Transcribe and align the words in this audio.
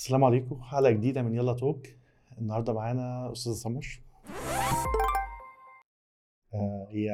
السلام 0.00 0.24
عليكم. 0.24 0.62
حلقة 0.62 0.90
جديدة 0.90 1.22
من 1.22 1.34
يلا 1.34 1.52
توك. 1.52 1.86
النهاردة 2.38 2.72
معانا 2.72 3.32
أستاذة 3.32 3.52
سمر. 3.54 4.00
آه، 6.54 6.86
هي 6.90 7.06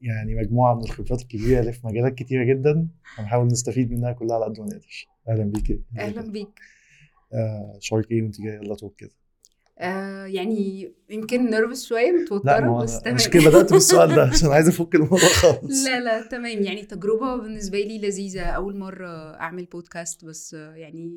يعني 0.00 0.34
مجموعة 0.34 0.74
من 0.74 0.82
الخبرات 0.84 1.22
الكبيرة 1.22 1.60
اللي 1.60 1.72
في 1.72 1.86
مجالات 1.86 2.14
كتيرة 2.14 2.44
جدا. 2.44 2.88
هنحاول 3.14 3.46
نستفيد 3.46 3.90
منها 3.90 4.12
كلها 4.12 4.36
على 4.36 4.44
قد 4.44 4.60
ما 4.60 4.66
نقدر. 4.66 5.06
أهلا 5.28 5.44
بيكي 5.44 5.80
أهلا 5.98 6.32
بيك. 6.32 6.60
آه، 7.34 7.76
شعورك 7.80 8.10
إيه 8.10 8.22
وأنت 8.22 8.40
جاية 8.40 8.54
يلا 8.54 8.74
توك 8.74 8.94
كده؟ 8.96 9.19
آه 9.82 10.24
يعني 10.26 10.92
يمكن 11.10 11.50
نرفز 11.50 11.86
شوية 11.86 12.10
متوترة 12.12 12.82
بس 12.82 13.00
تمام. 13.00 13.14
مش 13.14 13.28
كده 13.28 13.50
بدأت 13.50 13.72
بالسؤال 13.72 14.14
ده 14.14 14.22
عشان 14.22 14.48
عايز 14.48 14.68
أفك 14.68 14.94
الموضوع 14.94 15.18
خالص. 15.42 15.84
لا 15.86 16.00
لا 16.00 16.26
تمام. 16.26 16.62
يعني 16.62 16.82
تجربة 16.82 17.36
بالنسبة 17.36 17.78
لي 17.78 17.98
لذيذة. 17.98 18.42
أول 18.42 18.76
مرة 18.78 19.08
أعمل 19.40 19.64
بودكاست 19.64 20.24
بس 20.24 20.54
آه، 20.54 20.74
يعني 20.74 21.10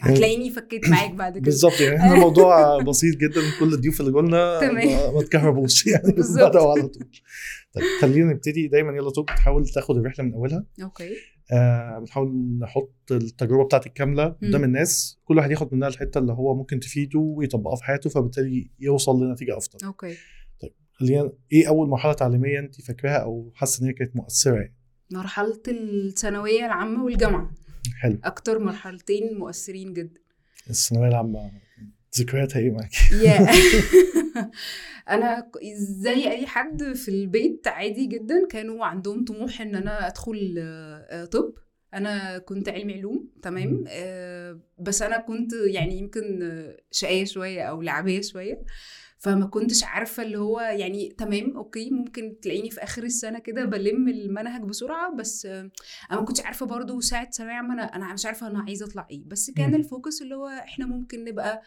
هتلاقيني 0.00 0.50
فكيت 0.50 0.88
معاك 0.88 1.10
بعد 1.14 1.32
كده. 1.32 1.40
بالظبط 1.44 1.80
يعني 1.80 1.96
إحنا 1.96 2.14
الموضوع 2.14 2.82
بسيط 2.82 3.16
جدا. 3.16 3.40
كل 3.60 3.72
الضيوف 3.74 4.00
اللي 4.00 4.12
قلنا. 4.12 4.72
ما 5.14 5.22
تكهربوش 5.22 5.86
يعني 5.86 6.12
بالظبط. 6.12 6.48
بدأوا 6.50 6.70
على 6.72 6.82
طول. 6.88 7.08
طيب 7.74 7.84
خلينا 8.00 8.32
نبتدي. 8.32 8.68
دايما 8.68 8.92
يلا 8.96 9.10
توك 9.10 9.32
بتحاول 9.32 9.66
تاخد 9.68 9.96
الرحلة 9.96 10.24
من 10.24 10.34
أولها. 10.34 10.64
okay. 10.82 11.10
آه 11.52 11.98
بنحاول 11.98 12.58
نحط 12.58 12.94
التجربة 13.10 13.64
بتاعتك 13.64 13.92
كامله 13.92 14.24
قدام. 14.24 14.64
الناس. 14.64 15.20
كل 15.24 15.36
واحد 15.36 15.50
ياخد 15.50 15.74
منها 15.74 15.88
الحتة 15.88 16.18
اللي 16.18 16.32
هو 16.32 16.54
ممكن 16.54 16.80
تفيده 16.80 17.18
ويطبقها 17.18 17.76
في 17.76 17.84
حياته 17.84 18.10
فبالتالي 18.10 18.70
يوصل 18.80 19.24
لنتيجة 19.24 19.56
أفضل. 19.56 19.86
okay. 19.86 20.14
خلينا 20.92 21.32
إيه 21.52 21.68
أول 21.68 21.88
مرحلة 21.88 22.12
تعليمية 22.12 22.58
انت 22.58 22.80
فاكراها 22.80 23.16
أو 23.16 23.52
حاسة 23.54 23.82
إن 23.82 23.86
هي 23.86 23.92
كانت 23.92 24.16
مؤثرة 24.16 24.54
يعني؟ 24.56 24.74
مرحلة 25.12 25.62
الثانوية 25.68 26.66
العامة 26.66 27.04
والجامعة. 27.04 27.50
حلو. 28.00 28.18
أكتر 28.24 28.58
مرحلتين 28.58 29.38
مؤثرين 29.38 29.92
جدا. 29.92 30.20
الثانوية 30.70 31.08
العامة. 31.08 31.50
ذكرياتها 32.18 32.58
إيه 32.60 32.70
معاكي؟ 32.70 32.96
يا 33.12 33.46
أنا 35.14 35.50
زي 35.76 36.30
أي 36.30 36.46
حد 36.46 36.82
في 36.92 37.08
البيت 37.08 37.68
عادي 37.68 38.06
جدا 38.06 38.46
كانوا 38.50 38.86
عندهم 38.86 39.24
طموح 39.24 39.60
إن 39.60 39.74
أنا 39.74 40.06
أدخل 40.06 40.54
آه، 40.58 41.24
طب 41.24 41.54
أنا 41.94 42.38
كنت 42.38 42.68
علمي 42.68 42.94
علوم 42.94 43.28
تمام. 43.42 43.84
آه، 43.88 44.60
بس 44.78 45.02
أنا 45.02 45.18
كنت 45.18 45.52
يعني 45.66 45.98
يمكن 45.98 46.52
شقية 46.90 47.24
شوية 47.24 47.62
أو 47.62 47.82
لعبية 47.82 48.20
شوية 48.20 48.62
فما 49.18 49.46
كنتش 49.46 49.84
عارفة 49.84 50.22
اللي 50.22 50.38
هو 50.38 50.60
يعني 50.60 51.08
تمام 51.18 51.56
أوكي 51.56 51.90
ممكن 51.90 52.36
تلاقيني 52.42 52.70
في 52.70 52.82
آخر 52.82 53.02
السنة 53.02 53.38
كده 53.38 53.64
بلم 53.64 54.08
المنهج 54.08 54.62
بسرعة 54.62 55.14
بس 55.16 55.46
آه، 55.46 55.70
أنا 56.10 56.20
ما 56.20 56.26
كنتش 56.26 56.40
عارفة 56.40 56.66
برضو 56.66 57.00
ساعة 57.00 57.30
ثانوية 57.30 57.54
عامة 57.54 57.74
أنا 57.74 57.82
أنا 57.82 58.12
مش 58.12 58.26
عارفة 58.26 58.46
أنا 58.46 58.60
عايزة 58.62 58.86
أطلع 58.86 59.06
إيه 59.10 59.22
بس 59.26 59.50
كان. 59.50 59.74
ال 59.74 59.82
focus 59.82 60.22
اللي 60.22 60.34
هو 60.34 60.46
إحنا 60.48 60.86
ممكن 60.86 61.24
نبقى 61.24 61.62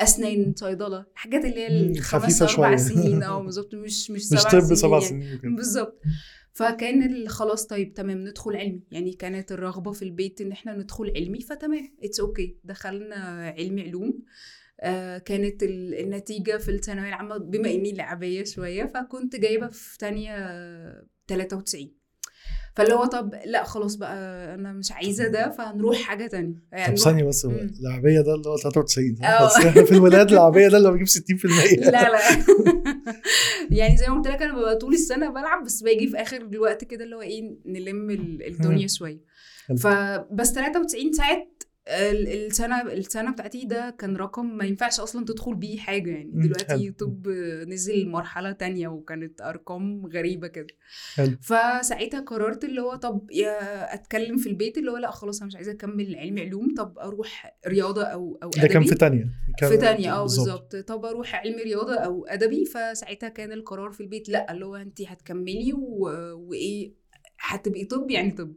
أسنان 0.00 0.54
صيدلة 0.56 1.06
الحاجات 1.12 1.44
اللي 1.44 1.56
هي 1.60 1.66
الخمس 1.90 2.42
أربع 2.42 2.52
شوية. 2.54 2.76
سنين. 2.76 3.22
آه 3.32 3.42
بالظبط. 3.42 3.74
مش 3.74 4.10
مش 4.10 4.10
مش 4.32 4.40
سبع 4.40 4.50
طب 4.50 4.60
سنين 4.60 4.74
سبع 4.76 4.98
يعني. 5.02 5.38
سنين 5.40 5.56
بالظبط. 5.56 6.00
فكان 6.52 7.28
خلاص 7.28 7.66
طيب 7.66 7.94
تمام 7.94 8.18
ندخل 8.18 8.56
علمي. 8.56 8.82
يعني 8.90 9.12
كانت 9.12 9.52
الرغبة 9.52 9.92
في 9.92 10.02
البيت 10.02 10.40
إن 10.40 10.52
إحنا 10.52 10.76
ندخل 10.76 11.12
علمي 11.16 11.40
فتمام 11.40 11.94
it's 12.04 12.20
okay 12.20 12.46
okay. 12.46 12.66
دخلنا 12.68 13.14
علمي 13.58 13.82
علوم. 13.82 14.22
آه 14.80 15.18
كانت 15.18 15.62
ال- 15.62 15.94
النتيجة 15.94 16.56
في 16.56 16.70
الثانوية 16.70 17.08
العامة 17.08 17.36
بما 17.36 17.70
إني 17.70 17.92
لعبية 17.92 18.44
شوية 18.44 18.84
فكنت 18.86 19.36
جايبة 19.36 19.66
في 19.66 19.98
تانية 19.98 20.30
آه، 20.36 21.06
93 21.26 21.94
فاللي 22.76 22.94
هو 22.94 23.04
طب 23.04 23.34
لا 23.46 23.64
خلاص 23.64 23.94
بقى 23.94 24.14
أنا 24.54 24.72
مش 24.72 24.92
عايزة 24.92 25.28
ده 25.28 25.50
فهنروح 25.50 25.96
حاجة 26.02 26.26
تانية 26.26 26.54
يعني 26.72 26.96
طب 26.96 27.02
ثانية 27.02 27.24
بس 27.24 27.44
مم. 27.46 27.70
العربية 27.80 28.20
ده 28.20 28.34
اللي 28.34 28.48
هو 28.48 28.56
93 28.56 29.16
صح؟ 29.16 29.24
آه. 29.28 29.46
بس 29.46 29.56
إحنا 29.56 29.84
في 29.84 29.92
الولاد 29.92 30.32
العربية 30.32 30.68
ده 30.68 30.76
اللي 30.76 30.88
هو 30.88 30.92
بيجيب 30.92 31.08
60% 31.08 31.80
لا 31.80 31.90
لا 31.90 32.18
يعني 33.78 33.96
زي 33.96 34.06
ما 34.08 34.14
قلت 34.14 34.26
لك 34.28 34.42
أنا 34.42 34.54
ببقى 34.58 34.76
طول 34.76 34.94
السنة 34.94 35.30
بلعب 35.30 35.64
بس 35.64 35.82
باجي 35.82 36.08
في 36.08 36.16
آخر 36.16 36.36
الوقت 36.36 36.84
كده 36.84 37.04
اللي 37.04 37.16
هو 37.16 37.22
إيه 37.22 37.54
نلم 37.66 38.10
ال- 38.10 38.46
الدنيا. 38.46 38.86
شوية. 38.86 39.20
فبس 39.78 40.52
93 40.52 41.12
ساعه 41.12 41.32
ال- 41.32 41.46
السنة 41.88 42.82
السنة 42.82 43.32
بتاعتي 43.32 43.64
ده 43.64 43.90
كان 43.98 44.16
رقم 44.16 44.56
ما 44.56 44.64
ينفعش 44.64 45.00
أصلا 45.00 45.24
تدخل 45.24 45.54
بيه 45.54 45.78
حاجة 45.78 46.10
يعني 46.10 46.30
دلوقتي. 46.34 46.90
طب 46.90 47.28
نزل 47.68 48.08
مرحلة 48.08 48.52
تانية 48.52 48.88
وكانت 48.88 49.40
أرقام 49.40 50.06
غريبة 50.06 50.46
كده. 50.48 50.66
فساعتها 51.42 52.20
قررت 52.20 52.64
اللي 52.64 52.80
هو 52.80 52.94
طب 52.96 53.30
يا 53.30 53.94
أتكلم 53.94 54.36
في 54.36 54.48
البيت 54.48 54.78
اللي 54.78 54.90
هو 54.90 54.96
لأ 54.96 55.10
خلاص 55.10 55.38
أنا 55.38 55.46
مش 55.46 55.56
عايزة 55.56 55.72
أكمل 55.72 56.16
علمي 56.16 56.40
علوم 56.40 56.74
طب 56.74 56.98
أروح 56.98 57.58
رياضة 57.66 58.02
أو 58.04 58.38
أو 58.42 58.50
ده 58.50 58.68
كان. 58.68 58.84
في 58.84 58.94
تانية 58.94 59.26
كان 59.58 59.70
في 59.70 59.76
تانية 59.76 60.12
آه 60.12 60.22
بالظبط 60.22 60.76
طب 60.76 61.04
أروح 61.04 61.34
علم 61.34 61.58
رياضة 61.58 61.94
أو 61.94 62.26
أدبي 62.26 62.64
فساعتها 62.64 63.28
كان 63.28 63.52
القرار 63.52 63.90
في 63.90 64.00
البيت 64.00 64.28
لأ 64.28 64.52
اللي 64.52 64.66
هو 64.66 64.76
انت 64.76 65.02
هتكملي. 65.02 65.72
وإيه 65.72 67.04
هتبقي 67.40 67.84
طب 67.84 68.10
يعني 68.10 68.30
طب 68.30 68.54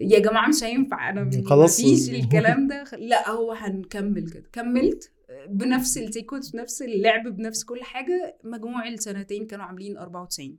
يا 0.00 0.18
جماعة 0.18 0.48
مش 0.48 0.64
هينفع 0.64 1.10
أنا 1.10 1.30
خلاص. 1.46 1.80
مفيش 1.80 2.08
الكلام 2.24 2.68
ده 2.68 2.84
لا 2.98 3.30
هو 3.30 3.52
هنكمل 3.52 4.30
كده 4.30 4.44
كملت 4.52 5.12
بنفس 5.48 5.98
السيكونس 5.98 6.50
بنفس 6.50 6.82
اللعب 6.82 7.28
بنفس 7.28 7.64
كل 7.64 7.82
حاجة 7.82 8.38
مجموع 8.44 8.88
السنتين 8.88 9.46
كانوا 9.46 9.64
عاملين 9.64 9.96
94 9.96 10.58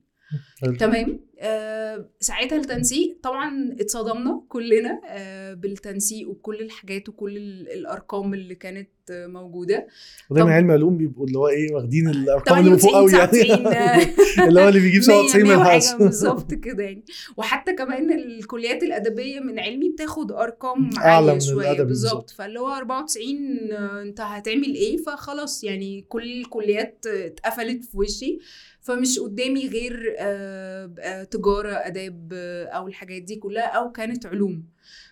حلو. 0.62 0.76
تمام 0.76 1.20
آه 1.42 2.10
ساعتها 2.20 2.58
التنسيق 2.58 3.18
طبعا 3.24 3.76
اتصدمنا 3.80 4.42
كلنا 4.50 5.02
آه 5.10 5.54
بالتنسيق 5.54 6.30
وكل 6.30 6.56
الحاجات 6.62 7.10
وكل 7.10 7.38
ال- 7.38 7.72
الأرقام 7.72 8.34
اللي 8.34 8.56
كانت 8.56 8.90
آه 9.12 9.28
موجودة. 9.28 9.88
ودايما 10.30 10.54
علم 10.54 10.72
علوم 10.72 10.98
بيبقوا 10.98 11.26
اللي 11.28 11.38
هو 11.38 11.48
إيه 11.48 11.74
واخدين 11.74 12.10
الأرقام 12.10 12.68
اللي 12.68 12.78
98 12.78 12.80
فوق 12.80 12.96
قوي 12.96 13.12
يعني. 13.12 14.06
99 14.06 14.48
اللي 14.48 14.62
هو 14.62 14.68
اللي 14.70 14.80
بيجيب 14.80 15.02
97 15.02 15.42
من 15.44 15.48
100 15.50 15.58
وحاجة 15.58 15.68
الحاسب 15.78 15.98
بالظبط 15.98 16.54
كده 16.66 16.84
يعني. 16.84 17.04
وحتى 17.38 17.74
كمان 17.74 18.12
الكليات 18.20 18.84
الأدبية 18.84 19.40
من 19.40 19.60
علمي 19.60 19.90
بتاخد 19.90 20.32
أرقام 20.32 20.90
عالية 20.98 21.34
من 21.34 21.40
شوية 21.40 21.82
بالظبط. 21.84 22.30
فاللي 22.30 22.60
هو 22.60 22.68
94 22.74 23.26
آه، 23.72 24.02
أنت 24.02 24.22
هتعمل 24.22 24.76
إيه؟ 24.76 24.98
فخلاص 24.98 25.64
يعني 25.64 26.06
كل 26.10 26.42
الكليات 26.42 27.06
آه، 27.08 27.26
اتقفلت 27.28 27.84
في 27.86 27.98
وشي. 27.98 28.40
فمش 28.82 29.20
قدامي 29.20 29.68
غير 29.68 30.16
آه، 30.20 30.94
آه، 31.00 31.24
تجارة 31.32 31.72
آداب 31.72 32.34
أو 32.74 32.88
الحاجات 32.88 33.22
دي 33.22 33.36
كلها 33.36 33.68
أو 33.68 33.92
كانت 33.92 34.26
علوم. 34.26 34.64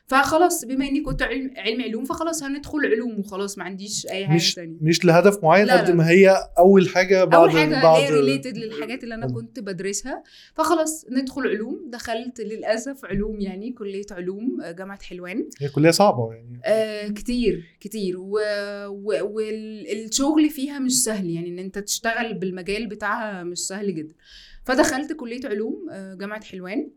فخلاص 0.05 0.65
بما 0.65 0.87
إني 0.87 1.01
كنت 1.01 1.21
علم 1.21 1.53
علم 1.57 1.81
علوم 1.81 2.05
فخلاص 2.05 2.43
هندخل 2.43 2.85
علوم 2.85 3.19
وخلاص 3.19 3.57
ما 3.57 3.63
عنديش 3.63 4.07
أي 4.11 4.27
حاجة 4.27 4.35
مش 4.35 4.55
تانية. 4.55 4.77
مش 4.81 5.05
لهدف 5.05 5.43
معين 5.43 5.69
قد. 5.69 5.91
ما 5.91 6.09
هي 6.09 6.35
أول 6.57 6.89
حاجة 6.89 7.23
بعد 7.23 7.39
اول 7.39 7.51
حاجة 7.51 7.81
بعد 7.83 8.01
هي 8.01 8.09
ريليتد 8.09 8.57
للحاجات 8.57 9.03
اللي 9.03 9.15
أنا. 9.15 9.27
كنت 9.27 9.59
بدرسها. 9.59 10.23
فخلاص 10.53 11.05
ندخل 11.11 11.41
علوم. 11.47 11.89
دخلت 11.89 12.41
للأسف 12.41 13.05
علوم 13.05 13.39
يعني 13.39 13.71
كلية 13.71 14.05
علوم 14.11 14.57
جامعة 14.77 15.03
حلوان. 15.03 15.49
هي 15.59 15.69
كلية 15.69 15.91
صعبة 15.91 16.33
يعني. 16.33 16.59
آه 16.65 17.07
كتير 17.07 17.63
كتير. 17.79 18.15
والشغل 19.21 20.49
فيها 20.49 20.79
مش 20.79 21.03
سهل 21.03 21.29
يعني 21.29 21.49
إن 21.49 21.59
أنت 21.59 21.79
تشتغل 21.79 22.33
بالمجال 22.33 22.87
بتاعها 22.87 23.43
مش 23.43 23.59
سهل 23.59 23.95
جدا. 23.95 24.13
فدخلت 24.67 25.13
كلية 25.13 25.41
علوم 25.47 25.87
آه، 25.91 26.13
جامعة 26.13 26.43
حلوان. 26.43 26.89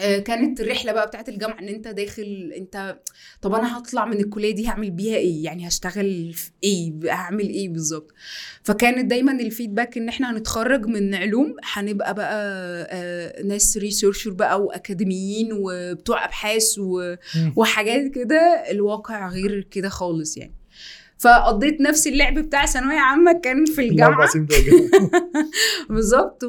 آه، 0.00 0.18
كانت 0.18 0.60
الرحلة 0.60 0.92
بقى 0.92 1.06
بتاعت 1.06 1.28
الجامعة 1.28 1.58
إن 1.58 1.68
أنت 1.68 1.88
داخل 1.88 2.52
أنت 2.56 2.98
طب 3.42 3.54
أنا 3.54 3.78
هطلع 3.78 4.04
من 4.04 4.20
الكلية 4.20 4.54
دي 4.54 4.68
هعمل 4.68 4.90
بيها 4.90 5.16
إيه؟ 5.16 5.44
يعني 5.44 5.68
هشتغل 5.68 6.32
في 6.32 6.50
إيه؟ 6.64 6.92
هعمل 7.12 7.48
إيه 7.48 7.68
بالظبط؟ 7.68 8.10
فكانت 8.62 9.10
دايما 9.10 9.32
الفيدباك 9.32 9.96
إن 9.98 10.08
إحنا 10.08 10.30
هنتخرج 10.30 10.86
من 10.86 11.14
علوم 11.14 11.56
هنبقى 11.64 12.14
بقى 12.14 12.36
آه، 12.90 13.42
ناس 13.42 13.76
ريسيرشر 13.76 14.30
بقى 14.30 14.62
وأكاديميين 14.62 15.48
وبتوع 15.52 16.24
أبحاث. 16.24 16.78
وحاجات 17.56 18.10
كده 18.10 18.64
الواقع 18.70 19.28
غير 19.28 19.60
كده 19.70 19.88
خالص 19.88 20.36
يعني. 20.36 20.54
فقضيت 21.24 21.80
نفس 21.80 22.06
اللعب 22.06 22.34
بتاع 22.38 22.66
ثانوية 22.66 22.98
عامة 22.98 23.32
كان 23.32 23.64
في 23.64 23.80
الجامعة. 23.80 24.10
بالظبط 25.94 26.44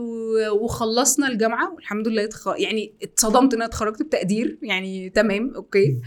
وخلصنا 0.62 1.28
الجامعة 1.28 1.74
والحمد 1.74 2.08
لله 2.08 2.24
اتخ... 2.24 2.48
يعني 2.58 2.94
اتصدمت 3.04 3.54
إن 3.54 3.62
أنا 3.62 3.66
اتخرجت 3.66 4.04
بتقدير 4.04 4.58
يعني 4.62 5.10
تمام 5.10 5.54
أوكي 5.56 5.98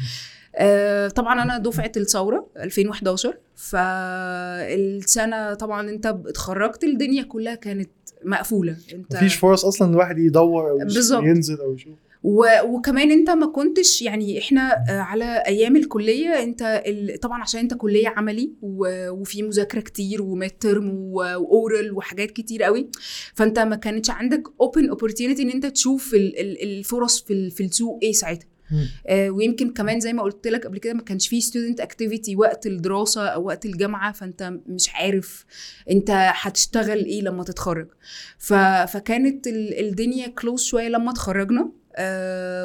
آه 0.57 1.09
طبعا 1.09 1.43
أنا 1.43 1.59
دفعة 1.59 1.93
الثورة 1.97 2.47
2011 2.57 3.35
فالسنة 3.57 5.55
طبعا 5.55 5.91
أنت 5.91 6.07
اتخرجت 6.07 6.85
الدنيا 6.85 7.23
كلها 7.23 7.55
كانت 7.55 7.91
مقفولة 8.25 8.77
أنت 8.95 9.17
مفيش 9.17 9.35
فرص 9.35 9.65
أصلا 9.65 9.91
الواحد 9.91 10.19
يدور 10.19 10.71
أو. 10.71 10.79
ينزل 11.25 11.61
أو 11.61 11.75
يشوف 11.75 11.99
و... 12.23 12.45
وكمان 12.65 13.11
انت 13.11 13.31
ما 13.31 13.47
كنتش 13.47 14.03
يعني 14.03 14.39
إحنا 14.39 14.85
آه، 14.89 15.01
على 15.01 15.43
أيام 15.47 15.77
الكلية 15.77 16.43
انت 16.43 16.83
ال... 16.87 17.21
طبعا 17.21 17.43
عشان 17.43 17.61
انت 17.61 17.75
كلية 17.75 18.09
عملي 18.09 18.53
و... 18.63 19.09
وفي 19.11 19.43
مذاكرة 19.43 19.81
كتير 19.81 20.23
و 20.23 20.51
midterm 20.51 20.91
و 20.91 21.11
oral 21.11 21.93
وحاجات 21.93 22.31
كتير 22.31 22.63
قوي 22.63 22.89
فانت 23.35 23.59
ما 23.59 23.77
كانتش 23.77 24.11
عندك 24.11 24.43
open 24.61 24.89
opportunity 24.89 25.43
ان 25.43 25.51
انت 25.51 25.67
تشوف 25.67 26.15
ال... 26.15 26.41
ال... 26.41 26.63
الفرص 26.63 27.23
في 27.23 27.33
ال... 27.33 27.51
في 27.51 27.63
السوق 27.65 27.99
إيه 28.03 28.13
ساعتها. 28.13 28.47
آه، 29.07 29.31
ويمكن 29.31 29.71
كمان 29.73 30.01
زي 30.01 30.13
ما 30.13 30.23
قلت 30.23 30.47
لك 30.47 30.67
قبل 30.67 30.79
كده 30.79 30.93
ما 30.95 31.03
كانش 31.03 31.29
فيه 31.29 31.41
student 31.41 31.81
activity 31.81 32.37
وقت 32.37 32.67
الدراسة 32.67 33.27
أو 33.27 33.45
وقت 33.47 33.67
الجامعة 33.67 34.13
فانت 34.13 34.53
مش 34.67 34.91
عارف 34.95 35.45
انت 35.91 36.11
هتشتغل 36.11 37.05
إيه 37.05 37.23
لما 37.23 37.45
تتخرج. 37.45 37.89
ف... 38.39 38.55
فكانت 38.93 39.47
ال- 39.47 39.81
الدنيا 39.89 40.27
كلوز 40.29 40.63
شوية 40.63 40.89
لما 40.89 41.11
اتخرجنا. 41.11 41.73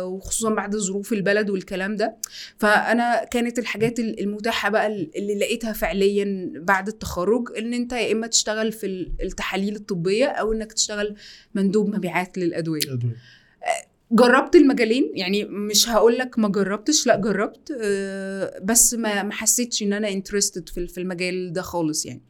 وخصوصا 0.06 0.50
بعد 0.54 0.76
ظروف 0.76 1.14
البلد 1.14 1.50
والكلام 1.50 1.96
ده 1.96 2.16
فأنا 2.58 3.24
كانت 3.32 3.60
الحاجات 3.60 4.00
ال- 4.00 4.20
المتاحة 4.20 4.70
بقى 4.70 4.88
اللي 4.88 5.36
لقيتها 5.40 5.74
فعليا 5.74 6.52
بعد 6.56 6.88
التخرج 6.88 7.48
إن 7.58 7.74
أنت 7.74 7.94
يا 7.94 8.12
إما 8.12 8.28
تشتغل 8.28 8.72
في 8.72 8.86
ال- 8.86 9.12
التحاليل 9.24 9.76
الطبية 9.76 10.26
أو 10.26 10.54
إنك 10.54 10.74
تشتغل 10.74 11.16
مندوب 11.56 11.96
مبيعات 11.96 12.38
للأدوية 12.38 12.82
أدوية. 12.94 13.16
جربت 14.12 14.56
المجالين 14.56 15.12
يعني 15.16 15.46
مش 15.46 15.90
هقول 15.90 16.18
لك 16.18 16.40
ما 16.40 16.48
جربتش 16.50 17.08
لا 17.08 17.16
جربت 17.16 17.72
آه، 17.84 18.60
بس 18.64 18.94
ما 18.94 19.24
ما 19.24 19.32
حسيتش 19.34 19.84
إن 19.84 19.94
أنا 19.94 20.10
انترستد 20.10 20.70
في 20.70 20.88
في 20.88 20.98
المجال 21.02 21.54
ده 21.54 21.62
خالص 21.62 22.06
يعني 22.06 22.22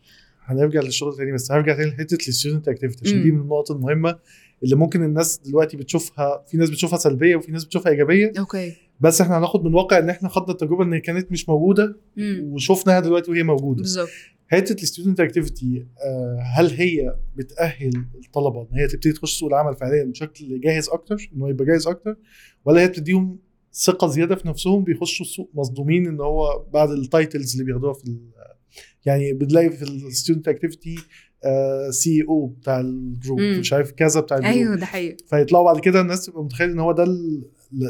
هنرجع 0.45 0.81
للشغل 0.81 1.17
تاني 1.17 1.31
بس 1.31 1.51
هرجع 1.51 1.75
تاني 1.75 1.89
لحتة 1.91 2.15
ال 2.15 2.22
student 2.22 2.67
activity 2.67 3.01
عشان. 3.09 3.23
دي 3.23 3.31
من 3.31 3.41
النقط 3.41 3.71
المهمة 3.71 4.19
اللي 4.63 4.75
ممكن 4.75 5.04
الناس 5.04 5.38
دلوقتي 5.38 5.77
بتشوفها 5.77 6.44
في 6.48 6.57
ناس 6.57 6.69
بتشوفها 6.69 7.00
سلبية 7.00 7.36
وفي 7.36 7.51
ناس 7.51 7.65
بتشوفها 7.65 7.92
إيجابية. 7.92 8.31
okay. 8.39 8.73
بس 9.00 9.21
إحنا 9.21 9.38
هناخد 9.38 9.63
من 9.63 9.74
واقع 9.74 9.98
إن 9.98 10.10
إحنا 10.10 10.30
خدنا 10.30 10.51
التجربة 10.51 10.83
إن 10.83 10.94
هي 10.94 11.00
كانت 11.00 11.31
مش 11.31 11.50
موجودة 11.50 11.98
وشفناها 12.44 13.00
دلوقتي 13.00 13.31
وهي 13.31 13.44
موجودة. 13.44 13.81
بالظبط. 13.81 14.10
حتة 14.48 14.74
ال 14.83 14.88
student 14.88 15.19
activity 15.19 15.85
هل 16.56 16.68
هي 16.68 17.15
بتأهل 17.36 18.06
الطلبة 18.25 18.62
إن 18.62 18.80
هي 18.80 18.88
تبتدي 18.88 19.13
تخش 19.13 19.39
سوق 19.39 19.50
العمل 19.50 19.75
فعليا 19.75 20.04
بشكل 20.04 20.60
جاهز 20.60 20.89
أكتر 20.89 21.30
إن 21.36 21.42
هو 21.42 21.48
يبقى 21.48 21.65
جاهز 21.65 21.88
أكتر؟ 21.88 22.15
ولا 22.65 22.81
هي 22.81 22.88
بتديهم 22.88 23.39
ثقة 23.74 24.07
زيادة 24.07 24.36
في 24.36 24.48
نفسهم 24.48 24.83
بيخشوا 24.83 25.25
السوق 25.25 25.51
مصدومين 25.54 26.07
إن 26.07 26.21
هو 26.21 26.65
بعد 26.74 26.89
ال 26.89 26.98
titles 26.98 27.51
اللي 27.54 27.63
بياخدوها 27.65 27.94
في 27.94 28.18
يعني 29.06 29.33
بتلاقي 29.33 29.69
في 29.69 29.81
ال 29.83 29.91
student 29.91 30.47
activity 30.47 30.95
C 31.89 32.23
أو 32.29 32.45
بتاع 32.47 32.79
ال 32.79 32.88
group. 32.88 33.39
مش 33.39 33.73
عارف 33.73 33.91
كذا 33.91 34.19
بتاع 34.21 34.37
ال 34.38 34.40
group 34.40 34.55
أيوه 34.55 34.75
ده 34.75 34.85
حقيقي 34.85 35.17
فيطلعوا 35.29 35.65
بعد 35.65 35.79
كده 35.79 36.01
الناس 36.01 36.25
تبقى 36.25 36.43
متخيل 36.43 36.69
إن 36.69 36.79
هو 36.79 36.91
ده 36.91 37.03
ال- 37.03 37.43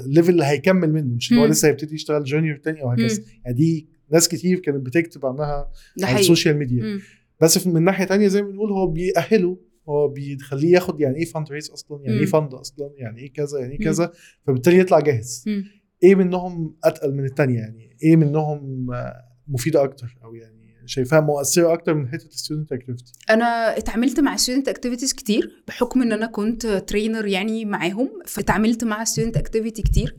level 0.06 0.30
اللي 0.30 0.46
هيكمل 0.46 0.94
منه 0.94 1.16
مش 1.16 1.32
إن 1.32 1.38
هو. 1.38 1.46
لسه 1.46 1.68
هيبتدي 1.68 1.96
يشتغل 1.96 2.24
junior 2.24 2.58
تاني 2.58 2.82
أو 2.82 2.90
هكذا. 2.90 3.24
يعني 3.46 3.58
دي 3.58 3.88
ناس 4.12 4.28
كتير 4.30 4.60
كانت 4.60 4.86
بتكتب 4.86 5.26
عنها 5.26 5.72
على 6.04 6.20
ال 6.20 6.25
social 6.25 6.58
media 6.58 6.84
مم. 6.84 7.00
بس 7.42 7.68
من 7.68 7.84
ناحية 7.84 8.06
تانية 8.06 8.28
زي 8.28 8.42
ما 8.42 8.50
بنقول 8.50 8.72
هو 8.72 8.88
بيأهله 8.88 9.58
هو 9.90 10.08
بيخليه 10.08 10.72
ياخد 10.74 11.02
يعني 11.02 11.18
إيه 11.18 11.26
fundraise 11.26 11.70
أصلا 11.70 12.02
يعني 12.04 12.20
إيه. 12.20 12.26
fund 12.26 12.54
أصلا 12.54 12.92
يعني 12.98 13.22
إيه 13.22 13.34
كذا 13.34 13.60
يعني 13.60 13.74
إيه. 13.74 13.80
كذا 13.86 14.12
فبالتالي 14.48 14.80
يطلع 14.80 15.00
جاهز 15.00 15.44
مم. 15.48 15.64
إيه 16.04 16.16
منهم 16.16 16.76
أتقل 16.84 17.14
من 17.14 17.26
التانية 17.26 17.58
يعني 17.60 17.98
إيه 18.04 18.16
منهم 18.16 18.92
آه، 18.94 19.14
مفيدة 19.48 19.84
أكتر 19.84 20.18
أو 20.24 20.36
يعني 20.36 20.63
شايفاها 20.86 21.22
مؤثرة 21.22 21.74
أكتر 21.74 21.94
من 21.94 22.08
حتة 22.08 22.26
الستودنت 22.26 22.72
اكتيفيتي 22.72 23.14
أنا 23.30 23.78
اتعاملت 23.78 24.20
مع 24.20 24.36
student 24.36 24.68
activities 24.68 25.14
كتير 25.14 25.64
بحكم 25.68 26.02
إن 26.02 26.12
أنا 26.12 26.26
كنت 26.26 26.68
trainer 26.68 27.26
يعني 27.26 27.66
معاهم 27.66 28.10
فاتعاملت 28.26 28.84
مع 28.84 29.04
student 29.04 29.38
activity 29.38 29.82
كتير. 29.82 30.16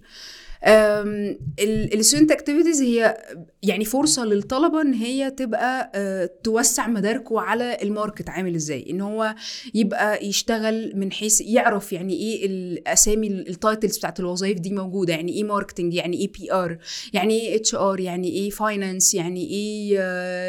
ال 0.64 0.85
student 0.85 2.30
activities 2.32 2.82
هي 2.82 3.16
يعني 3.62 3.84
فرصة 3.84 4.24
للطلبة 4.24 4.80
إن 4.82 4.94
هي 4.94 5.30
تبقى 5.30 5.92
آه، 5.94 6.30
توسع 6.44 6.88
مداركه 6.88 7.40
على 7.40 7.78
ال 7.82 7.89
market 7.89 8.28
عامل 8.28 8.54
إزاي. 8.54 8.90
إن 8.90 9.00
هو 9.00 9.34
يبقى 9.74 10.26
يشتغل 10.26 10.92
من 10.96 11.12
حيث 11.12 11.40
يعرف 11.40 11.92
يعني 11.92 12.14
إيه 12.14 12.46
الأسامي 12.46 13.26
ال 13.26 13.37
titles 13.37 13.98
بتاعت 13.98 14.20
الوظائف 14.20 14.58
دي 14.60 14.70
موجودة. 14.70 15.12
يعني 15.12 15.32
إيه 15.32 15.44
marketing 15.44 15.94
يعني 15.94 16.16
إيه 16.16 16.32
PR 16.32 16.78
يعني 17.12 17.40
إيه 17.40 17.56
HR 17.56 18.00
يعني 18.00 18.28
إيه 18.28 18.50
finance 18.50 19.14
يعني 19.14 19.50
إيه 19.50 19.98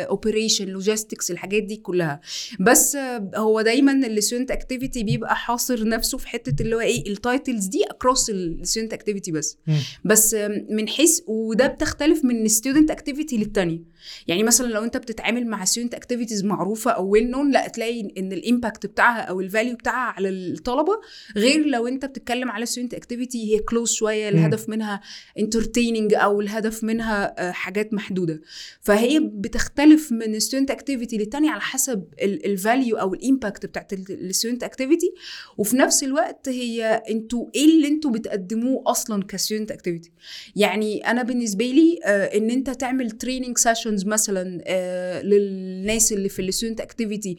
operation 0.04 0.66
logistics 0.66 1.32
الحاجات 1.32 1.64
دي 1.64 1.76
كلها. 1.76 2.22
بس 2.60 2.96
آه، 2.96 3.32
هو 3.36 3.62
دايما 3.62 4.08
ال 4.08 4.13
student 4.13 4.52
activity 4.52 5.04
بيبقى 5.04 5.36
حاصر 5.36 5.88
نفسه 5.88 6.18
في 6.18 6.28
حتة 6.28 6.62
اللي 6.64 6.76
هو 6.76 6.80
إيه 6.80 7.10
ال 7.12 7.19
titles 7.19 7.66
دي 7.66 7.84
across 7.86 8.30
ال 8.30 8.38
student 8.38 8.94
activity 8.94 9.32
بس. 9.32 9.58
بس 10.06 10.36
من 10.70 10.88
حيث 10.88 11.22
وده 11.28 11.68
بتختلف 11.68 12.26
من 12.26 12.48
student 12.48 12.92
activity 12.92 13.38
للتانية. 13.38 13.96
يعني 14.28 14.44
مثلا 14.44 14.68
لو 14.68 14.84
أنت 14.84 14.98
بتتعامل 14.98 15.48
مع 15.48 15.66
student 15.66 15.94
activities 15.94 16.44
معروفة 16.46 16.92
أو 16.92 17.10
well 17.10 17.30
known 17.30 17.52
لا 17.52 17.68
تلاقي 17.68 18.02
إن 18.18 18.34
ال 18.34 18.41
impact 18.41 18.86
بتاعها 18.86 19.22
أو 19.22 19.42
ال 19.42 19.47
value 19.47 19.76
بتاعها 19.76 20.14
على 20.14 20.30
الطلبة. 20.30 20.94
غير 21.38 21.66
لو 21.66 21.88
أنت 21.88 22.06
بتتكلم 22.06 22.52
على 22.52 22.66
student 22.66 22.94
activity 22.94 23.54
هي 23.54 23.60
close 23.60 23.92
شوية 23.92 24.30
الهدف 24.30 24.70
منها 24.70 25.02
entertaining 25.40 26.14
أو 26.14 26.42
الهدف 26.42 26.84
منها 26.84 27.50
آه، 27.50 27.52
حاجات 27.52 27.94
محدودة. 27.94 28.42
فهي 28.82 29.20
بتختلف 29.20 30.12
من 30.12 30.40
student 30.40 30.72
activity 30.72 31.18
للتانية 31.18 31.52
على 31.52 31.62
حسب 31.62 32.04
ال 32.22 32.34
value 32.34 32.98
أو 32.98 33.14
ال 33.14 33.21
impact 33.21 33.66
بتاعت 33.66 33.94
ال 33.94 34.02
student 34.02 34.64
activity 34.64 35.14
وفي 35.58 35.78
نفس 35.78 36.04
الوقت 36.04 36.50
هي 36.50 37.04
أنتوا 37.10 37.46
إيه 37.56 37.66
اللي 37.66 37.88
أنتوا 37.88 38.12
بتقدموه 38.12 38.84
أصلا 38.88 39.24
ك 39.24 39.30
student 39.30 39.72
activity 39.72 39.95
يعني 40.56 41.08
أنا 41.12 41.24
بالنسبة 41.24 41.66
لي 41.66 42.00
آه 42.06 42.26
إن 42.38 42.50
أنت 42.52 42.70
تعمل 42.70 43.12
training 43.12 43.58
sessions 43.58 44.06
مثلا 44.06 44.62
آه 44.68 45.22
للناس 45.22 46.14
اللي 46.14 46.30
في 46.30 46.42
ال 46.42 46.47
student 46.47 46.82
activity 46.82 47.38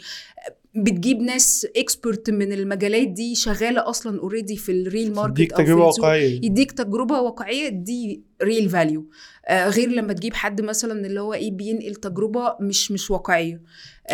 بتجيب 0.75 1.21
ناس 1.21 1.67
expert 1.77 2.31
من 2.31 2.53
المجالات 2.53 3.09
دي 3.09 3.35
شغالة 3.35 3.89
أصلا 3.91 4.21
already 4.21 4.57
في 4.57 4.73
ال 4.73 4.81
real 4.81 5.13
market 5.15 5.39
يديك 5.41 5.53
أو 5.53 5.59
تجربة. 5.65 5.85
واقعية. 5.85 6.37
يديك 6.45 6.73
تجربة 6.73 7.21
واقعية 7.21 7.69
دي 7.69 8.23
real 8.43 8.69
value 8.69 9.07
آه 9.49 9.69
غير 9.69 9.89
لما 9.89 10.13
تجيب 10.13 10.35
حد 10.35 10.61
مثلا 10.61 11.07
اللي 11.07 11.21
هو 11.21 11.35
إيه 11.35 11.51
بينقل 11.51 11.95
تجربة 11.95 12.57
مش 12.61 12.91
مش 12.93 13.11
واقعية. 13.11 13.61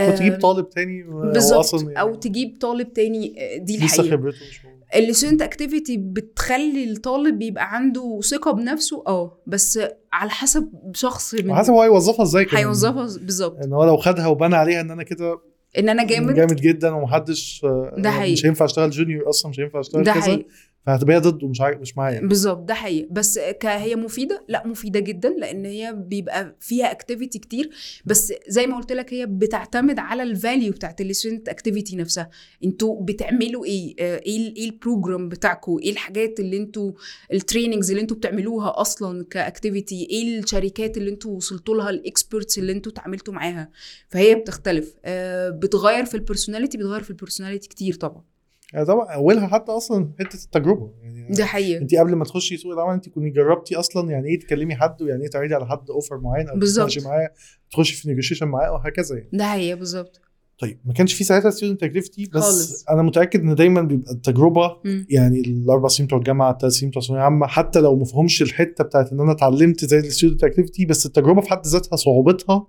وتجيب 0.00 0.33
آه، 0.33 0.39
طالب 0.39 0.69
تاني 0.71 1.05
هو 1.05 1.21
بالظبط. 1.33 1.83
يعني 1.83 2.00
أو 2.00 2.15
تجيب 2.15 2.56
طالب 2.61 2.93
تاني 2.93 3.35
آه، 3.39 3.56
دي 3.59 3.77
لسه 3.77 3.85
الحقيقة. 3.87 4.17
خبرته 4.17 4.39
مش. 4.50 4.61
ال 4.97 5.02
student 5.02 5.43
activity 5.43 5.97
بتخلي 5.97 6.85
الطالب 6.91 7.43
يبقى 7.43 7.75
عنده 7.75 8.21
ثقة 8.31 8.53
بنفسه 8.53 9.03
آه 9.06 9.39
بس 9.47 9.79
على 10.12 10.31
حسب 10.31 10.69
شخص 10.94 11.35
من 11.35 11.50
وحسب 11.50 11.73
هو 11.73 11.83
هيوظفها 11.83 12.23
إزاي 12.23 12.44
كمان. 12.44 12.56
هيوظفها 12.65 13.03
بالظبط. 13.03 13.65
إن 13.65 13.73
هو 13.73 13.85
لو 13.85 13.97
خدها 13.97 14.27
وبنى 14.27 14.56
عليها 14.56 14.81
إن 14.81 14.91
أنا 14.91 15.03
كده 15.03 15.39
إن 15.79 15.89
أنا 15.89 16.05
جامد؟ 16.06 16.35
جامد 16.35 16.56
جدا 16.61 16.91
ومحدش 16.94 17.61
آه، 17.65 17.94
ده 17.99 18.11
حقيقي. 18.11 18.33
مش 18.33 18.47
هينفع 18.47 18.65
أشتغل 18.65 18.91
junior 18.91 19.29
أصلا 19.29 19.50
مش 19.50 19.61
هينفع 19.61 19.81
أشتغل 19.81 20.03
ده 20.03 20.12
كذا. 20.12 20.23
حقيقي. 20.23 20.47
فهتبقى 20.87 21.17
هي 21.17 21.20
ضده 21.20 21.49
مش 21.49 21.61
عارف 21.61 21.81
مش 21.81 21.96
معايا. 21.96 22.20
بالظبط 22.20 22.58
ده 22.69 22.75
حقيقي. 22.75 23.08
بس 23.11 23.38
ك- 23.38 23.67
هي 23.67 23.96
مفيدة؟ 23.96 24.44
لا 24.49 24.67
مفيدة 24.67 25.00
جدا 25.00 25.29
لأن 25.29 25.64
هي 25.64 25.93
بيبقى 25.96 26.56
فيها 26.61 26.90
activity 26.93 27.39
كتير. 27.38 27.70
بس 28.05 28.32
زي 28.49 28.67
ما 28.67 28.76
قلت 28.76 28.93
لك 28.93 29.14
هي 29.14 29.26
بتعتمد 29.26 29.98
على 29.98 30.22
ال 30.22 30.31
value 30.31 30.72
بتاعت 30.72 31.01
ال 31.01 31.06
student 31.06 31.49
activity 31.49 31.96
نفسها. 31.96 32.31
أنتوا 32.65 33.01
بتعملوا 33.03 33.65
إيه؟ 33.65 33.94
آه، 34.01 34.19
إيه 34.27 34.56
إيه 34.56 34.70
ال 34.70 34.78
program 34.78 35.29
بتاعكم؟ 35.29 35.79
إيه 35.82 35.91
الحاجات 35.91 36.41
اللي 36.41 36.56
أنتوا 36.56 36.93
ال 37.32 37.38
trainings 37.38 37.91
اللي 37.91 38.03
أنتوا 38.03 38.17
بتعملوها 38.17 38.81
أصلا 38.81 39.24
ك 39.31 39.39
activity 39.39 40.06
إيه 40.10 40.39
الشركات 40.39 40.96
اللي 40.96 41.10
أنتوا 41.10 41.36
وصلتوا 41.36 41.74
لها؟ 41.77 41.91
ال 41.91 41.99
experts 41.99 42.58
اللي 42.58 42.72
أنتوا 42.72 42.93
اتعاملتوا 42.93 43.34
معاها؟ 43.34 43.70
فهي 44.08 44.34
بتختلف. 44.34 44.94
آه، 45.05 45.51
بتغير 45.51 46.05
في 46.05 46.15
ال 46.15 46.20
personality 46.20 46.79
بتغير 46.79 47.03
في 47.03 47.10
ال 47.11 47.15
personality 47.15 47.69
كتير 47.69 47.94
طبعا. 47.94 48.31
يعني 48.72 48.86
طبعا 48.86 49.06
أولها 49.14 49.46
حتى 49.46 49.72
أصلا 49.72 50.10
حتة 50.20 50.44
التجربة 50.44 50.91
يعني 51.02 51.29
ده 51.31 51.44
حقيقي 51.44 51.82
انت 51.82 51.94
قبل 51.94 52.14
ما 52.14 52.24
تخشي 52.24 52.56
سوق 52.56 52.72
العمل 52.72 52.94
انت 52.94 53.08
كنتي 53.08 53.31
جربتي 53.31 53.76
أصلا 53.76 54.10
يعني 54.10 54.29
إيه 54.29 54.38
تكلمي 54.41 54.74
حد 54.76 55.02
ويعني 55.02 55.22
إيه 55.22 55.31
تعرضي 55.31 55.55
على 55.55 55.67
حد 55.67 55.91
offer 55.91 56.19
معين 56.19 56.48
أو. 56.48 56.58
تتناقشي 56.58 57.00
معاه 57.00 57.31
تخشي 57.70 57.94
في 57.94 58.08
نيجوشيشن 58.08 58.48
معاه 58.48 58.72
وهكذا 58.72 59.17
يعني 59.17 59.29
ده 59.32 59.44
حقيقي 59.44 59.79
بالظبط 59.79 60.20
طيب 60.58 60.79
ما 60.84 60.93
كانش 60.93 61.14
في 61.14 61.24
ساعتها 61.24 61.50
student 61.51 61.82
activity 61.82 62.31
بس 62.34 62.43
خالص. 62.43 62.84
أنا 62.91 63.02
متأكد 63.02 63.41
إن 63.41 63.55
دايما 63.55 63.82
بيبقى 63.82 64.12
التجربة 64.12 64.76
مم. 64.84 65.06
يعني 65.10 65.41
الأربع 65.41 65.88
سنين 65.88 66.06
بتوع 66.06 66.19
الجامعة 66.19 66.50
الثلاث 66.50 66.72
سنين 66.72 66.91
بتوع 66.91 67.02
الثانويه 67.02 67.20
العامه 67.20 67.46
حتى 67.46 67.81
لو 67.81 67.96
ما 67.96 68.05
الحتة 68.43 68.84
بتاعت 68.84 69.12
إن 69.12 69.20
أنا 69.20 69.32
اتعلمت 69.32 69.84
زي 69.84 69.98
ال 69.99 70.04
student 70.04 70.44
activity 70.44 70.87
بس 70.86 71.06
التجربة 71.06 71.41
في 71.41 71.50
حد 71.50 71.67
ذاتها 71.67 71.96
صعوبتها 71.96 72.67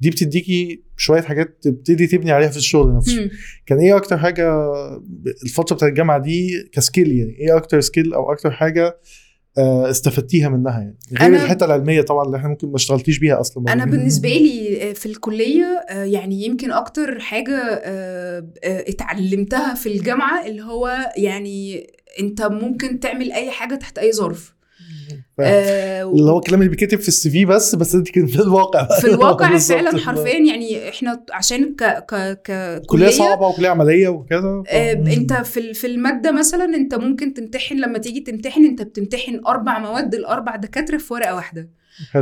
دي 0.00 0.10
بتديكي 0.10 0.82
شوية 0.96 1.22
حاجات 1.22 1.58
تبتدي 1.62 2.06
تبني 2.06 2.32
عليها 2.32 2.48
في 2.48 2.56
الشغل 2.56 2.96
نفسه. 2.96 3.22
مم. 3.22 3.30
كان 3.66 3.78
إيه 3.78 3.96
أكتر 3.96 4.18
حاجة 4.18 4.52
الفترة 5.44 5.76
بتاعت 5.76 5.90
الجامعة 5.90 6.18
دي 6.18 6.68
ك 6.72 6.79
skill 6.79 7.12
يعني؟ 7.12 7.36
إيه 7.40 7.56
أكتر 7.56 7.80
skill 7.80 8.14
أو 8.14 8.32
أكتر 8.32 8.50
حاجة 8.50 8.98
آه، 9.58 9.90
استفدتيها 9.90 10.48
منها 10.48 10.78
يعني؟ 10.80 10.98
غير 11.20 11.34
الحتة 11.44 11.66
العلمية 11.66 12.02
طبعا 12.02 12.26
اللي 12.26 12.36
إحنا 12.36 12.48
ممكن 12.48 12.68
ما 12.68 12.76
اشتغلتيش 12.76 13.18
بيها 13.18 13.40
أصلا 13.40 13.72
أنا 13.72 13.84
بالنسبة 13.84 14.28
لي 14.28 14.94
في 14.94 15.06
الكلية 15.06 15.84
آه، 15.88 16.04
يعني 16.04 16.44
يمكن 16.44 16.72
أكتر 16.72 17.20
حاجة 17.20 17.56
آه، 17.56 18.46
آه، 18.64 18.84
اتعلمتها 18.88 19.74
في 19.74 19.88
الجامعة 19.88 20.46
اللي 20.46 20.62
هو 20.62 21.12
يعني 21.16 21.86
أنت 22.20 22.42
ممكن 22.42 23.00
تعمل 23.00 23.32
أي 23.32 23.50
حاجة 23.50 23.74
تحت 23.74 23.98
أي 23.98 24.12
ظرف. 24.12 24.48
آه 24.48 24.61
اللي 25.40 26.30
هو 26.30 26.38
الكلام 26.38 26.60
اللي 26.62 26.70
بيتكتب 26.70 27.00
في 27.00 27.08
ال 27.08 27.30
CV 27.30 27.44
بس 27.44 27.74
بس 27.74 27.94
انت 27.94 28.08
في 28.08 28.40
الواقع 28.42 28.82
بقى. 28.82 29.00
في 29.00 29.06
الواقع. 29.06 29.58
فعلا 29.58 29.98
حرفيا 29.98 30.38
يعني 30.38 30.88
إحنا 30.88 31.24
عشان 31.32 31.74
ك 31.74 31.84
ك 31.84 32.14
ك 32.44 32.80
كلية 32.86 33.10
صعبة 33.10 33.46
وكلية 33.46 33.68
عملية 33.68 34.08
وكذا 34.08 34.62
آه، 34.68 34.92
أنت 34.92 35.32
في 35.32 35.60
ال- 35.60 35.74
في 35.74 35.86
المادة 35.86 36.32
مثلا 36.32 36.64
أنت 36.64 36.94
ممكن 36.94 37.34
تمتحن 37.34 37.76
لما 37.76 37.98
تيجي 37.98 38.20
تمتحن 38.20 38.64
أنت 38.64 38.82
بتمتحن 38.82 39.40
أربع 39.46 39.78
مواد 39.78 40.14
الأربع 40.14 40.56
دكاترة 40.56 40.98
في 40.98 41.14
ورقة 41.14 41.34
واحدة 41.34 41.68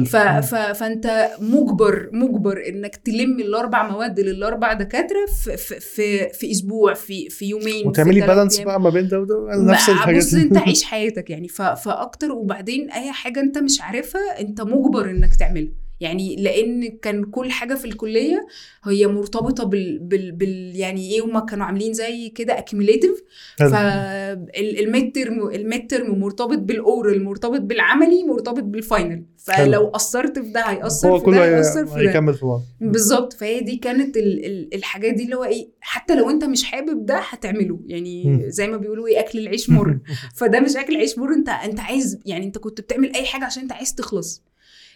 ف 0.07 0.17
ف 0.17 0.55
فانت 0.55 1.31
مجبر 1.41 2.11
مجبر 2.13 2.63
انك 2.69 2.97
تلم 2.97 3.41
الاربع 3.41 3.91
مواد 3.91 4.21
للاربع 4.21 4.73
دكاترة 4.73 5.27
في 5.45 5.57
في 5.81 6.29
في, 6.33 6.51
أسبوع 6.51 6.95
في 6.95 7.29
في 7.29 7.45
يومين 7.49 7.87
وتعملي 7.87 8.21
بالانس. 8.21 8.61
بقى 8.61 8.81
ما 8.81 8.91
بين 8.91 9.09
ده 9.09 9.21
وده 9.21 9.47
نفس 9.73 9.89
الحاجات 9.89 10.23
بص 10.23 10.35
انت 10.35 10.57
عيش 10.57 10.85
حياتك 10.91 11.31
يعني. 11.31 11.49
ف... 11.49 11.63
فاكتر 11.63 12.33
وبعدين 12.33 12.91
اي 12.91 13.13
حاجة 13.13 13.41
انت 13.41 13.59
مش 13.59 13.81
عارفها 13.81 14.41
انت 14.41 14.61
مجبر 14.61 15.11
انك 15.11 15.37
تعملها. 15.37 15.73
يعني 16.01 16.37
لأن 16.37 16.89
كان 17.03 17.25
كل 17.25 17.51
حاجة 17.51 17.75
في 17.75 17.85
الكلية 17.85 18.47
هي 18.85 19.07
مرتبطة 19.07 19.65
بال, 19.65 19.99
بال... 19.99 20.33
بال... 20.33 20.77
يعني 20.77 21.11
إيه 21.13 21.25
هما 21.25 21.41
كانوا 21.41 21.67
عاملين 21.67 21.93
زي 21.93 22.29
كده 22.29 22.59
accumulative 22.59 23.23
حلو. 23.59 23.71
فال 23.71 25.13
midterm 25.15 25.49
ال 25.51 25.91
midterm 25.91 26.19
مرتبط 26.21 26.59
بال 26.59 26.81
oral 26.81 27.25
مرتبط 27.25 27.61
بالعملي 27.61 28.25
مرتبط 28.25 28.63
بال 28.63 28.81
final 28.81 29.25
فلو 29.37 29.87
قصرت 29.87 30.39
في 30.39 30.53
ده 30.53 30.61
هيأثر 30.61 31.19
في 31.19 31.31
ده 31.31 31.45
هي- 31.45 31.55
هيأثر 31.55 31.87
في 31.87 31.95
ده. 31.95 32.01
هيكمل 32.11 32.35
في 32.35 32.47
بعض. 32.47 32.61
بالظبط. 32.81 33.33
فهي 33.33 33.61
دي 33.61 33.77
كانت 33.77 34.17
ال 34.17 34.45
ال 34.47 34.75
الحاجات 34.75 35.15
دي 35.15 35.25
اللي 35.25 35.37
هو 35.37 35.45
إيه 35.45 35.69
حتى 35.81 36.15
لو 36.15 36.31
أنت 36.31 36.45
مش 36.45 36.65
حابب 36.65 37.07
ده 37.07 37.19
هتعمله. 37.19 37.81
يعني. 37.87 38.45
زي 38.51 38.69
ما 38.69 38.77
بيقولوا 38.77 39.07
إيه 39.09 39.21
أكل 39.21 39.39
العيش 39.39 39.71
مر. 39.71 39.99
فده 40.39 40.61
مش 40.61 40.77
أكل 40.77 40.97
عيش 40.97 41.19
مر 41.19 41.33
أنت 41.33 41.49
أنت 41.49 41.81
عايز 41.81 42.19
يعني 42.27 42.47
أنت 42.47 42.59
كنت 42.59 42.81
بتعمل 42.81 43.15
أي 43.15 43.25
حاجة 43.25 43.45
عشان 43.45 43.63
أنت 43.63 43.73
عايز 43.73 43.95
تخلص. 43.95 44.43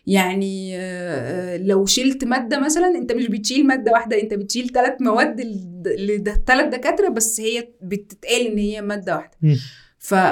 يعني 0.07 0.77
آه، 0.77 1.57
لو 1.57 1.87
شلت 1.87 2.25
مادة 2.25 2.61
مثلا 2.61 2.87
أنت 2.87 3.13
مش 3.13 3.27
بتشيل 3.27 3.67
مادة 3.67 3.93
واحدة 3.93 4.21
أنت 4.23 4.35
بتشيل 4.35 4.69
ثلاث 4.69 4.93
مواد 5.01 5.41
لثلاث 5.99 6.75
دكاترة 6.75 7.09
بس 7.09 7.41
هي 7.41 7.69
بتتقال 7.83 8.47
إن 8.47 8.59
هي 8.59 8.83
مادة 8.83 9.17
واحدة. 9.17 9.39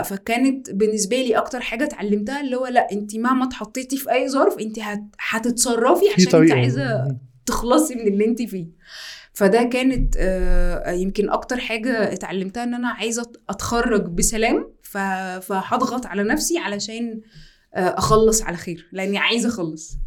فكانت 0.02 0.70
بالنسبة 0.70 1.16
لي 1.16 1.36
أكتر 1.36 1.60
حاجة 1.60 1.84
اتعلمتها 1.84 2.40
اللي 2.40 2.56
هو 2.56 2.66
لأ 2.66 2.92
أنت 2.92 3.16
مهما 3.16 3.44
اتحطيتي 3.44 3.96
في 3.96 4.12
أي 4.12 4.28
ظرف 4.28 4.58
أنت 4.58 4.78
هت... 4.78 5.02
هتتصرفي 5.20 6.00
في 6.00 6.28
عشان 6.28 6.42
أنت 6.42 6.52
عايزة 6.52 7.16
تخلصي 7.46 7.94
من 7.94 8.06
اللي 8.06 8.24
أنت 8.24 8.42
فيه. 8.42 8.66
فده 9.32 9.62
كانت 9.62 10.14
آه، 10.18 10.90
يمكن 10.90 11.30
أكتر 11.30 11.60
حاجة 11.60 12.12
اتعلمتها 12.12 12.62
إن 12.62 12.74
أنا 12.74 12.88
عايزة 12.88 13.32
أتخرج 13.48 14.08
بسلام 14.08 14.72
فهضغط 15.40 16.06
على 16.06 16.22
نفسي 16.22 16.58
علشان 16.58 17.20
أخلص 17.74 18.42
على 18.42 18.56
خير 18.56 18.88
لأني 18.92 19.18
عايزة 19.18 19.48
أخلص. 19.48 19.98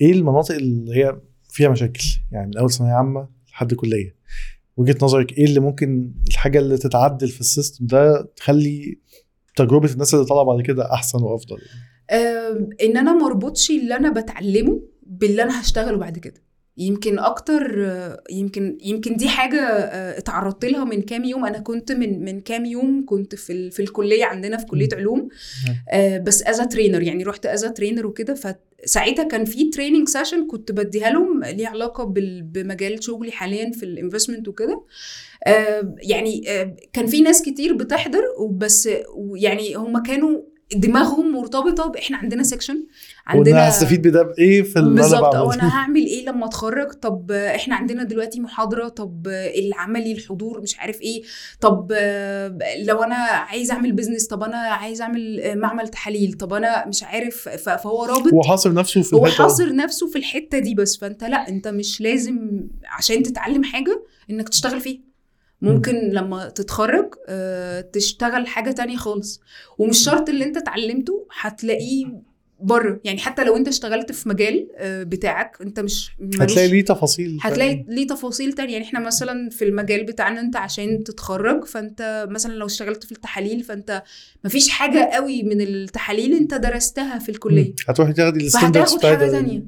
إيه 0.00 0.12
المناطق 0.12 0.54
اللي 0.54 0.96
هي 0.96 1.20
فيها 1.50 1.68
مشاكل؟ 1.68 2.04
يعني 2.32 2.46
من 2.46 2.58
أول 2.58 2.70
ثانوية 2.70 2.92
عامة 2.94 3.28
لحد 3.50 3.74
كلية. 3.74 4.16
وجهة 4.76 4.96
نظرك 5.02 5.32
إيه 5.32 5.44
اللي 5.44 5.60
ممكن 5.60 6.14
الحاجة 6.28 6.58
اللي 6.58 6.76
تتعدل 6.78 7.28
في 7.28 7.40
السيستم 7.40 7.86
ده 7.86 8.22
تخلي 8.36 8.98
تجربة 9.56 9.92
الناس 9.92 10.14
اللي 10.14 10.26
طالعة 10.26 10.44
بعد 10.44 10.60
كده 10.62 10.92
أحسن 10.92 11.22
وأفضل؟ 11.22 11.58
آه، 12.10 12.68
إن 12.82 12.96
أنا 12.96 13.12
مربطش 13.12 13.70
اللي 13.70 13.96
أنا 13.96 14.20
بتعلمه 14.20 14.82
باللي 15.06 15.42
أنا 15.42 15.60
هشتغله 15.60 15.96
بعد 15.98 16.18
كده. 16.18 16.42
يمكن 16.76 17.18
أكتر 17.18 17.88
يمكن 18.30 18.78
يمكن 18.82 19.16
دي 19.16 19.28
حاجة 19.28 19.60
آه، 19.60 20.18
اتعرضت 20.18 20.64
لها 20.64 20.84
من 20.84 21.02
كام 21.02 21.24
يوم. 21.24 21.44
أنا 21.44 21.58
كنت 21.58 21.92
من 21.92 22.24
من 22.24 22.40
كام 22.40 22.64
يوم 22.64 23.04
كنت 23.06 23.34
في 23.34 23.52
ال- 23.52 23.70
في 23.70 23.82
الكلية 23.82 24.24
عندنا 24.24 24.56
في 24.56 24.66
كلية 24.66 24.88
علوم. 24.92 25.28
آه، 25.92 26.18
بس 26.18 26.42
as 26.42 26.60
trainer 26.60 27.02
يعني 27.02 27.22
رحت 27.24 27.46
as 27.46 27.64
trainer 27.64 28.06
وكده. 28.06 28.34
فساعتها 28.84 29.22
كان 29.24 29.44
في 29.44 29.70
training 29.70 30.08
session 30.08 30.46
كنت 30.46 30.72
بديها 30.72 31.10
لهم 31.10 31.44
ليه 31.44 31.68
علاقة 31.68 32.04
بال- 32.04 32.42
بمجال 32.42 33.04
شغلي 33.04 33.32
حاليا 33.32 33.70
في 33.72 33.82
ال 33.82 33.88
investment 33.88 34.48
وكده. 34.48 34.84
آه، 35.46 35.94
يعني 36.02 36.42
كان 36.92 37.06
في 37.06 37.20
ناس 37.20 37.42
كتير 37.42 37.74
بتحضر 37.74 38.22
وبس 38.38 38.88
يعني 39.34 39.74
هم 39.74 40.02
كانوا 40.02 40.40
دماغهم 40.76 41.32
مرتبطة 41.32 41.86
باحنا 41.88 42.16
عندنا 42.16 42.42
section 42.42 42.84
وأنا 43.34 43.68
هستفيد 43.68 44.08
بده 44.08 44.22
بايه 44.22 44.62
في 44.62 44.78
اللي 44.78 44.90
أنا 44.90 45.00
بالظبط. 45.02 45.34
أو 45.34 45.48
بعمله 45.48 45.54
أنا 45.62 45.68
هعمل 45.76 46.06
إيه 46.06 46.26
لما 46.26 46.46
أتخرج؟ 46.46 46.92
طب 46.92 47.30
إحنا 47.30 47.74
عندنا 47.74 48.02
دلوقتي 48.04 48.40
محاضرة 48.40 48.88
طب 48.88 49.26
العملي 49.58 50.12
الحضور 50.12 50.60
مش 50.60 50.78
عارف 50.78 51.00
إيه. 51.00 51.22
طب 51.60 51.92
لو 52.84 53.02
أنا 53.02 53.14
عايز 53.16 53.70
أعمل 53.70 53.92
بزنس 53.92 54.26
طب 54.26 54.42
أنا 54.42 54.56
عايز 54.56 55.02
أعمل 55.02 55.52
معمل 55.58 55.88
تحاليل 55.88 56.32
طب 56.32 56.52
أنا 56.54 56.86
مش 56.88 57.02
عارف 57.02 57.48
فهو 57.48 58.04
رابط 58.04 58.32
هو 58.32 58.42
حاصر 58.42 58.72
نفسه 58.72 59.02
في 59.02 59.16
هو 59.16 59.26
الحتة- 59.28 59.32
حاصر 59.38 59.74
نفسه 59.74 60.06
في 60.06 60.18
الحتة 60.18 60.58
دي 60.58 60.74
بس. 60.74 60.96
فأنت 60.96 61.24
لأ 61.24 61.48
أنت 61.48 61.68
مش 61.68 62.00
لازم 62.00 62.60
عشان 62.98 63.22
تتعلم 63.22 63.64
حاجة 63.64 64.02
إنك 64.30 64.48
تشتغل 64.48 64.80
فيها. 64.80 65.11
ممكن 65.62 65.94
لما 66.10 66.48
تتخرج 66.48 67.14
آه، 67.28 67.80
تشتغل 67.80 68.46
حاجة 68.46 68.70
تانية 68.70 68.96
خالص. 68.96 69.40
ومش 69.78 69.98
شرط 70.04 70.28
اللي 70.28 70.44
انت 70.44 70.56
اتعلمته 70.56 71.26
هتلاقيه 71.40 72.06
بره. 72.60 73.00
يعني 73.04 73.18
حتى 73.18 73.44
لو 73.44 73.56
انت 73.56 73.68
اشتغلت 73.68 74.12
في 74.12 74.28
مجال 74.28 74.68
آه، 74.76 75.02
بتاعك 75.02 75.56
انت 75.62 75.80
مش 75.80 76.10
هتلاقي 76.40 76.68
ليه 76.68 76.84
تفاصيل 76.84 77.38
هتلاقي 77.42 77.84
ليه 77.88 78.06
تفاصيل 78.06 78.52
تانية. 78.52 78.72
يعني 78.72 78.84
إحنا 78.84 79.00
مثلا 79.00 79.50
في 79.50 79.64
المجال 79.64 80.04
بتاعنا 80.04 80.40
انت 80.40 80.56
عشان 80.56 81.04
تتخرج 81.04 81.64
فانت 81.64 82.26
مثلا 82.30 82.52
لو 82.54 82.66
اشتغلت 82.66 83.04
في 83.04 83.12
التحاليل 83.12 83.62
فانت 83.62 84.02
مفيش 84.44 84.68
حاجة 84.68 85.10
قوي 85.12 85.42
من 85.42 85.60
التحاليل 85.60 86.34
انت 86.34 86.54
درستها 86.54 87.18
في 87.18 87.28
الكلية. 87.28 87.68
مم. 87.68 87.74
هتروحي 87.88 88.12
تاخدي 88.12 88.46
الستاندردز 88.46 88.92
فهتاخد 88.94 89.22
ال- 89.22 89.30
تانية. 89.32 89.62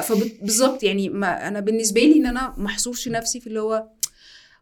فبالظبط 0.00 0.82
يعني 0.82 1.08
ما 1.08 1.48
أنا 1.48 1.60
بالنسبة 1.60 2.00
لي 2.00 2.14
إن 2.16 2.26
أنا 2.26 2.54
محصورش 2.58 3.08
نفسي 3.08 3.40
في 3.40 3.46
اللي 3.46 3.60
هو 3.60 3.88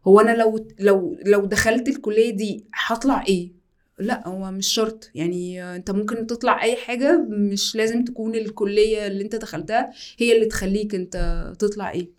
هو 0.07 0.19
أنا 0.19 0.35
لو 0.35 0.67
لو 0.79 1.17
لو 1.25 1.45
دخلت 1.45 1.87
الكلية 1.87 2.31
دي 2.31 2.65
هطلع 2.87 3.23
إيه؟ 3.27 3.61
لأ 3.99 4.27
هو 4.27 4.51
مش 4.51 4.67
شرط. 4.67 5.09
يعني 5.15 5.63
أنت 5.75 5.91
ممكن 5.91 6.27
تطلع 6.27 6.63
أي 6.63 6.75
حاجة 6.75 7.25
مش 7.29 7.75
لازم 7.75 8.03
تكون 8.03 8.35
الكلية 8.35 9.07
اللي 9.07 9.23
أنت 9.23 9.35
دخلتها 9.35 9.89
هي 10.17 10.35
اللي 10.35 10.45
تخليك 10.45 10.95
أنت 10.95 11.45
تطلع 11.59 11.91
إيه. 11.91 12.09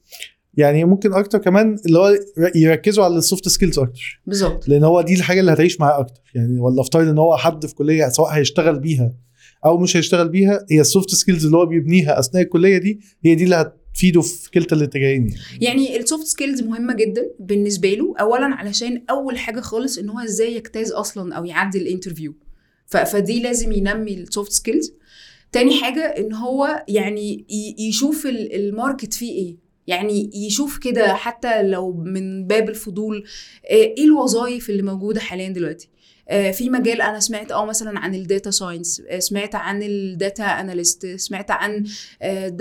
يعني 0.54 0.84
ممكن 0.84 1.12
أكتر 1.12 1.38
كمان 1.38 1.76
اللي 1.86 1.98
هو 1.98 2.14
يركزوا 2.54 3.04
على 3.04 3.16
ال 3.16 3.23
soft 3.23 3.48
skills 3.48 3.78
أكتر. 3.78 4.20
بالظبط. 4.26 4.68
لأن 4.68 4.84
هو 4.84 5.02
دي 5.02 5.14
الحاجة 5.14 5.40
اللي 5.40 5.52
هتعيش 5.52 5.80
معاه 5.80 6.00
أكتر. 6.00 6.20
يعني 6.34 6.58
ولا 6.60 6.80
افترض 6.80 7.08
إن 7.08 7.18
هو 7.18 7.36
حد 7.36 7.66
في 7.66 7.74
كلية 7.74 8.08
سواء 8.08 8.30
هيشتغل 8.30 8.78
بيها 8.78 9.14
أو 9.64 9.78
مش 9.78 9.96
هيشتغل 9.96 10.28
بيها 10.28 10.66
هي 10.70 10.80
ال 10.80 10.86
soft 10.86 11.10
skills 11.10 11.44
اللي 11.44 11.56
هو 11.56 11.66
بيبنيها 11.66 12.18
أثناء 12.18 12.42
الكلية 12.42 12.78
دي 12.78 13.00
هي 13.24 13.34
دي 13.34 13.44
اللي 13.44 13.72
هتفيده 13.92 14.20
في 14.20 14.50
كلتا 14.50 14.76
الاتجاهين 14.76 15.28
يعني. 15.28 15.64
يعني 15.64 15.96
ال 16.00 16.06
soft 16.06 16.26
skills 16.26 16.62
مهمة 16.62 16.94
جدا 16.94 17.30
بالنسبة 17.40 17.88
له 17.94 18.14
اولا 18.20 18.46
علشان 18.46 19.02
أول 19.10 19.38
حاجة 19.38 19.60
خالص 19.60 19.98
إن 19.98 20.08
هو 20.08 20.18
إزاي 20.18 20.54
يجتاز 20.56 20.92
أصلا 20.92 21.34
أو 21.34 21.44
يعدي 21.44 21.78
ال 21.78 21.84
interview 21.84 22.34
فدي 22.86 23.42
لازم 23.42 23.72
ينمي 23.72 24.14
ال 24.14 24.22
soft 24.22 24.52
skills 24.52 24.92
تاني 25.52 25.74
حاجة 25.82 26.00
إن 26.00 26.32
هو 26.32 26.84
يعني 26.88 27.44
يشوف 27.78 28.26
ال- 28.26 28.54
ال 28.54 28.63
market 28.63 29.14
فيه 29.14 29.32
إيه. 29.32 29.56
يعني 29.86 30.30
يشوف 30.34 30.78
كده 30.78 31.14
حتى 31.14 31.62
لو 31.62 31.92
من 31.92 32.46
باب 32.46 32.68
الفضول 32.68 33.24
آه، 33.70 33.74
إيه 33.74 34.04
الوظائف 34.04 34.70
اللي 34.70 34.82
موجودة 34.82 35.20
حاليا 35.20 35.48
دلوقتي؟ 35.48 35.88
في 36.52 36.70
مجال 36.70 37.02
أنا 37.02 37.20
سمعت 37.20 37.52
آه 37.52 37.64
مثلا 37.64 37.98
عن 37.98 38.14
ال 38.14 38.22
data 38.22 38.50
science 38.50 39.02
سمعت 39.18 39.54
عن 39.54 39.82
ال 39.82 39.95
data 39.95 40.44
analyst 40.44 41.06
سمعت 41.06 41.50
عن 41.50 41.84
آه، 42.22 42.56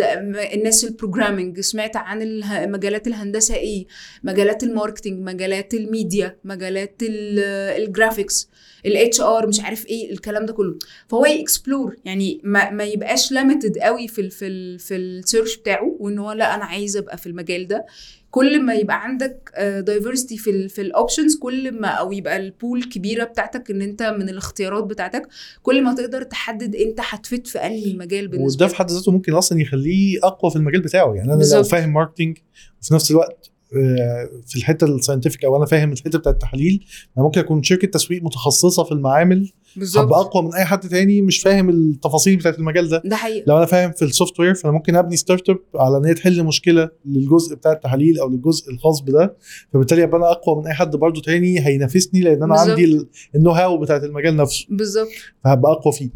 الناس 0.53 0.83
ال 0.83 0.90
programming 0.90 1.59
سمعت 1.59 1.95
عن 1.95 2.41
مجالات 2.71 3.07
الهندسة 3.07 3.55
إيه 3.55 3.85
مجالات 4.23 4.63
ال 4.63 4.69
marketing 4.69 5.23
مجالات 5.23 5.73
الميديا 5.73 6.37
مجالات 6.43 6.95
ال- 7.03 7.39
ال 7.83 7.91
graphics 7.91 8.49
ال 8.85 9.21
HR 9.21 9.47
مش 9.47 9.59
عارف 9.59 9.85
إيه 9.85 10.11
الكلام 10.11 10.45
ده 10.45 10.53
كله. 10.53 10.75
فهو 11.07 11.25
ي 11.25 11.34
explore 11.34 11.95
يعني 12.05 12.41
ما, 12.43 12.69
ما 12.69 12.83
يبقاش 12.83 13.31
limited 13.31 13.77
قوي 13.77 14.07
في 14.07 14.21
ال 14.21 14.31
في 14.31 14.47
ال 14.47 14.79
في 14.79 14.95
ال 14.95 15.04
search 15.04 15.57
بتاعه 15.57 15.95
وإن 15.99 16.19
هو 16.19 16.31
لأ 16.31 16.55
أنا 16.55 16.65
عايز 16.65 16.97
أبقى 16.97 17.17
في 17.17 17.27
المجال 17.27 17.67
ده. 17.67 17.85
كل 18.31 18.61
ما 18.61 18.73
يبقى 18.73 19.03
عندك 19.03 19.51
diversity 19.85 20.37
في 20.37 20.49
ال 20.49 20.69
في 20.69 20.81
ال 20.81 20.88
options 20.88 21.37
كل 21.41 21.71
ما 21.81 21.87
أو 21.87 22.11
يبقى 22.11 22.37
ال 22.37 22.47
pool 22.47 22.83
كبيرة 22.83 23.23
بتاعتك 23.23 23.71
إن 23.71 23.81
أنت 23.81 24.03
من 24.03 24.29
الاختيارات 24.29 24.83
بتاعتك 24.83 25.27
كل 25.61 25.83
ما 25.83 25.95
تقدر 25.95 26.23
تحدد 26.23 26.75
أنت 26.75 26.99
هت 27.03 27.21
fit 27.21 27.47
في 27.47 27.59
أنهي 27.59 27.93
مجال 27.93 28.27
بالنسبة 28.27 28.65
وده 28.65 28.67
في 28.67 28.75
حد 28.75 28.91
ذاته 28.91 29.11
ممكن 29.11 29.33
أصلا 29.33 29.61
يخليه 29.61 30.19
أقوى 30.23 30.51
في 30.51 30.57
المجال 30.57 30.81
بتاعه 30.81 31.13
يعني 31.13 31.27
أنا 31.27 31.31
لو 31.31 31.37
بالظبط. 31.37 31.65
فاهم 31.65 31.93
marketing 31.93 32.37
وفي 32.81 32.93
نفس 32.93 33.11
الوقت 33.11 33.51
آه، 33.75 34.29
في 34.47 34.55
الحتة 34.55 34.85
ال 34.85 34.91
scientific 34.91 35.45
أو 35.45 35.57
أنا 35.57 35.65
فاهم 35.65 35.91
الحتة 35.91 36.19
بتاعت 36.19 36.33
التحاليل 36.35 36.85
أنا 37.17 37.25
ممكن 37.25 37.39
أكون 37.41 37.63
شركة 37.63 37.87
تسويق 37.87 38.23
متخصصة 38.23 38.83
في 38.83 38.91
المعامل 38.91 39.51
بالظبط. 39.75 40.03
هبقى 40.05 40.19
أقوى 40.21 40.43
من 40.43 40.53
أي 40.53 40.65
حد 40.65 40.89
تاني 40.89 41.21
مش 41.21 41.39
فاهم 41.41 41.69
التفاصيل 41.69 42.35
بتاعت 42.37 42.59
المجال 42.59 42.89
ده. 42.89 43.01
ده 43.05 43.15
حقيقي. 43.15 43.43
لو 43.47 43.57
أنا 43.57 43.65
فاهم 43.65 43.91
في 43.91 44.05
ال 44.05 44.39
software 44.39 44.53
فأنا 44.53 44.73
ممكن 44.73 44.95
أبني 44.95 45.17
startup 45.17 45.59
على 45.75 45.97
إن 45.97 46.05
هي 46.05 46.13
تحل 46.13 46.43
مشكلة 46.43 46.89
للجزء 47.05 47.55
بتاع 47.55 47.71
التحاليل 47.71 48.19
أو 48.19 48.29
للجزء 48.29 48.71
الخاص 48.71 49.01
بده. 49.01 49.35
فبالتالي 49.73 50.03
أبقى 50.03 50.17
أنا 50.17 50.31
أقوى 50.31 50.55
من 50.61 50.67
أي 50.67 50.73
حد 50.73 50.95
برضه 50.95 51.21
تاني 51.21 51.67
هينافسني 51.67 52.21
لأن 52.21 52.43
أنا 52.43 52.53
بالظبط. 52.53 52.69
عندي 52.69 52.85
ال- 52.85 53.07
ال 53.35 53.51
know-how 53.51 53.77
بتاعت 53.77 54.03
المجال 54.03 54.35
نفسه. 54.35 54.65
بالظبط. 54.69 55.07
فهبقى 55.43 55.71
أقوى 55.71 55.93
فيه. 55.93 56.09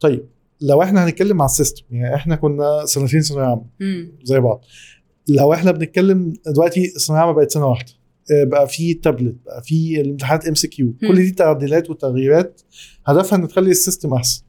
طيب 0.00 0.24
لو 0.60 0.82
إحنا 0.82 1.04
هنتكلم 1.04 1.42
على 1.42 1.48
ال 1.48 1.53
system 1.53 1.82
يعني 1.90 2.14
إحنا 2.14 2.36
كنا 2.36 2.84
سنتين 2.84 3.20
ثانوية 3.20 3.44
عامة. 3.46 3.64
زي 4.24 4.40
بعض. 4.40 4.64
لو 5.28 5.52
إحنا 5.52 5.70
بنتكلم 5.70 6.32
دلوقتي 6.46 6.84
الثانويه 6.96 7.22
العامه 7.22 7.38
بقت 7.38 7.50
سنة 7.50 7.66
واحدة. 7.66 7.92
بقى 8.30 8.68
في 8.68 8.94
تابلت 8.94 9.36
بقى 9.46 9.62
في 9.62 10.00
الامتحانات 10.00 10.46
MCQ 10.48 10.94
كل 11.00 11.14
دي 11.16 11.30
تعديلات 11.30 11.90
وتغييرات 11.90 12.60
هدفها 13.06 13.38
إن 13.38 13.48
تخلي 13.48 13.70
ال 13.70 13.76
system 13.76 14.14
أحسن. 14.14 14.42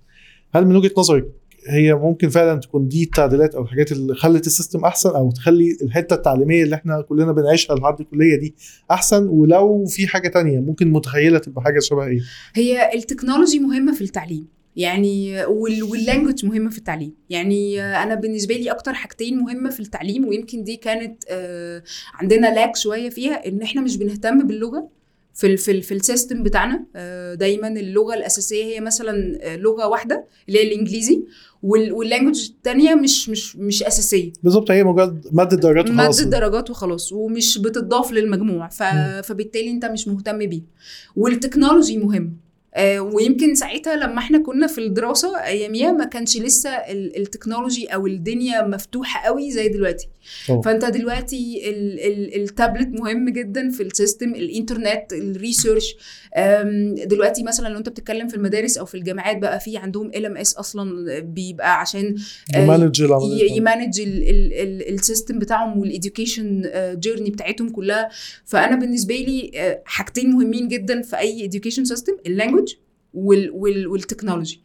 هل 0.55 0.65
من 0.65 0.75
وجهة 0.75 0.91
نظرك 0.97 1.27
هي 1.67 1.93
ممكن 1.93 2.29
فعلا 2.29 2.59
تكون 2.59 2.87
دي 2.87 3.03
التعديلات 3.03 3.55
أو 3.55 3.63
الحاجات 3.63 3.91
اللي 3.91 4.15
خلت 4.15 4.47
ال 4.47 4.53
system 4.53 4.85
أحسن 4.85 5.09
أو 5.09 5.31
تخلي 5.31 5.77
الحتة 5.81 6.13
التعليمية 6.13 6.63
اللي 6.63 6.75
إحنا 6.75 7.01
كلنا 7.01 7.31
بنعيشها 7.31 7.75
لحد 7.75 7.99
الكلية 7.99 8.39
دي 8.39 8.55
أحسن؟ 8.91 9.27
ولو 9.27 9.85
في 9.85 10.07
حاجة 10.07 10.27
تانية 10.27 10.59
ممكن 10.59 10.91
متخيلة 10.91 11.37
تبقى 11.39 11.61
حاجة 11.61 11.79
شبه 11.79 12.05
إيه؟ 12.05 12.19
هي 12.53 12.93
ال 12.93 12.99
technology 12.99 13.59
مهمة 13.59 13.93
في 13.95 14.01
التعليم. 14.01 14.47
يعني 14.79 15.45
وال- 15.45 15.83
وال 15.83 15.96
language 15.96 16.45
مهمة 16.45 16.69
في 16.69 16.77
التعليم. 16.77 17.13
يعني 17.29 17.81
أنا 17.81 18.15
بالنسبة 18.15 18.55
لي 18.55 18.71
أكتر 18.71 18.93
حاجتين 18.93 19.37
مهمة 19.37 19.69
في 19.69 19.79
التعليم 19.79 20.27
ويمكن 20.27 20.63
دي 20.63 20.75
كانت 20.75 21.23
آه، 21.29 21.83
عندنا 22.13 22.47
lack 22.55 22.75
شوية 22.75 23.09
فيها 23.09 23.47
إن 23.47 23.61
إحنا 23.61 23.81
مش 23.81 23.97
بنهتم 23.97 24.47
باللغة 24.47 24.89
في 25.33 25.47
ال 25.47 25.57
في 25.57 25.71
ال 25.71 25.81
في 25.83 25.93
ال 25.93 26.00
system 26.00 26.43
بتاعنا. 26.43 26.85
آه، 26.95 27.33
دايما 27.33 27.67
اللغة 27.67 28.13
الأساسية 28.13 28.63
هي 28.65 28.79
مثلا 28.79 29.39
آه، 29.41 29.55
لغة 29.55 29.87
واحدة 29.87 30.25
اللي 30.47 30.59
هي 30.59 30.67
الإنجليزي 30.73 31.23
وال- 31.63 31.93
وال 31.93 32.04
language 32.04 32.49
الثانية 32.49 32.95
مش 32.95 33.29
مش 33.29 33.55
مش 33.55 33.83
أساسية. 33.83 34.31
بالظبط 34.43 34.71
هي 34.71 34.83
مجرد 34.83 35.25
ماده 35.31 35.57
درجات 35.57 35.89
وخلاص. 35.89 36.19
مادة 36.21 36.39
درجات 36.39 36.69
وخلاص 36.69 37.13
ومش 37.13 37.57
بتضاف 37.57 38.11
للمجموع. 38.11 38.67
ف... 38.69 38.83
فبالتالي 39.23 39.71
أنت 39.71 39.85
مش 39.85 40.07
مهتم 40.07 40.37
بيه. 40.37 40.61
وال 41.15 41.29
technology 41.29 41.97
مهم. 41.97 42.37
ويمكن 42.99 43.55
ساعتها 43.55 43.95
لما 43.95 44.17
إحنا 44.19 44.37
كنا 44.37 44.67
في 44.67 44.77
الدراسة 44.77 45.37
أياميها 45.43 45.91
ما 45.91 46.05
كانش 46.05 46.37
لسه 46.37 46.69
ال- 46.69 47.17
ال 47.17 47.23
technology 47.23 47.85
أو 47.87 48.07
الدنيا 48.07 48.67
مفتوحة 48.67 49.25
قوي 49.25 49.51
زي 49.51 49.67
دلوقتي. 49.69 50.07
طبعا. 50.47 50.61
فأنت 50.61 50.85
دلوقتي 50.85 51.69
ال 51.69 51.99
ال 51.99 52.41
التابلت 52.41 52.87
مهم 53.01 53.29
جدا 53.29 53.69
في 53.69 53.83
ال 53.83 53.91
system 53.91 54.35
الإنترنت 54.35 55.13
ال 55.13 55.21
research. 55.21 55.95
دلوقتي 57.05 57.43
مثلا 57.43 57.69
لو 57.69 57.77
أنت 57.77 57.89
بتتكلم 57.89 58.27
في 58.27 58.35
المدارس 58.35 58.77
أو 58.77 58.85
في 58.85 58.95
الجامعات 58.95 59.37
بقى 59.37 59.59
في 59.59 59.77
عندهم 59.77 60.11
LMS 60.15 60.53
أصلا 60.55 61.19
بيبقى 61.19 61.79
عشان 61.79 62.15
آه، 62.55 62.63
ي 62.63 62.68
manage 62.68 62.99
ي 63.57 63.64
manage 63.64 64.01
ال 64.89 64.96
system 64.96 65.39
بتاعهم 65.39 65.79
وال 65.79 65.96
education 65.96 66.69
journey 66.99 67.29
بتاعتهم 67.29 67.69
كلها. 67.69 68.09
فأنا 68.45 68.75
بالنسبة 68.75 69.15
لي 69.15 69.51
آه، 69.55 69.81
حاجتين 69.85 70.29
مهمين 70.31 70.67
جدا 70.67 71.01
في 71.01 71.17
أي 71.19 71.49
education 71.49 71.83
system 71.83 72.13
ال 72.25 72.29
language 72.29 72.58
وال 73.13 73.36
technology. 73.36 74.63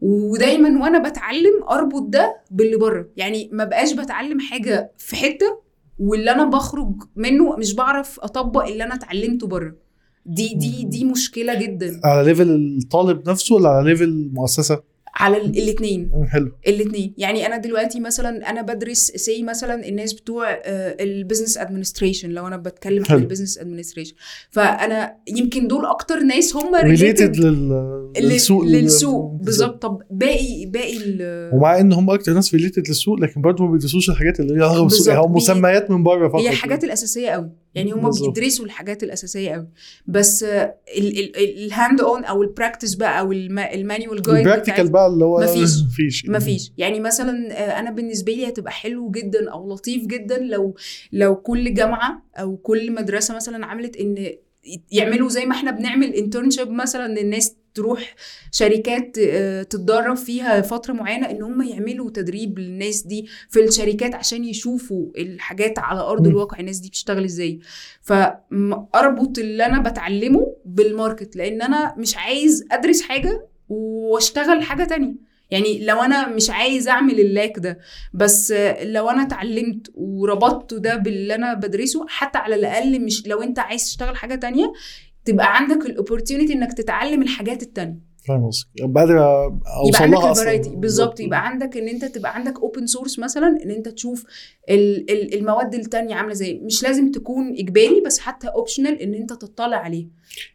ودايما 0.00 0.82
وأنا 0.82 1.08
بتعلم 1.08 1.62
أربط 1.70 2.02
ده 2.08 2.36
باللي 2.50 2.76
بره. 2.76 3.08
يعني 3.16 3.50
ما 3.52 3.64
بقاش 3.64 3.92
بتعلم 3.92 4.40
حاجة 4.40 4.92
في 4.98 5.16
حتة 5.16 5.62
واللي 5.98 6.30
أنا 6.30 6.44
بخرج 6.44 6.94
منه 7.16 7.56
مش 7.56 7.74
بعرف 7.74 8.20
أطبق 8.20 8.64
اللي 8.66 8.84
أنا 8.84 8.94
اتعلمته 8.94 9.46
بره. 9.46 9.74
دي 10.26 10.54
دي 10.54 10.84
دي 10.84 11.04
مشكلة 11.04 11.54
جدا. 11.54 12.00
على 12.04 12.24
level 12.24 12.78
الطالب 12.82 13.28
نفسه 13.28 13.54
ولا 13.54 13.68
على 13.68 13.90
ليفل 13.90 14.04
المؤسسة؟ 14.04 14.82
على 15.14 15.36
الاثنين 15.36 16.10
حلو. 16.32 16.52
الاثنين 16.66 17.14
يعني 17.18 17.46
أنا 17.46 17.56
دلوقتي 17.56 18.00
مثلا 18.00 18.50
أنا 18.50 18.62
بدرس 18.62 18.98
C 19.10 19.42
مثلا 19.42 19.88
الناس 19.88 20.12
بتوع 20.12 20.46
ال 21.00 21.06
business 21.06 21.58
administration 21.58 22.30
لو 22.30 22.46
أنا 22.46 22.56
بتكلم 22.56 22.98
عن 22.98 23.04
حلو. 23.06 23.18
ال 23.18 23.22
business 23.22 23.58
administration 23.58 24.14
فأنا 24.50 25.16
يمكن 25.28 25.68
دول 25.68 25.86
أكتر 25.86 26.18
ناس 26.20 26.56
هم 26.56 26.74
related 26.74 27.36
related 27.36 28.20
للسوق 28.22 28.64
لل- 28.64 28.72
للسوق. 28.72 29.32
بالظبط. 29.42 29.82
طب 29.82 30.02
باقي 30.10 30.66
باقي 30.66 30.96
ال- 30.96 31.50
ومع 31.54 31.80
إن 31.80 31.92
هم 31.92 32.10
أكتر 32.10 32.32
ناس 32.32 32.54
related 32.54 32.88
للسوق 32.88 33.20
لكن 33.20 33.40
برضه 33.40 33.64
ما 33.66 33.72
بيدرسوش 33.72 34.10
الحاجات 34.10 34.40
اللي 34.40 34.54
ليها 34.54 34.66
علاقه 34.66 34.82
بالسوق 34.82 35.06
بالظبط. 35.06 35.24
يعني 35.24 35.36
مسميات 35.36 35.90
من 35.90 36.02
بره 36.02 36.28
فقط. 36.28 36.40
هي 36.40 36.48
الحاجات 36.50 36.84
الأساسية 36.84 37.30
قوي 37.30 37.50
يعني 37.74 37.92
هم. 37.92 38.10
بيدرسوا 38.10 38.64
الحاجات 38.64 39.02
الأساسية 39.02 39.50
قوي 39.50 39.68
بس 40.06 40.44
ال 40.96 42.00
hands-on 42.00 42.24
أو 42.24 42.42
ال 42.42 42.48
practice 42.48 42.94
بقى 42.94 43.20
أو 43.20 43.32
ال 43.32 43.45
manual 43.45 44.22
guide 44.22 44.36
ال 44.38 44.43
practical 44.43 44.90
بقى 44.90 45.06
اللي 45.06 45.24
هو 45.24 45.40
مفيش. 45.40 45.82
مفيش 45.82 46.26
ما 46.26 46.38
فيش 46.38 46.72
يعني 46.78 47.00
مثلا 47.00 47.32
أنا 47.80 47.90
بالنسبة 47.90 48.32
لي 48.32 48.48
هتبقى 48.48 48.72
حلو 48.72 49.10
جدا 49.10 49.50
أو 49.50 49.72
لطيف 49.74 50.06
جدا 50.06 50.38
لو 50.38 50.74
لو 51.12 51.36
كل 51.36 51.74
جامعة 51.74 52.22
أو 52.36 52.56
كل 52.56 52.92
مدرسة 52.92 53.36
مثلا 53.36 53.66
عملت 53.66 53.96
إن 53.96 54.32
يعملوا 54.90 55.28
زي 55.28 55.46
ما 55.46 55.54
إحنا 55.54 55.70
بنعمل 55.70 56.14
internship 56.14 56.70
مثلا 56.70 57.20
الناس 57.20 57.56
تروح 57.74 58.14
شركات 58.52 59.16
آه، 59.18 59.62
تتدرب 59.62 60.16
فيها 60.16 60.60
فترة 60.60 60.92
معينة 60.92 61.30
إن 61.30 61.42
هم 61.42 61.62
يعملوا 61.62 62.10
تدريب 62.10 62.58
للناس 62.58 63.02
دي 63.02 63.26
في 63.50 63.60
الشركات 63.64 64.14
عشان 64.14 64.44
يشوفوا 64.44 65.06
الحاجات 65.16 65.78
على 65.78 66.00
أرض. 66.00 66.26
الواقع 66.26 66.58
الناس 66.60 66.78
دي 66.78 66.88
بتشتغل 66.88 67.24
إزاي 67.24 67.60
فأربط 68.02 69.38
اللي 69.38 69.66
أنا 69.66 69.90
بتعلمه 69.90 70.56
بالماركت 70.64 71.36
لأن 71.36 71.62
أنا 71.62 71.94
مش 71.98 72.16
عايز 72.16 72.64
أدرس 72.72 73.02
حاجة 73.02 73.48
وأشتغل 73.68 74.62
حاجة 74.62 74.84
تانية 74.84 75.14
يعني 75.50 75.84
لو 75.84 76.00
أنا 76.02 76.28
مش 76.28 76.50
عايز 76.50 76.88
أعمل 76.88 77.20
اللاك 77.20 77.58
ده 77.58 77.78
بس 78.14 78.52
لو 78.82 79.10
أنا 79.10 79.22
اتعلمت 79.22 79.86
وربطت 79.94 80.74
ده 80.74 80.96
باللي 80.96 81.34
أنا 81.34 81.54
بدرسه 81.54 82.06
حتى 82.08 82.38
على 82.38 82.54
الأقل 82.54 83.00
مش 83.04 83.26
لو 83.26 83.42
أنت 83.42 83.58
عايز 83.58 83.84
تشتغل 83.84 84.16
حاجة 84.16 84.34
تانية 84.34 84.72
تبقى 85.24 85.56
عندك 85.56 85.86
ال 85.86 85.91
opportunity 85.91 86.52
إنك 86.52 86.72
تتعلم 86.72 87.22
الحاجات 87.22 87.62
التانية. 87.62 88.11
فاهم 88.28 88.46
قصدك 88.46 88.68
يبقى 88.80 89.04
اوصل 89.84 90.02
عندك 90.02 90.18
لها 90.18 90.30
أصلا 90.30 90.56
بالظبط 90.76 91.20
يبقى 91.20 91.46
عندك 91.46 91.76
إن 91.76 91.88
أنت 91.88 92.04
تبقى 92.04 92.34
عندك 92.34 92.58
open 92.60 92.86
source 92.86 93.18
مثلا 93.18 93.58
إن 93.64 93.70
أنت 93.70 93.88
تشوف 93.88 94.24
ال- 94.70 95.10
ال- 95.10 95.34
المواد 95.38 95.74
التانية 95.74 96.14
عاملة 96.14 96.32
إزاي 96.32 96.60
مش 96.64 96.82
لازم 96.82 97.10
تكون 97.10 97.48
إجباري 97.58 98.02
بس 98.06 98.18
حتى 98.18 98.46
optional 98.48 99.00
إن 99.02 99.14
أنت 99.14 99.32
تطلع 99.32 99.76
عليه. 99.76 100.06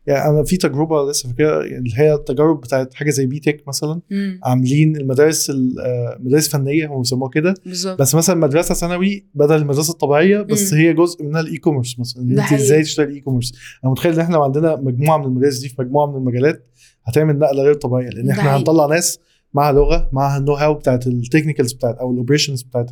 يعني 0.08 0.30
أنا 0.30 0.44
في 0.44 0.58
تجربة 0.58 1.10
لسه 1.12 1.30
فاكرها 1.30 1.62
اللي 1.62 1.92
هي 1.96 2.14
التجارب 2.14 2.62
بتاعت 2.62 2.94
حاجة 2.94 3.10
زي 3.10 3.26
بي 3.26 3.40
تك 3.40 3.64
مثلا. 3.68 4.02
امم 4.12 4.40
عاملين 4.44 4.96
المدارس 4.96 5.50
ال- 5.50 5.80
آه، 5.80 6.18
مدارس 6.20 6.50
فنية 6.50 6.88
هم 6.88 6.98
بيسموها 7.02 7.30
كده. 7.32 7.54
بس 8.00 8.16
مثلا 8.16 8.36
مدرسة 8.36 8.76
ثانوي 8.76 9.26
بدل 9.36 9.56
المدرسة 9.56 9.92
الطبيعية 9.92 10.42
بس 10.42 10.74
مم. 10.74 10.80
هي 10.80 10.94
جزء 10.94 11.24
منها 11.24 11.42
ال 11.42 11.58
e-commerce 11.58 12.00
مثلا 12.00 12.24
أنت. 12.24 12.54
إزاي 12.54 12.82
تشتغل 12.84 13.10
e-commerce 13.14 13.54
أنا 13.84 13.92
متخيل 13.92 14.14
إن 14.14 14.20
إحنا 14.20 14.36
لو 14.36 14.44
عندنا 14.44 14.76
مجموعة 14.76 15.18
من 15.18 15.26
المدارس 15.26 15.58
دي 15.60 15.70
في 15.70 15.76
مجموعة 15.80 16.06
من 16.12 16.16
المجالات 16.18 16.66
هتعمل 17.08 17.40
نقلة 17.40 17.64
غير 17.64 17.74
طبيعية 17.74 18.10
لأن 18.10 18.30
إحنا. 18.30 18.44
هنطلع 18.58 18.86
ناس 18.86 19.20
معاها 19.54 19.74
لغة 19.74 20.10
معاها 20.14 20.38
ال 20.38 20.54
know-how 20.54 20.74
بتاعت 20.74 21.08
ال 21.08 21.14
technicals 21.14 21.74
بتاعت 21.74 21.96
أو 21.98 22.12
ال 22.12 22.16
operations 22.16 22.62
بتاعت. 22.62 22.90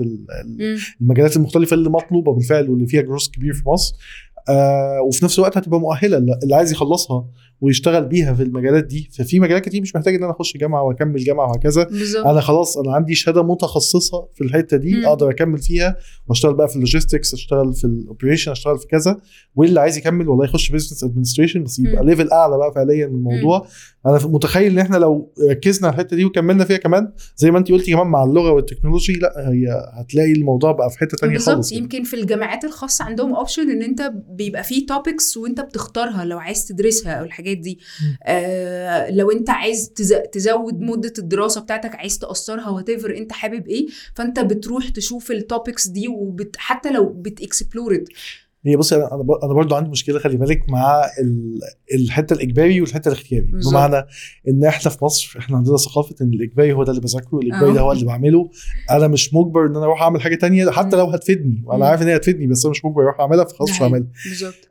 المجالات 1.01 1.35
المختلفة 1.37 1.73
اللي 1.73 1.89
مطلوبة 1.89 2.33
بالفعل 2.33 2.69
واللي 2.69 2.87
فيها 2.87 3.01
جروس 3.01 3.29
كبير 3.29 3.53
في 3.53 3.69
مصر 3.69 3.95
آه 4.49 5.01
وفي 5.07 5.25
نفس 5.25 5.39
الوقت 5.39 5.57
هتبقى 5.57 5.79
مؤهلة 5.79 6.17
اللي 6.17 6.55
عايز 6.55 6.71
يخلصها 6.71 7.25
ويشتغل 7.61 8.05
بيها 8.05 8.33
في 8.33 8.43
المجالات 8.43 8.83
دي. 8.85 9.09
ففي 9.17 9.39
مجالات 9.39 9.65
كتير 9.65 9.81
مش 9.81 9.95
محتاج 9.95 10.15
إن 10.15 10.23
أنا 10.23 10.31
أخش 10.31 10.57
جامعة 10.57 10.83
وأكمل 10.83 11.19
جامعة 11.23 11.47
وهكذا. 11.49 11.87
أنا 12.25 12.41
خلاص 12.41 12.77
أنا 12.77 12.93
عندي 12.93 13.15
شهادة 13.15 13.43
متخصصة 13.43 14.27
في 14.35 14.43
الحتة 14.43 14.77
دي 14.77 14.93
مم. 14.93 15.05
أقدر 15.05 15.29
أكمل 15.29 15.57
فيها 15.57 15.95
وأشتغل 16.27 16.53
بقى 16.53 16.67
في 16.67 16.75
ال 16.75 16.81
logistics 16.81 17.33
أشتغل 17.33 17.73
في 17.73 17.83
ال 17.83 17.90
operation 17.90 18.51
أشتغل 18.51 18.77
في 18.79 18.87
كذا. 18.87 19.17
واللي 19.55 19.79
عايز 19.79 19.97
يكمل 19.97 20.29
والله 20.29 20.45
يخش 20.45 20.69
business 20.71 21.03
administration 21.03 21.63
بس 21.63 21.79
يبقى 21.79 22.03
مم. 22.03 22.09
level 22.09 22.31
أعلى 22.31 22.57
بقى 22.57 22.71
فعليا 22.75 23.07
من 23.07 23.15
الموضوع. 23.15 23.67
أنا 24.05 24.19
متخيل 24.27 24.71
إن 24.71 24.79
إحنا 24.79 24.97
لو 24.97 25.33
ركزنا 25.49 25.87
على 25.87 25.93
الحتة 25.95 26.15
دي 26.15 26.25
وكملنا 26.25 26.65
فيها 26.65 26.77
كمان 26.77 27.11
زي 27.37 27.51
ما 27.51 27.57
انت 27.57 27.71
قلتي 27.71 27.91
كمان 27.91 28.07
مع 28.07 28.23
اللغة 28.23 28.51
والتكنولوجي 28.51 29.13
لأ 29.13 29.49
هي 29.49 29.65
هتلاقي 29.93 30.31
الموضوع 30.31 30.71
بقى 30.71 30.89
في 30.89 30.97
حتة 30.99 31.27
بالظبط. 31.27 31.55
خالص 31.55 31.71
يعني. 31.71 31.83
يمكن 31.83 32.03
في 32.03 32.13
الجامعات 32.15 32.63
الخاصة 32.63 33.05
عندهم 33.05 33.35
option 33.35 33.69
إن 33.69 33.81
أنت 33.83 34.11
بيبقى 34.29 34.63
فيه 34.63 34.85
topics 34.85 35.37
وأنت 35.37 35.61
بتختارها 35.61 36.25
لو 36.25 36.39
عايز 36.39 36.65
تدرسها 36.67 37.11
أو 37.13 37.23
الحاجات 37.25 37.54
دي 37.55 37.79
مم. 38.03 38.17
آه 38.23 39.11
لو 39.11 39.31
انت 39.31 39.49
عايز 39.49 39.91
تز- 40.01 40.29
تزود 40.31 40.81
مدة 40.81 41.13
الدراسة 41.19 41.61
بتاعتك 41.61 41.95
عايز 41.95 42.19
تقصرها 42.19 42.69
what 42.69 42.89
انت 43.17 43.31
حابب 43.33 43.67
إيه 43.67 43.87
فانت 44.15 44.39
بتروح 44.39 44.89
تشوف 44.89 45.31
ال 45.31 45.39
topics 45.39 45.87
دي 45.87 46.07
وبت 46.07 46.55
حتى 46.57 46.91
لو 46.91 47.05
بت 47.09 47.30
explore 47.30 48.03
هي 48.65 48.75
بصي 48.77 48.95
أنا 48.95 49.09
أنا 49.43 49.53
برضو 49.53 49.75
عندي 49.75 49.89
مشكلة 49.89 50.19
خلي 50.19 50.37
بالك 50.37 50.69
مع 50.69 51.01
ال- 51.21 51.59
الحتة 51.93 52.33
الإجباري 52.33 52.81
والحتة 52.81 53.07
الاختياري. 53.09 53.47
بمعنى 53.71 54.05
إن 54.47 54.65
إحنا 54.65 54.91
في 54.91 55.05
مصر 55.05 55.35
إحنا 55.39 55.57
عندنا 55.57 55.77
ثقافة 55.77 56.15
إن 56.21 56.33
الإجباري 56.33 56.73
هو 56.73 56.83
ده 56.83 56.91
اللي 56.91 57.01
بذاكره 57.01 57.37
الإجباري 57.39 57.71
آه. 57.71 57.73
ده 57.73 57.81
هو 57.81 57.91
اللي 57.91 58.05
بعمله 58.05 58.49
أنا 58.91 59.07
مش 59.07 59.33
مجبر 59.33 59.65
إن 59.65 59.75
أنا 59.75 59.85
أروح 59.85 60.01
أعمل 60.01 60.21
حاجة 60.21 60.35
تانية 60.35 60.69
حتى. 60.69 60.97
لو 60.97 61.05
هتفيدني. 61.05 61.61
وأنا 61.65 61.85
عارف 61.87 62.01
إن 62.01 62.07
هي 62.07 62.15
هتفيدني 62.15 62.47
بس 62.47 62.65
أنا 62.65 62.71
مش 62.71 62.85
مجبر 62.85 63.01
أروح 63.03 63.19
أعملها 63.19 63.45
فخلاص 63.45 63.69
مش 63.69 63.81
هعملها 63.81 64.07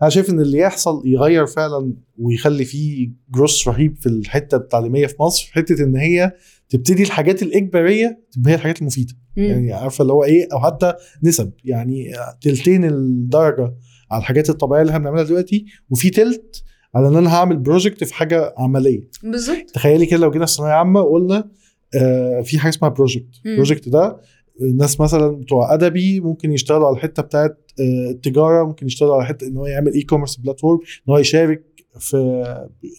أنا 0.02 0.10
شايف 0.10 0.30
إن 0.30 0.40
اللي 0.40 0.58
يحصل 0.58 1.02
يغير 1.06 1.46
فعلا 1.46 1.94
ويخلي 2.18 2.64
فيه 2.64 3.10
جروس 3.30 3.68
رهيب 3.68 3.96
في 4.00 4.06
الحتة 4.06 4.56
التعليمية 4.56 5.06
في 5.06 5.14
مصر 5.20 5.50
حتة 5.52 5.84
إن 5.84 5.96
هي 5.96 6.32
تبتدي 6.74 7.02
الحاجات 7.02 7.42
الإجبارية 7.42 8.20
تبقى 8.32 8.50
هي 8.50 8.54
الحاجات 8.54 8.80
المفيدة. 8.80 9.14
مم. 9.36 9.44
يعني 9.44 9.72
عارفة 9.72 10.02
اللي 10.02 10.12
هو 10.12 10.24
إيه 10.24 10.48
أو 10.52 10.60
حتى 10.60 10.94
نسب. 11.22 11.52
يعني 11.64 12.12
تلتين 12.40 12.84
الدرجة 12.84 13.74
على 14.10 14.20
الحاجات 14.20 14.50
الطبيعية 14.50 14.82
اللي 14.82 14.90
إحنا 14.90 15.00
بنعملها 15.02 15.24
دلوقتي 15.24 15.66
وفي 15.90 16.10
تلت 16.10 16.62
على 16.94 17.08
إن 17.08 17.16
أنا 17.16 17.34
هعمل 17.34 17.56
project 17.56 18.04
في 18.04 18.14
حاجة 18.14 18.54
عملية. 18.58 19.08
بالظبط. 19.22 19.70
تخيلي 19.74 20.06
كده 20.06 20.20
لو 20.20 20.30
جينا 20.30 20.46
في 20.46 20.52
ثانوية 20.52 20.72
عامة 20.72 21.00
وقلنا 21.00 21.50
آه، 21.96 22.40
في 22.40 22.58
حاجة 22.58 22.70
اسمها 22.70 22.90
project. 22.90 23.28
ال 23.46 23.52
project 23.52 23.88
ده 23.88 24.20
الناس 24.60 25.00
مثلا 25.00 25.28
بتوع 25.28 25.74
أدبي 25.74 26.20
ممكن 26.20 26.52
يشتغلوا 26.52 26.86
على 26.86 26.96
الحتة 26.96 27.22
بتاعت 27.22 27.70
آه، 27.80 28.10
التجارة 28.10 28.64
ممكن 28.64 28.86
يشتغلوا 28.86 29.14
على 29.14 29.24
حتة 29.26 29.46
إن 29.46 29.56
هو 29.56 29.66
يعمل 29.66 29.92
e-commerce 29.94 30.36
platform 30.36 30.78
إن 31.08 31.12
هو 31.12 31.18
يشارك 31.18 31.64
في 31.98 32.44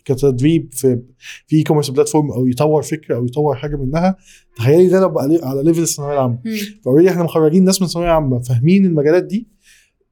كتدريب 0.06 0.70
في 0.74 1.00
في 1.48 1.56
e-commerce 1.56 1.90
platform 1.90 2.32
أو 2.32 2.48
يطور 2.48 2.82
فكرة 2.82 3.16
أو 3.16 3.26
يطور 3.26 3.56
حاجة 3.56 3.76
منها 3.76 4.16
تخيلي 4.58 4.88
ده 4.88 5.00
لو 5.00 5.20
على 5.44 5.64
level 5.64 5.82
الثانوية 5.82 6.14
العامة. 6.14 6.40
ف 6.86 6.89
already 6.89 7.10
إحنا 7.10 7.24
مخرجين 7.24 7.64
ناس 7.64 7.82
من 7.82 7.88
ثانويه 7.88 8.10
عامه 8.10 8.40
فاهمين 8.40 8.86
المجالات 8.86 9.24
دي 9.24 9.48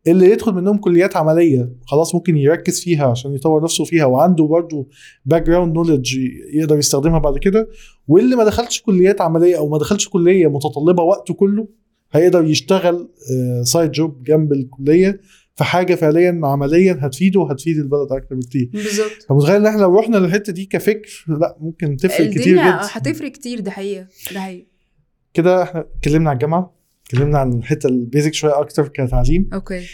اللي 0.07 0.31
يدخل 0.31 0.53
منهم 0.53 0.77
كليات 0.77 1.15
عملية 1.17 1.71
خلاص 1.85 2.15
ممكن 2.15 2.37
يركز 2.37 2.81
فيها 2.83 3.05
عشان 3.07 3.33
يطور 3.35 3.63
نفسه 3.63 3.83
فيها 3.85 4.05
وعنده 4.05 4.43
برضه 4.43 4.87
background 5.25 5.73
knowledge 5.75 6.15
يقدر 6.53 6.77
يستخدمها 6.77 7.19
بعد 7.19 7.37
كده 7.37 7.67
واللي 8.07 8.35
ما 8.35 8.43
دخلش 8.43 8.81
كليات 8.81 9.21
عملية 9.21 9.57
أو 9.57 9.69
ما 9.69 9.77
دخلش 9.77 10.07
كلية 10.07 10.47
متطلبة 10.47 11.03
وقته 11.03 11.33
كله 11.33 11.67
هيقدر 12.11 12.43
يشتغل 12.43 13.09
side 13.63 13.91
job 13.91 14.23
جنب 14.23 14.53
الكلية 14.53 15.21
في 15.55 15.63
حاجة 15.63 15.95
فعليا 15.95 16.41
عمليا 16.43 16.97
هتفيده 17.01 17.39
وهتفيد 17.39 17.77
البلد 17.77 18.11
أكتر 18.11 18.35
بكتير. 18.35 18.69
بالظبط. 18.73 19.25
فمتخيل 19.29 19.55
إن 19.55 19.65
إحنا 19.65 19.81
لو 19.81 19.99
رحنا 19.99 20.17
للحتة 20.17 20.53
دي 20.53 20.65
كفكر 20.65 21.25
لأ 21.27 21.57
ممكن 21.59 21.97
تفرق 21.97 22.29
كتير 22.29 22.55
جدا. 22.55 22.79
هتفرق 22.81 23.31
كتير 23.31 23.59
ده 23.59 23.71
حقيقة 23.71 24.07
ده 24.33 24.39
حقيقة. 24.39 24.67
كده 25.33 25.63
إحنا 25.63 25.85
اتكلمنا 25.97 26.29
عن 26.29 26.35
الجامعة 26.35 26.75
اتكلمنا 27.05 27.37
عن 27.39 27.53
الحتة 27.53 27.87
ال 27.87 27.95
basic 27.95 28.33
شوية 28.33 28.59
أكتر 28.59 28.87
كتعليم. 28.87 29.49
okay. 29.53 29.85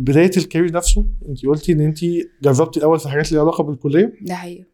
بداية 0.00 0.30
ال 0.36 0.41
career 0.41 0.72
نفسه 0.72 1.06
انت 1.28 1.46
قلتي 1.46 1.72
إن 1.72 1.80
انت 1.80 1.98
جربتي 2.42 2.78
الأول 2.80 3.00
في 3.00 3.08
حاجات 3.08 3.32
ليها 3.32 3.40
علاقة 3.40 3.64
بالكلية. 3.64 4.12
ده 4.22 4.34
حقيقة. 4.34 4.64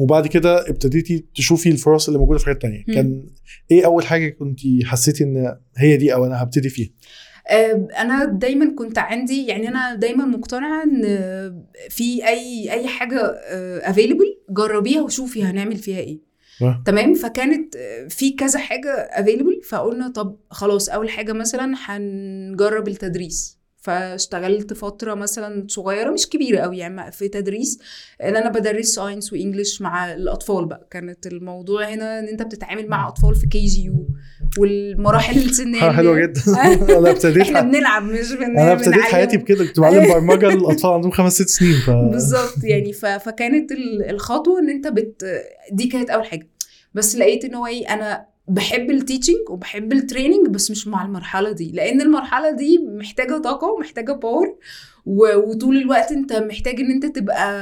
وبعد 0.00 0.26
كده 0.26 0.68
ابتديتي 0.68 1.24
تشوفي 1.34 1.68
الفرص 1.68 2.06
اللي 2.08 2.18
موجودة 2.18 2.38
في 2.38 2.44
حاجات 2.44 2.62
تانية. 2.62 2.84
كان 2.84 3.26
إيه 3.70 3.86
أول 3.86 4.06
حاجة 4.06 4.28
كنت 4.28 4.60
حسيتي 4.84 5.24
إن 5.24 5.56
هي 5.76 5.96
دي 5.96 6.14
أو 6.14 6.26
أنا 6.26 6.42
هبتدي 6.42 6.68
فيها؟ 6.68 6.88
أنا 8.00 8.24
دايما 8.24 8.74
كنت 8.74 8.98
عندي 8.98 9.46
يعني 9.46 9.68
أنا 9.68 9.94
دايما 9.94 10.24
مقتنعة 10.24 10.82
إن 10.84 11.02
في 11.90 12.26
أي 12.28 12.72
أي 12.72 12.88
حاجة 12.88 13.20
available 13.90 14.36
جربيها 14.50 15.02
وشوفي 15.02 15.44
هنعمل 15.44 15.76
فيها 15.76 15.98
إيه. 15.98 16.18
آه. 16.62 16.82
تمام؟ 16.86 17.14
فكانت 17.14 17.76
آه، 17.76 18.08
في 18.08 18.30
كذا 18.30 18.58
حاجة 18.58 18.90
available 18.90 19.60
فقلنا 19.68 20.08
طب 20.08 20.36
خلاص 20.50 20.88
أول 20.88 21.10
حاجة 21.10 21.32
مثلا 21.32 21.74
هنجرب 21.84 22.88
التدريس. 22.88 23.59
فاشتغلت 23.82 24.72
فترة 24.72 25.14
مثلا 25.14 25.64
صغيرة 25.68 26.10
مش 26.10 26.28
كبيرة 26.28 26.58
قوي 26.60 26.78
يعني 26.78 27.12
في 27.12 27.28
تدريس 27.28 27.78
إن 28.22 28.36
أنا 28.36 28.50
بدرس 28.50 28.86
science 28.86 29.32
و 29.32 29.38
English 29.38 29.80
مع 29.82 30.12
الأطفال 30.12 30.64
بقى. 30.66 30.86
كانت 30.90 31.26
الموضوع 31.26 31.84
هنا 31.88 32.18
إن 32.18 32.28
أنت 32.28 32.42
بتتعامل 32.42 32.88
مع 32.88 33.08
أطفال 33.08 33.34
في 33.34 33.46
KG 33.46 33.84
يو 33.84 34.08
والمراحل 34.58 35.36
السنية 35.44 35.90
حلوة 35.92 36.20
جدا. 36.20 36.40
أنا 36.98 37.10
ابتديت 37.10 37.42
إحنا 37.42 37.60
بنلعب 37.60 38.02
مش 38.02 38.32
بن... 38.32 38.44
أنا 38.58 38.72
ابتديت. 38.72 39.00
حياتي 39.00 39.36
بكده 39.36 39.64
كنت 39.64 39.80
بعلم 39.80 40.08
برمجة 40.12 40.46
للاطفال 40.46 40.90
عندهم 40.90 41.10
خمس 41.10 41.32
ست 41.32 41.48
سنين 41.48 41.72
ف 41.80 41.90
بالظبط 41.90 42.64
يعني 42.64 42.92
ف... 42.92 43.06
فكانت 43.06 43.72
ال- 43.72 44.10
الخطوة 44.10 44.60
إن 44.60 44.70
أنت 44.70 44.86
بت 44.88 45.24
دي 45.72 45.86
كانت 45.88 46.10
أول 46.10 46.24
حاجة. 46.24 46.48
بس 46.94 47.16
لقيت 47.16 47.44
إن 47.44 47.54
هو 47.54 47.66
إيه 47.66 47.88
أنا 47.94 48.26
بحب 48.50 48.90
ال 48.90 48.97
teaching 48.97 49.50
وبحب 49.50 49.92
ال 49.92 49.98
training 49.98 50.48
بس 50.48 50.70
مش 50.70 50.88
مع 50.88 51.04
المرحلة 51.04 51.52
دي 51.52 51.72
لأن 51.72 52.00
المرحلة 52.00 52.50
دي 52.50 52.78
محتاجة 52.78 53.38
طاقة 53.38 53.66
ومحتاجة 53.66 54.12
power 54.12 54.56
وطول 55.18 55.76
الوقت 55.76 56.12
انت 56.12 56.32
محتاج 56.32 56.80
ان 56.80 56.90
انت 56.90 57.06
تبقى 57.06 57.52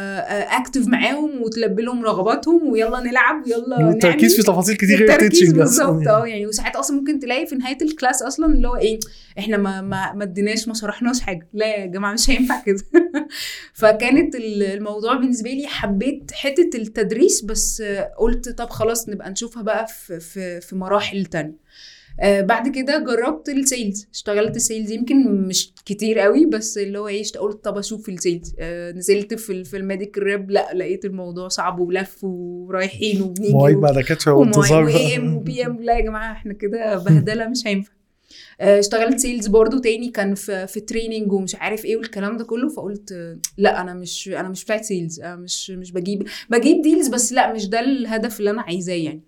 active 0.60 0.86
معاهم 0.86 1.42
وتلبي 1.42 1.82
لهم 1.82 2.04
رغباتهم 2.04 2.68
ويلا 2.68 3.00
نلعب 3.00 3.42
ويلا 3.46 3.86
والتركيز 3.86 4.36
في. 4.36 4.42
تفاصيل 4.42 4.76
كتير 4.76 4.98
غير 4.98 5.10
ال 5.12 5.17
teaching 5.17 5.54
بالظبط 5.54 6.08
آه 6.08 6.26
يعني 6.26 6.46
وساعات 6.46 6.76
أصلا 6.76 6.96
ممكن 6.96 7.18
تلاقي 7.18 7.46
في 7.46 7.54
نهاية 7.56 7.78
ال 7.82 7.89
class 7.89 8.22
أصلا 8.22 8.46
اللي 8.46 8.68
هو 8.68 8.76
إيه 8.76 8.98
إحنا 9.38 9.56
ما 9.56 9.80
ما 9.80 10.12
ما 10.12 10.24
اديناش 10.24 10.68
ما 10.68 10.74
شرحناش 10.74 11.20
حاجة. 11.20 11.48
لا 11.54 11.66
يا 11.76 11.86
جماعة 11.86 12.12
مش 12.12 12.30
هينفع 12.30 12.62
كده. 12.66 12.78
فكانت 13.74 14.34
ال- 14.34 14.62
الموضوع 14.62 15.14
بالنسبة 15.16 15.50
لي 15.50 15.66
حبيت 15.66 16.30
حتة 16.32 16.70
التدريس 16.74 17.44
بس 17.44 17.80
آه، 17.80 18.12
قلت 18.18 18.48
طب 18.48 18.70
خلاص 18.70 19.08
نبقى 19.08 19.30
نشوفها 19.30 19.62
بقى 19.62 19.86
في 19.86 20.20
في 20.20 20.60
في 20.60 20.76
مراحل 20.76 21.26
تانية. 21.26 21.68
آه 22.20 22.40
بعد 22.40 22.68
كده 22.68 22.98
جربت 22.98 23.48
ال 23.48 23.58
sales 23.58 24.06
اشتغلت 24.14 24.58
sales 24.58 24.90
يمكن 24.90 25.42
مش 25.46 25.72
كتير 25.86 26.18
قوي 26.18 26.46
بس 26.46 26.78
اللي 26.78 26.98
هو 26.98 27.08
إيه 27.08 27.22
قلت 27.40 27.64
طب 27.64 27.78
أشوف 27.78 28.08
ال 28.08 28.15
sales. 28.15 28.54
آه 28.58 28.92
نزلت 28.92 29.34
في 29.34 29.52
ال- 29.52 29.64
في 29.64 29.76
ال 29.76 29.82
medical 29.82 30.22
rep 30.22 30.50
لأ 30.50 30.74
لقيت 30.74 31.04
الموضوع 31.04 31.48
صعب 31.48 31.80
ولف 31.80 32.24
ورايحين 32.24 33.22
وبنيجي 33.22 33.52
مواعيد 33.52 33.76
مع 33.76 33.90
دكاتره 33.90 34.32
وانتظار 34.32 34.84
و 34.84 35.16
AM 35.16 35.36
و 35.36 35.66
PM 35.66 35.82
لأ 35.82 35.96
يا 35.96 36.00
جماعة 36.04 36.32
إحنا 36.32 36.52
كده 36.52 36.96
بهدلة 37.04 37.48
مش 37.48 37.66
هينفع. 37.66 37.92
اشتغلت 38.60 39.18
sales 39.18 39.46
برضو 39.46 39.78
تاني 39.78 40.08
كان 40.10 40.34
في 40.34 40.66
في 40.66 40.80
training 40.80 41.32
ومش 41.32 41.54
عارف 41.54 41.84
إيه 41.84 41.96
والكلام 41.96 42.36
ده 42.36 42.44
كله 42.44 42.68
فقلت 42.68 43.12
آه، 43.12 43.38
لأ 43.58 43.80
أنا 43.80 43.94
مش 43.94 44.28
أنا 44.28 44.48
مش 44.48 44.64
بتاعت 44.64 44.84
sales 44.84 45.20
أنا 45.20 45.36
مش 45.36 45.70
مش 45.70 45.92
بجيب 45.92 46.28
بجيب 46.50 46.82
deals 46.82 47.08
بس 47.08 47.32
لأ 47.32 47.52
مش 47.52 47.68
ده 47.68 47.80
الهدف 47.80 48.38
اللي 48.38 48.50
أنا 48.50 48.62
عايزاه 48.62 48.94
يعني. 48.94 49.22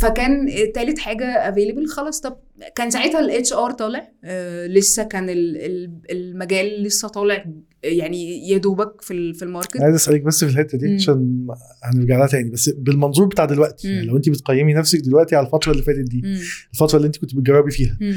فكان 0.00 0.48
آه، 0.48 0.64
تالت 0.74 0.98
حاجة 0.98 1.24
available 1.48 1.86
خلاص 1.86 2.20
طب 2.20 2.38
كان 2.76 2.90
ساعتها 2.90 3.20
ال 3.20 3.52
HR 3.52 3.70
طالع 3.70 4.12
آه 4.24 4.66
لسه 4.66 5.02
كان 5.02 5.30
ال- 5.30 5.56
ال- 5.56 5.90
المجال 6.10 6.82
لسه 6.82 7.08
طالع 7.08 7.44
يعني 7.82 8.48
يا 8.48 8.58
دوبك 8.58 9.00
في 9.02 9.32
في 9.34 9.42
ال 9.44 9.49
market 9.49 9.80
عايز 9.80 9.94
أسألك 9.94 10.22
بس 10.22 10.44
في 10.44 10.50
الحتة 10.50 10.78
دي. 10.78 10.94
عشان 10.94 11.46
هنرجع 11.84 12.18
لها 12.18 12.26
تاني 12.26 12.50
بس 12.50 12.68
بالمنظور 12.68 13.26
بتاع 13.26 13.44
دلوقتي 13.44 13.88
يعني. 13.88 14.06
لو 14.06 14.16
انت 14.16 14.28
بتقيمي 14.28 14.74
نفسك 14.74 14.98
دلوقتي 14.98 15.36
على 15.36 15.46
الفترة 15.46 15.72
اللي 15.72 15.82
فاتت 15.82 15.98
دي 16.10 16.22
مم. 16.24 16.38
الفترة 16.72 16.96
اللي 16.96 17.06
انت 17.06 17.16
كنت 17.18 17.34
بتجربي 17.34 17.70
فيها 17.70 17.98
مم. 18.00 18.14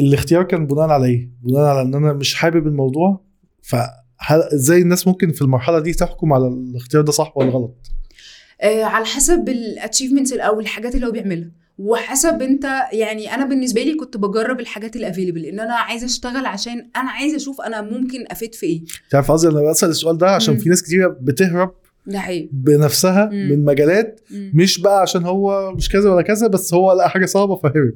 الاختيار 0.00 0.42
كان 0.42 0.66
بناء 0.66 0.88
على 0.88 1.06
إيه؟ 1.06 1.30
بناء 1.42 1.62
على 1.62 1.82
إن 1.82 1.94
أنا 1.94 2.12
مش 2.12 2.34
حابب 2.34 2.66
الموضوع 2.66 3.24
فازاي 3.62 4.82
الناس 4.82 5.06
ممكن 5.08 5.32
في 5.32 5.42
المرحلة 5.42 5.78
دي 5.80 5.92
تحكم 5.92 6.32
على 6.32 6.46
الاختيار 6.48 7.02
ده 7.02 7.12
صح 7.12 7.36
ولا 7.36 7.50
غلط؟ 7.50 7.90
آه، 8.60 8.84
على 8.84 9.04
حسب 9.04 9.48
ال 9.48 9.55
achievements 9.55 10.32
أو 10.32 10.60
الحاجات 10.60 10.94
اللي 10.94 11.06
هو 11.06 11.10
بيعملها 11.10 11.50
وحسب 11.78 12.42
انت 12.42 12.64
يعني 12.92 13.34
أنا 13.34 13.44
بالنسبة 13.44 13.82
لي 13.82 13.94
كنت 13.94 14.16
بجرب 14.16 14.60
الحاجات 14.60 14.96
ال 14.96 15.01
available 15.01 15.44
ان 15.44 15.60
أنا 15.60 15.74
عايزه 15.74 16.06
اشتغل 16.06 16.46
عشان 16.46 16.90
أنا 16.96 17.10
عايزه 17.10 17.36
أشوف 17.36 17.60
أنا 17.60 17.82
ممكن 17.82 18.24
افيد 18.30 18.54
في 18.54 18.66
إيه 18.66 18.80
انت 18.80 19.14
عارف 19.14 19.30
قصدي 19.30 19.48
أنا 19.48 19.70
بسأل 19.70 19.88
السؤال 19.88 20.18
ده 20.18 20.30
عشان 20.34 20.54
مم. 20.54 20.60
في 20.60 20.68
ناس 20.68 20.82
كتير 20.82 21.08
بتهرب 21.08 21.74
ده 22.06 22.18
حقيقي 22.18 22.48
بنفسها 22.52 23.30
مم. 23.32 23.48
من 23.50 23.64
مجالات 23.64 24.20
مم. 24.30 24.50
مش 24.54 24.80
بقى 24.80 25.00
عشان 25.00 25.24
هو 25.24 25.72
مش 25.72 25.88
كذا 25.88 26.10
ولا 26.10 26.22
كذا 26.22 26.46
بس 26.46 26.74
هو 26.74 26.92
لقى 26.92 27.10
حاجة 27.10 27.26
صعبة 27.26 27.56
فهرب. 27.56 27.92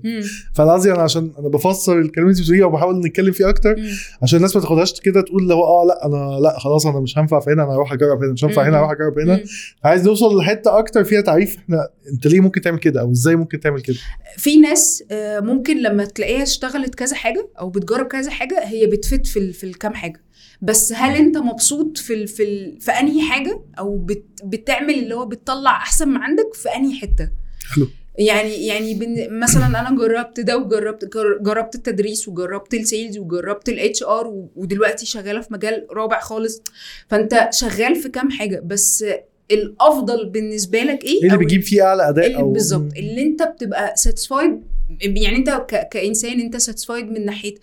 فأنا 0.55 0.73
قصدي 0.73 0.93
أنا 0.93 1.03
عشان 1.03 1.33
أنا 1.39 1.49
بفسر 1.49 1.99
الكلمات 1.99 2.33
اللي 2.35 2.43
بتقوليها 2.43 2.67
وبحاول 2.67 3.01
نتكلم 3.01 3.33
فيه 3.33 3.49
أكتر 3.49 3.77
مم. 3.77 3.89
عشان 4.23 4.37
الناس 4.37 4.57
ما 4.57 4.63
تاخدهاش 4.63 5.01
كده 5.01 5.21
تقول 5.21 5.49
لو 5.49 5.63
آه 5.65 5.85
لأ 5.87 6.07
أنا 6.07 6.39
لأ 6.43 6.59
خلاص 6.59 6.87
أنا 6.87 7.01
مش 7.01 7.19
هنفع 7.19 7.41
في 7.41 7.51
هنا 7.51 7.63
أنا 7.65 7.73
هروح 7.73 7.93
أجرب 7.93 8.23
هنا 8.23 8.33
مش 8.33 8.45
هنفع. 8.45 8.69
هنا 8.69 8.79
هروح 8.79 8.91
أجرب 8.91 9.19
هنا. 9.19 9.41
عايز 9.85 10.07
نوصل 10.09 10.39
لحتة 10.39 10.79
أكتر 10.79 11.05
فيها 11.05 11.21
تعريف 11.21 11.57
إحنا 11.57 11.89
أنت 12.13 12.27
ليه 12.27 12.41
ممكن 12.41 12.61
تعمل 12.61 12.79
كده 12.79 13.01
أو 13.01 13.11
إزاي 13.13 13.37
ممكن 13.37 13.61
تعمل 13.61 13.81
كده 13.81 13.97
في 14.37 14.57
ناس 14.57 15.05
آه، 15.11 15.41
ممكن 15.41 15.83
لما 15.83 16.05
تلاقيها 16.05 16.43
اشتغلت 16.43 16.95
كذا 16.95 17.17
حاجة 17.17 17.49
أو 17.61 17.71
بتجرب 17.71 18.07
كذا 18.07 18.31
حاجة 18.31 18.61
هي 18.65 18.87
بتفيد 18.87 19.27
في 19.27 19.53
في 19.53 19.65
الكام 19.65 19.95
حاجة 19.95 20.21
بس 20.63 20.93
هل 20.93 21.17
انت 21.17 21.37
مبسوط 21.37 21.99
في 21.99 22.15
ال 22.15 22.29
في 22.29 22.43
ال 22.43 22.81
في 22.81 22.91
انهي 22.91 23.23
حاجة؟ 23.23 23.61
أو 23.79 23.97
بت 23.97 24.25
بتعمل 24.45 24.95
اللي 24.95 25.15
هو 25.15 25.27
بتطلع 25.27 25.71
أحسن 25.71 26.09
ما 26.09 26.21
عندك 26.21 26.55
في 26.55 26.69
انهي 26.69 26.99
حتة؟ 27.01 27.31
حلو. 27.75 27.87
يعني 28.19 28.67
يعني 28.67 28.95
بن 28.95 29.39
مثلا 29.41 29.67
أنا 29.67 29.97
جربت 29.99 30.41
ده 30.41 30.57
وجربت 30.59 31.05
جر- 31.05 31.39
جربت 31.41 31.75
التدريس 31.75 32.29
وجربت 32.29 32.75
ال 32.75 32.82
sales 32.82 33.19
وجربت 33.19 33.69
ال 33.69 34.03
HR 34.03 34.47
ودلوقتي 34.57 35.07
شغالة 35.07 35.41
في 35.41 35.53
مجال 35.53 35.87
رابع 35.93 36.21
خالص. 36.21 36.63
فأنت 37.09 37.49
شغال 37.53 37.97
في 37.97 38.09
كام 38.09 38.31
حاجة؟ 38.31 38.61
بس 38.67 39.05
الأفضل 39.51 40.29
بالنسبة 40.29 40.83
لك 40.83 41.05
إيه؟ 41.05 41.11
إيه 41.23 41.27
اللي 41.27 41.37
بيجيب 41.39 41.63
فيه 41.63 41.83
أعلى 41.83 42.09
أداء 42.09 42.41
أو 42.41 42.53
بالظبط. 42.53 42.93
اللي 42.97 43.23
أنت 43.23 43.43
بتبقى 43.43 43.93
satisfied 43.97 44.61
يعني 45.01 45.37
انت 45.37 45.51
ك... 45.51 45.89
كإنسان 45.89 46.41
انت 46.41 46.57
satisfied 46.57 47.07
من 47.11 47.25
ناحية 47.27 47.55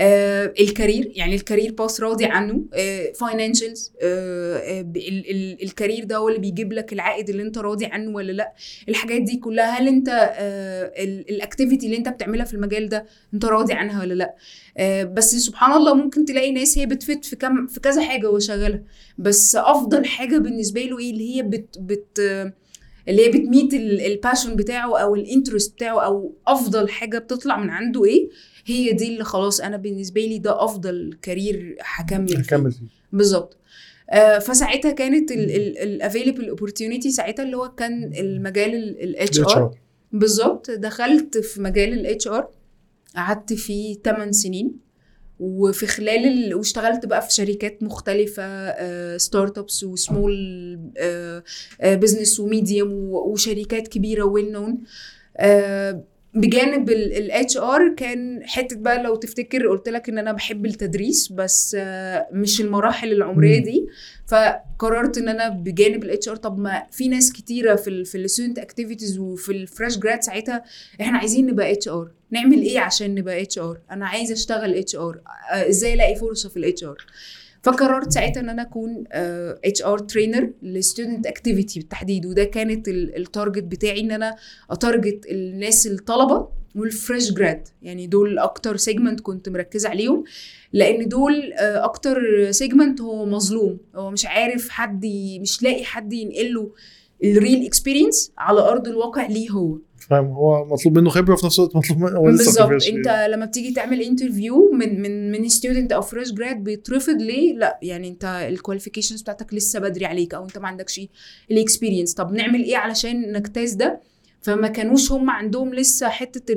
آه 0.00 0.54
ال 0.60 0.67
career 0.67 1.12
يعني 1.14 1.34
ال 1.34 1.39
career 1.39 1.72
path 1.72 2.00
راضي 2.00 2.24
عنه 2.24 2.64
financials 3.12 3.92
آه 4.02 4.56
آه 4.58 4.82
ب- 4.82 4.96
ال... 4.96 5.30
ال... 5.30 5.62
ال 5.62 5.68
career 5.68 6.04
ده 6.04 6.16
هو 6.16 6.28
اللي 6.28 6.40
بيجيب 6.40 6.72
لك 6.72 6.92
العائد 6.92 7.28
اللي 7.30 7.42
انت 7.42 7.58
راضي 7.58 7.86
عنه 7.86 8.10
ولا 8.14 8.32
لأ. 8.32 8.52
الحاجات 8.88 9.22
دي 9.22 9.36
كلها 9.36 9.78
هل 9.78 9.88
انت 9.88 10.08
آه 10.08 10.92
ال 11.30 11.36
activity 11.36 11.86
اللي 11.86 11.96
انت 11.96 12.08
بتعملها 12.08 12.44
في 12.44 12.54
المجال 12.54 12.88
ده 12.88 13.06
انت 13.34 13.44
راضي 13.44 13.72
عنها 13.72 14.00
ولا 14.00 14.14
لأ؟ 14.14 14.34
آه 14.76 15.04
بس 15.04 15.34
سبحان 15.34 15.72
الله 15.72 15.94
ممكن 15.94 16.24
تلاقي 16.24 16.52
ناس 16.52 16.78
هي 16.78 16.86
بت 16.86 17.01
fit 17.01 17.24
في 17.24 17.36
كم 17.36 17.66
في 17.66 17.80
كذا 17.80 18.02
حاجة 18.02 18.30
وهو 18.30 18.38
بس 19.18 19.56
أفضل 19.56 20.04
حاجة 20.04 20.38
بالنسبة 20.38 20.80
له 20.82 20.98
إيه 20.98 21.10
اللي 21.10 21.36
هي 21.36 21.42
بت 21.42 21.78
بت 21.78 22.18
آه 22.20 22.52
اللي 23.08 23.26
هي 23.26 23.30
بت 23.30 23.45
meet 23.45 23.74
ال 23.74 23.84
passion 23.84 24.56
بتاعه 24.56 24.98
أو 24.98 25.14
ال 25.14 25.21
interest 25.21 25.74
بتاعه 25.74 26.04
أو 26.04 26.32
أفضل 26.46 26.88
حاجة 26.88 27.18
بتطلع 27.18 27.56
من 27.58 27.70
عنده 27.70 28.04
إيه؟ 28.04 28.28
هي 28.66 28.92
دي 28.92 29.08
اللي 29.08 29.24
خلاص 29.24 29.60
أنا 29.60 29.76
بالنسبة 29.76 30.20
لي 30.20 30.38
ده 30.38 30.64
أفضل 30.64 31.18
career 31.22 31.76
هكمل 31.80 32.28
فيه. 32.28 32.38
هكمل 32.38 32.72
فيه. 32.72 32.86
بالظبط. 33.12 33.56
آه 34.10 34.38
فساعتها 34.38 34.90
كانت 34.90 35.32
ال 35.32 35.44
available 35.44 36.48
opportunity 36.48 37.10
ساعتها 37.10 37.42
اللي 37.42 37.56
هو 37.56 37.68
كان 37.68 38.12
المجال 38.18 38.74
ال 39.00 39.40
HR 39.40 39.74
بالظبط. 40.12 40.70
دخلت 40.70 41.38
في 41.38 41.60
مجال 41.60 41.92
ال 41.92 42.28
HR 42.28 42.48
قعدت 43.16 43.52
فيه 43.52 43.94
8 44.04 44.32
سنين. 44.32 44.87
وفي 45.40 45.86
خلال 45.86 46.26
ال... 46.26 46.54
واشتغلت 46.54 47.06
بقى 47.06 47.22
في 47.22 47.34
شركات 47.34 47.82
مختلفة 47.82 49.16
startups 49.16 49.84
و 49.84 49.92
small 49.92 50.34
business 51.84 52.40
و 52.40 52.47
medium 52.47 52.92
وشركات 53.10 53.88
كبيرة 53.88 54.24
well 54.24 54.52
known 54.52 54.78
بجانب 56.34 56.90
ال 56.90 57.56
HR 57.56 57.94
كان 57.96 58.40
حتة 58.46 58.76
بقى 58.76 59.02
لو 59.02 59.16
تفتكر 59.16 59.68
قلت 59.68 59.88
لك 59.88 60.08
إن 60.08 60.18
أنا 60.18 60.32
بحب 60.32 60.66
التدريس 60.66 61.32
بس 61.32 61.76
آه، 61.80 62.28
مش 62.32 62.60
المراحل 62.60 63.12
العمرية. 63.12 63.58
دي. 63.64 63.86
فقررت 64.26 65.18
إن 65.18 65.28
أنا 65.28 65.48
بجانب 65.48 66.04
ال 66.04 66.28
HR 66.28 66.36
طب 66.36 66.58
ما 66.58 66.86
في 66.90 67.08
ناس 67.08 67.32
كتيرة 67.32 67.74
في 67.76 67.90
ال 67.90 68.04
في 68.06 68.18
ال 68.18 68.23
student 68.23 68.58
activities 68.58 69.18
وفي 69.18 69.52
ال 69.52 69.60
fresh 69.60 69.98
grad 69.98 70.22
ساعتها 70.22 70.64
إحنا 71.00 71.18
عايزين 71.18 71.46
نبقى 71.46 71.72
HR 71.72 72.10
نعمل 72.30 72.62
إيه 72.62 72.78
عشان 72.80 73.14
نبقى 73.14 73.42
HR 73.42 73.78
أنا 73.90 74.06
عايزة 74.06 74.32
أشتغل 74.32 74.74
HR 74.74 75.20
إزاي 75.52 75.94
ألاقي 75.94 76.14
فرصة 76.16 76.48
في 76.48 76.56
ال 76.56 76.84
HR 76.84 77.06
فقررت 77.62 78.12
ساعتها 78.12 78.40
إن 78.40 78.48
أنا 78.48 78.62
أكون 78.62 79.04
HR 79.64 79.82
trainer 79.82 79.98
لل 79.98 80.50
student 80.62 81.26
activity 81.26 81.80
بالتحديد 81.80 82.26
وده 82.26 82.44
كانت 82.44 82.88
ال- 82.88 83.16
ال 83.16 83.23
target 83.23 83.64
بتاعي 83.64 84.00
إن 84.00 84.10
أنا 84.10 84.36
ا 84.70 84.78
target 84.78 85.26
الناس 85.30 85.86
الطلبة 85.86 86.48
وال 86.74 86.91
fresh 86.91 87.32
grad 87.32 87.68
يعني 87.82 88.06
دول 88.06 88.38
أكتر 88.38 88.76
segment 88.76 89.20
كنت 89.20 89.48
مركزة 89.48 89.88
عليهم 89.88 90.24
لأن 90.72 91.08
دول 91.08 91.52
آه، 91.52 91.84
أكتر 91.84 92.18
segment 92.50 93.00
هو 93.00 93.26
مظلوم. 93.26 93.78
هو 93.94 94.10
مش 94.10 94.26
عارف 94.26 94.68
حد 94.68 95.06
مش 95.40 95.62
لاقي 95.62 95.84
حد 95.84 96.12
ينقل 96.12 96.54
له 96.54 96.70
ال 97.24 97.66
real 97.66 97.85
experience 97.85 98.32
على 98.38 98.60
أرض 98.60 98.88
الواقع 98.88 99.26
ليه 99.26 99.50
هو. 99.50 99.78
فاهم؟ 100.10 100.26
هو 100.26 100.64
مطلوب 100.64 100.98
منه 100.98 101.10
خبرة 101.10 101.34
وفي 101.34 101.46
نفس 101.46 101.58
الوقت 101.58 101.76
مطلوب 101.76 101.98
منه 101.98 102.16
هو 102.18 102.28
لسه 102.28 102.66
بالظبط. 102.66 102.88
انت 102.94 103.26
لما 103.30 103.46
بتيجي 103.46 103.72
تعمل 103.74 104.02
interview 104.02 104.70
من 104.72 105.02
من 105.02 105.32
من 105.32 105.48
student 105.48 105.92
أو 105.92 106.00
fresh 106.02 106.32
grad 106.32 106.56
بيترفض 106.56 107.22
ليه؟ 107.22 107.54
لا 107.54 107.78
يعني 107.82 108.08
انت 108.08 108.24
ال 108.48 108.53
qualifications 108.53 109.22
بتاعتك 109.22 109.54
لسه 109.54 109.80
بدري 109.80 110.04
عليك 110.06 110.34
أو 110.34 110.44
انت 110.44 110.58
ما 110.58 110.68
عندكش 110.68 111.00
ال 111.50 111.56
experience 111.56 112.14
طب 112.14 112.32
نعمل 112.32 112.64
إيه 112.64 112.76
علشان 112.76 113.32
نجتاز 113.32 113.72
ده؟ 113.72 114.00
فما 114.42 114.68
كانوش 114.68 115.12
هم 115.12 115.30
عندهم 115.30 115.74
لسه 115.74 116.08
حتة 116.08 116.52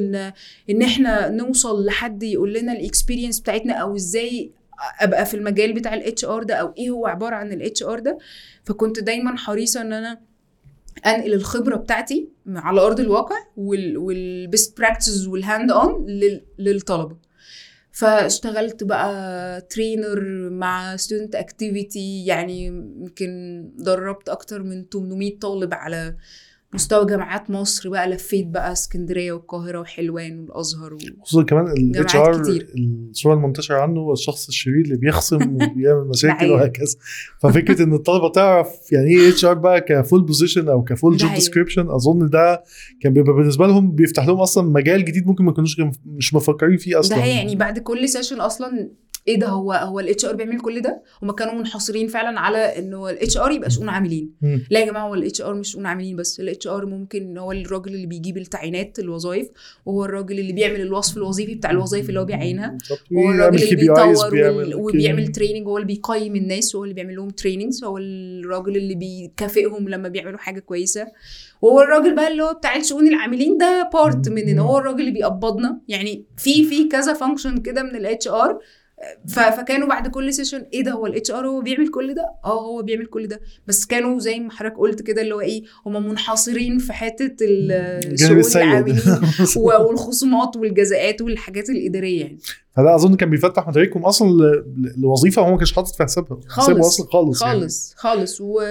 ان 0.70 0.82
إحنا 0.82 1.30
نوصل 1.30 1.86
لحد 1.86 2.24
يقول 2.24 2.54
لنا 2.54 2.74
ال 2.74 2.80
experience 2.80 3.40
بتاعتنا 3.40 3.74
أو 3.74 3.96
إزاي 3.96 4.52
ابقى 5.00 5.26
في 5.26 5.34
المجال 5.34 5.74
بتاع 5.74 5.94
ال 5.94 6.26
HR 6.26 6.44
ده 6.44 6.56
أو 6.56 6.74
إيه 6.78 6.90
هو 6.90 7.08
عبارة 7.08 7.36
عن 7.36 7.52
ال 7.52 7.84
HR 7.84 8.00
ده. 8.00 8.18
فكنت 8.64 9.00
دايما 9.00 9.38
حريصة 9.38 9.82
ان 9.82 9.94
أنا 9.94 10.20
انقل 11.06 11.34
الخبرة 11.34 11.76
بتاعتي 11.76 12.30
على 12.48 12.82
أرض 12.82 13.00
الواقع 13.00 13.36
وال 13.58 13.98
best 13.98 14.78
practices 14.78 15.19
وال 15.19 15.28
hands-on 15.28 16.06
للطلبة. 16.60 17.18
فاشتغلت 17.92 18.84
بقى 18.84 19.62
trainer 19.62 20.50
مع 20.50 20.96
student 20.96 21.36
activity 21.36 22.26
يعني 22.26 22.66
يمكن 22.66 23.64
دربت 23.78 24.30
أكتر 24.30 24.64
من 24.64 24.86
800 24.94 25.40
طالب 25.40 25.74
على 25.74 26.16
مستوى 26.74 27.06
جامعات 27.06 27.50
مصر 27.50 27.90
بقى 27.90 28.10
لفيت 28.10 28.48
بقى 28.48 28.72
اسكندرية 28.72 29.32
والقاهرة 29.32 29.80
وحلوان 29.80 30.40
والأزهر 30.40 30.94
و... 30.94 30.98
خصوصا 31.24 31.44
كمان 31.44 31.68
ال 31.68 32.16
HR. 32.16 32.42
الصورة 33.10 33.34
المنتشرة 33.34 33.76
عنه 33.76 34.00
هو 34.00 34.14
الشخص 34.14 34.48
الشرير 34.48 34.82
اللي 34.86 34.98
بيخصم 34.98 35.42
وبيعمل 35.56 36.08
مشاكل. 36.08 36.50
وهكذا 36.52 36.96
ففكرة 37.42 37.84
إن 37.84 37.94
الطلبة 37.94 38.30
تعرف 38.30 38.68
يعني 38.92 39.08
إيه 39.10 39.30
HR 39.30 39.54
بقى 39.54 39.82
ك 39.82 39.90
full 39.90 40.22
position 40.24 40.70
أو 40.70 40.84
ك 40.84 40.91
full 40.91 41.18
job. 41.18 41.32
description 41.34 41.90
أظن 41.90 42.30
ده 42.30 42.64
كان 43.02 43.14
بيبقى 43.14 43.34
بالنسبة 43.34 43.68
لهم 43.68 43.92
بيفتح 43.96 44.28
لهم 44.28 44.40
أصلا 44.40 44.70
مجال 44.70 45.06
جديد 45.06 45.28
ممكن 45.28 45.44
ما 45.44 45.54
غير- 45.80 45.92
مش 46.06 46.34
مفكرين 46.34 46.78
فيه 46.78 47.00
أصلا 47.00 47.18
ده 47.18 47.26
يعني 47.26 47.56
بعد 47.56 47.80
كل 47.80 48.10
session 48.10 48.42
أصلا 48.42 48.92
إيه 49.28 49.40
ده 49.40 49.48
هو 49.48 49.74
هو 49.74 50.00
ال 50.00 50.26
HR 50.26 50.36
بيعمل 50.36 50.60
كل 50.60 50.82
ده؟ 50.82 51.02
هما 51.24 51.34
كانوا 51.34 51.54
منحصرين 51.54 52.08
فعلا 52.08 52.40
على 52.40 52.58
إنه 52.58 53.10
ال 53.10 53.38
HR 53.38 53.52
يبقى 53.52 53.70
شؤون 53.70 53.90
عاملين. 53.90 54.30
لا 54.70 54.80
يا 54.80 54.86
جماعة 54.86 55.08
هو 55.08 55.14
ال 55.16 55.42
HR 55.42 55.54
مش 55.54 55.72
شؤون 55.72 55.86
عاملين 55.86 56.16
بس 56.16 56.40
ال 56.40 56.68
HR 56.68 56.86
ممكن 56.86 57.38
هو 57.38 57.52
الراجل 57.52 57.94
اللي 57.96 58.06
بيجيب 58.08 58.38
التعيينات 58.38 59.00
الوظائف 59.00 59.48
وهو 59.86 60.06
الراجل 60.06 60.40
اللي 60.40 60.54
بيعمل 60.54 60.82
الوصف 60.82 61.18
الوظيفي 61.18 61.56
بتاع 61.56 61.72
الوظائف 61.72 62.10
اللي 62.10 62.20
هو 62.20 62.26
بيعينها. 62.26 62.78
هو 63.18 63.32
الراجل 63.32 63.64
اللي 63.64 63.76
بيطور 63.76 64.26
وال- 64.58 64.76
وبيعمل 64.76 65.28
training 65.28 65.68
هو 65.68 65.78
اللي 65.78 65.88
بيقيم 65.88 66.36
الناس 66.36 66.76
هو 66.76 66.84
اللي 66.84 66.94
بيعمل 66.96 67.16
لهم 67.16 67.30
trainings 67.30 67.84
هو 67.84 67.98
الراجل 67.98 68.78
اللي 68.78 68.96
بيكافئهم 68.96 69.90
لما 69.90 70.08
بيعملوا 70.10 70.38
حاجة 70.40 70.60
كويسة. 70.60 71.08
وهو 71.62 71.82
الراجل 71.82 72.16
بقى 72.16 72.28
اللي 72.32 72.44
هو 72.44 72.54
بتاع 72.54 72.76
الشؤون 72.76 73.08
العاملين 73.08 73.58
ده 73.58 73.90
part 73.94 74.30
مننا 74.30 74.62
هو 74.62 74.78
الراجل 74.78 75.00
اللي 75.00 75.12
بيقبضنا. 75.12 75.82
يعني 75.88 76.26
في 76.38 76.64
في 76.64 76.88
كذا 76.88 77.14
function 77.14 77.58
كده 77.58 77.84
من 77.84 77.96
ال 77.96 78.28
HR 78.28 78.60
فكانوا 79.28 79.88
بعد 79.88 80.08
كل 80.08 80.34
session 80.34 80.66
إيه 80.74 80.84
ده؟ 80.84 80.92
هو 80.92 81.06
ال 81.06 81.32
HR 81.32 81.48
هو 81.48 81.62
بيعمل 81.62 81.88
كل 81.88 82.14
ده؟ 82.14 82.26
آه 82.46 82.62
هو 82.62 82.82
بيعمل 82.82 83.06
كل 83.06 83.28
ده. 83.28 83.40
بس 83.68 83.86
كانوا 83.86 84.20
زي 84.20 84.40
ما 84.40 84.52
حضرتك 84.52 84.78
قلت 84.78 85.02
كده 85.02 85.22
اللي 85.22 85.36
هو 85.36 85.42
إيه 85.42 85.64
هم 85.86 86.08
منحصرين 86.10 86.78
في 86.78 86.94
حتة 86.94 87.36
ال- 87.46 87.72
الجانب 87.72 88.14
الشؤون 88.14 88.40
السيء 88.40 88.62
والخصومات 89.88 90.58
والجزاءات 90.58 91.22
والحاجات 91.22 91.70
الإدارية 91.70 92.22
يعني. 92.22 92.38
فده 92.76 92.96
أظن 92.96 93.16
كان 93.16 93.30
بيفتح 93.30 93.68
مداركهم 93.68 94.06
أصلا 94.06 94.64
لوظيفة 94.98 95.42
هو 95.42 95.52
ما 95.52 95.58
كانش 95.58 95.74
حاطط 95.74 95.96
في 95.96 96.04
حسابها 96.04 96.40
حسابه 96.50 96.82
خالص. 96.82 96.88
أصلا 96.88 97.08
خالص 97.12 97.42
يعني. 97.42 97.60
خالص 97.60 97.94
خالص 97.98 98.42
و... 98.42 98.62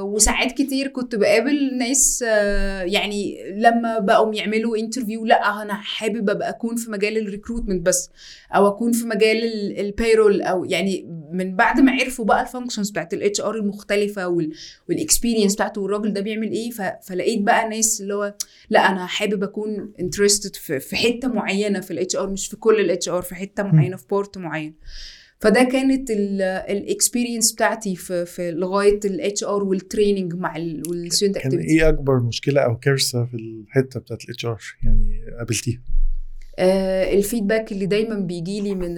وساعات 0.00 0.52
كتير 0.52 0.88
كنت 0.88 1.14
بقابل 1.14 1.78
ناس 1.78 2.24
آه، 2.28 2.82
يعني 2.82 3.38
لما 3.56 3.98
بقوا 3.98 4.34
يعملوا 4.34 4.76
interview 4.76 5.24
لا 5.24 5.62
أنا 5.62 5.74
حابب 5.74 6.30
أبقى 6.30 6.48
أكون 6.48 6.76
في 6.76 6.90
مجال 6.90 7.18
ال 7.18 7.24
recruitment 7.24 7.86
بس 7.86 8.10
أو 8.54 8.68
أكون 8.68 8.92
في 8.92 9.06
مجال 9.06 9.38
ال 9.80 9.88
payroll 9.88 10.42
أو 10.42 10.64
يعني 10.64 11.06
من 11.32 11.56
بعد 11.56 11.80
ما 11.80 11.92
عرفوا 11.92 12.24
بقى 12.24 12.42
ال 12.42 12.47
functions 12.47 12.90
بتاعت 12.90 13.14
ال 13.14 13.40
HR 13.40 13.54
المختلفة 13.54 14.28
وال... 14.28 14.52
وال 14.88 14.99
experience 14.99 15.54
بتاعته 15.54 15.80
والراجل 15.80 16.12
ده 16.12 16.20
بيعمل 16.20 16.50
إيه. 16.52 16.70
فلقيت 17.02 17.42
بقى 17.42 17.68
ناس 17.68 18.00
اللي 18.00 18.14
هو 18.14 18.34
لا 18.70 18.80
أنا 18.80 19.06
حابب 19.06 19.42
أكون 19.42 19.92
interested 20.00 20.56
في... 20.56 20.96
حتة 20.96 21.28
معينة 21.28 21.80
في 21.80 21.90
ال 21.90 22.16
HR 22.16 22.30
مش 22.30 22.46
في 22.48 22.56
كل 22.56 22.80
ال 22.80 23.08
HR 23.08 23.22
في 23.22 23.34
حتة 23.34 23.62
معينة 23.62 23.96
في 23.96 24.06
part 24.10 24.38
معين. 24.38 24.74
فده 25.40 25.62
كانت 25.64 26.10
ال 26.10 26.23
experience 26.23 27.52
بتاعتي 27.52 27.96
في 27.96 28.26
في 28.26 28.50
لغاية 28.50 29.00
ال 29.04 29.44
HR 29.44 29.62
وال 29.64 29.78
training 29.78 30.34
مع 30.34 30.56
وال 30.88 30.99
student 30.99 31.38
كان 31.38 31.46
activity 31.52 31.70
إيه 31.82 31.88
أكبر 31.88 32.20
مشكلة 32.20 32.60
أو 32.60 32.76
كارثه 32.76 33.24
في 33.24 33.34
الحتة 33.36 34.00
بتاعت 34.00 34.24
ال 34.24 34.46
HR 34.46 34.62
يعني 34.84 35.24
قابلتيها؟ 35.38 35.80
ال 36.58 36.71
feedback 36.71 37.72
اللي 37.72 37.86
دايما 37.86 38.14
بيجي 38.18 38.60
لي 38.60 38.74
من 38.74 38.94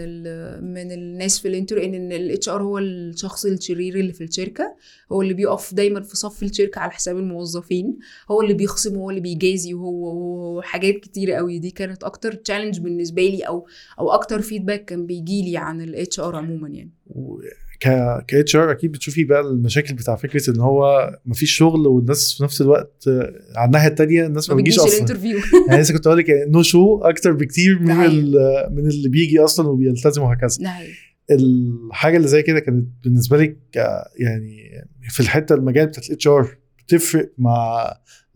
من 0.75 0.93
الناس 0.93 1.39
في 1.39 1.49
الانتر 1.49 1.85
إن 1.85 2.13
ال 2.13 2.49
HR 2.49 2.63
هو 2.63 2.79
الشخص 2.79 3.45
الشرير 3.45 3.95
اللي 3.95 4.13
في 4.13 4.25
الشركة. 4.25 4.77
هو 5.13 5.23
اللي 5.23 5.35
بيقف 5.35 5.75
دايما 5.75 6.01
في 6.01 6.17
صف 6.17 6.43
الشركة 6.43 6.79
على 6.81 6.91
حساب 6.91 7.17
الموظفين. 7.17 7.99
هو 8.31 8.43
اللي 8.43 8.55
بيخصم 8.55 8.97
هو 8.97 9.11
اللي 9.11 9.21
بيجازي 9.21 9.75
وهو 9.75 10.11
هو 10.11 10.63
حاجات 10.63 10.95
كتيرة 10.95 11.35
قوي. 11.37 11.59
دي 11.59 11.71
كانت 11.71 12.05
أكتر 12.05 12.33
challenge 12.33 12.81
بالنسبة 12.81 13.23
لي 13.23 13.43
أو 13.43 13.67
أو 13.99 14.11
أكتر 14.11 14.41
feedback 14.41 14.85
كان 14.85 15.07
بيجي 15.07 15.43
لي 15.43 15.57
عن 15.57 15.81
ال 15.81 16.21
HR 16.21 16.37
عموما 16.37 16.69
يعني. 16.69 16.91
ك 17.85 17.89
ك 18.27 18.35
HR 18.35 18.71
أكيد 18.71 18.93
بتشوفي 18.93 19.25
بقى 19.25 19.41
المشاكل 19.41 19.95
بتاع 19.95 20.17
فكرة 20.17 20.51
إن 20.51 20.61
هو 20.61 21.11
مفيش 21.27 21.51
شغل 21.57 21.87
والناس 21.87 22.35
في 22.37 22.45
نفس 22.45 22.61
الوقت 22.61 23.05
على 23.57 23.67
الناحية 23.67 23.89
الثانية 23.89 24.27
الناس 24.27 24.51
ما 24.51 24.57
بتجيش 24.57 24.79
أصلا. 24.79 24.95
ال 24.95 24.99
interview 24.99 25.39
يعني 25.69 25.83
لسه 25.83 25.95
كنت 25.95 26.07
أقول 26.07 26.19
لك 26.19 26.27
no 26.49 26.63
show 26.63 26.99
أكتر 26.99 27.33
بكتير 27.33 27.79
من 27.79 27.97
من 28.75 28.89
اللي 28.89 29.09
بيجي 29.09 29.39
أصلا 29.39 29.69
وبيلتزم 29.69 30.23
وهكذا. 30.23 30.59
الحاجة 31.31 32.17
اللي 32.17 32.29
زي 32.29 32.43
كده 32.43 32.61
كانت 32.61 32.89
بالنسبة 33.05 33.37
لك 33.37 33.59
يعني 34.19 34.85
في 35.11 35.21
الحتة 35.21 35.55
المجال 35.55 35.87
بتاعت 35.87 36.07
ال 36.07 36.29
HR 36.29 36.57
بتفرق 36.79 37.33
مع 37.39 37.85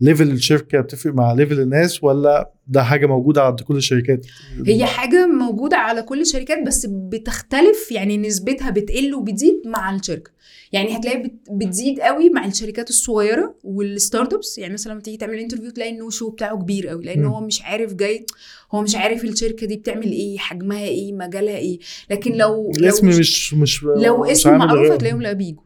level 0.01 0.31
الشركة 0.31 0.81
بتفرق 0.81 1.13
مع 1.13 1.33
level 1.33 1.59
الناس 1.59 2.03
ولا 2.03 2.51
ده 2.67 2.83
حاجة 2.83 3.05
موجودة 3.05 3.41
عند 3.43 3.61
كل 3.61 3.75
الشركات 3.75 4.25
هي 4.67 4.85
حاجة 4.85 5.25
موجودة 5.27 5.77
على 5.77 6.01
كل 6.01 6.21
الشركات 6.21 6.67
بس 6.67 6.85
بتختلف 6.89 7.91
يعني 7.91 8.17
نسبتها 8.17 8.69
بتقل 8.69 9.15
وبتزيد 9.15 9.61
مع 9.65 9.95
الشركة 9.95 10.31
يعني 10.71 10.97
هتلاقي 10.97 11.23
بت- 11.23 11.47
بتزيد 11.51 11.99
قوي 11.99 12.29
مع 12.29 12.45
الشركات 12.45 12.89
الصغيرة 12.89 13.55
وال 13.63 14.33
startups 14.33 14.57
يعني 14.57 14.73
مثلا 14.73 14.91
لما 14.91 15.01
تيجي 15.01 15.17
تعمل 15.17 15.39
interview 15.39 15.69
تلاقي 15.71 15.91
ال 15.91 15.97
no 15.97 16.09
show 16.09 16.29
بتاعه 16.29 16.57
كبير 16.57 16.87
قوي 16.87 17.05
لأن. 17.05 17.25
هو 17.25 17.41
مش 17.41 17.61
عارف 17.61 17.93
جاي 17.93 18.25
هو 18.71 18.81
مش 18.81 18.95
عارف 18.95 19.23
الشركة 19.23 19.67
دي 19.67 19.75
بتعمل 19.77 20.11
إيه 20.11 20.37
حجمها 20.37 20.83
إيه 20.83 21.13
مجالها 21.13 21.57
إيه 21.57 21.79
لكن 22.09 22.31
لو 22.33 22.71
الاسم 22.77 23.09
لو 23.09 23.17
مش 23.19 23.53
مش 23.53 23.83
لو 23.83 24.25
اسم 24.25 24.57
معروف 24.57 24.91
هتلاقيهم 24.91 25.21
لا 25.21 25.33
بيجوا. 25.33 25.61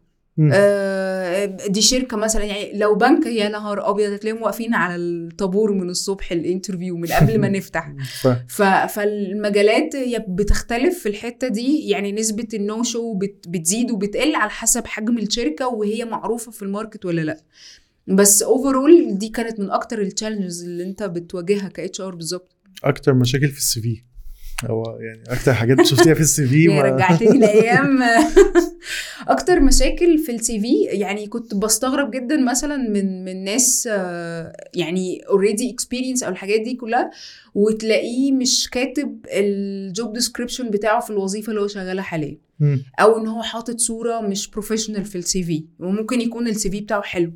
آه 0.53 1.45
دي 1.45 1.81
شركة 1.81 2.17
مثلا 2.17 2.43
يعني 2.43 2.77
لو 2.77 2.95
بنك 2.95 3.25
يا 3.25 3.49
نهار 3.49 3.89
أبيض 3.89 4.11
هتلاقيهم 4.13 4.41
واقفين 4.41 4.73
على 4.73 4.95
الطابور 4.95 5.71
من 5.73 5.89
الصبح 5.89 6.31
ال 6.31 6.38
interview 6.38 6.97
من 6.97 7.07
قبل 7.07 7.39
ما 7.39 7.49
نفتح. 7.57 7.93
فالمجالات 8.87 9.95
هي 9.95 10.25
بتختلف 10.29 10.99
في 10.99 11.09
الحتة 11.09 11.47
دي. 11.47 11.89
يعني 11.89 12.11
نسبة 12.11 12.47
ال 12.53 12.63
no 12.63 12.83
show 12.83 13.13
بت... 13.13 13.45
بتزيد 13.47 13.91
وبتقل 13.91 14.35
على 14.35 14.49
حسب 14.49 14.85
حجم 14.87 15.17
الشركة 15.17 15.67
وهي 15.67 16.05
معروفة 16.05 16.51
في 16.51 16.61
ال 16.61 16.67
market 16.67 17.05
ولا 17.05 17.21
لأ. 17.21 17.37
بس 18.07 18.43
overall 18.43 19.17
دي 19.17 19.29
كانت 19.29 19.59
من 19.59 19.69
أكتر 19.71 20.01
ال 20.01 20.07
challenges 20.07 20.63
اللي 20.63 20.83
أنت 20.83 21.03
بتواجهها 21.03 21.67
ك 21.69 21.79
HR 21.79 22.15
بالظبط. 22.15 22.55
أكتر 22.83 23.13
مشاكل 23.13 23.47
في 23.47 23.57
ال 23.57 23.81
CV. 23.81 24.03
هو 24.65 24.97
يعني 24.99 25.23
أكتر 25.27 25.53
حاجات 25.53 25.85
شفتيها 25.85 26.13
في 26.13 26.21
ال 26.21 26.47
CV 26.47 26.67
رجعتني 26.81 27.39
لأيام. 27.39 27.99
أكتر 29.27 29.59
مشاكل 29.59 30.17
في 30.17 30.31
ال 30.31 30.59
CV 30.59 30.83
يعني 30.83 31.27
كنت 31.27 31.55
بستغرب 31.55 32.11
جدا 32.11 32.37
مثلا 32.37 32.77
من 32.77 33.25
من 33.25 33.43
ناس 33.43 33.89
آه، 33.91 34.53
يعني 34.73 35.21
already 35.29 35.71
experience 35.71 36.23
أو 36.23 36.31
الحاجات 36.31 36.61
دي 36.61 36.73
كلها 36.75 37.11
وتلاقيه 37.55 38.31
مش 38.31 38.69
كاتب 38.69 39.25
ال 39.27 39.49
job 39.49 40.13
description 40.13 40.69
بتاعه 40.69 40.99
في 40.99 41.09
الوظيفة 41.09 41.49
اللي 41.49 41.61
هو 41.61 41.67
شغالها 41.67 42.03
حاليا. 42.03 42.37
أو 42.99 43.17
إن 43.17 43.27
هو 43.27 43.41
حاطط 43.41 43.79
صورة 43.79 44.21
مش 44.21 44.49
professional 44.49 45.05
في 45.05 45.17
ال 45.17 45.43
CV 45.43 45.65
وممكن 45.79 46.21
يكون 46.21 46.47
ال 46.47 46.71
CV 46.71 46.81
بتاعه 46.81 47.01
حلو. 47.01 47.33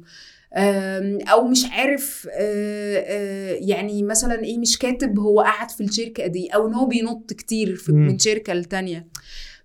أو 0.54 1.48
مش 1.48 1.66
عارف 1.72 2.28
آه، 2.32 2.98
آه، 2.98 3.58
يعني 3.62 4.04
مثلا 4.04 4.44
إيه 4.44 4.58
مش 4.58 4.78
كاتب 4.78 5.20
هو 5.20 5.42
قعد 5.42 5.72
في 5.72 5.84
الشركة 5.84 6.28
إيه 6.28 6.52
أو 6.52 6.68
إن 6.68 6.74
هو 6.74 6.86
بينط 6.86 7.34
كتير. 7.34 7.82
من 7.90 8.20
شركة 8.20 8.54
لتانية 8.54 9.08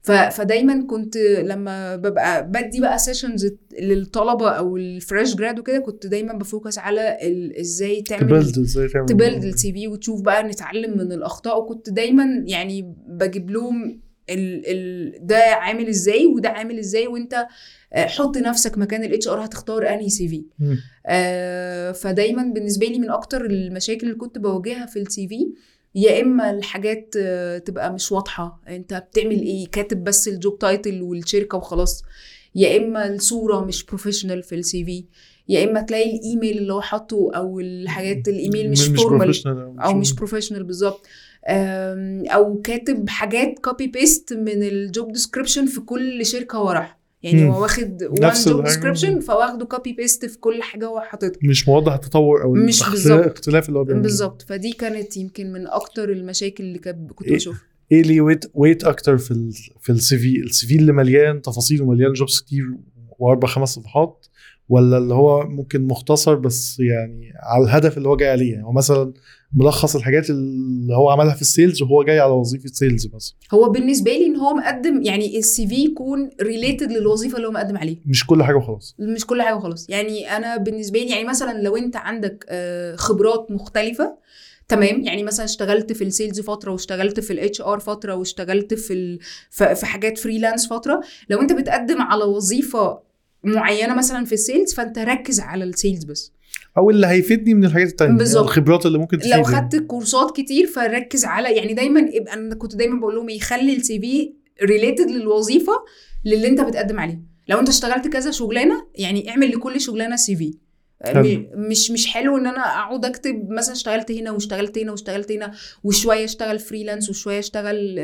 فدايما 0.03 0.87
كنت 0.87 1.16
لما 1.16 1.97
ببقى 1.97 2.51
بدي 2.51 2.81
بقى 2.81 2.99
sessions 2.98 3.55
للطلبة 3.81 4.51
أو 4.51 4.77
ال 4.77 4.86
fresh 4.86 5.35
grad 5.35 5.59
وكده 5.59 5.79
كنت 5.79 6.07
دايما 6.07 6.33
ب 6.33 6.40
focus 6.40 6.79
على 6.79 7.18
إزاي 7.61 8.03
تعمل 8.03 8.23
تبلد 8.23 8.59
إزاي 8.59 8.88
تعمل 8.88 9.07
ت 9.07 9.13
build 9.13 9.44
ال 9.44 9.59
C 9.59 9.72
V 9.72 9.88
وتشوف 9.88 10.21
بقى 10.21 10.42
نتعلم 10.42 10.99
من 10.99 11.12
الأخطاء 11.12 11.61
وكنت 11.61 11.90
دايما 11.90 12.45
يعني 12.47 12.95
بجيب 13.09 13.51
لهم 13.51 14.01
ال 14.30 14.62
ال 14.66 15.12
ده 15.26 15.37
عامل 15.38 15.88
إزاي 15.88 16.26
وده 16.26 16.48
عامل 16.48 16.78
إزاي 16.78 17.06
وأنت 17.06 17.46
آه، 17.92 18.06
حط 18.06 18.37
نفسك 18.37 18.78
مكان 18.78 19.04
ال 19.05 19.29
HR 19.29 19.44
هتختار 19.44 19.88
أنهي 19.88 20.08
CV. 20.09 20.42
آه 21.06 21.92
فدايما 21.92 22.42
بالنسبة 22.42 22.87
لي 22.87 22.98
من 22.98 23.11
أكتر 23.11 23.44
المشاكل 23.44 24.06
اللي 24.06 24.18
كنت 24.18 24.38
بواجهها 24.38 24.87
في 24.87 24.98
ال 24.98 25.29
CV 25.29 25.46
يا 25.94 26.22
إما 26.22 26.50
الحاجات 26.50 27.14
آه، 27.18 27.58
تبقى 27.58 27.92
مش 27.92 28.12
واضحة 28.12 28.62
أنت 28.68 28.94
بتعمل 28.94 29.40
إيه 29.42 29.66
كاتب 29.68 30.04
بس 30.04 30.28
ال 30.29 30.36
job 30.36 30.59
title 30.59 31.03
والشركة 31.02 31.58
وخلاص 31.58 32.02
يا 32.54 32.76
إما 32.76 33.08
الصورة 33.14 33.61
مش 33.64 33.85
professional 33.85 34.42
في 34.42 34.54
ال 34.55 34.85
CV 34.85 35.05
يا 35.48 35.64
إما 35.64 35.80
تلاقي 35.80 36.16
الايميل 36.16 36.58
اللي 36.58 36.72
هو 36.72 36.80
حاطه 36.80 37.30
أو 37.35 37.61
الحاجات 37.61 38.28
الايميل 38.28 38.70
مش 38.70 38.87
formal 38.87 39.35
professional 39.35 39.85
أو 39.85 39.94
مش 39.94 40.12
professional 40.12 40.64
بالظبط. 40.64 41.06
أو 41.46 42.61
كاتب 42.61 43.09
حاجات 43.09 43.59
copy 43.59 43.87
paste 43.87 44.33
من 44.33 44.62
ال 44.62 44.75
job 44.75 45.12
description 45.12 45.66
في 45.66 45.81
كل 45.81 46.26
شركة 46.26 46.57
هو 46.59 46.87
يعني. 47.22 47.48
هو 47.48 47.62
واخد 47.62 48.02
one 48.03 48.31
job. 48.46 48.64
description 48.64 49.20
فواخده 49.20 49.64
copy 49.66 49.92
paste 49.92 50.27
في 50.26 50.38
كل 50.38 50.62
حاجة 50.62 50.87
هو 50.87 51.00
حاططها. 51.00 51.38
مش 51.42 51.68
موضح 51.68 51.92
التطور 51.92 52.42
أو 52.42 52.52
مش 52.55 52.83
الاختلاف- 52.83 53.68
اللي 53.68 53.78
هو 53.78 53.85
بيعمله. 53.85 54.02
بالظبط. 54.02 54.42
فدي 54.42 54.72
كانت 54.72 55.16
يمكن 55.16 55.52
من 55.52 55.66
أكتر 55.66 56.11
المشاكل 56.12 56.64
اللي 56.64 56.78
كنت 56.78 57.28
إيه؟ 57.28 57.35
بشوفها. 57.35 57.62
إيه 57.92 58.00
اللي 58.00 58.20
weight 58.20 58.44
weight 58.55 58.85
أكتر 58.85 59.18
في 59.18 59.31
ال 59.31 59.52
في 59.81 59.92
ال 59.92 60.18
CV 60.18 60.37
ال 60.40 60.66
CV 60.66 60.77
اللي 60.76 60.92
مليان 60.92 61.42
تفاصيل 61.42 61.83
ومليان 61.83 62.12
jobs 62.12 62.40
كتير 62.40 62.64
وأربع 63.18 63.48
خمس 63.48 63.68
صفحات. 63.68 64.26
ولا 64.72 64.98
اللي 64.98 65.14
هو 65.14 65.46
ممكن 65.48 65.82
مختصر 65.87 66.35
بس 66.35 66.80
يعني 66.80 67.32
على 67.42 67.64
الهدف 67.64 67.98
اللي 67.98 68.08
هو 68.08 68.16
جاي 68.16 68.30
عليه؟ 68.30 68.52
يعني 68.52 68.64
هو 68.64 68.72
مثلا 68.72 69.12
ملخص 69.54 69.96
الحاجات 69.96 70.30
اللي 70.30 70.94
هو 70.96 71.11
عملها 71.11 71.35
في 71.35 71.42
ال 71.42 71.49
sales 71.49 71.83
وهو 71.82 72.02
جاي 72.02 72.20
على 72.20 72.32
وظيفة 72.32 72.68
sales 72.68 73.07
مثلا 73.14 73.35
هو 73.54 73.68
بالنسبة 73.68 74.11
لي 74.11 74.26
إن 74.26 74.37
هو 74.37 74.54
مقدم 74.54 75.02
يعني 75.02 75.38
ال 75.38 75.66
CV 75.66 75.85
يكون 75.85 76.30
related 76.42 76.92
للوظيفة 76.92 77.37
اللي 77.37 77.48
هو 77.48 77.52
مقدم 77.52 77.76
عليها. 77.76 77.98
مش 78.06 78.26
كل 78.26 78.42
حاجة 78.42 78.56
وخلاص. 78.56 78.96
مش 78.98 79.26
كل 79.26 79.42
حاجة 79.42 79.58
خلاص 79.58 79.90
يعني 79.90 80.37
أنا 80.37 80.56
بالنسبة 80.56 80.98
لي 80.98 81.11
يعني 81.11 81.24
مثلا 81.24 81.62
لو 81.62 81.76
أنت 81.76 81.96
عندك 81.96 82.46
آه، 82.48 82.96
خبرات 82.96 83.46
مختلفة 83.50 84.16
تمام؟ 84.68 85.00
يعني 85.00 85.22
مثلا 85.22 85.44
اشتغلت 85.44 85.92
في 85.92 86.04
ال 86.05 86.11
sales 86.11 86.40
فترة 86.40 86.72
واشتغلت 86.72 87.20
في 87.20 87.32
ال 87.33 87.61
HR 87.61 87.81
فترة 87.80 88.14
واشتغلت 88.14 88.74
في 88.74 89.18
في 89.50 89.87
حاجات 89.87 90.18
freelance 90.18 90.68
فترة 90.68 91.00
لو 91.30 91.40
أنت 91.40 91.52
بتقدم 91.52 92.02
على 92.02 92.24
وظيفة 92.24 93.12
معينة 93.44 93.94
مثلا 93.94 94.24
في 94.24 94.33
ال 94.33 94.39
sales 94.39 94.75
فأنت 94.74 94.98
ركز 94.98 95.40
على 95.40 95.64
ال 95.64 95.71
sales 95.71 96.05
بس. 96.05 96.33
أو 96.78 96.90
اللي 96.90 97.07
هيفيدني 97.07 97.55
من 97.55 97.64
الحاجات 97.64 97.88
التانية 97.88 98.18
بالظبط. 98.18 98.44
الخبرات 98.44 98.87
اللي 98.87 98.98
ممكن 98.98 99.18
تفيدني. 99.18 99.37
لو 99.37 99.42
خدت 99.42 99.76
كورسات 99.76 100.37
كتير 100.37 100.66
فركز 100.66 101.24
على 101.24 101.57
يعني 101.57 101.74
دايما 101.74 102.00
يبقى 102.00 102.35
أنا 102.35 102.55
كنت 102.55 102.76
دايما 102.76 103.00
بقول 103.00 103.14
لهم 103.14 103.28
يخلي 103.28 103.76
ال 103.77 104.01
CV 104.01 104.33
related 104.62 105.11
للوظيفة 105.11 105.72
للي 106.24 106.46
أنت 106.48 106.61
بتقدم 106.61 107.00
عليه. 107.00 107.22
لو 107.48 107.61
أنت 107.61 107.68
اشتغلت 107.68 108.09
كذا 108.09 108.31
شغلانة 108.31 108.87
يعني 108.94 109.31
اعمل 109.31 109.48
لكل 109.48 109.81
شغلانة 109.81 110.16
CV 110.16 110.55
حلو. 111.05 111.47
مش 111.55 111.91
مش 111.91 112.07
حلو 112.07 112.37
إن 112.37 112.47
أنا 112.47 112.61
أقعد 112.61 113.05
أكتب 113.05 113.51
مثلا 113.51 113.75
اشتغلت 113.75 114.12
هنا 114.12 114.31
واشتغلت 114.31 114.79
هنا 114.79 114.91
واشتغلت 114.91 115.33
هنا 115.33 115.53
وشوية 115.85 116.25
اشتغل 116.25 116.59
freelance 116.59 117.11
وشوية 117.11 117.38
اشتغل 117.38 118.01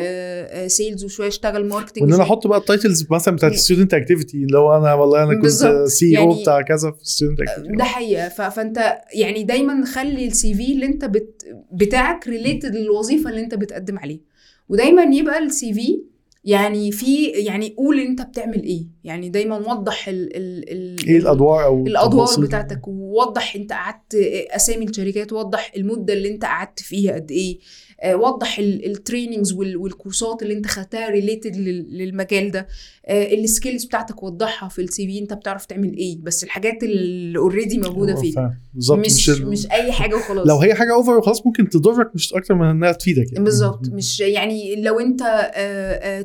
sales 0.67 1.05
وشوية 1.05 1.29
اشتغل 1.29 1.67
marketing 1.69 2.05
وإن 2.05 2.13
أنا 2.15 2.23
أحط 2.23 2.47
بقى 2.47 2.59
ال 2.59 2.66
titles 2.66 3.07
مثلا 3.11 3.37
بتاعت 3.37 3.53
ال 3.53 3.58
student 3.58 3.95
activity 3.95 4.37
اللي 4.37 4.59
هو 4.59 4.77
أنا 4.77 4.95
والله 4.95 5.23
أنا 5.23 5.35
كنت. 5.35 5.47
CO 5.87 6.31
يعني- 6.31 6.43
بتاع 6.43 6.63
كذا 6.63 6.91
في 6.91 7.03
ال 7.03 7.07
student 7.07 7.39
ده 7.39 7.45
activity 7.53 7.83
حقيقة. 7.85 8.29
ف- 8.29 8.41
فأنت 8.43 8.99
يعني 9.15 9.43
دايما 9.45 9.85
خلي 9.85 10.27
ال 10.27 10.55
CV 10.55 10.73
اللي 10.73 10.87
أنت 10.87 11.05
بت 11.05 11.43
بتاعك 11.73 12.29
related 12.29 12.75
للوظيفة 12.77 13.31
اللي 13.31 13.41
أنت 13.41 13.55
بتقدم 13.55 13.99
عليها 13.99 14.21
ودايما 14.69 15.03
يبقى 15.03 15.39
ال 15.39 15.73
CV 15.75 16.03
يعني 16.49 16.93
في 16.93 17.25
يعني 17.25 17.75
قول 17.77 18.01
انت 18.01 18.23
بتعمل 18.23 18.63
إيه 18.63 18.87
يعني 19.05 19.29
دايما 19.29 19.57
وضح 19.59 20.09
ال 20.09 20.37
ال 20.37 20.73
ال 20.73 21.07
إيه 21.09 21.19
الأدوار 21.19 21.65
أو 21.65 21.87
الأدوار؟ 21.87 22.41
بتاعتك 22.41 22.89
ووضح 22.89 23.57
انت 23.57 23.73
قعدت 23.73 24.15
أسامي 24.51 24.85
الشركات 24.85 25.33
وضح 25.33 25.73
المدة 25.77 26.13
اللي 26.13 26.29
انت 26.29 26.45
قعدت 26.45 26.81
فيها 26.81 27.15
قد 27.15 27.31
إيه 27.31 27.59
آه، 27.59 27.63
وضح 28.07 28.59
ال 28.59 28.68
trainings 28.68 29.53
والكورسات 29.53 30.43
اللي 30.43 30.55
انت 30.55 30.67
خدتها 30.67 31.09
related 31.11 31.57
للمجال 31.57 32.51
ده. 32.51 32.67
ال 33.11 33.21
skills 33.21 33.85
بتاعتك 33.85 34.23
وضحها 34.23 34.69
في 34.69 34.83
ال 34.83 35.07
CV 35.07 35.19
انت 35.19 35.33
بتعرف 35.33 35.67
تعمل 35.67 35.97
إيه 35.97 36.19
بس 36.23 36.45
الحاجات 36.45 36.83
اللي 36.83 37.39
already 37.39 37.79
موجودة 37.79 38.15
فاهم. 38.15 38.55
بالظبط. 38.75 38.99
مش 38.99 39.31
ال- 39.31 39.47
مش 39.51 39.67
أي 39.71 39.93
حاجة 39.93 40.15
وخلاص. 40.19 40.47
لو 40.49 40.57
هي 40.59 40.75
حاجة 40.75 40.95
over 40.95 41.19
وخلاص 41.19 41.47
ممكن 41.47 41.69
تضرك 41.69 42.11
مش 42.15 42.33
أكتر 42.35 42.55
من 42.55 42.67
إنها 42.67 42.93
تفيدك 42.93 43.33
يعني. 43.33 43.45
بالظبط. 43.45 43.89
مش 43.89 44.21
يعني 44.21 44.83
لو 44.83 45.01
انت 45.01 45.23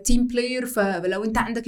team 0.06 0.28
player 0.28 0.65
فلو 0.66 1.24
انت 1.24 1.38
عندك 1.38 1.68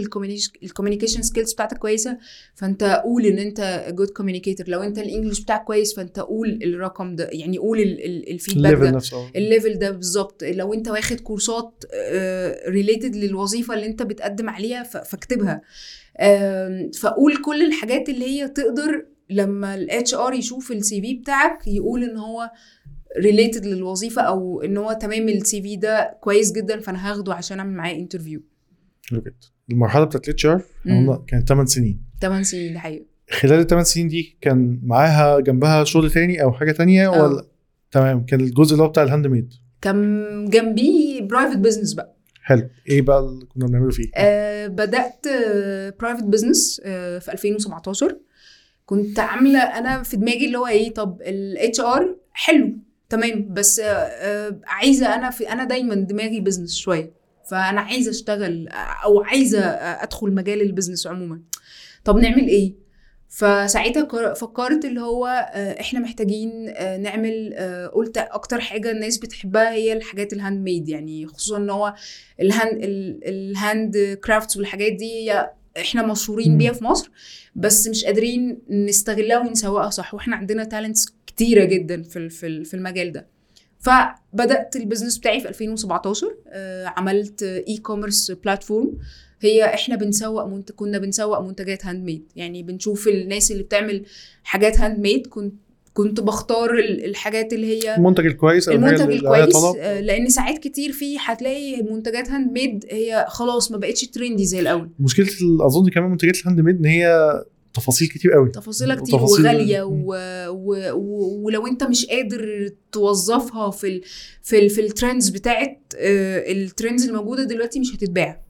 ال 0.64 0.68
communication 0.68 1.22
skills 1.22 1.54
بتاعتك 1.54 1.78
كويسة 1.78 2.18
فانت 2.56 2.84
قول 3.04 3.26
ان 3.26 3.40
انت 3.40 3.86
good 3.90 4.10
communicator 4.10 4.68
لو 4.70 4.82
انت 4.82 4.98
ال 5.00 5.05
English 5.05 5.42
بتاعك 5.42 5.64
كويس 5.64 5.96
فانت 5.96 6.20
قول 6.20 6.60
الرقم 6.64 7.16
ده 7.16 7.30
يعني 7.34 7.58
قول 7.58 7.80
ال- 7.80 8.06
ال- 8.06 8.30
ال 8.32 8.37
feedback 8.37 8.74
ده. 8.74 9.00
ال 9.36 9.43
level 9.43 9.80
ده. 9.80 9.95
بالظبط 9.96 10.44
لو 10.44 10.74
انت 10.74 10.88
واخد 10.88 11.20
كورسات 11.20 11.84
related 12.68 13.16
للوظيفة 13.16 13.74
اللي 13.74 13.86
انت 13.86 14.04
بتقدم 14.04 14.50
عليها 14.50 14.84
فاكتبها 14.84 15.62
فقول 17.02 17.38
كل 17.46 17.66
الحاجات 17.68 18.10
اللي 18.10 18.26
هي 18.26 18.48
تقدر 18.48 19.06
لما 19.30 19.76
ال 19.76 20.14
HR 20.16 20.34
يشوف 20.34 20.72
ال 20.72 21.02
CV 21.02 21.14
بتاعك 21.14 21.68
يقول 21.68 22.04
ان 22.04 22.18
هو 22.18 22.52
related 23.18 23.66
للوظيفة 23.66 24.22
أو 24.22 24.62
إن 24.62 24.78
هو 24.78 24.94
تمام 24.94 25.30
ال 25.30 25.62
CV 25.62 25.76
ده 25.76 26.18
كويس 26.22 26.52
جدا 26.52 26.80
فأنا 26.80 27.12
هاخده 27.12 27.34
عشان 27.34 27.60
أعمل 27.60 27.74
معاه 27.74 27.94
interview 27.94 28.42
حلو 29.10 29.20
جدا. 29.22 29.48
المرحلة 29.72 30.04
بتاعت 30.04 30.28
ال 30.28 30.46
HR. 30.46 30.62
كانت 31.28 31.50
8 31.50 31.66
سنين 31.66 32.02
8 32.22 32.44
سنين 32.44 32.74
دي 32.74 32.80
حقيقه 32.80 33.06
خلال 33.30 33.60
الثمان 33.60 33.84
سنين 33.84 34.08
دي 34.08 34.38
كان 34.42 34.80
معاها 34.84 35.40
جنبها 35.40 35.84
شغل 35.84 36.12
تاني 36.12 36.44
أو 36.44 36.52
حاجة 36.52 36.72
تانية 36.72 37.14
آه. 37.14 37.24
ولا 37.24 37.46
تمام 37.92 38.26
كان 38.26 38.40
الجزء 38.40 38.74
اللي 38.74 38.84
هو 38.84 38.88
بتاع 38.88 39.04
ال 39.04 39.28
handmade 39.28 39.54
كان 39.90 40.46
جنبيه 40.50 41.22
private 41.22 41.58
business 41.58 41.94
بقى. 41.94 42.16
حلو. 42.44 42.70
إيه 42.90 43.02
بقى 43.02 43.20
اللي 43.20 43.46
كنا 43.46 43.66
بنعمله 43.68 43.92
فيه؟ 43.92 44.12
آه 44.16 44.68
بدأت 44.68 45.26
private 46.00 46.24
business 46.24 46.82
آه 46.86 47.20
في 47.20 47.32
2017 47.34 48.18
كنت 48.86 49.20
عاملة 49.20 49.60
أنا 49.60 50.04
في 50.04 50.18
دماغي 50.18 50.46
اللي 50.46 50.58
هو 50.58 50.68
إيه 50.68 50.94
طب 50.94 51.22
ال 51.22 51.80
HR 51.80 52.16
حلو 52.34 52.74
تمام. 53.10 53.54
بس 53.54 53.80
آه 53.80 53.86
آه 53.86 54.60
عايزة 54.66 55.16
أنا 55.16 55.30
في 55.30 55.50
أنا 55.52 55.64
دايما 55.64 55.96
دماغي 55.96 56.40
business 56.42 56.76
شوية. 56.76 57.12
فأنا 57.50 57.82
عايزة 57.82 58.12
أشتغل 58.12 58.68
آه، 58.68 58.74
أو 59.06 59.24
عايزة 59.24 59.60
آه، 59.60 60.04
أدخل 60.04 60.32
مجال 60.32 60.62
ال 60.62 60.67
business 60.67 61.08
عموما. 61.08 61.42
طب 62.06 62.18
نعمل 62.18 62.48
إيه؟ 62.48 62.74
فساعتها 63.30 64.34
فكرت 64.34 64.86
اللي 64.86 65.02
هو 65.02 65.26
آه، 65.54 65.82
إحنا 65.82 66.00
محتاجين 66.00 66.70
آه، 66.70 66.98
نعمل 66.98 67.54
آه، 67.56 67.88
قلت 67.88 68.18
أكتر 68.18 68.60
حاجة 68.62 68.92
الناس 68.92 69.18
بتحبها 69.18 69.72
هي 69.72 69.94
الحاجات 69.94 70.34
ال 70.34 70.64
handmade 70.64 70.90
يعني 70.90 71.28
خصوصا 71.28 71.58
إن 71.58 71.70
هو 71.70 71.94
ال 72.42 72.50
hand 72.50 72.84
ال- 72.84 73.20
ال 73.24 74.18
handcrafts 74.24 74.58
والحاجات 74.58 74.92
دي 74.94 75.14
هي 75.14 75.52
إحنا 75.78 76.02
مشهورين. 76.08 76.58
بيها 76.58 76.74
في 76.74 76.84
مصر 76.84 77.12
بس 77.56 77.88
مش 77.88 78.06
قادرين 78.06 78.60
نستغلها 78.70 79.38
ونسوقها 79.40 79.90
صح 79.90 80.14
وإحنا 80.14 80.36
عندنا 80.36 80.64
talents 80.64 81.06
كتيرة 81.28 81.64
جدا 81.66 82.02
في 82.04 82.30
في 82.30 82.48
ال- 82.48 82.66
في 82.66 82.74
المجال 82.74 83.12
ده 83.12 83.28
فبدأت 83.80 84.76
ال 84.76 84.81
business 84.81 85.18
بتاعي 85.18 85.40
في 85.40 85.50
2017 85.50 86.36
آه، 86.48 86.86
عملت 86.86 87.44
e-commerce 87.44 88.32
platform 88.32 88.98
هي 89.48 89.64
إحنا 89.74 89.96
بنسوق 89.96 90.46
منت... 90.46 90.72
كنا 90.72 90.98
بنسوق 90.98 91.40
منتجات 91.42 91.86
handmade 91.86 92.24
يعني 92.36 92.64
بنشوف 92.64 93.08
الناس 93.08 93.52
اللي 93.52 93.64
بتعمل 93.64 94.06
حاجات 94.44 94.80
handmade 94.80 95.28
كنت 95.28 95.54
كنت 95.94 96.20
بختار 96.22 96.74
ال- 96.80 97.06
الحاجات 97.06 97.54
اللي 97.54 97.68
هي 97.68 97.96
المنتج 97.96 98.26
الكويس 98.26 98.70
أو 98.70 98.76
المنتج 98.76 99.02
الكويس. 99.12 99.56
آه، 99.80 100.00
لأن 100.02 100.30
ساعات 100.30 100.58
كتير 100.58 100.92
في 100.92 101.18
هتلاقي 101.20 101.82
منتجات 101.84 102.30
handmade 102.30 102.86
هي 102.92 103.26
خلاص 103.30 103.72
ما 103.72 103.78
بقتش 103.78 104.08
trendy 104.08 104.46
زي 104.46 104.60
الأول 104.60 104.90
مشكلة 105.00 105.28
أظن 105.62 105.90
كمان 105.90 106.12
منتجات 106.12 106.36
ال 106.42 106.62
handmade 106.62 106.78
إن 106.78 106.86
هي 106.86 107.32
تفاصيل 107.74 108.08
كتير 108.08 108.32
قوي 108.34 108.50
تفاصيلها 108.50 108.96
كتير 108.96 109.16
وتفاصيل- 109.16 109.46
وغالية. 109.46 109.82
و... 109.82 110.16
و... 110.50 110.92
و... 110.94 111.42
ولو 111.46 111.68
أنت 111.68 111.84
مش 111.84 112.06
قادر 112.06 112.70
توظفها 112.92 113.72
في 113.72 113.88
ال... 113.88 114.02
في 114.44 114.60
ال... 114.60 114.70
في 114.70 114.82
ال 114.82 114.89
trends 114.89 115.30
بتاعت 115.30 115.80
آه، 115.98 116.52
ال 116.52 116.60
trends 116.60 117.08
الموجودة 117.08 117.44
دلوقتي 117.44 117.80
مش 117.80 117.96
هتتباع 117.96 118.42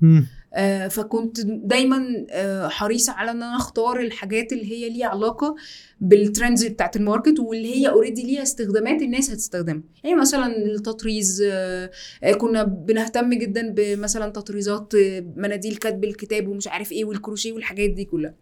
فكنت 0.90 1.42
دايما 1.46 2.26
آه، 2.30 2.68
حريصة 2.68 3.14
على 3.14 3.32
إن 3.32 3.44
أنا 3.44 3.56
أختار 3.58 4.00
الحاجات 4.00 4.54
اللي 4.54 4.72
هي 4.72 4.90
ليها 4.90 5.08
علاقة 5.08 5.56
بال 6.02 6.18
trends 6.18 6.66
بتاعت 6.66 6.96
ال 6.96 7.02
market 7.02 7.40
واللي 7.40 7.76
هي 7.76 7.90
already 7.90 8.24
ليها 8.24 8.42
استخدامات 8.44 9.02
الناس 9.02 9.32
هتستخدمها. 9.32 9.84
يعني 10.04 10.16
مثلا 10.16 10.58
التطريز 10.58 11.44
آه، 11.48 11.92
آه، 12.24 12.34
كنا 12.34 12.64
بنهتم 12.64 13.30
جدا 13.34 13.70
بمثلا 13.78 14.30
تطريزات 14.30 14.96
آه، 14.96 15.26
مناديل 15.36 15.76
كتب 15.76 16.04
الكتاب 16.04 16.48
ومش 16.48 16.68
عارف 16.68 16.92
إيه 16.92 17.06
والكروشيه 17.06 17.54
والحاجات 17.54 17.90
دي 17.90 18.06
كلها. 18.06 18.36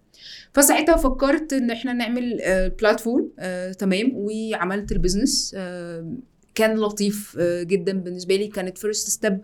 فساعتها 0.54 0.96
فكرت 0.96 1.54
إن 1.54 1.72
إحنا 1.72 1.94
نعمل 1.94 2.42
آه، 2.42 2.68
platform 2.68 3.30
آه، 3.40 3.72
تمام 3.72 4.12
وعملت 4.16 4.92
ال 4.92 4.99
business 4.99 5.54
آه، 5.58 6.14
كان 6.56 6.78
لطيف 6.78 7.36
آه، 7.40 7.64
جدا 7.64 7.94
بالنسبة 7.94 8.36
لي. 8.36 8.48
كانت 8.48 8.78
first 8.78 9.10
step 9.10 9.40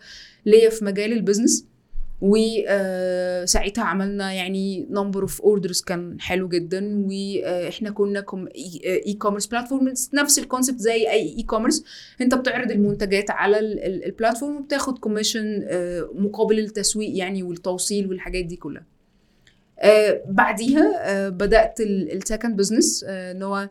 ليا 0.45 0.69
في 0.69 0.85
مجال 0.85 1.13
ال 1.13 1.19
business 1.19 1.65
وساعتها 2.21 3.83
عملنا 3.83 4.33
يعني 4.33 4.87
number 4.89 5.21
of 5.21 5.41
orders 5.41 5.81
كان 5.81 6.19
حلو 6.19 6.47
جدا 6.47 7.05
وإحنا 7.07 7.89
كنا 7.89 8.25
e-commerce 9.05 9.45
platform 9.45 9.93
نفس 10.13 10.39
ال 10.39 10.44
concept 10.44 10.79
زي 10.79 11.09
أي 11.09 11.37
e-commerce 11.37 11.83
أنت 12.21 12.35
بتعرض 12.35 12.71
المنتجات 12.71 13.31
على 13.31 13.59
ال 13.59 13.70
platform 13.70 14.57
وبتاخد 14.57 14.97
commission 14.97 15.65
مقابل 16.15 16.59
التسويق 16.59 17.17
يعني 17.17 17.43
والتوصيل 17.43 18.07
والحاجات 18.07 18.45
دي 18.45 18.55
كلها. 18.55 18.85
آه، 19.79 20.21
بعديها 20.27 20.93
آه، 21.03 21.29
بدأت 21.29 21.81
ال 21.81 21.92
second 21.92 22.55
business 22.55 23.05
إن 23.07 23.43
هو 23.43 23.69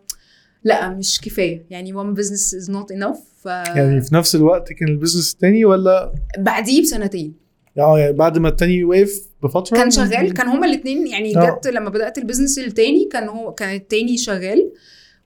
لا 0.64 0.88
مش 0.88 1.20
كفاية. 1.20 1.66
يعني 1.70 1.92
one 1.94 2.16
business 2.18 2.64
is 2.64 2.70
not 2.72 2.96
enough 2.96 3.18
ف 3.42 3.46
يعني 3.46 4.00
في 4.00 4.14
نفس 4.14 4.34
الوقت 4.34 4.72
كان 4.72 4.88
ال 4.88 4.93
business 4.93 5.32
التاني 5.32 5.64
ولا؟ 5.64 6.14
بعديه 6.38 6.82
بسنتين. 6.82 7.47
آه 7.78 7.98
يعني 7.98 8.12
بعد 8.12 8.38
ما 8.38 8.48
التاني 8.48 8.84
وقف 8.84 9.20
بفترة 9.42 9.76
كان 9.76 9.90
شغال؟ 9.90 10.32
كان 10.34 10.48
هما 10.48 10.66
الاثنين 10.66 11.06
يعني 11.06 11.36
آه. 11.38 11.58
جت 11.60 11.66
لما 11.68 11.90
بدأت 11.90 12.18
ال 12.18 12.23
business 12.23 12.58
التاني 12.58 13.08
كان 13.12 13.28
هو 13.28 13.54
كان 13.54 13.74
التاني 13.74 14.16
شغال. 14.18 14.72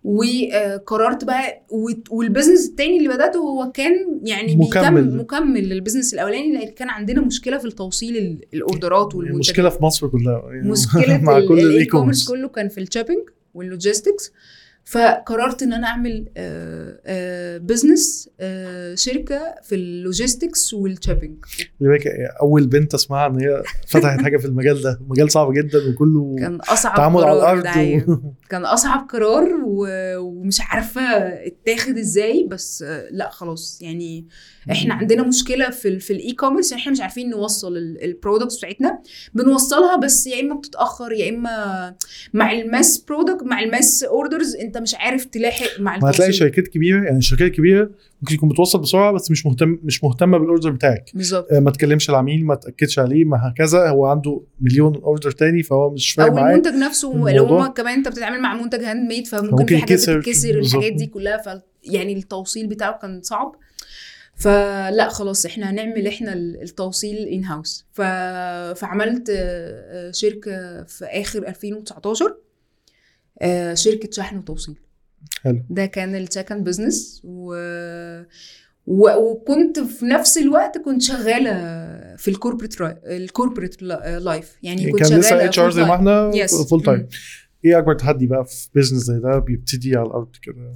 وقررت 0.05 1.24
بقى 1.24 1.62
وت- 1.70 2.11
وال 2.11 2.22
business 2.22 2.68
التاني 2.68 2.96
اللي 2.98 3.09
بدأته 3.09 3.38
هو 3.38 3.72
كان 3.72 4.20
يعني 4.22 4.57
مكمل. 4.57 5.16
مكمل 5.16 5.68
لل 5.68 5.78
business 5.78 6.14
الأولاني 6.14 6.53
لأن 6.53 6.68
كان 6.70 6.88
عندنا 6.90 7.20
مشكلة 7.20 7.59
في 7.59 7.64
التوصيل 7.64 8.16
ال- 8.16 8.44
الأوردرات 8.55 9.14
والمنتجات. 9.14 9.38
مشكلة 9.50 9.68
في 9.68 9.82
مصر 9.82 10.09
كلها. 10.09 10.42
يعني 10.53 10.70
مشكلة 10.70 11.18
مع 11.22 11.40
كل 11.48 11.59
ال 11.61 11.85
e-commerce 11.85 12.28
كله 12.28 12.48
كان 12.48 12.68
في 12.68 12.80
ال 12.80 12.85
shipping 12.85 13.20
وال 13.55 13.69
logistics 13.69 14.33
فقررت 14.85 15.62
إن 15.62 15.72
أنا 15.72 15.87
أعمل 15.87 16.28
business 17.66 18.28
شركة 18.95 19.55
في 19.62 19.74
ال 19.74 19.85
logistics 19.85 20.74
وال 20.74 20.87
shipping 20.87 21.37
بالك 21.80 22.07
أول 22.43 22.66
بنت 22.66 22.95
أسمعها 22.95 23.26
إن 23.30 23.41
هي 23.41 23.62
فتحت 23.89 24.20
حاجة 24.20 24.37
في 24.37 24.45
المجال 24.47 24.83
ده. 24.83 25.01
مجال 25.09 25.30
صعب 25.33 25.53
جدا 25.53 25.78
وكله 25.89 26.37
كان 26.39 26.55
أصعب 26.61 26.97
تعامل 26.97 27.24
على 27.24 27.33
الأرض. 27.39 27.64
و... 28.09 28.16
كان 28.51 28.64
أصعب 28.64 29.09
قرار 29.09 29.49
و- 29.64 30.16
ومش 30.18 30.61
عارفة 30.61 31.01
اتاخد 31.47 31.99
إزاي 31.99 32.47
بس 32.51 32.83
آه، 32.83 33.09
لأ 33.11 33.30
خلاص. 33.30 33.78
يعني 33.83 34.26
إحنا 34.70 34.95
عندنا 34.95 35.22
مشكلة 35.22 35.70
في 35.70 35.99
في 35.99 36.12
ال 36.12 36.33
e-commerce 36.33 36.72
إحنا 36.72 36.93
مش 36.93 37.01
عارفين 37.01 37.30
نوصل 37.30 37.76
ال 37.76 37.86
products 37.86 38.59
بتاعتنا. 38.59 39.03
بنوصلها 39.35 39.97
بس 39.97 40.26
يا 40.26 40.41
إما 40.41 40.55
بتتأخر 40.55 41.12
يا 41.12 41.28
إما 41.30 41.95
مع 42.33 42.53
ال 42.53 42.62
mass 42.62 42.99
product 42.99 43.43
مع 43.43 43.61
ال 43.61 43.69
mass 43.69 44.05
orders 44.05 44.57
أنت 44.57 44.72
مش 44.81 44.95
عارف 44.95 45.25
تلاحق 45.25 45.81
مع 45.81 45.99
ما 45.99 46.11
هتلاقي. 46.11 46.33
شركات 46.33 46.68
كبيرة 46.68 47.05
يعني 47.05 47.18
الشركات 47.18 47.47
الكبيرة 47.51 47.91
ممكن 48.23 48.35
يكون 48.35 48.49
بتوصل 48.49 48.81
بسرعة 48.81 49.12
بس 49.12 49.31
مش 49.31 49.47
مهتم 49.47 49.79
مش 49.83 50.05
مهتمة 50.05 50.39
بال 50.39 50.48
order 50.48 50.70
بتاعك 50.70 51.05
بالظبط 51.14 51.53
آه، 51.53 51.61
ما 51.61 51.70
تكلمش 51.70 52.11
العميل 52.11 52.45
ما 52.47 52.55
تأكدش 52.55 52.99
عليه 52.99 53.25
ما 53.25 53.49
هكذا 53.49 53.89
هو 53.89 54.07
عنده 54.07 54.43
مليون 54.61 54.95
order 54.97 55.30
تاني 55.31 55.62
فهو 55.62 55.91
مش 55.91 56.12
فارق 56.12 56.33
أو 56.39 56.47
المنتج 56.47 56.75
نفسه 56.75 57.09
لو 57.14 57.73
كمان 57.73 57.95
انت 57.95 58.09
بتتعامل 58.09 58.41
مع 58.41 58.55
منتج 58.62 58.85
handmade 58.85 59.26
فممكن 59.27 59.66
في 59.66 59.79
حاجات. 59.79 60.11
بتتكسر. 60.11 60.59
الحاجات 60.59 60.93
دي 60.93 61.07
كلها 61.07 61.37
ف 61.37 61.62
يعني 61.85 62.12
التوصيل 62.16 62.66
بتاعه 62.66 62.99
كان 62.99 63.23
صعب 63.23 63.55
فلا 64.37 65.09
خلاص 65.09 65.47
إحنا 65.47 65.70
هنعمل 65.70 66.07
إحنا 66.07 66.33
ال- 66.33 66.62
التوصيل 66.62 67.16
in-house. 67.16 67.87
فعملت 67.93 69.31
آه، 69.31 69.35
آه، 70.09 70.11
شركة 70.11 70.83
في 70.85 71.05
آخر 71.05 71.49
2019 71.49 72.27
آه، 72.27 72.37
شركة 73.74 74.09
شحن 74.12 74.38
وتوصيل 74.38 74.74
حلو. 75.43 75.62
ده 75.70 75.86
كان 75.86 76.14
ال 76.16 76.23
second 76.23 76.64
business 76.64 77.20
و... 77.24 77.55
و... 78.86 79.09
وكنت 79.11 79.78
في 79.80 80.05
نفس 80.05 80.38
الوقت 80.38 80.78
كنت 80.78 81.03
شغالة 81.03 81.53
في 82.16 82.28
ال 82.28 82.33
corporate 82.33 82.74
ال 83.07 83.14
corporate 83.14 83.83
life 83.83 84.57
يعني 84.62 84.90
كنت 84.93 85.03
كان 85.03 85.18
لسه 85.18 85.30
شغالة 85.30 85.45
HR 85.45 85.70
زي 85.70 85.82
ما. 85.84 85.95
إحنا. 85.95 86.30
full 86.70 86.83
time. 86.83 87.09
إيه 87.64 87.78
أكبر 87.78 87.95
تحدي 87.95 88.26
بقى 88.26 88.45
في 88.45 88.68
business 88.74 89.03
زي 89.03 89.18
ده 89.18 89.38
بيبتدي 89.38 89.97
على 89.97 90.07
الأرض 90.07 90.28
كده 90.43 90.74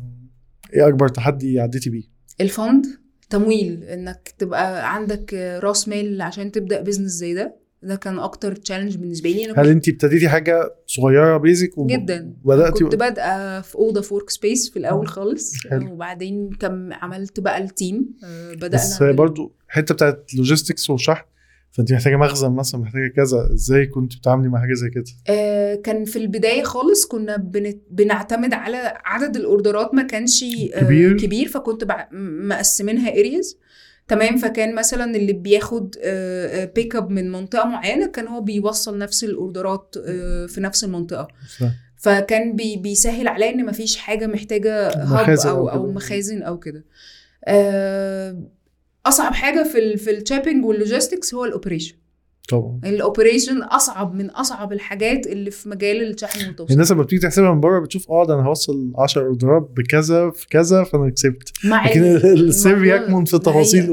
إيه 0.75 0.89
أكبر 0.89 1.09
تحدي 1.09 1.61
عديتي 1.61 1.91
بيه 1.91 2.03
ال 2.41 2.50
fund 2.50 2.87
تمويل 3.31 3.85
إنك 3.85 4.35
تبقى 4.39 4.95
عندك 4.95 5.35
راس 5.63 5.89
مال 5.89 6.23
عشان 6.23 6.53
تبدأ 6.53 6.81
business 6.81 7.11
زي 7.11 7.35
ده 7.35 7.57
ده 7.83 7.97
كان 7.97 8.19
أكتر 8.19 8.55
challenge 8.57 8.97
بالنسبة 8.97 9.31
لي. 9.31 9.51
أنا 9.51 9.63
هل 9.63 9.69
انت 9.69 9.89
ابتديتي 9.89 10.29
حاجة 10.29 10.75
صغيرة 10.87 11.37
basic 11.37 11.71
جدا. 11.81 12.35
وبدأتي 12.45 12.85
كنت 12.85 12.95
بادئة 12.95 13.61
في 13.61 13.75
اوضه 13.75 14.01
في 14.01 14.15
workspace 14.15 14.71
في 14.71 14.79
الأول 14.79 15.09
خالص. 15.09 15.53
حلو. 15.71 15.93
وبعدين 15.93 16.51
كم 16.61 16.93
عملت 16.93 17.41
بقى 17.41 17.63
ال 17.63 17.72
team 17.72 18.09
آه، 18.25 18.55
بدأنا 18.55 18.75
بس 18.75 19.03
بال- 19.03 19.17
برضو 19.17 19.57
حتة 19.69 19.95
بتاعت 19.95 20.35
logistics 20.35 20.91
وشحن 20.91 21.25
فانت 21.71 21.93
محتاجة 21.93 22.17
مخزن 22.17 22.51
مثلا 22.53 22.81
محتاجة 22.81 23.09
كذا. 23.17 23.49
إزاي 23.55 23.87
كنت 23.87 24.17
بتتعاملي 24.17 24.49
مع 24.49 24.61
حاجة 24.61 24.73
زي 24.75 24.91
كده؟ 24.91 25.05
آه، 25.29 25.75
كان 25.75 26.05
في 26.05 26.17
البداية 26.19 26.63
خالص 26.63 27.07
كنا 27.07 27.37
بنت... 27.37 27.79
بنعتمد 27.91 28.55
على 28.55 28.99
عدد 29.05 29.37
الأوردرات 29.37 29.95
ما 29.95 30.03
كانش 30.03 30.45
آه، 30.75 30.81
كبير. 30.81 31.17
كبير. 31.19 31.49
فكنت 31.49 31.85
بع... 31.85 32.09
مقسمينها 32.49 33.11
areas 33.11 33.59
تمام؟ 34.09 34.37
فكان 34.37 34.75
مثلا 34.75 35.17
اللي 35.17 35.33
بياخد 35.33 35.97
pick 36.75 36.97
up 36.97 37.11
من 37.11 37.33
منطقة 37.33 37.65
معينة 37.65 38.07
كان 38.07 38.27
هو 38.27 38.41
بيوصل 38.41 38.99
نفس 38.99 39.25
الأوردرات 39.25 39.95
آه، 40.07 40.47
في 40.47 40.61
نفس 40.61 40.85
المنطقة. 40.85 41.29
فكان 41.97 42.57
بي 42.57 42.77
بيسهل 42.77 43.29
عليا 43.29 43.51
إن 43.51 43.67
مفيش 43.67 43.97
حاجة 43.97 44.27
محتاجة 44.27 44.89
hub 44.89 45.39
أو 45.39 45.69
أو 45.69 45.69
أو. 45.69 45.93
مخازن 45.93 46.43
أو 46.43 46.59
كده. 46.59 46.85
آه، 47.45 48.43
أصعب 49.07 49.33
حاجة 49.33 49.63
في 49.63 49.79
ال 49.79 49.99
في 49.99 50.11
ال 50.11 50.17
shipping 50.17 50.65
وال 50.65 50.78
logistics 50.78 51.35
هو 51.35 51.45
ال 51.45 51.50
operation 51.50 51.97
طبعا. 52.49 52.81
ال 52.85 52.93
operation 52.93 53.63
أصعب 53.63 54.15
من 54.15 54.31
أصعب 54.31 54.73
الحاجات 54.73 55.27
اللي 55.27 55.51
في 55.51 55.69
مجال 55.69 56.11
الشحن 56.11 56.47
والتوصيل. 56.47 56.73
الناس 56.73 56.93
لما 56.93 57.03
بتيجي 57.03 57.23
تحسبها 57.23 57.55
من 57.55 57.61
بره 57.61 57.81
بتشوف 57.81 58.11
آه 58.11 58.27
ده 58.27 58.35
أنا 58.35 58.43
هوصل 58.49 58.93
10 58.99 59.23
أوردرات 59.23 59.71
بكذا 59.77 60.31
في 60.31 60.47
كذا 60.49 60.85
فأنا 60.85 61.11
كسبت. 61.11 61.53
لكن 61.65 62.03
ال- 62.05 62.49
السر 62.49 62.85
يكمن 62.85 63.25
في 63.25 63.39
تفاصيل 63.39 63.91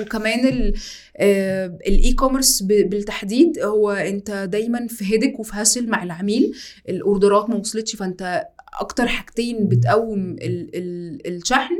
وكمان 0.00 0.72
آه، 1.16 1.66
ال 1.86 2.12
e-commerce 2.12 2.62
بالتحديد 2.62 3.58
هو 3.58 3.90
أنت 3.90 4.48
دايما 4.52 4.86
في 4.86 5.04
headache 5.14 5.40
وفي 5.40 5.52
hassle 5.54 5.88
مع 5.88 6.02
العميل. 6.02 6.52
الأوردرات 6.88 7.50
ما 7.50 7.56
وصلتش 7.56 7.96
فأنت 7.96 8.42
أكتر 8.80 9.06
حاجتين 9.06 9.68
بتقوم 9.68 10.30
ال- 10.30 10.70
ال- 10.74 11.36
الشحن 11.36 11.74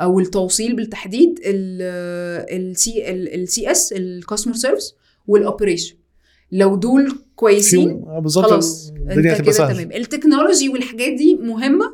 أو 0.00 0.20
التوصيل 0.20 0.76
بالتحديد 0.76 1.40
ال 2.50 2.80
C 2.80 3.10
ال 3.34 3.70
CS 3.70 3.92
ال 3.92 3.99
customer 3.99 4.54
service 4.54 4.94
وال 5.26 5.39
operation 5.39 5.96
لو 6.52 6.76
دول 6.76 7.18
كويسين. 7.36 7.90
آه، 8.06 8.18
بالظبط. 8.22 8.46
خلاص 8.46 8.92
الدنيا 9.10 9.36
هتبقى 9.36 9.52
سهلة. 9.52 9.82
تمام. 9.82 9.92
التكنولوجي 9.96 10.68
والحاجات 10.68 11.12
دي 11.12 11.34
مهمة 11.42 11.84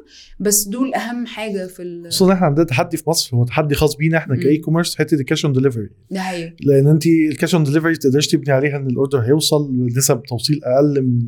بس 0.41 0.65
دول 0.69 0.95
أهم 0.95 1.27
حاجة 1.27 1.67
في 1.67 1.83
ال 1.83 2.07
خصوصا 2.13 2.33
إحنا 2.33 2.47
عندنا 2.47 2.65
تحدي 2.65 2.97
في 2.97 3.11
مصر 3.11 3.37
هو 3.37 3.45
تحدي 3.45 3.75
خاص 3.75 3.97
بينا 3.97 4.19
إحنا. 4.19 4.37
ك 4.37 4.57
e-commerce 4.57 4.97
حتة 4.97 5.15
ال 5.15 5.21
cash 5.21 5.45
on 5.45 5.55
delivery 5.55 5.89
ده 6.11 6.21
حقيقي. 6.21 6.55
لأن 6.61 6.87
أنت 6.87 7.07
ال 7.07 7.16
cash 7.16 7.55
on 7.55 7.65
delivery 7.65 7.97
تقدرش 7.97 8.27
تبني 8.27 8.53
عليها 8.53 8.77
إن 8.77 8.87
ال 8.87 8.92
order 8.92 9.19
هيوصل 9.19 9.69
بنسب 9.73 10.23
توصيل 10.23 10.61
أقل 10.65 11.03
من 11.03 11.25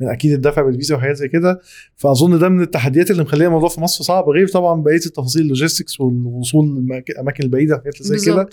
من 0.00 0.08
أكيد 0.08 0.32
الدفع 0.32 0.62
بالفيزا 0.62 0.94
وحاجات 0.94 1.16
زي 1.16 1.28
كده. 1.28 1.60
فأظن 1.96 2.38
ده 2.38 2.48
من 2.48 2.62
التحديات 2.62 3.10
اللي 3.10 3.22
مخلية 3.22 3.46
الموضوع 3.46 3.68
في 3.68 3.80
مصر 3.80 4.04
صعب 4.04 4.28
غير 4.28 4.48
طبعا 4.48 4.82
بقية 4.82 4.96
التفاصيل 5.06 5.42
ال 5.42 5.48
logistics 5.48 6.00
والوصول 6.00 6.66
للاماكن 6.66 7.44
البعيده 7.44 7.74
وحاجات 7.74 8.02
زي 8.02 8.32
كده. 8.32 8.48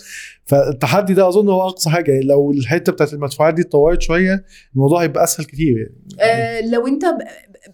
فالتحدي 0.45 1.13
ده 1.13 1.27
أظن 1.27 1.49
هو 1.49 1.61
أقصى 1.61 1.89
حاجة. 1.89 2.11
يعني 2.11 2.25
لو 2.25 2.51
الحتة 2.51 2.91
بتاعت 2.91 3.13
المدفوعات 3.13 3.53
دي 3.53 3.61
اتطورت 3.61 4.01
شوية 4.01 4.45
الموضوع 4.81 5.03
هيبقى 5.03 5.23
أسهل 5.23 5.45
كتير 5.45 5.77
يعني 5.77 5.93
آه 6.21 6.61
لو 6.67 6.87
أنت 6.87 7.05
ب... 7.05 7.17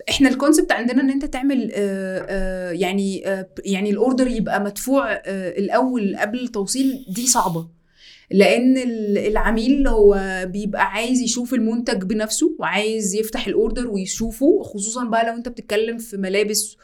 إحنا 0.09 0.29
ال 0.29 0.35
concept 0.35 0.71
عندنا 0.71 1.01
إن 1.01 1.09
أنت 1.09 1.25
تعمل 1.25 1.71
آه 1.73 2.25
آه 2.29 2.71
يعني 2.71 3.27
آه 3.27 3.47
يعني 3.65 3.89
ال 3.89 3.96
order 3.96 4.27
يبقى 4.27 4.61
مدفوع 4.63 5.11
آه 5.13 5.19
الأول 5.59 6.17
قبل 6.17 6.39
التوصيل 6.39 7.05
دي 7.09 7.27
صعبة 7.27 7.67
لأن 8.31 8.77
ال- 8.77 9.17
العميل 9.17 9.87
هو 9.87 10.19
بيبقى 10.49 10.85
عايز 10.91 11.21
يشوف 11.21 11.53
المنتج 11.53 12.03
بنفسه 12.03 12.55
وعايز 12.59 13.15
يفتح 13.15 13.47
الاوردر 13.47 13.87
ويشوفه 13.87 14.63
خصوصا 14.63 15.03
بقى 15.05 15.25
لو 15.27 15.33
أنت 15.33 15.49
بتتكلم 15.49 15.97
في 15.97 16.17
ملابس 16.17 16.77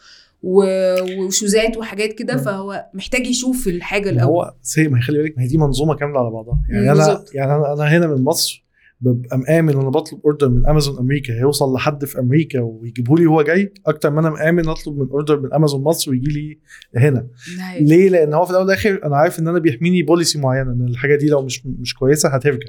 وشوزات 0.44 1.78
وحاجات 1.78 2.14
كده. 2.14 2.38
فهو 2.38 2.86
محتاج 2.94 3.28
يشوف 3.28 3.68
الحاجة 3.68 4.10
الأول 4.10 4.30
هو 4.46 4.54
see 4.62 4.88
ما 4.88 5.02
خلي 5.02 5.18
بالك 5.18 5.38
ما 5.38 5.44
هي 5.44 5.48
دي 5.48 5.58
منظومة 5.58 5.96
كاملة 5.96 6.20
على 6.20 6.30
بعضها 6.30 6.62
يعني 6.70 6.92
أنا. 6.92 7.24
يعني 7.34 7.52
أنا 7.74 7.98
هنا 7.98 8.08
من 8.08 8.24
مصر 8.24 8.64
ببقى 9.02 9.38
مآمن 9.38 9.76
وأنا 9.76 9.90
بطلب 9.90 10.20
order 10.26 10.50
من 10.50 10.68
امازون 10.68 10.98
أمريكا. 10.98 11.34
هيوصل 11.34 11.74
لحد 11.74 12.06
في 12.06 12.20
أمريكا 12.20 12.60
ويجيبه 12.62 13.16
لي 13.18 13.26
وهو 13.28 13.42
جاي 13.42 13.74
أكتر 13.86 14.10
ما 14.12 14.20
أنا 14.20 14.30
مآمن 14.30 14.68
أطلب 14.68 14.98
من 14.98 15.08
order 15.10 15.40
من 15.40 15.54
امازون 15.54 15.84
مصر 15.84 16.12
ويجي 16.12 16.32
لي 16.32 16.60
هنا. 16.96 17.28
ليه؟ 17.82 18.10
لأن 18.10 18.34
هو 18.34 18.46
في 18.46 18.52
الأول 18.52 18.66
والآخر 18.66 19.00
أنا 19.06 19.16
عارف 19.18 19.40
إن 19.40 19.48
أنا 19.48 19.60
بيحميني 19.60 20.04
policy 20.04 20.40
معينة 20.40 20.72
إن 20.72 20.86
الحاجة 20.88 21.16
دي 21.16 21.28
لو 21.30 21.42
مش 21.46 21.66
مش 21.66 21.94
كويسة 21.94 22.30
هترجع. 22.30 22.68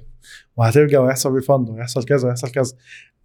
وهترجع 0.57 1.01
وهيحصل 1.01 1.33
refund 1.32 1.70
وهيحصل 1.70 2.05
كذا 2.05 2.25
وهيحصل 2.25 2.49
كذا. 2.51 2.72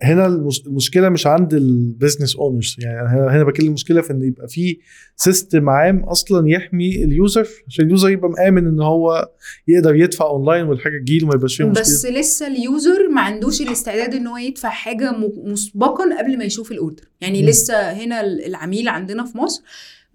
هنا 0.02 0.26
المش- 0.26 0.68
المشكلة 0.68 1.10
مش 1.10 1.28
عند 1.28 1.54
ال 1.54 1.63
business 1.63 2.36
owners 2.36 2.76
يعني 2.80 3.08
هنا 3.10 3.36
هنا 3.42 3.54
المشكلة 3.60 4.02
في 4.02 4.14
إن 4.14 4.24
يبقى 4.24 4.48
في 4.48 4.80
system 5.16 5.70
عام 5.70 6.00
أصلا 6.04 6.50
يحمي 6.50 7.04
ال 7.04 7.13
user 7.13 7.48
عشان 7.68 7.86
ال 7.86 7.91
user 7.91 8.10
يبقى 8.10 8.30
مآمن 8.30 8.68
إن 8.68 8.82
هو 8.82 9.30
يقدر 9.68 9.96
يدفع 9.96 10.26
اونلاين 10.26 10.66
والحاجة 10.66 10.98
تجيله 10.98 11.28
ما 11.28 11.36
يبقاش 11.36 11.58
فيها 11.58 11.66
مشكلة. 11.66 11.82
بس 11.84 12.06
لسه 12.06 12.48
ال 12.48 12.60
user 12.60 13.08
ما 13.10 13.22
عندوش 13.22 13.62
الاستعداد 13.62 14.14
إن 14.14 14.28
هو 14.28 14.38
يدفع 14.38 14.70
حاجة 14.70 15.12
م- 15.12 15.52
مسبقا 15.52 16.18
قبل 16.20 16.38
ما 16.38 16.44
يشوف 16.44 16.72
ال 16.72 16.77
order 16.77 17.04
يعني 17.22 17.42
مم. 17.44 17.48
لسه 17.50 17.76
هنا 17.92 18.22
العميل 18.22 18.88
عندنا 18.88 19.26
في 19.26 19.38
مصر 19.38 19.62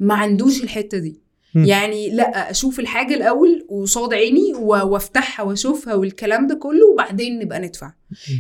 ما 0.01 0.15
عندوش 0.15 0.63
الحتة 0.63 0.99
دي. 0.99 1.24
يعني 1.55 2.11
لا 2.11 2.51
أشوف 2.51 2.81
الحاجة 2.81 3.15
الأول 3.15 3.67
وصاد 3.69 4.15
عيني 4.15 4.55
وأفتحها 4.61 5.45
وأشوفها 5.47 5.95
والكلام 5.95 6.47
ده 6.47 6.55
كله 6.55 6.87
وبعدين 6.93 7.39
نبقى 7.39 7.61
ندفع 7.61 7.93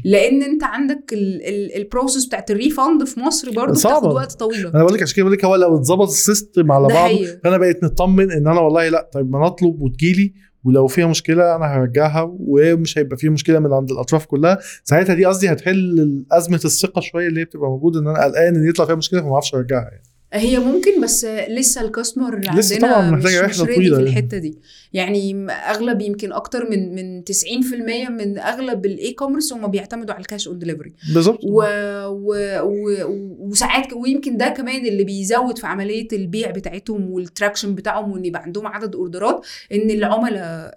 لأن 0.05 0.43
أنت 0.43 0.65
عندك 0.65 1.11
ال 1.77 1.83
process 1.83 2.27
بتاعت 2.27 2.51
ال 2.51 2.59
refund 2.59 3.05
في 3.05 3.21
مصر 3.21 3.53
صعبة. 3.53 3.73
بتاخد 3.73 4.05
وقت 4.15 4.33
طويل 4.33 4.67
أنا 4.67 4.85
بقول 4.85 4.95
لك 4.95 5.03
عشان 5.03 5.17
كده 5.17 5.25
بقول 5.25 5.37
لك 5.39 5.45
هو 5.45 5.55
لو 5.57 5.77
اتظبط 5.77 6.09
ال 6.09 6.18
system 6.18 6.73
على 6.73 6.89
بعضه. 6.89 7.27
فانا 7.45 7.59
بقيت 7.59 7.85
مطمن 7.85 8.31
إن 8.33 8.47
أنا 8.49 8.61
والله 8.61 8.89
لأ 8.89 9.11
طيب 9.13 9.31
ما 9.31 9.47
نطلب 9.47 9.81
وتجيلي 9.83 10.35
ولو 10.65 10.87
فيها 10.87 11.07
مشكلة 11.07 11.57
أنا 11.57 11.65
هرجعها 11.67 12.37
ومش 12.41 12.99
هيبقى 12.99 13.17
فيها 13.17 13.31
مشكلة 13.31 13.59
من 13.59 13.73
عند 13.73 13.91
الأطراف 13.91 14.27
كلها 14.27 14.59
ساعتها 14.85 15.15
دي 15.15 15.25
قصدي 15.25 15.53
هتحل 15.53 16.25
أزمة 16.33 16.61
الثقة 16.65 17.01
شوية 17.01 17.29
اللي 17.29 17.41
هي 17.41 17.45
بتبقى 17.45 17.69
موجودة 17.71 18.01
إن 18.01 18.07
أنا 18.09 18.25
قلقان 18.25 18.57
إن 18.57 18.69
يطلع 18.69 18.85
فيها 18.87 18.95
مشكلة 18.95 19.21
فما 19.21 19.33
أعرفش 19.33 19.55
أرجعها 19.55 19.83
يعني. 19.91 20.03
هي 20.35 20.59
ممكن 20.59 21.01
بس 21.01 21.25
لسه 21.49 21.81
ال 21.81 21.87
customer 21.87 22.39
لسه 22.39 22.75
عندنا 22.75 22.93
طبعاً 22.93 23.11
محتاجة 23.11 23.47
مش 23.47 23.61
رحلة 23.61 23.65
ready 23.65 23.75
طويلة 23.75 23.97
في 23.97 24.03
يعني. 24.03 24.19
الحتة 24.19 24.39
دي. 24.39 24.59
يعني 24.93 25.47
أغلب 25.51 26.01
يمكن 26.01 26.33
أكتر 26.33 26.71
من 26.71 26.95
من 26.95 27.23
90% 27.25 28.11
من 28.11 28.39
أغلب 28.39 28.87
ال 28.87 29.13
e-commerce 29.13 29.53
هم 29.53 29.67
بيعتمدوا 29.67 30.15
على 30.15 30.21
ال 30.21 30.26
cash 30.26 30.49
on 30.49 30.59
delivery 30.59 30.93
بالظبط. 31.15 31.39
و... 31.45 31.63
و... 32.07 32.35
و... 32.63 33.05
وساعات 33.39 33.93
ويمكن 33.93 34.37
ده 34.37 34.49
كمان 34.49 34.87
اللي 34.87 35.05
بيزود 35.05 35.59
في 35.59 35.67
عملية 35.67 36.09
البيع 36.13 36.51
بتاعتهم 36.51 37.11
وال 37.11 37.24
traction 37.24 37.75
بتاعهم 37.75 38.13
وإن 38.13 38.25
يبقى 38.25 38.43
عندهم 38.43 38.67
عدد 38.67 38.95
أوردرات 38.95 39.47
إن 39.73 39.91
العملاء 39.91 40.43
آه، 40.43 40.73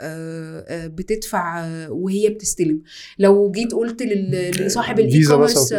آه، 0.67 0.87
بتدفع 0.87 1.65
آه، 1.65 1.91
وهي 1.91 2.29
بتستلم. 2.29 2.81
لو 3.19 3.51
جيت 3.51 3.73
قلت 3.73 4.03
لصاحب 4.59 4.99
ال 4.99 5.23
e-commerce 5.23 5.73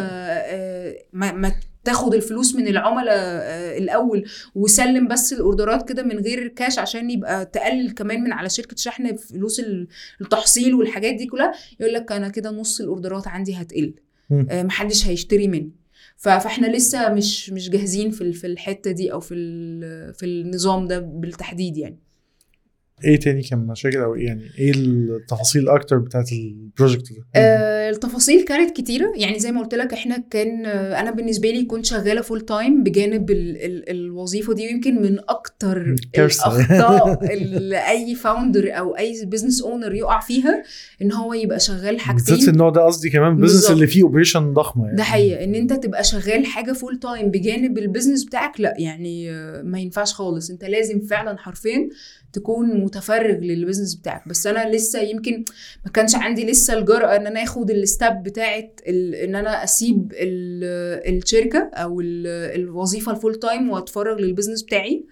ما 1.12 1.54
تاخد 1.88 2.14
الفلوس 2.14 2.54
من 2.56 2.68
العملاء 2.68 3.14
آه، 3.18 3.78
الأول 3.78 4.24
وسلم 4.54 5.08
بس 5.08 5.32
الأوردرات 5.32 5.88
كده 5.88 6.02
من 6.02 6.18
غير 6.18 6.48
كاش 6.48 6.78
عشان 6.78 7.10
يبقى 7.10 7.46
تقلل 7.46 7.90
كمان 7.90 8.20
من 8.24 8.32
على 8.32 8.48
شركة 8.48 8.76
شحن 8.76 9.16
فلوس 9.16 9.60
ال- 9.60 9.88
التحصيل 10.20 10.74
والحاجات 10.74 11.14
دي 11.14 11.26
كلها 11.26 11.52
يقول 11.80 11.92
لك 11.94 12.12
أنا 12.12 12.28
كده 12.28 12.50
نص 12.50 12.80
الأوردرات 12.80 13.28
عندي 13.28 13.54
هتقل. 13.54 13.94
آه، 14.50 14.62
محدش 14.62 15.06
هيشتري 15.06 15.48
مني 15.48 15.70
فإحنا 16.16 16.66
لسه 16.76 17.12
مش 17.12 17.50
مش 17.50 17.70
جاهزين 17.70 18.10
في 18.10 18.32
في 18.32 18.46
الحتة 18.46 18.90
دي 18.90 19.12
أو 19.12 19.20
في 19.20 19.34
في 20.18 20.26
النظام 20.26 20.86
ده 20.86 20.98
بالتحديد 20.98 21.76
يعني 21.76 21.98
إيه 23.04 23.20
تاني 23.20 23.42
كان 23.42 23.58
مشاكل 23.66 23.98
أو 23.98 24.14
يعني 24.14 24.42
إيه 24.58 24.72
التفاصيل 24.76 25.68
أكتر 25.68 25.98
بتاعت 25.98 26.32
ال 26.32 26.42
project 26.42 27.12
ده؟ 27.12 27.24
التفاصيل 27.90 28.44
كانت 28.44 28.76
كتيرة. 28.76 29.12
يعني 29.16 29.38
زي 29.38 29.52
ما 29.52 29.60
قلت 29.60 29.74
لك 29.74 29.92
إحنا 29.92 30.24
كان 30.30 30.66
أنا 30.66 31.10
بالنسبة 31.10 31.50
لي 31.50 31.64
كنت 31.64 31.84
شغالة 31.86 32.20
full 32.20 32.40
time 32.40 32.82
بجانب 32.82 33.30
ال 33.30 33.56
ال 33.56 33.90
الوظيفة 33.90 34.54
دي. 34.54 34.66
ويمكن 34.66 35.02
من 35.02 35.18
أكتر. 35.28 35.94
الأخطاء 36.18 37.18
اللي 37.34 37.88
أي 37.88 38.14
founder 38.14 38.78
أو 38.78 38.96
أي 38.96 39.24
business 39.24 39.62
owner 39.62 39.94
يقع 39.94 40.20
فيها 40.20 40.62
إن 41.02 41.12
هو 41.12 41.34
يبقى 41.34 41.60
شغال 41.60 41.80
بالذات 41.96 42.00
حاجتين. 42.00 42.48
النوع 42.48 42.70
ده 42.70 42.84
قصدي 42.86 43.10
كمان 43.10 43.36
business. 43.36 43.70
اللي 43.70 43.86
فيه 43.86 44.02
operation 44.02 44.52
ضخمة 44.54 44.84
يعني. 44.84 44.96
ده 44.96 45.02
حقيقة. 45.02 45.44
إن 45.44 45.54
أنت 45.54 45.72
تبقى 45.72 46.04
شغال 46.04 46.46
حاجة 46.46 46.72
full 46.72 46.98
time 46.98 47.30
بجانب 47.30 47.78
ال 47.78 47.83
business 47.83 48.24
بتاعك 48.24 48.60
لأ 48.60 48.74
يعني 48.78 49.30
ما 49.62 49.80
ينفعش 49.80 50.12
خالص. 50.12 50.50
أنت 50.50 50.64
لازم 50.64 51.00
فعلا 51.00 51.38
حرفيا 51.38 51.88
تكون 52.32 52.80
متفرغ 52.84 53.36
لل 53.38 53.49
business 53.49 53.94
بتاعك. 53.94 54.28
بس 54.28 54.46
أنا 54.46 54.70
لسه 54.76 55.00
يمكن 55.00 55.44
ما 55.84 55.90
كانش 55.90 56.14
عندي 56.14 56.44
لسه 56.50 56.78
الجرأة 56.78 57.16
إن 57.16 57.26
أنا 57.26 57.42
آخد 57.42 57.70
ال 57.70 57.81
step 57.81 58.22
بتاعت 58.22 58.80
ال- 58.88 59.14
إن 59.14 59.34
أنا 59.36 59.64
أسيب 59.64 60.12
ال- 60.16 61.16
الشركة 61.16 61.70
أو 61.74 62.00
ال- 62.00 62.60
الوظيفة 62.60 63.12
ال 63.12 63.17
full 63.17 63.34
time 63.34 63.70
وأتفرغ 63.70 64.18
لل 64.18 64.27
business 64.27 64.62
بتاعي. 64.62 65.04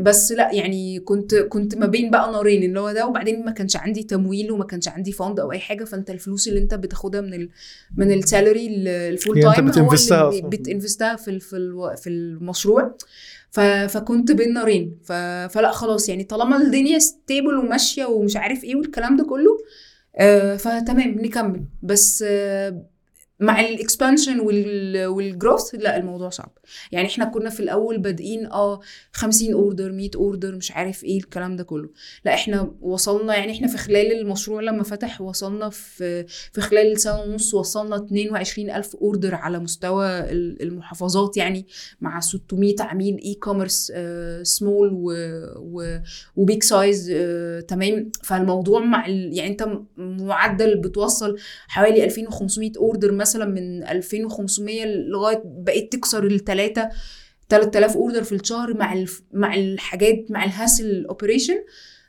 بس 0.00 0.32
لأ 0.32 0.52
يعني 0.52 1.00
كنت 1.00 1.34
كنت 1.34 1.74
ما 1.74 1.86
بين 1.86 2.10
بقى 2.10 2.32
نارين 2.32 2.62
اللي 2.62 2.80
هو 2.80 2.92
ده 2.92 3.06
وبعدين 3.06 3.44
ما 3.44 3.50
كانش 3.50 3.76
عندي 3.76 4.02
تمويل 4.02 4.52
وما 4.52 4.64
كانش 4.64 4.88
عندي 4.88 5.12
fund 5.12 5.40
أو 5.40 5.52
أي 5.52 5.58
حاجة. 5.58 5.84
فأنت 5.84 6.10
الفلوس 6.10 6.48
اللي 6.48 6.60
أنت 6.60 6.74
بتاخدها 6.74 7.20
من 7.20 7.34
ال 7.34 7.48
من 7.96 8.12
ال 8.12 8.20
salary 8.20 8.66
ال 9.08 9.13
full 9.13 9.34
time 9.54 9.66
هو 9.66 9.72
اللي. 10.30 10.42
بت 10.48 10.63
invest 10.63 11.08
ها 11.08 11.16
في 11.16 11.38
في 11.40 11.80
في 11.96 12.08
المشروع. 12.10 12.96
ف... 13.52 13.60
فكنت 13.60 14.32
بين 14.32 14.52
نارين. 14.54 14.98
ف... 15.04 15.12
فلا 15.52 15.70
خلاص 15.72 16.08
يعني 16.08 16.24
طالما 16.24 16.56
الدنيا 16.56 16.98
stable 16.98 17.54
وماشية 17.58 18.04
ومش 18.04 18.36
عارف 18.36 18.64
إيه 18.64 18.76
والكلام 18.76 19.16
ده 19.16 19.24
كله 19.24 19.58
آه 20.16 20.56
فتمام 20.56 21.10
نكمل. 21.20 21.64
بس 21.82 22.24
آه 22.26 22.86
مع 23.42 23.60
ال 23.60 23.68
expansion 23.68 24.40
وال... 24.40 25.06
وال 25.06 25.23
growth 25.23 25.74
لا 25.74 25.96
الموضوع 25.96 26.28
صعب 26.28 26.52
يعني 26.92 27.08
إحنا 27.08 27.24
كنا 27.24 27.50
في 27.50 27.60
الأول 27.60 27.98
بادئين 27.98 28.46
آه 28.46 28.80
50 29.12 29.52
order 29.52 29.92
100 29.92 30.10
order 30.16 30.54
مش 30.56 30.72
عارف 30.72 31.04
إيه 31.04 31.18
الكلام 31.18 31.56
ده 31.56 31.64
كله 31.64 31.88
لا 32.24 32.34
إحنا 32.34 32.74
وصلنا 32.80 33.36
يعني 33.36 33.52
إحنا 33.52 33.66
في 33.68 33.78
خلال 33.78 34.12
المشروع 34.20 34.60
لما 34.62 34.82
فتح 34.82 35.20
وصلنا 35.20 35.70
في 35.70 36.24
في 36.52 36.60
خلال 36.60 37.00
سنة 37.00 37.20
ونص 37.20 37.54
وصلنا 37.54 37.96
22 37.96 38.70
ألف 38.70 38.96
order 38.96 39.34
على 39.34 39.58
مستوى 39.58 40.06
ال- 40.06 40.62
المحافظات 40.62 41.36
يعني 41.36 41.66
مع 42.00 42.20
600 42.20 42.74
عميل 42.80 43.20
e-commerce 43.24 43.92
small 44.42 44.90
و 46.36 46.42
big 46.42 46.62
size 46.62 47.12
تمام 47.68 48.10
فالموضوع 48.22 48.80
مع. 48.80 49.08
يعني 49.08 49.46
أنت 49.46 49.68
معدل 49.96 50.76
بتوصل 50.80 51.36
حوالي 51.68 52.04
2500 52.04 52.72
order 52.76 53.12
مثلا 53.12 53.31
من 53.38 53.82
2500 53.88 54.84
لغاية 54.84 55.42
بقيت 55.44 55.92
تكسر 55.92 56.26
الثلاثه 56.26 56.88
3000 57.48 57.96
order 57.96 58.22
في 58.22 58.34
الشهر 58.34 58.74
مع 58.76 58.92
الف... 58.92 59.22
مع 59.32 59.54
الحاجات 59.54 60.26
مع 60.30 60.44
ال 60.44 60.53
hassle 60.53 61.06
operation 61.08 61.54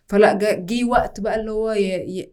فلا 0.07 0.39
جه 0.41 0.83
وقت 0.85 1.19
بقى 1.19 1.39
اللي 1.39 1.51
هو 1.51 1.71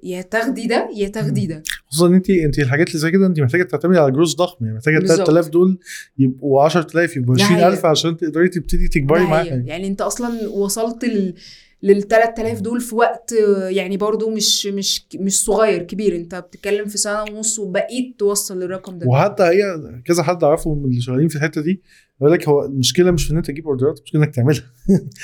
يا, 0.03 0.23
تاخدي 0.23 0.67
ده 0.67 0.89
يا 0.97 1.09
تاخدي 1.09 1.47
ده 1.47 1.63
خصوصا 1.89 2.07
إن 2.07 2.15
انت 2.15 2.31
انت 2.31 2.59
الحاجات 2.59 2.89
اللي 2.89 2.99
زي 2.99 3.11
كده 3.11 3.27
انت 3.27 3.41
محتاجة 3.41 3.63
تعتمدي 3.63 3.99
على 3.99 4.13
جروس 4.13 4.37
ضخم 4.37 4.65
يعني 4.65 4.77
محتاجة 4.77 4.99
بالظبط. 4.99 5.17
3000 5.27 5.49
دول 5.49 5.79
يبقوا 6.19 6.63
10000 6.63 7.17
يبقوا 7.17 7.37
ده 7.37 7.45
20000 7.45 7.63
حقيقة. 7.75 7.89
عشان 7.89 8.17
تقدري 8.17 8.49
تبتدي 8.49 8.89
تكبري. 8.89 9.25
يعني. 9.25 9.69
يعني 9.69 9.87
أنت 9.87 10.01
أصلا 10.01 10.49
وصلت 10.49 11.05
ال... 11.05 11.35
لل 11.83 12.03
3000 12.03 12.61
دول 12.61 12.81
في 12.81 12.95
وقت 12.95 13.33
آه، 13.33 13.69
يعني 13.69 13.97
برضو 13.97 14.31
مش 14.31 14.67
مش 14.67 15.07
مش 15.15 15.45
صغير 15.45 15.83
كبير 15.83 16.17
انت 16.17 16.35
بتتكلم 16.35 16.87
في 16.87 16.99
سنة 16.99 17.23
ونص 17.23 17.59
وبقيت 17.59 18.19
توصل 18.19 18.61
للرقم 18.61 18.99
ده 18.99 19.07
وحتى 19.09 19.43
هي 19.43 19.63
كذا 20.05 20.23
حد 20.23 20.45
أعرفه 20.45 20.75
من 20.75 20.85
اللي 20.85 21.01
شغالين 21.01 21.29
في 21.29 21.37
الحتة 21.37 21.61
دي 21.61 21.83
يقول 22.21 22.33
لك 22.33 22.49
هو 22.49 22.65
المشكلة 22.65 23.11
مش 23.11 23.25
في 23.25 23.33
إن 23.33 23.37
أنت 23.37 23.47
تجيب 23.47 23.67
orders 23.67 23.99
المشكلة 23.99 24.23
إنك 24.25 24.35
تعملها 24.35 24.73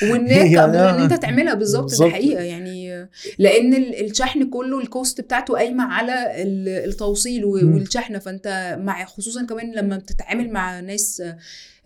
وإن 0.03 0.27
يعني 0.53 0.79
آه. 0.79 0.97
إن 0.97 1.03
أنت 1.03 1.23
تعملها 1.23 1.55
بالظبط 1.55 1.83
ده 1.83 1.89
بالظبط. 1.89 2.11
حقيقة 2.11 2.43
يعني 2.43 2.86
لأن 3.39 3.75
ال- 3.75 4.05
الشحن 4.11 4.51
كله 4.51 4.79
ال 4.81 4.89
cost 4.89 5.21
بتاعته 5.21 5.55
قايمة 5.55 5.85
على 5.85 6.43
ال- 6.43 6.89
التوصيل. 6.89 7.45
والشحنة. 7.45 8.19
فأنت 8.19 8.77
مع 8.81 9.05
خصوصا 9.05 9.47
كمان 9.47 9.73
لما 9.75 9.97
بتتعامل 9.97 10.51
مع 10.51 10.81
ناس 10.81 11.23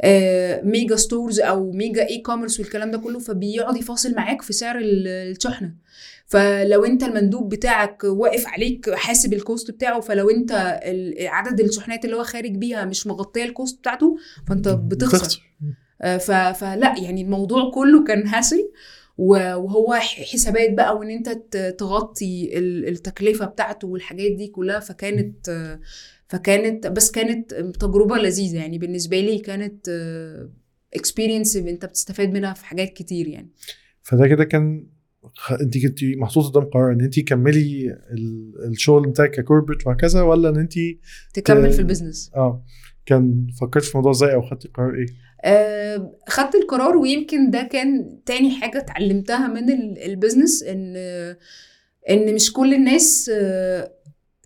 آه، 0.03 0.63
mega 0.63 0.97
stores 0.97 1.41
أو 1.41 1.71
mega 1.73 2.09
e-commerce 2.09 2.61
والكلام 2.61 2.91
ده 2.91 2.99
كله 2.99 3.19
فبيقعد 3.19 3.77
يفاصل 3.77 4.15
معاك 4.15 4.43
في 4.43 4.53
سعر 4.53 4.79
ال- 4.79 5.09
الشحنة. 5.09 5.75
فلو 6.27 6.85
أنت 6.85 7.03
المندوب 7.03 7.49
بتاعك 7.49 8.05
واقف 8.05 8.47
عليك 8.49 8.91
حاسب 8.95 9.33
ال 9.33 9.40
cost 9.40 9.71
بتاعه 9.71 10.01
فلو 10.01 10.31
أنت 10.31 10.81
عدد 11.21 11.61
الشحنات 11.61 12.05
اللي 12.05 12.17
هو 12.17 12.23
خارج 12.25 12.51
بيها 12.57 12.85
مش 12.85 13.07
مغطية 13.07 13.45
ال 13.45 13.52
cost 13.52 13.79
بتاعته 13.79 14.17
فأنت 14.49 14.69
بتخسر. 14.69 15.43
آه، 16.03 16.17
فلا 16.53 16.95
يعني 16.99 17.23
الموضوع 17.23 17.71
كله 17.75 18.05
كان 18.05 18.27
hassle 18.27 18.71
وهو 19.21 19.95
حسابات 19.95 20.73
بقى 20.75 20.97
وإن 20.97 21.11
أنت 21.11 21.29
تغطي 21.79 22.59
ال- 22.59 22.89
التكلفة 22.89 23.47
بتاعته 23.47 23.89
والحاجات 23.89 24.33
دي 24.33 24.47
كلها 24.47 24.81
فكانت 24.81 25.51
فكانت 26.29 26.87
بس 26.87 27.11
كانت 27.11 27.55
تجربة 27.55 28.17
لذيذة 28.19 28.57
يعني. 28.57 28.79
بالنسبة 28.79 29.21
لي 29.21 29.39
كانت 29.39 29.89
experience 30.95 31.57
أنت 31.57 31.85
بتستفاد 31.85 32.33
منها 32.33 32.53
في 32.55 32.65
حاجات 32.67 32.93
كتير 32.93 33.29
يعني. 33.29 33.51
فده 34.03 34.29
كده 34.29 34.45
كان. 34.45 34.87
أنت 35.61 35.79
كنت 35.79 35.99
محطوطة 36.05 36.49
قدام 36.51 36.65
قرار 36.71 36.93
إن 36.93 37.01
أنت 37.01 37.21
تكملي 37.21 37.91
ال... 38.13 38.53
الشغل 38.69 39.09
بتاعك 39.09 39.31
ك 39.31 39.36
corporate 39.36 39.87
وهكذا 39.87 40.23
ولا 40.23 40.49
إن 40.49 40.57
أنت 40.57 40.73
تكمل 41.35 41.71
ت- 41.71 41.75
في 41.75 41.79
ال 41.81 41.86
business 41.86 42.31
آه. 42.37 42.65
كان 43.11 43.47
فكرت 43.61 43.85
في 43.85 43.91
الموضوع 43.91 44.11
إزاي 44.13 44.35
أو 44.35 44.43
خدتي 44.43 44.69
قرار 44.75 44.95
إيه؟ 44.95 45.07
آه، 45.45 46.13
خدت 46.29 46.55
القرار 46.55 46.97
ويمكن 46.97 47.51
ده 47.51 47.63
كان 47.63 48.19
تاني 48.27 48.51
حاجة 48.51 48.79
اتعلمتها 48.79 49.49
من 49.49 49.71
ال- 49.73 49.99
ال 50.05 50.11
business 50.11 50.63
إن 50.63 50.97
إن 52.11 52.35
مش 52.35 52.53
كل 52.53 52.75
الناس 52.75 53.31
آه، 53.35 53.93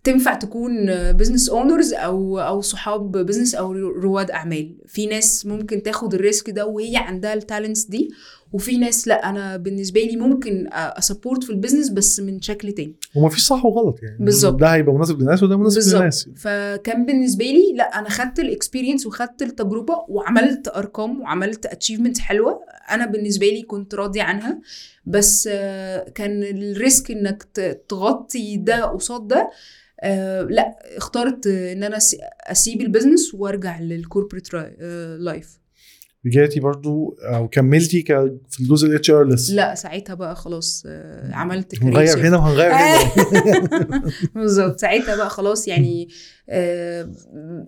تنفع 0.05 0.35
تكون 0.35 0.73
business 1.13 1.51
owners 1.51 1.93
أو 1.95 2.39
أو 2.41 2.61
صحاب 2.61 3.13
business 3.13 3.55
أو 3.55 3.73
رواد 3.73 4.31
أعمال 4.31 4.77
في 4.87 5.07
ناس 5.07 5.47
ممكن 5.47 5.83
تاخد 5.83 6.15
ال 6.15 6.22
risk 6.22 6.51
ده 6.51 6.67
وهي 6.67 6.97
عندها 6.97 7.35
ال 7.35 7.41
talents 7.41 7.85
دي 7.85 8.11
وفي 8.55 8.79
ناس 8.79 9.09
لا 9.09 9.29
أنا 9.29 9.57
بالنسبة 9.57 10.01
لي 10.01 10.17
ممكن 10.17 10.69
أ 10.73 10.82
support 10.82 11.45
في 11.45 11.51
ال 11.51 11.55
business 11.55 11.91
بس 11.91 12.21
من 12.21 12.41
شكل 12.41 12.73
تاني. 12.73 12.95
وما 13.17 13.29
فيش 13.29 13.43
صح 13.47 13.65
وغلط 13.65 14.03
يعني. 14.03 14.17
بالظبط. 14.21 14.61
ده 14.61 14.75
هيبقى 14.75 14.95
مناسب 14.95 15.21
للناس 15.21 15.43
وده 15.43 15.57
مناسب 15.57 15.75
بالظبط. 15.75 15.99
للناس. 15.99 16.29
فكان 16.37 17.07
بالنسبة 17.07 17.45
لي 17.45 17.73
لا 17.77 17.99
أنا 17.99 18.09
خدت 18.09 18.39
ال 18.39 18.45
experience 18.45 19.07
وخدت 19.07 19.43
التجربة 19.43 19.95
وعملت 20.09 20.69
أرقام 20.69 21.21
وعملت 21.21 21.67
achievement 21.67 22.19
حلوة 22.19 22.61
أنا 22.91 23.07
بالنسبة 23.07 23.47
لي 23.47 23.63
كنت 23.63 23.95
راضيه 23.95 24.23
عنها. 24.23 24.61
بس 25.07 25.49
كان 26.15 26.43
ال 26.43 26.56
risk 26.56 27.11
إنك 27.11 27.43
تغطي 27.89 28.57
ده 28.57 28.85
قصاد 28.85 29.29
ده 29.29 29.51
آه، 30.01 30.43
لا 30.43 30.77
اخترت 30.97 31.47
إن 31.47 31.83
أنا 31.83 31.99
أسيب 32.41 32.81
ال 32.81 32.87
business 32.87 33.35
وأرجع 33.35 33.81
لل 33.81 33.93
corporate 33.93 34.49
life 35.19 35.59
رجعتي 36.27 36.61
برضو 36.61 37.17
أو 37.23 37.49
كملتي 37.49 38.03
ك... 38.03 38.07
في 38.51 38.61
الجزء 38.61 38.89
ال 38.89 39.11
HR 39.11 39.25
لسه؟ 39.29 39.55
لا 39.55 39.75
ساعتها 39.75 40.15
بقى 40.15 40.37
خلاص 40.37 40.83
آه، 40.87 41.35
عملت 41.35 41.83
هنغير. 41.83 42.29
هنا 42.29 42.37
وهنغير 42.37 42.73
هنا. 42.73 42.99
بالظبط 44.35 44.81
ساعتها 44.81 45.17
بقى 45.17 45.31
خلاص 45.31 45.69
يعني 45.69 46.09
آه 46.49 47.13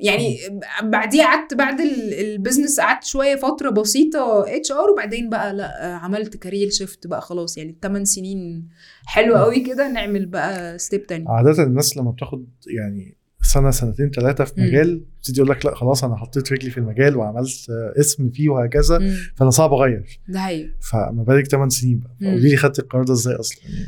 يعني 0.01 0.37
بعديها 0.83 1.25
قعدت 1.25 1.55
بعد 1.55 1.81
ال- 1.81 2.15
ال 2.15 2.22
business 2.22 2.81
قعدت 2.81 3.05
شوية 3.05 3.37
فترة 3.37 3.71
بسيطة 3.71 4.45
HR 4.57 4.91
وبعدين 4.91 5.31
بقى 5.31 5.55
لا 5.55 5.85
آه، 5.87 5.95
عملت 5.95 6.37
career 6.37 6.71
shift 6.71 7.07
بقى 7.07 7.21
خلاص 7.21 7.59
يعني 7.59 7.77
8 7.83 8.05
سنين 8.05 8.69
حلو 9.07 9.37
قوي 9.37 9.61
كده 9.61 9.89
نعمل 9.93 10.27
بقى 10.27 10.79
step 10.79 11.07
تاني. 11.07 11.25
عادة 11.29 11.63
الناس 11.63 11.97
لما 11.97 12.11
بتاخد 12.11 12.47
يعني 12.67 13.17
سنة 13.53 13.71
سنتين 13.71 14.11
ثلاثة 14.11 14.45
في. 14.45 14.61
مجال. 14.61 14.99
بتبتدي 14.99 15.41
يقول 15.41 15.51
لك 15.51 15.67
لا 15.67 15.75
خلاص 15.75 16.05
أنا 16.05 16.17
حطيت 16.17 16.53
رجلي 16.53 16.71
في 16.71 16.79
المجال 16.79 17.17
وعملت 17.17 17.71
اسم 18.01 18.31
فيه 18.31 18.49
وهكذا. 18.49 18.99
مم، 18.99 19.17
فأنا 19.37 19.51
صعب 19.51 19.73
أغير. 19.73 20.21
ده 20.29 20.39
حقيقي. 20.41 20.71
فما 20.91 21.25
بالك 21.27 21.47
8 21.47 21.69
سنين 21.69 21.99
بقى. 22.01 22.11
مم. 22.21 22.29
فقولي 22.31 22.51
لي 22.51 22.57
خدت 22.57 22.79
القرار 22.79 23.05
ده 23.05 23.13
إزاي 23.13 23.35
يعني 23.35 23.87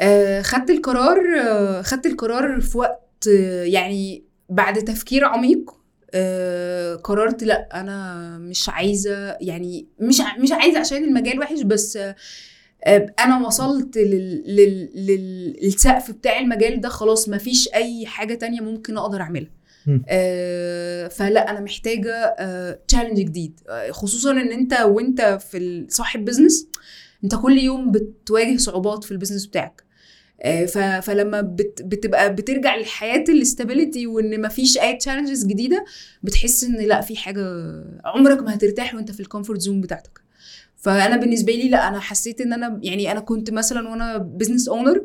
آه 0.00 0.42
خدت 0.42 0.70
القرار 0.70 1.18
آه 1.42 1.82
خدت 1.82 2.06
القرار 2.06 2.60
في 2.60 2.78
وقت 2.78 3.28
آه 3.28 3.62
يعني 3.64 4.24
بعد 4.50 4.78
تفكير 4.78 5.24
عميق. 5.24 5.70
آه 6.16 6.94
قررت 6.94 7.42
لا 7.44 7.80
أنا 7.80 8.38
مش 8.38 8.68
عايزة 8.68 9.36
يعني 9.40 9.86
مش 10.00 10.20
مش 10.42 10.52
عايزة 10.52 10.78
عشان 10.80 11.04
المجال 11.04 11.38
وحش 11.40 11.62
بس 11.62 11.96
آه، 11.96 12.14
أنا 12.86 13.46
وصلت 13.46 13.98
لل... 13.98 14.44
لل... 14.56 14.90
لل... 15.06 15.56
للسقف 15.62 16.10
بتاع 16.10 16.38
المجال 16.38 16.80
ده 16.80 16.88
خلاص 16.88 17.28
ما 17.28 17.38
فيش 17.38 17.68
أي 17.74 18.06
حاجة 18.06 18.34
تانية 18.34 18.60
ممكن 18.60 18.96
أقدر 18.96 19.20
أعملها. 19.20 19.50
آه 20.08 21.08
فلا 21.08 21.50
أنا 21.50 21.60
محتاجة 21.60 22.36
challenge 22.88 23.18
جديد. 23.20 23.60
آه، 23.68 23.90
خصوصا 23.90 24.30
إن 24.30 24.52
أنت 24.52 24.72
وأنت 24.80 25.38
في 25.50 25.86
صاحب 25.88 26.24
business 26.24 26.68
أنت 27.24 27.34
كل 27.34 27.58
يوم 27.58 27.90
بتواجه 27.90 28.56
صعوبات 28.56 29.04
في 29.04 29.12
ال 29.12 29.16
business 29.16 29.46
بتاعك. 29.46 29.84
آه، 30.42 31.00
فلما 31.00 31.40
بت 31.40 31.82
بتبقى 31.82 32.34
بترجع 32.34 32.76
لحياه 32.76 33.24
ال 33.28 33.36
stability 33.36 34.06
وإن 34.06 34.42
مفيش 34.42 34.78
أي 34.78 34.96
challenges 34.96 35.44
جديدة 35.46 35.84
بتحس 36.22 36.64
إن 36.64 36.76
لا 36.76 37.00
في 37.00 37.16
حاجة 37.16 37.44
عمرك 38.04 38.42
ما 38.42 38.54
هترتاح 38.54 38.94
وأنت 38.94 39.10
في 39.10 39.20
ال 39.20 39.25
comfort 39.25 39.60
zone 39.60 39.80
بتاعتك. 39.80 40.23
فأنا 40.84 41.16
بالنسبة 41.16 41.52
لي 41.52 41.68
لا 41.68 41.88
أنا 41.88 42.00
حسيت 42.00 42.40
إن 42.40 42.52
أنا 42.52 42.80
يعني 42.82 43.12
أنا 43.12 43.20
كنت 43.20 43.50
مثلا 43.50 43.88
وأنا 43.88 44.16
business 44.18 44.68
owner 44.68 45.02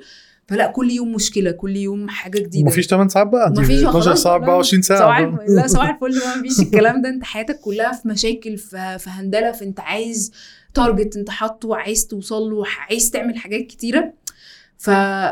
فلا 0.48 0.68
كل 0.68 0.92
يوم 0.92 1.12
مشكلة 1.12 1.52
كل 1.52 1.76
يوم 1.76 2.10
حاجة 2.10 2.40
جديدة 2.40 2.66
ومفيش 2.66 2.88
8 2.88 3.10
ساعات 3.10 3.28
بقى 3.28 3.48
انت 3.48 3.60
مفيش 3.60 3.80
12 3.80 4.02
خلاص، 4.02 4.24
ساعة 4.24 4.38
لا. 4.38 4.44
24 4.44 4.82
ساعة 4.82 5.00
صباح؟ 5.00 5.18
الفل 5.18 5.56
لا 5.56 5.68
صباح 5.68 5.90
الفل 6.04 6.16
ما 6.16 6.42
فيش 6.42 6.60
الكلام 6.60 7.02
ده 7.02 7.10
أنت 7.10 7.24
حياتك 7.24 7.60
كلها 7.60 7.92
في 7.92 8.08
مشاكل 8.08 8.58
في, 8.58 8.98
في 9.00 9.10
handle 9.10 9.46
ة 9.46 9.52
فانت 9.52 9.80
عايز 9.80 10.32
target 10.74 11.18
أنت 11.18 11.30
حاطه 11.30 11.76
عايز 11.76 12.08
توصل 12.08 12.42
له 12.42 12.64
عايز 12.90 13.12
تعمل 13.12 13.38
حاجات 13.38 13.68
كتيرة 13.68 14.14
ف... 14.78 14.90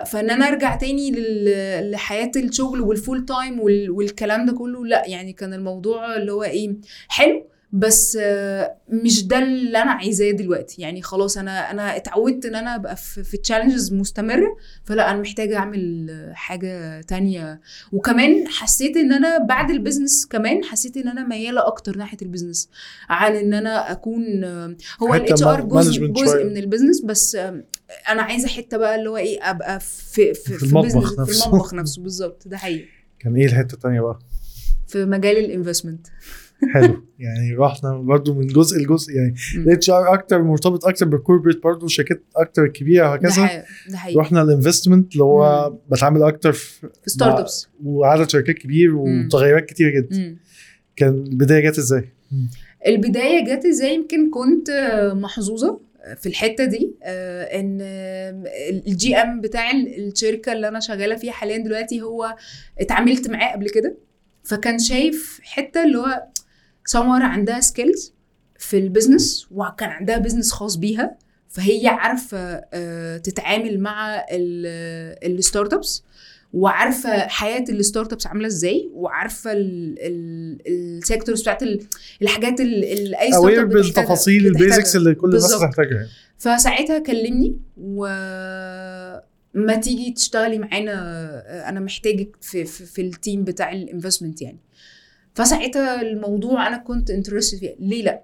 فإن 0.07 0.29
أنا 0.29 0.47
أرجع 0.47 0.75
تاني 0.75 1.11
لل... 1.11 1.91
لحياة 1.91 2.31
الشغل 2.35 2.81
وال 2.81 2.96
full 2.96 3.25
time 3.25 3.59
وال... 3.59 3.91
والكلام 3.91 4.45
ده 4.45 4.53
كله 4.53 4.85
لا 4.85 5.03
يعني 5.07 5.33
كان 5.33 5.53
الموضوع 5.53 6.15
اللي 6.15 6.31
هو 6.31 6.43
إيه 6.43 6.75
حلو 7.07 7.47
بس 7.71 8.17
آه، 8.21 8.77
مش 8.89 9.27
ده 9.27 9.39
اللي 9.43 9.77
أنا 9.77 9.91
عايزاه 9.91 10.31
دلوقتي 10.31 10.81
يعني 10.81 11.01
خلاص 11.01 11.37
أنا 11.37 11.71
أنا 11.71 11.95
اتعودت 11.95 12.45
إن 12.45 12.55
أنا 12.55 12.75
أبقى 12.75 12.95
في, 12.95 13.37
challenges 13.37 13.93
مستمرة 13.93 14.57
فلا 14.83 15.11
أنا 15.11 15.21
محتاجة 15.21 15.57
أعمل 15.57 16.07
حاجة 16.33 17.01
تانية 17.01 17.61
وكمان 17.91 18.47
حسيت 18.47 18.97
إن 18.97 19.13
أنا 19.13 19.37
بعد 19.37 19.69
ال 19.71 19.77
business 19.77 20.25
كمان 20.25 20.63
حسيت 20.63 20.97
إن 20.97 21.07
أنا 21.07 21.27
ميالة 21.27 21.67
أكتر 21.67 21.97
ناحية 21.97 22.17
ال 22.21 22.27
business 22.27 22.69
عن 23.09 23.35
إن 23.35 23.53
أنا 23.53 23.91
أكون 23.91 24.43
هو 25.01 25.13
حتة 25.13 25.23
ال 25.23 25.43
HR 25.43 25.61
جزء 25.61 26.05
جزء. 26.07 26.43
من 26.45 26.57
ال 26.57 26.62
business 26.62 27.01
بس 27.01 27.35
آم، 27.35 27.63
أنا 28.09 28.21
عايزة 28.21 28.47
حتة 28.47 28.77
بقى 28.77 28.95
اللي 28.95 29.09
هو 29.09 29.17
إيه 29.17 29.49
أبقى 29.49 29.79
في 29.79 30.33
في, 30.33 30.53
في 30.57 30.63
المطبخ 30.65 31.11
business- 31.11 31.15
في 31.15 31.21
نفسه. 31.21 31.45
المطبخ 31.49 31.73
نفسه 31.73 32.01
بالظبط 32.01 32.47
ده 32.47 32.57
حقيقي 32.57 32.85
كان 33.19 33.35
إيه 33.35 33.45
الحتة 33.45 33.73
التانية 33.73 34.01
بقى؟ 34.01 34.19
في 34.87 35.05
مجال 35.05 35.37
ال 35.37 35.44
investment 35.44 36.07
حلو. 36.73 37.03
يعني 37.19 37.55
رحنا 37.55 37.97
برضو 37.97 38.33
من 38.33 38.47
جزء 38.47 38.77
لجزء 38.77 39.13
يعني. 39.13 39.33
ال 39.55 39.89
HR 39.89 40.13
أكتر 40.13 40.43
مرتبط 40.43 40.85
أكتر 40.85 41.05
بال 41.05 41.16
corporate 41.16 41.63
برضو 41.63 41.87
شركات 41.87 42.23
أكتر 42.35 42.67
كبيرة 42.67 43.09
وهكذا. 43.09 43.63
ده 43.89 43.97
حقيقي 43.97 44.19
رحنا 44.19 44.41
ال 44.41 44.48
investment 44.48 45.13
اللي 45.13 45.23
هو 45.23 45.73
بتعامل 45.91 46.23
أكتر 46.23 46.51
في 46.51 46.79
في 47.03 47.09
startups 47.09 47.67
وعدد 47.83 48.29
شركات 48.29 48.55
كبير 48.55 48.95
ومتغيرات 48.95 49.65
كتير 49.65 49.89
جدا. 49.89 50.37
كان 50.95 51.13
البداية 51.13 51.69
جت 51.69 51.77
إزاي؟ 51.77 52.09
البداية 52.87 53.55
جت 53.55 53.65
إزاي؟ 53.65 53.95
يمكن 53.95 54.29
كنت 54.31 54.69
آه، 54.69 55.13
محظوظة 55.13 55.79
في 56.17 56.29
الحتة 56.29 56.65
دي 56.65 56.95
آه، 57.03 57.43
إن 57.59 57.77
آه، 57.81 58.43
ال 58.87 59.15
GM 59.15 59.41
بتاع 59.41 59.71
ال- 59.71 60.07
الشركة 60.07 60.51
اللي 60.53 60.67
أنا 60.67 60.79
شغالة 60.79 61.15
فيها 61.15 61.31
حاليا 61.31 61.57
دلوقتي 61.57 62.01
هو 62.01 62.35
اتعاملت 62.79 63.29
معاه 63.29 63.53
قبل 63.53 63.69
كده. 63.69 63.95
فكان 64.43 64.79
شايف 64.79 65.39
حتة 65.43 65.83
اللي 65.83 65.97
هو 65.97 66.23
سمر 66.87 67.23
عندها 67.23 67.59
skills 67.59 68.13
في 68.59 68.77
ال 68.77 68.85
business 68.85 69.47
وكان 69.51 69.89
عندها 69.89 70.17
business 70.17 70.51
خاص 70.51 70.75
بيها 70.75 71.17
فهي 71.49 71.87
عارفة 71.87 72.37
آه، 72.73 73.17
تتعامل 73.17 73.79
مع 73.79 74.25
ال 74.31 75.73
startups 75.73 76.03
وعارفة 76.53 77.27
حياة 77.27 77.65
ال 77.69 78.13
startups 78.13 78.27
عاملة 78.27 78.47
إزاي 78.47 78.89
وعارفة 78.93 79.51
ال 80.67 80.77
sectors 80.77 81.41
بتاعت 81.41 81.63
ال- 81.63 81.81
الحاجات 82.21 82.61
اللي 82.61 83.19
أي 83.21 83.31
startup 83.31 83.69
بالتفاصيل. 83.69 84.47
ال 84.47 84.54
basics 84.54 84.95
اللي 84.95 85.15
كل 85.15 85.27
الناس. 85.27 85.59
تحتاجها. 85.59 86.07
فساعتها 86.37 86.99
كلمني 86.99 87.57
و 87.77 88.05
ما 89.53 89.75
تيجي 89.75 90.11
تشتغلي 90.13 90.59
معانا 90.59 91.69
أنا 91.69 91.79
محتاجك 91.79 92.35
في 92.41 92.65
في, 92.65 92.85
في 92.85 93.01
ال 93.01 93.10
team 93.10 93.43
بتاع 93.43 93.71
ال 93.71 93.78
investment 93.78 94.41
يعني 94.41 94.57
فساعتها 95.37 96.01
الموضوع 96.01 96.67
أنا 96.67 96.77
كنت 96.77 97.09
interested 97.09 97.57
فيه. 97.57 97.75
ليه 97.79 98.03
لأ؟ 98.03 98.23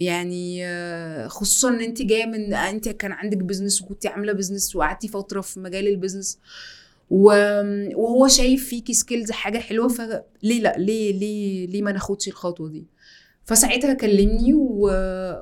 يعني 0.00 0.66
آه، 0.66 1.28
خصوصا 1.28 1.68
إن 1.68 1.80
انت 1.80 2.02
جاية 2.02 2.26
من 2.26 2.54
انت 2.54 2.88
كان 2.88 3.12
عندك 3.12 3.36
business 3.36 3.82
وكنت 3.82 4.06
عاملة 4.06 4.32
business 4.32 4.76
وقعدتي 4.76 5.08
فترة 5.08 5.40
في 5.40 5.60
مجال 5.60 5.88
ال 5.88 5.94
business 5.94 6.38
وهو 7.10 8.28
شايف 8.28 8.68
فيكي 8.68 8.94
skills 8.94 9.30
حاجة 9.30 9.58
حلوة 9.58 9.88
فليه 9.88 10.60
لأ؟ 10.60 10.74
ليه 10.78 11.18
ليه 11.18 11.66
ليه 11.66 11.82
ما 11.82 11.92
ناخدش 11.92 12.28
الخطوة 12.28 12.68
دي؟ 12.68 12.86
فساعتها 13.46 13.94
كلمني 13.94 14.54
و... 14.54 14.90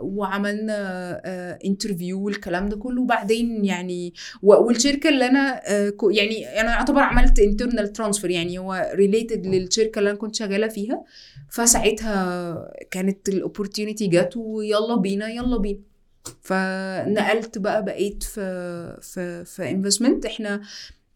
وعملنا 0.02 1.20
interview 1.64 2.24
والكلام 2.24 2.68
ده 2.68 2.76
كله. 2.76 3.02
وبعدين 3.02 3.64
يعني 3.64 4.14
و... 4.42 4.54
والشركة 4.54 5.08
اللي 5.08 5.26
أنا 5.26 5.60
آه، 5.66 5.92
يعني 6.10 6.60
أنا 6.60 6.70
اعتبر 6.70 7.00
عملت 7.00 7.38
internal 7.38 7.92
transfer 7.92 8.30
يعني 8.30 8.58
هو 8.58 8.92
related 8.94 9.46
للشركة 9.46 9.98
اللي 9.98 10.10
أنا 10.10 10.18
كنت 10.18 10.34
شغالة 10.34 10.68
فيها. 10.68 11.04
فساعتها 11.50 12.54
كانت 12.90 13.28
ال 13.28 13.35
opportunity 13.35 14.06
جت 14.06 14.36
ويلا 14.36 14.96
بينا 14.96 15.28
يلا 15.28 15.58
بينا. 15.58 15.80
فنقلت 16.42 17.58
بقى 17.58 17.84
بقيت 17.84 18.22
في 18.22 18.40
في 19.02 19.44
في 19.44 19.70
investment 19.70 20.26
إحنا 20.26 20.60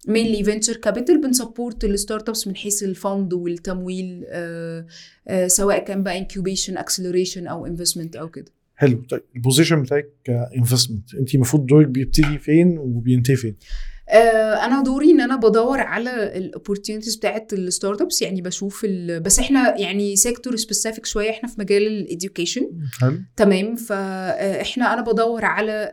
mainly 0.07 0.45
venture 0.45 0.77
capital 0.77 1.21
بن 1.21 1.34
support 1.34 1.78
ال 1.78 1.85
startups 1.85 2.47
من 2.47 2.57
حيث 2.57 2.83
ال 2.83 2.93
fund 2.93 3.33
والتمويل 3.33 4.25
آه 4.29 4.87
آه 5.29 5.47
سواء 5.47 5.85
كان 5.85 6.03
بقى 6.03 6.19
incubation 6.19 6.77
acceleration 6.77 7.47
أو 7.47 7.67
investment 7.67 8.17
أو 8.17 8.29
كده 8.29 8.53
حلو 8.77 9.03
طيب 9.09 9.23
ال 9.37 9.42
position 9.42 9.83
بتاعك 9.83 10.09
ك 10.25 10.33
investment 10.33 11.15
انت 11.15 11.35
المفروض 11.35 11.67
دورك 11.67 11.87
بيبتدي 11.87 12.39
فين 12.39 12.79
وبينتهي 12.79 13.37
فين؟ 13.37 13.57
آه، 14.11 14.65
أنا 14.65 14.83
دوري 14.83 15.11
إن 15.11 15.21
أنا 15.21 15.37
بدور 15.37 15.81
على 15.81 16.37
ال 16.39 16.44
opportunities 16.44 17.17
بتاعت 17.17 17.53
ال 17.53 18.01
startups 18.01 18.23
يعني 18.23 18.43
بشوف 18.43 18.85
ال... 18.85 19.21
بس 19.21 19.39
إحنا 19.39 19.79
يعني 19.79 20.17
sector 20.17 20.57
specific 20.57 21.07
شوية 21.07 21.31
إحنا 21.31 21.49
في 21.49 21.55
مجال 21.59 21.87
ال 21.87 21.95
education 21.95 22.71
تمام. 23.37 23.75
فاحنا 23.77 24.95
أنا 24.95 25.03
بدور 25.03 25.45
على 25.45 25.93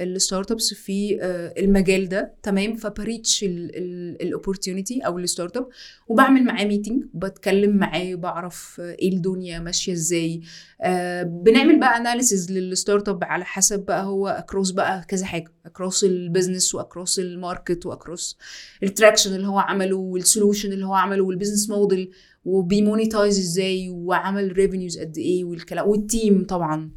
ال 0.00 0.50
startups 0.50 0.74
في 0.74 1.18
آه، 1.22 1.54
المجال 1.58 2.08
ده. 2.08 2.34
تمام. 2.42 2.76
ف 2.76 2.86
ب 2.86 2.95
reach 2.95 3.44
ال 3.44 3.57
opportunity 3.57 5.00
أو 5.00 5.18
ال 5.18 5.56
startup 5.56 5.68
وبعمل 6.08 6.44
معاه 6.44 6.64
meeting 6.64 7.02
بتكلم 7.14 7.76
معاه 7.76 8.14
بعرف 8.14 8.76
آه، 8.80 8.96
إيه 8.98 9.12
الدنيا 9.12 9.58
ماشية 9.58 9.92
إزاي. 9.92 10.40
آه، 10.82 11.22
بنعمل 11.22 11.80
بقى 11.80 11.96
analysis 11.96 12.52
لل 12.52 13.08
startup 13.08 13.24
على 13.24 13.44
حسب 13.44 13.78
بقى 13.84 14.04
هو 14.04 14.28
across 14.28 14.70
بقى 14.70 15.04
كذا 15.08 15.26
حاجة. 15.26 15.52
across 15.66 16.04
ال 16.04 16.12
business 16.12 16.74
و 16.74 16.80
across 16.80 17.18
ال 17.18 17.23
market 17.23 17.53
و 17.86 17.93
across 17.93 18.36
ال 18.82 18.88
traction 18.88 19.34
اللي 19.34 19.46
هو 19.46 19.58
عمله 19.58 19.96
وال 19.96 20.11
solution 20.11 20.72
اللي 20.72 20.86
هو 20.86 20.94
عمله 20.94 21.22
وال 21.24 21.33
business 21.33 21.70
model 21.70 22.10
وبي 22.44 22.70
monetize 22.70 23.38
إزاي 23.38 23.88
وعمل 23.90 24.52
revenues 24.52 24.98
قد 24.98 25.18
إيه 25.18 25.44
والكلام 25.44 25.88
وال 25.88 26.07
team 26.07 26.44
طبعا. 26.44 26.90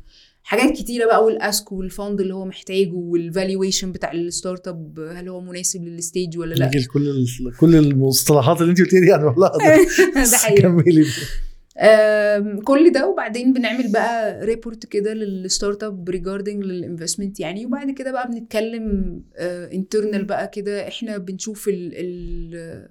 حاجات 0.43 0.71
كتيرة 0.77 1.05
بقى 1.05 1.23
وال 1.25 1.44
ask 1.44 1.71
وال 1.71 1.88
fund 1.88 2.21
اللي 2.21 2.33
هو 2.33 2.45
محتاجه 2.45 2.91
وال 2.93 3.11
valuation 3.11 3.91
بتاع 3.91 4.11
ال 4.11 4.67
startup 4.67 4.99
هل 5.15 5.29
هو 5.29 5.41
مناسب 5.41 5.83
لل 5.83 5.99
stage 5.99 6.37
ولا 6.37 6.55
لأ؟ 6.55 6.65
ال- 7.39 7.57
كل 7.59 7.75
المصطلحات 7.75 8.61
اللي 8.61 8.69
انت 8.69 8.81
قلتيها 8.81 8.99
دي 8.99 9.15
أنا 9.15 9.25
والله 9.25 9.47
ده 10.31 10.37
حقيقي. 10.37 10.61
كل 12.63 12.91
ده 12.91 13.07
وبعدين 13.07 13.53
بنعمل 13.53 13.91
بقى 13.91 14.45
report 14.45 14.85
كده 14.85 15.13
لل 15.13 15.29
startup 15.29 15.83
regarding 15.83 16.63
لل 16.63 16.76
investment 16.76 17.39
يعني. 17.39 17.65
وبعد 17.65 17.91
كده 17.91 18.11
بقى 18.11 18.27
بنتكلم 18.27 19.21
internal 19.73 20.25
بقى 20.25 20.47
كده 20.47 20.87
إحنا 20.87 21.17
بنشوف 21.17 21.67
ال 21.67 22.87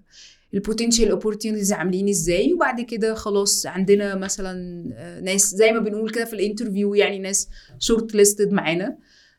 ال 0.54 0.60
potential 0.60 1.10
opportunities 1.10 1.72
عاملين 1.72 2.08
إزاي. 2.08 2.52
وبعد 2.52 2.80
كده 2.80 3.14
خلاص 3.14 3.66
عندنا 3.66 4.14
مثلا 4.14 4.84
آه، 4.96 5.20
ناس 5.20 5.54
زي 5.54 5.72
ما 5.72 5.78
بنقول 5.78 6.10
كده 6.10 6.24
في 6.24 6.32
ال 6.32 6.38
interview 6.38 6.94
يعني 6.94 7.18
ناس 7.18 7.48
shortlisted 7.78 8.52
معانا. 8.52 8.96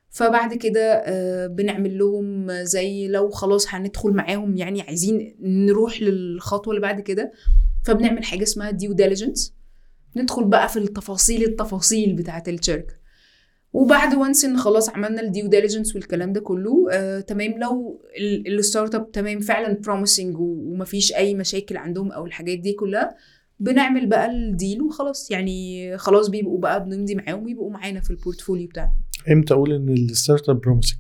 فبعد 0.10 0.54
كده 0.54 0.82
آه، 1.06 1.48
بنعمل 1.48 1.98
لهم 1.98 2.52
زي 2.64 3.08
لو 3.08 3.30
خلاص 3.30 3.66
هندخل 3.70 4.12
معاهم 4.12 4.58
يعني 4.58 4.82
عايزين 4.82 5.36
نروح 5.42 6.02
للخطوة 6.02 6.74
اللي 6.74 6.82
بعد 6.82 7.02
كده. 7.02 7.32
فبنعمل 7.88 8.24
حاجة 8.24 8.44
اسمها 8.44 8.72
due 8.72 8.94
diligence 8.94 9.54
ندخل 10.18 10.44
بقى 10.46 10.70
في 10.70 10.80
التفاصيل 10.80 11.44
التفاصيل 11.44 12.14
بتاعة 12.16 12.44
الشركة. 12.48 12.94
وبعد 13.74 14.16
once 14.16 14.46
إن 14.46 14.58
خلاص 14.58 14.90
عملنا 14.90 15.22
ال 15.22 15.28
due 15.28 15.48
diligence 15.48 15.96
والكلام 15.96 16.34
ده 16.34 16.42
كله 16.42 16.88
آه، 16.92 17.20
تمام. 17.20 17.60
لو 17.60 18.02
ال- 18.20 18.60
ال 18.60 18.96
startup 18.96 19.12
تمام 19.12 19.40
فعلا 19.40 19.74
promising 19.86 20.36
ومفيش 20.40 21.14
أي 21.14 21.34
مشاكل 21.36 21.78
عندهم 21.78 22.12
أو 22.12 22.26
الحاجات 22.26 22.60
دي 22.60 22.74
كلها 22.74 23.16
بنعمل 23.60 24.06
بقى 24.08 24.32
ال 24.32 24.42
deal 24.42 24.82
وخلاص. 24.82 25.32
يعني 25.32 25.98
خلاص 25.98 26.28
بيبقوا 26.30 26.60
بقى 26.60 26.86
بنمضي 26.86 27.16
معاهم 27.16 27.44
ويبقوا 27.46 27.72
معانا 27.72 28.00
في 28.02 28.10
ال 28.10 28.15
portfolio 28.15 28.68
بتاعنا. 28.68 28.94
إمتى 29.32 29.54
أقول 29.54 29.74
إن 29.74 29.90
ال 29.90 30.50
startup 30.50 30.62
promising؟ 30.62 31.00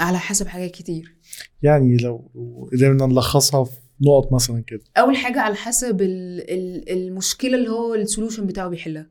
على 0.00 0.18
حسب 0.18 0.46
حاجات 0.46 0.70
كتير. 0.70 1.16
يعني 1.62 1.96
لو 1.96 2.30
قدرنا 2.72 3.06
نلخصها 3.06 3.64
في 3.64 3.72
نقط 4.02 4.32
مثلا 4.32 4.64
كده. 4.66 4.80
أول 4.98 5.16
حاجة 5.16 5.40
على 5.40 5.54
حسب 5.54 6.02
ال 6.02 6.40
ال 6.50 6.92
المشكلة 6.92 7.54
اللي 7.54 7.68
هو 7.70 7.94
ال 7.94 8.00
solution 8.00 8.46
بتاعه 8.46 8.68
بيحلها. 8.68 9.06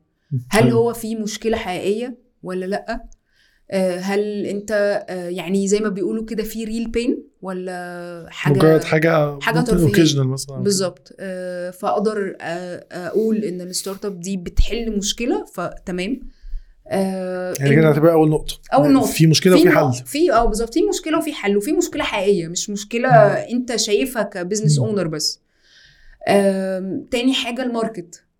هل 0.50 0.62
حلو. 0.62 0.76
هو 0.78 0.92
في 0.92 1.16
مشكلة 1.16 1.56
حقيقية 1.56 2.18
ولا 2.42 2.66
لأ؟ 2.66 3.04
آه، 3.70 3.98
هل 3.98 4.46
أنت 4.46 4.70
آه، 5.08 5.28
يعني 5.28 5.68
زي 5.68 5.80
ما 5.80 5.88
بيقولوا 5.88 6.24
كده 6.24 6.42
في 6.42 6.64
real 6.64 6.90
pain 6.90 7.24
ولا 7.42 8.26
حاجة 8.30 8.52
مجرد 8.54 8.84
حاجة 8.84 9.38
ترفيهية. 9.60 10.04
occasional 10.04 10.26
مثلا. 10.26 10.56
بالظبط. 10.58 11.12
آه، 11.20 11.70
فأقدر 11.70 12.36
أقول 12.92 13.36
إن 13.36 13.60
ال 13.60 14.04
startup 14.04 14.20
دي 14.20 14.36
بتحل 14.36 14.96
مشكلة 14.96 15.44
فتمام. 15.44 16.20
آه، 16.88 17.54
يعني 17.60 17.76
كده 17.76 17.90
هتبقى 17.90 18.12
أول 18.12 18.28
نقطة 18.30 18.54
أول 18.74 18.92
نقطة. 18.92 19.06
في 19.06 19.26
مشكلة 19.26 19.56
وفي 19.56 19.70
حل 19.70 19.92
في 20.06 20.32
آه 20.32 20.44
بالظبط 20.44 20.74
في 20.74 20.82
مشكلة 20.82 21.18
وفي 21.18 21.32
حل 21.32 21.56
وفي 21.56 21.72
مشكلة 21.72 22.04
حقيقية 22.04 22.48
مش 22.48 22.70
مشكلة 22.70 23.08
مم. 23.08 23.16
أنت 23.50 23.76
شايفها 23.76 24.22
ك 24.22 24.28
business 24.28 24.78
مم. 24.78 24.84
owner 24.84 25.06
بس 25.08 25.40
آم، 26.28 27.04
تاني 27.10 27.34
حاجة 27.34 27.62
ال 27.62 27.69
market 27.69 28.14
آه، 28.14 28.31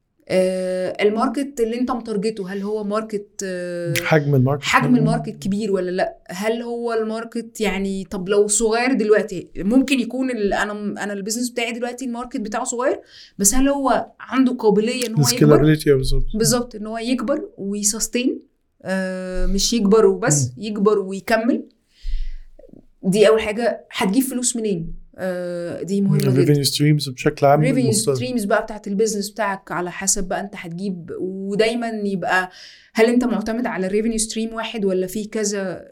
ال 1.00 1.09
market 1.09 1.60
اللي 1.60 1.78
انت 1.80 1.90
مت 1.90 2.04
target 2.04 2.45
ه 2.45 2.52
هل 2.52 2.62
هو 2.62 2.84
market 2.84 3.28
آه، 3.44 3.94
حجم 4.04 4.34
ال 4.34 4.38
market 4.38 4.62
حجم 4.62 4.96
ال 4.96 5.03
market 5.03 5.42
كبير 5.42 5.72
ولا 5.72 5.90
لأ؟ 5.90 6.16
هل 6.28 6.62
هو 6.62 6.92
ال 6.92 7.02
market 7.02 7.60
يعني 7.60 8.04
طب 8.04 8.28
لو 8.28 8.46
صغير 8.48 8.92
دلوقتي 8.92 9.48
ممكن 9.56 10.00
يكون 10.00 10.30
أنا 10.30 10.72
أنا 11.04 11.12
ال 11.12 11.16
business 11.16 11.50
بتاعي 11.50 11.72
دلوقتي 11.72 12.04
ال 12.04 12.09
market 12.09 12.40
بتاعه 12.40 12.64
صغير 12.64 13.00
بس 13.38 13.54
هل 13.54 13.68
هو 13.68 14.06
عنده 14.20 14.52
قابلية 14.52 15.06
إن 15.06 15.14
هو 15.14 15.22
يكبر؟ 15.36 15.56
بالظبط. 16.38 16.74
إن 16.74 16.86
هو 16.86 16.98
يكبر 16.98 17.48
وي 17.58 17.77
sustain 17.77 18.42
آه 18.82 19.46
مش 19.46 19.72
يكبر 19.72 20.06
وبس 20.06 20.50
يكبر 20.58 20.98
ويكمل. 20.98 21.64
دي 23.02 23.28
أول 23.28 23.40
حاجة. 23.40 23.86
هتجيب 23.92 24.22
فلوس 24.22 24.56
منين؟ 24.56 24.78
آه 24.80 25.01
دي 25.82 26.00
مهمة 26.00 26.18
جدا 26.18 26.28
ال 26.28 26.33
revenue 26.33 26.64
streams 26.64 27.08
بشكل 27.08 27.46
عام 27.46 27.60
revenue. 27.60 27.92
streams 27.92 28.44
بقى 28.44 28.62
بتاعت 28.62 28.86
ال 28.86 28.91
business 28.91 29.30
بتاعك 29.30 29.72
على 29.72 29.90
حسب 29.90 30.28
بقى 30.28 30.40
انت 30.40 30.52
هتجيب 30.56 31.10
ودايما 31.20 31.88
يبقى 32.04 32.50
هل 32.94 33.06
انت 33.06 33.24
معتمد 33.24 33.66
على 33.66 33.86
revenue 33.86 34.18
stream 34.18 34.54
واحد 34.54 34.84
ولا 34.84 35.06
في 35.06 35.24
كذا 35.24 35.84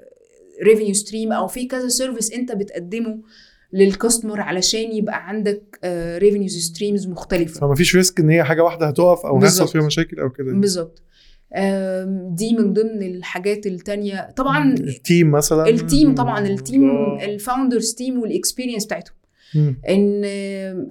revenue 0.65 0.95
stream 0.95 1.33
أو 1.33 1.47
في 1.47 1.67
كذا 1.67 1.89
service 1.89 2.33
انت 2.33 2.53
بتقدمه 2.53 3.19
لل 3.73 3.86
customer 3.86 4.41
علشان 4.41 4.93
يبقى 4.93 5.29
عندك 5.29 5.79
revenue 6.19 6.49
streams 6.49 7.07
مختلفة 7.07 7.61
فما 7.61 7.75
فيش 7.75 7.97
risk 7.97 8.21
إن 8.21 8.31
هي 8.31 8.45
حاجة 8.45 8.65
واحدة 8.65 8.87
هتقف 8.87 9.27
أو 9.27 9.39
هيحصل. 9.39 9.69
فيها 9.69 9.83
مشاكل 9.83 10.21
أو 10.21 10.31
كده 10.31 10.53
بالظبط 10.53 11.03
دي 12.29 12.55
من 12.59 12.73
ضمن 12.73 13.03
الحاجات 13.03 13.67
التانية 13.67 14.31
طبعا 14.37 14.75
ال 14.75 14.86
team 14.86 15.31
مثلا 15.31 15.69
ال 15.69 15.78
team 15.78 16.15
طبعا 16.15 16.47
ال 16.47 16.56
team 16.56 16.91
آه. 16.91 17.25
ال 17.25 17.33
founders 17.33 17.95
team 17.95 18.21
وال 18.21 18.32
experience 18.32 18.87
بتاعتهم. 18.87 19.15
إن 19.89 20.25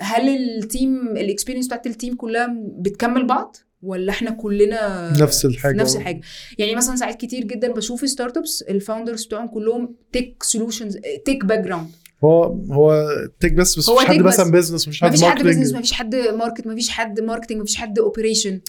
هل 0.01 0.29
ال 0.29 0.45
team 0.45 1.07
ال 1.07 1.13
experience 1.13 1.65
بتاعت 1.67 1.87
ال 1.87 1.93
team 1.93 2.15
كلها 2.15 2.55
بتكمل 2.79 3.27
بعض؟ 3.27 3.55
ولا 3.81 4.11
إحنا 4.11 4.31
كلنا 4.31 5.13
نفس 5.21 5.45
الحاجة. 5.45 5.75
نفس 5.75 5.95
الحاجة. 5.95 6.21
يعني 6.57 6.75
مثلا 6.75 6.95
ساعات 6.95 7.15
كتير 7.21 7.43
جدا 7.43 7.71
بشوف 7.71 8.09
startups 8.09 8.37
ال 8.37 8.61
founders 8.61 9.25
بتوعهم 9.25 9.47
كلهم 9.47 9.95
tech 10.13 10.43
solutions 10.43 10.97
tech 11.25 11.45
background 11.45 11.87
هو 12.23 12.43
هو 12.71 13.07
tech 13.39 13.53
بس 13.53 13.77
بس 13.79 13.89
هو 13.89 13.95
مفيش 13.95 14.07
حد. 14.07 14.21
مثلا 14.21 14.51
business 14.51 14.87
مفيش 14.87 15.01
حد 15.01 15.09
مفيش 15.09 15.23
حد. 15.23 15.43
business 15.43 15.73
مفيش 15.73 15.91
حد 15.93 16.15
market 16.15 16.67
مفيش 16.67 16.89
حد 16.89 17.19
marketing 17.19 17.61
مفيش 17.61 17.75
حد 17.75 17.99
operation 17.99 18.61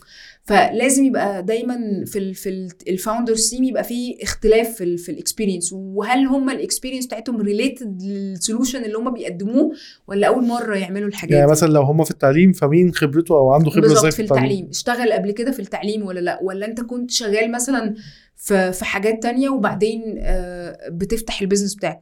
فلازم 0.42 1.04
يبقى 1.04 1.42
دايما 1.42 2.04
في 2.06 2.34
في 2.34 2.68
ال 2.88 2.95
founders 2.95 3.50
team 3.50 3.64
يبقى 3.64 3.84
في 3.84 4.16
اختلاف 4.22 4.68
في 4.76 4.84
ال 4.84 4.98
في 4.98 5.12
ال 5.12 5.18
experience 5.18 5.72
وهل 5.72 6.26
هم 6.26 6.50
ال 6.50 6.55
experience 6.55 7.06
بتاعتهم 7.06 7.40
related 7.40 8.02
لل 8.02 8.19
solution 8.19 8.84
اللي 8.84 8.98
هم 8.98 9.12
بيقدموه 9.12 9.72
ولا 10.08 10.26
أول 10.26 10.46
مرة 10.46 10.76
يعملوا 10.76 11.08
الحاجات 11.08 11.38
يعني؟ 11.38 11.50
مثلا 11.50 11.72
لو 11.72 11.82
هم 11.82 12.04
في 12.04 12.10
التعليم 12.10 12.52
فمين 12.52 12.94
خبرته 12.94 13.34
أو 13.34 13.52
عنده 13.52 13.70
خبرة 13.70 13.86
إزاي 13.86 13.94
بالظبط 13.94 14.12
في 14.12 14.22
التعليم؟ 14.22 14.68
اشتغل 14.70 15.12
قبل 15.12 15.30
كده 15.30 15.50
في 15.50 15.60
التعليم 15.60 16.02
ولا 16.06 16.20
لأ؟ 16.20 16.38
ولا 16.42 16.66
أنت 16.66 16.80
كنت 16.80 17.10
شغال 17.10 17.52
مثلا 17.52 17.94
في 18.36 18.72
في 18.72 18.84
حاجات 18.84 19.22
تانية 19.22 19.48
وبعدين 19.48 20.14
آه، 20.18 20.78
بتفتح 20.90 21.40
ال 21.40 21.44
business 21.44 21.74
بتاعك؟ 21.74 22.00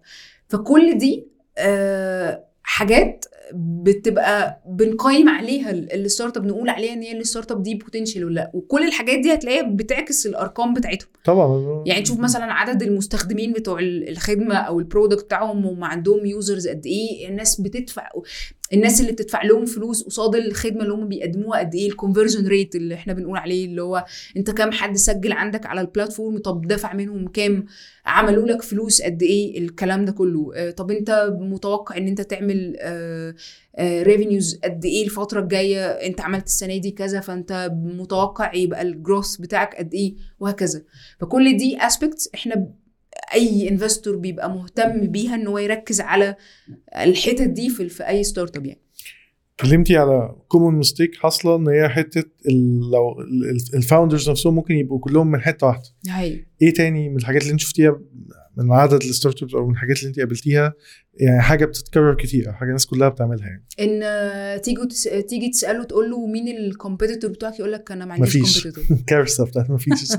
فكل 0.49 0.99
دي 0.99 1.27
آه، 1.59 2.45
حاجات 2.63 3.25
بتبقى 3.55 4.63
بنقيم 4.69 5.29
عليها 5.29 5.71
ال- 5.71 5.93
ال 5.93 6.37
startup 6.37 6.47
نقول 6.47 6.69
عليها 6.69 6.93
إن 6.93 7.03
هي 7.03 7.19
ال 7.19 7.53
startup 7.53 7.63
دي 7.63 7.75
potential 7.75 8.25
ولا 8.25 8.35
لأ. 8.35 8.51
وكل 8.55 8.87
الحاجات 8.87 9.19
دي 9.19 9.35
هتلاقيها 9.35 9.63
بتعكس 9.63 10.27
الأرقام 10.27 10.75
بتاعتهم. 10.75 11.09
طبعا. 11.25 11.83
يعني 11.87 12.03
تشوف 12.03 12.21
مثلا 12.21 12.45
عدد 12.45 12.83
المستخدمين 12.83 13.53
بتوع 13.53 13.79
ال- 13.81 14.09
الخدمة 14.09 14.55
أو 14.55 14.79
ال 14.79 14.84
product 14.84 15.25
بتاعهم 15.25 15.67
هم 15.67 15.85
عندهم 15.85 16.27
users 16.27 16.69
قد 16.69 16.87
إيه 16.87 17.29
الناس 17.29 17.61
بتدفع 17.61 18.09
الناس 18.73 19.01
اللي 19.01 19.13
بتدفع 19.13 19.43
لهم 19.43 19.65
فلوس 19.67 20.03
قصاد 20.03 20.35
الخدمة 20.35 20.83
اللي 20.83 20.95
هم 20.95 21.09
بيقدموها 21.09 21.59
قد 21.61 21.75
إيه؟ 21.75 21.89
ال 21.89 21.94
conversion 21.94 22.47
rate 22.47 22.75
اللي 22.75 22.95
إحنا 22.95 23.13
بنقول 23.13 23.37
عليه 23.39 23.65
اللي 23.65 23.83
هو 23.83 24.05
أنت 24.37 24.51
كام 24.51 24.73
حد 24.73 24.97
سجل 24.97 25.33
عندك 25.33 25.67
على 25.67 25.81
ال 25.81 25.87
platform 25.87 26.39
طب 26.39 26.67
دفع 26.67 26.95
منهم 26.95 27.29
كام؟ 27.29 27.65
عملوا 28.07 28.47
لك 28.49 28.63
فلوس 28.63 29.03
قد 29.03 29.23
إيه؟ 29.23 29.59
الكلام 29.59 30.05
ده 30.05 30.13
كله. 30.13 30.51
آه، 30.55 30.71
طب 30.71 30.91
أنت 30.91 31.31
متوقع 31.41 31.97
إن 31.97 32.09
أنت 32.09 32.21
تعمل 32.21 32.77
revenues 33.81 34.59
قد 34.65 34.85
إيه 34.85 35.05
الفترة 35.05 35.41
الجاية؟ 35.41 35.85
أنت 35.87 36.21
عملت 36.21 36.47
السنة 36.47 36.77
دي 36.77 36.91
كذا 36.91 37.21
فأنت 37.21 37.71
متوقع 37.83 38.55
يبقى 38.55 38.83
ال 38.83 38.90
growth 38.90 39.37
بتاعك 39.37 39.77
قد 39.77 39.95
إيه؟ 39.95 40.15
وهكذا. 40.41 40.83
فكل 41.21 41.57
دي 41.57 41.79
aspects 41.87 42.31
إحنا 42.35 42.67
أي 43.35 43.69
investor 43.69 44.17
بيبقى 44.17 44.51
مهتم 44.51 45.07
بيها 45.07 45.35
إن 45.35 45.47
هو 45.47 45.59
يركز 45.59 46.01
على 46.01 46.37
الحتت 46.97 47.49
دي 47.49 47.71
في, 47.71 47.89
في 47.89 48.09
أي 48.09 48.25
startup 48.25 48.67
يعني. 48.67 48.81
كلمتي 49.61 49.97
على 49.97 50.37
common 50.49 50.75
mistake 50.75 51.17
حاصلة 51.17 51.57
إن 51.57 51.69
هي 51.69 51.89
حتة 51.89 52.25
لو 52.93 53.17
ال 53.75 53.81
founders 53.81 54.31
نفسهم 54.31 54.55
ممكن 54.55 54.75
يبقوا 54.75 54.99
كلهم 54.99 55.31
من 55.31 55.41
حتة 55.41 55.67
واحدة. 55.67 55.85
هي 56.09 56.45
إيه 56.63 56.75
تاني 56.75 57.09
من 57.09 57.17
الحاجات 57.17 57.43
اللي 57.43 57.53
أنت 57.53 57.61
شفتيها 57.61 58.01
من 58.57 58.73
عدد 58.73 59.03
ال 59.03 59.43
startups 59.43 59.55
أو 59.55 59.67
من 59.67 59.73
الحاجات 59.73 59.99
اللي 59.99 60.09
أنت 60.09 60.19
قابلتيها 60.19 60.75
يعني 61.21 61.41
حاجة 61.43 61.65
بتتكرر 61.65 62.15
كتير 62.15 62.49
أو 62.49 62.53
حاجة 62.53 62.69
الناس 62.69 62.87
كلها 62.87 63.09
بتعملها 63.09 63.47
يعني 63.47 63.65
إن 63.81 64.01
آه، 64.03 64.57
تيجي 64.57 64.87
تس... 64.91 65.03
تيجي 65.03 65.49
تسأله 65.51 65.85
تقول 65.85 66.11
له 66.11 66.27
مين 66.27 66.49
ال 66.57 66.63
competitor 66.63 67.31
بتاعك 67.31 67.59
يقول 67.59 67.73
لك 67.73 67.93
أنا 67.93 68.05
ما 68.05 68.15
عنديش 68.15 68.37
مفيش. 68.37 68.63
competitor 68.63 68.99
كارثه 69.07 69.45
بتاعت 69.47 69.71
ما 69.71 69.79
فيش 69.79 70.13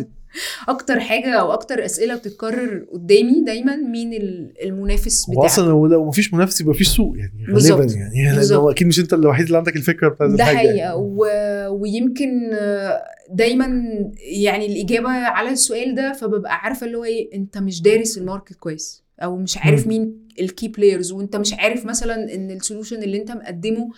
أكتر 0.67 0.99
حاجة 0.99 1.33
أو 1.33 1.51
أكتر 1.53 1.85
أسئلة 1.85 2.15
بتتكرر 2.15 2.85
قدامي 2.93 3.43
دايما 3.45 3.75
مين 3.75 4.13
ال- 4.13 4.53
المنافس 4.63 5.25
هو 5.29 5.33
بتاعك 5.33 5.45
أصلا 5.45 5.67
لو 5.67 5.85
لو 5.87 6.05
ما 6.05 6.11
فيش 6.11 6.33
منافس 6.33 6.61
يبقى 6.61 6.73
مفيش 6.73 6.87
سوق 6.87 7.15
يعني. 7.17 7.45
غالبا 7.53 7.93
يعني 7.93 8.23
لأن 8.25 8.35
بالظبط. 8.35 8.59
هو 8.59 8.71
أكيد 8.71 8.87
مش 8.87 8.99
أنت 8.99 9.13
الوحيد 9.13 9.45
اللي 9.45 9.57
عندك 9.57 9.75
الفكرة 9.75 10.09
بتاعت 10.09 10.29
ده 10.29 10.35
الحاجة 10.35 10.57
حقيقة 10.57 10.73
يعني. 10.75 10.93
و... 10.97 11.25
ويمكن 11.69 12.49
آه، 12.53 13.03
دايما 13.31 13.83
يعني 14.43 14.65
الإجابة 14.65 15.09
على 15.09 15.49
السؤال 15.49 15.95
ده 15.95 16.13
فببقى 16.13 16.55
عارفة 16.55 16.85
اللي 16.87 16.97
هو 16.97 17.03
إيه 17.03 17.35
أنت 17.35 17.57
مش 17.57 17.81
دارس 17.81 18.17
ال 18.17 18.22
market 18.22 18.53
كويس 18.53 19.03
أو 19.19 19.37
مش 19.37 19.57
عارف. 19.57 19.87
مين 19.87 20.27
ال 20.39 20.46
key 20.46 20.67
players 20.67 21.11
وأنت 21.11 21.35
مش 21.35 21.53
عارف 21.53 21.85
مثلا 21.85 22.35
إن 22.35 22.51
ال 22.51 22.57
solution 22.57 23.03
اللي 23.03 23.17
أنت 23.21 23.31
مقدمه 23.31 23.89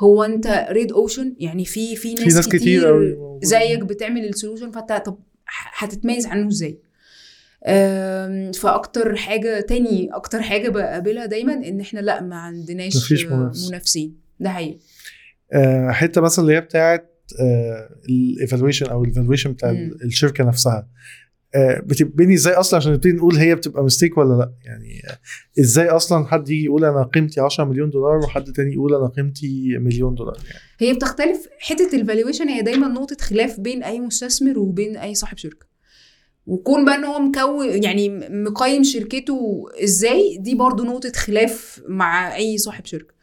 هو 0.00 0.24
أنت 0.24 0.66
red 0.70 0.92
ocean 0.92 1.34
يعني 1.38 1.64
في 1.64 1.96
في 1.96 2.14
ناس, 2.14 2.24
في 2.28 2.34
ناس 2.34 2.48
كتير 2.48 2.86
قوي 2.86 3.16
زيك 3.42 3.80
بتعمل 3.80 4.24
ال 4.24 4.29
solution 4.29 4.70
فأنت 4.70 5.02
طب 5.06 5.18
هتتميز 5.76 6.26
عنه 6.26 6.48
إزاي؟ 6.48 6.78
فأكتر 8.54 9.16
حاجة 9.16 9.60
تاني 9.60 10.08
أكتر 10.12 10.42
حاجة 10.42 10.68
بقابلها 10.68 11.26
دايما 11.26 11.52
إن 11.52 11.80
إحنا 11.80 12.00
لأ 12.00 12.22
ما 12.22 12.36
عندناش 12.36 12.96
مفيش 12.96 13.26
آه، 13.26 13.36
منافس. 13.36 13.68
منافسين. 13.68 14.16
ده 14.40 14.50
حقيقي. 14.50 14.78
آه، 15.52 15.90
حتة 15.90 16.20
مثلا 16.20 16.44
اللي 16.44 16.56
هي 16.56 16.60
بتاعت 16.60 17.08
ال 18.08 18.15
evaluation 18.15 18.86
أو 18.86 19.04
ال 19.04 19.09
valuation 19.09 19.52
بتاع. 19.52 19.70
الشركة 20.04 20.44
نفسها. 20.44 20.72
آه، 20.76 20.88
بتبني 21.84 22.34
إزاي 22.34 22.54
أصلا 22.54 22.76
عشان 22.78 22.92
نبتدي 22.92 23.12
نقول 23.12 23.36
هي 23.36 23.54
بتبقى 23.54 23.84
mistake 23.84 24.18
ولا 24.18 24.34
لا؟ 24.34 24.52
يعني 24.64 25.02
آه، 25.10 25.18
إزاي 25.60 25.88
أصلا 25.88 26.26
حد 26.26 26.48
يجي 26.48 26.64
يقول 26.64 26.84
أنا 26.84 27.02
قيمتي 27.02 27.40
10 27.40 27.64
مليون 27.64 27.90
دولار 27.90 28.16
وحد 28.16 28.44
تاني 28.52 28.72
يقول 28.72 28.94
أنا 28.94 29.08
قيمتي 29.08 29.78
مليون 29.78 30.14
دولار 30.14 30.36
يعني. 30.46 30.58
هي 30.78 30.92
بتختلف 30.94 31.48
حتة 31.58 31.96
ال 31.96 32.01
valuation 32.01 32.48
هي 32.48 32.62
دايما 32.62 32.88
نقطة 32.88 33.16
خلاف 33.20 33.60
بين 33.60 33.82
أي 33.82 34.00
مستثمر 34.00 34.58
وبين 34.58 34.96
أي 34.96 35.14
صاحب 35.14 35.36
شركة. 35.38 35.66
وكون 36.46 36.84
بقى 36.84 36.94
إن 36.94 37.04
هو 37.04 37.18
مكون 37.18 37.82
يعني 37.82 38.08
مقيم 38.30 38.82
شركته 38.82 39.64
إزاي 39.84 40.36
دي 40.40 40.54
برضو 40.54 40.84
نقطة 40.84 41.12
خلاف 41.16 41.82
مع 41.88 42.36
أي 42.36 42.58
صاحب 42.58 42.86
شركة. 42.86 43.14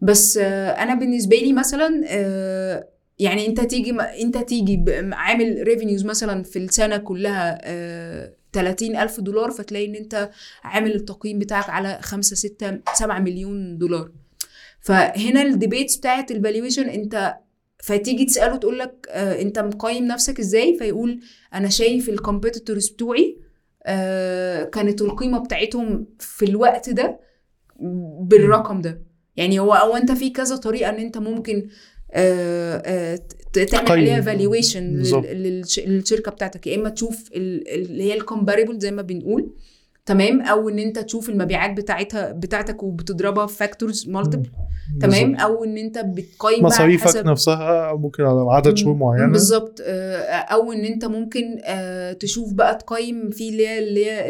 بس 0.00 0.38
آه، 0.38 0.70
أنا 0.70 0.94
بالنسبة 0.94 1.36
لي 1.36 1.52
مثلا 1.52 2.02
آه، 2.08 2.88
يعني 3.18 3.46
انت 3.46 3.60
تيجي 3.60 3.90
انت 4.00 4.38
تيجي 4.38 4.84
عامل 5.12 5.62
revenues 5.62 6.04
مثلا 6.04 6.42
في 6.42 6.58
السنة 6.58 6.96
كلها 6.96 7.58
آه، 7.62 8.34
30 8.52 8.96
ألف 8.96 9.20
دولار 9.20 9.50
فتلاقي 9.50 9.86
إن 9.86 9.94
انت 9.94 10.30
عامل 10.64 10.94
التقييم 10.94 11.38
بتاعك 11.38 11.70
على 11.70 11.98
5 12.02 12.36
6 12.36 12.80
7 12.94 13.18
مليون 13.18 13.78
دولار. 13.78 14.10
فهنا 14.80 15.42
ال 15.42 15.49
debates 15.49 15.96
بتاعت 15.96 16.30
ال 16.30 16.36
valuation 16.36 16.88
انت 16.88 17.34
فتيجي 17.82 18.24
تسأله 18.24 18.56
تقول 18.56 18.78
لك 18.78 19.06
آه 19.10 19.40
انت 19.42 19.58
مقيم 19.58 20.04
نفسك 20.04 20.38
إزاي؟ 20.40 20.78
فيقول 20.78 21.20
أنا 21.54 21.68
شايف 21.68 22.08
ال 22.08 22.15
competitors 22.15 22.88
بتوعي 22.88 23.38
آه 23.86 24.64
كانت 24.64 25.02
القيمة 25.02 25.38
بتاعتهم 25.38 26.06
في 26.18 26.44
الوقت 26.44 26.90
ده 26.90 27.20
بالرقم 28.20 28.80
ده. 28.80 29.02
يعني 29.36 29.58
هو 29.60 29.72
أو 29.72 29.96
انت 29.96 30.12
في 30.12 30.30
كذا 30.30 30.56
طريقة 30.56 30.90
إن 30.90 30.96
انت 30.96 31.18
ممكن 31.18 31.68
تعمل 32.12 33.18
تقيم. 33.70 33.88
عليها 33.88 34.20
valuation. 34.20 35.02
للشركة 35.86 36.30
بتاعتك. 36.30 36.66
يا 36.66 36.76
إما 36.76 36.88
تشوف 36.88 37.30
ال- 37.36 37.68
اللي 37.68 38.02
هي 38.02 38.14
ال 38.14 38.20
comparable 38.20 38.78
زي 38.78 38.90
ما 38.90 39.02
بنقول 39.02 39.50
تمام؟ 40.06 40.40
أو 40.40 40.68
إن 40.68 40.78
أنت 40.78 40.98
تشوف 40.98 41.28
المبيعات 41.28 41.76
بتاعتها 41.76 42.32
بتاعتك 42.32 42.82
وبتضربها 42.82 43.46
في 43.46 43.56
factors 43.56 44.08
multiple 44.08 44.48
تمام. 45.00 45.34
أو 45.36 45.64
إن 45.64 45.76
أنت 45.78 45.98
بتقيم 45.98 46.64
مصاريفك 46.64 47.04
حسب 47.04 47.26
نفسها 47.26 47.92
ممكن 47.94 48.22
على 48.24 48.40
عدد 48.50 48.76
شهور 48.76 48.94
معينة. 48.94 49.32
بالظبط. 49.32 49.78
آه، 49.82 50.22
أو 50.32 50.72
إن 50.72 50.84
أنت 50.84 51.04
ممكن 51.04 51.58
آه، 51.64 52.12
تشوف 52.12 52.52
بقى 52.52 52.74
تقيم 52.74 53.30
في 53.30 53.48
اللي 53.48 53.66
هي 53.68 53.78
اللي 53.78 54.06
هي 54.06 54.28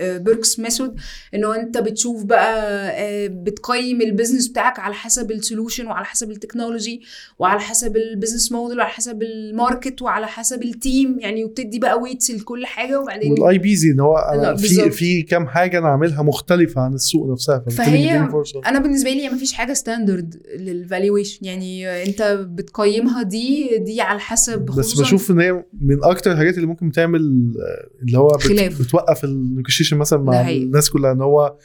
ال 0.00 0.08
Berkus 0.08 0.58
method 0.60 0.94
ان 1.34 1.44
هو 1.44 1.52
أنت 1.52 1.78
بتشوف 1.78 2.24
بقى 2.24 2.88
آه، 2.90 3.26
بتقيم 3.26 4.00
ال 4.02 4.07
business 4.07 4.48
بتاعك 4.48 4.78
على 4.78 4.94
حسب 4.94 5.30
ال 5.30 5.36
solution 5.36 5.86
وعلى 5.86 6.04
حسب 6.06 6.30
ال 6.30 6.36
technology 6.36 7.02
وعلى 7.38 7.60
حسب 7.60 7.96
ال 7.96 8.02
business 8.02 8.52
model 8.52 8.78
وعلى 8.78 8.90
حسب 8.90 9.22
ال 9.22 9.33
market 9.33 10.02
وعلى 10.02 10.26
حسب 10.26 10.62
ال 10.62 10.73
team 10.73 11.16
يعني 11.20 11.44
وبتدي 11.44 11.78
بقى 11.78 11.98
weights 12.00 12.30
لكل 12.30 12.66
حاجة 12.66 13.00
وبعدين 13.00 13.32
والاي 13.32 13.58
بي 13.58 13.76
زي 13.76 13.90
إن 13.90 14.00
هو 14.00 14.14
لا، 14.14 14.34
أنا 14.50 14.56
في. 14.56 14.90
في 14.90 15.22
كام 15.22 15.46
حاجة 15.46 15.78
أنا 15.78 15.88
عاملها 15.88 16.22
مختلفة 16.22 16.80
عن 16.80 16.94
السوق 16.94 17.30
نفسها 17.32 17.64
فهي- 17.70 18.28
أنا 18.66 18.78
بالنسبة 18.78 19.10
لي 19.10 19.28
ما 19.28 19.36
فيش 19.36 19.52
حاجة 19.52 19.72
standard 19.72 20.42
لل 20.58 20.74
valuation 20.74 21.46
يعني 21.46 22.02
أنت 22.06 22.22
بتقيمها 22.50 23.22
دي 23.22 23.78
دي 23.78 24.00
على 24.00 24.20
حسب 24.20 24.58
بس 24.64 25.00
بشوف 25.00 25.30
إن 25.30 25.40
هي 25.40 25.52
من 25.80 26.04
أكتر 26.04 26.32
الحاجات 26.32 26.54
اللي 26.56 26.66
ممكن 26.66 26.92
تعمل 26.92 27.20
آه، 27.60 28.02
اللي 28.06 28.18
هو 28.18 28.28
بت 28.28 28.42
خلاف. 28.42 28.82
بتوقف 28.82 29.24
النيجوشيشن 29.52 29.96
مثلا 29.96 30.18
مع. 30.22 30.50
الناس 30.50 30.90
كلها 30.90 31.12
إن 31.12 31.20
هو 31.20 31.56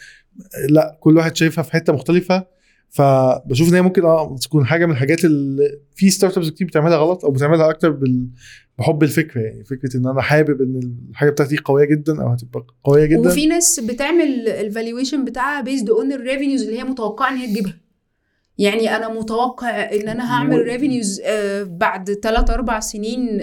لأ 0.70 0.98
كل 1.00 1.18
واحد 1.18 1.36
شايفها 1.36 1.64
في 1.64 1.72
حتة 1.72 1.94
مختلفة. 1.94 2.58
فبشوف 2.90 3.70
إن 3.70 3.74
هي 3.74 3.82
ممكن 3.82 4.06
آه 4.06 4.36
تكون 4.42 4.66
حاجة 4.66 4.86
من 4.86 4.92
الحاجات 4.92 5.26
اللي 5.26 5.80
في 5.96 6.10
startups 6.10 6.50
كتير 6.50 6.68
بتعملها 6.68 6.98
غلط 6.98 7.26
أو 7.26 7.32
بتعملها 7.32 7.70
أكتر 7.70 7.90
بال 7.90 8.28
بحب 8.80 9.04
الفكرة 9.04 9.42
يعني. 9.42 9.64
فكرة 9.64 9.98
إن 9.98 10.08
أنا 10.08 10.22
حابب 10.22 10.62
إن 10.62 10.80
الحاجة 11.10 11.30
بتاعتي 11.30 11.58
قوية 11.58 11.86
جدا 11.86 12.22
أو 12.22 12.28
هتبقى 12.28 12.66
قوية 12.84 13.06
جدا. 13.06 13.20
وفي 13.20 13.48
ناس 13.48 13.80
بتعمل 13.80 14.48
ال 14.48 14.55
valuation 14.55 15.26
بتاعها 15.26 15.62
based 15.62 15.90
on 15.90 16.12
ال 16.14 16.19
revenues 16.19 16.62
اللي 16.62 16.80
هي 16.80 16.84
متوقعة 16.84 17.32
إن 17.32 17.38
هي 17.38 17.48
تجيبها. 17.48 17.78
يعني 18.58 18.96
أنا 18.96 19.20
متوقع 19.20 19.70
إن 19.70 20.08
أنا 20.08 20.34
هعمل 20.34 20.62
revenues 20.62 21.22
بعد 21.64 22.14
3 22.14 22.54
4 22.54 22.80
سنين 22.80 23.40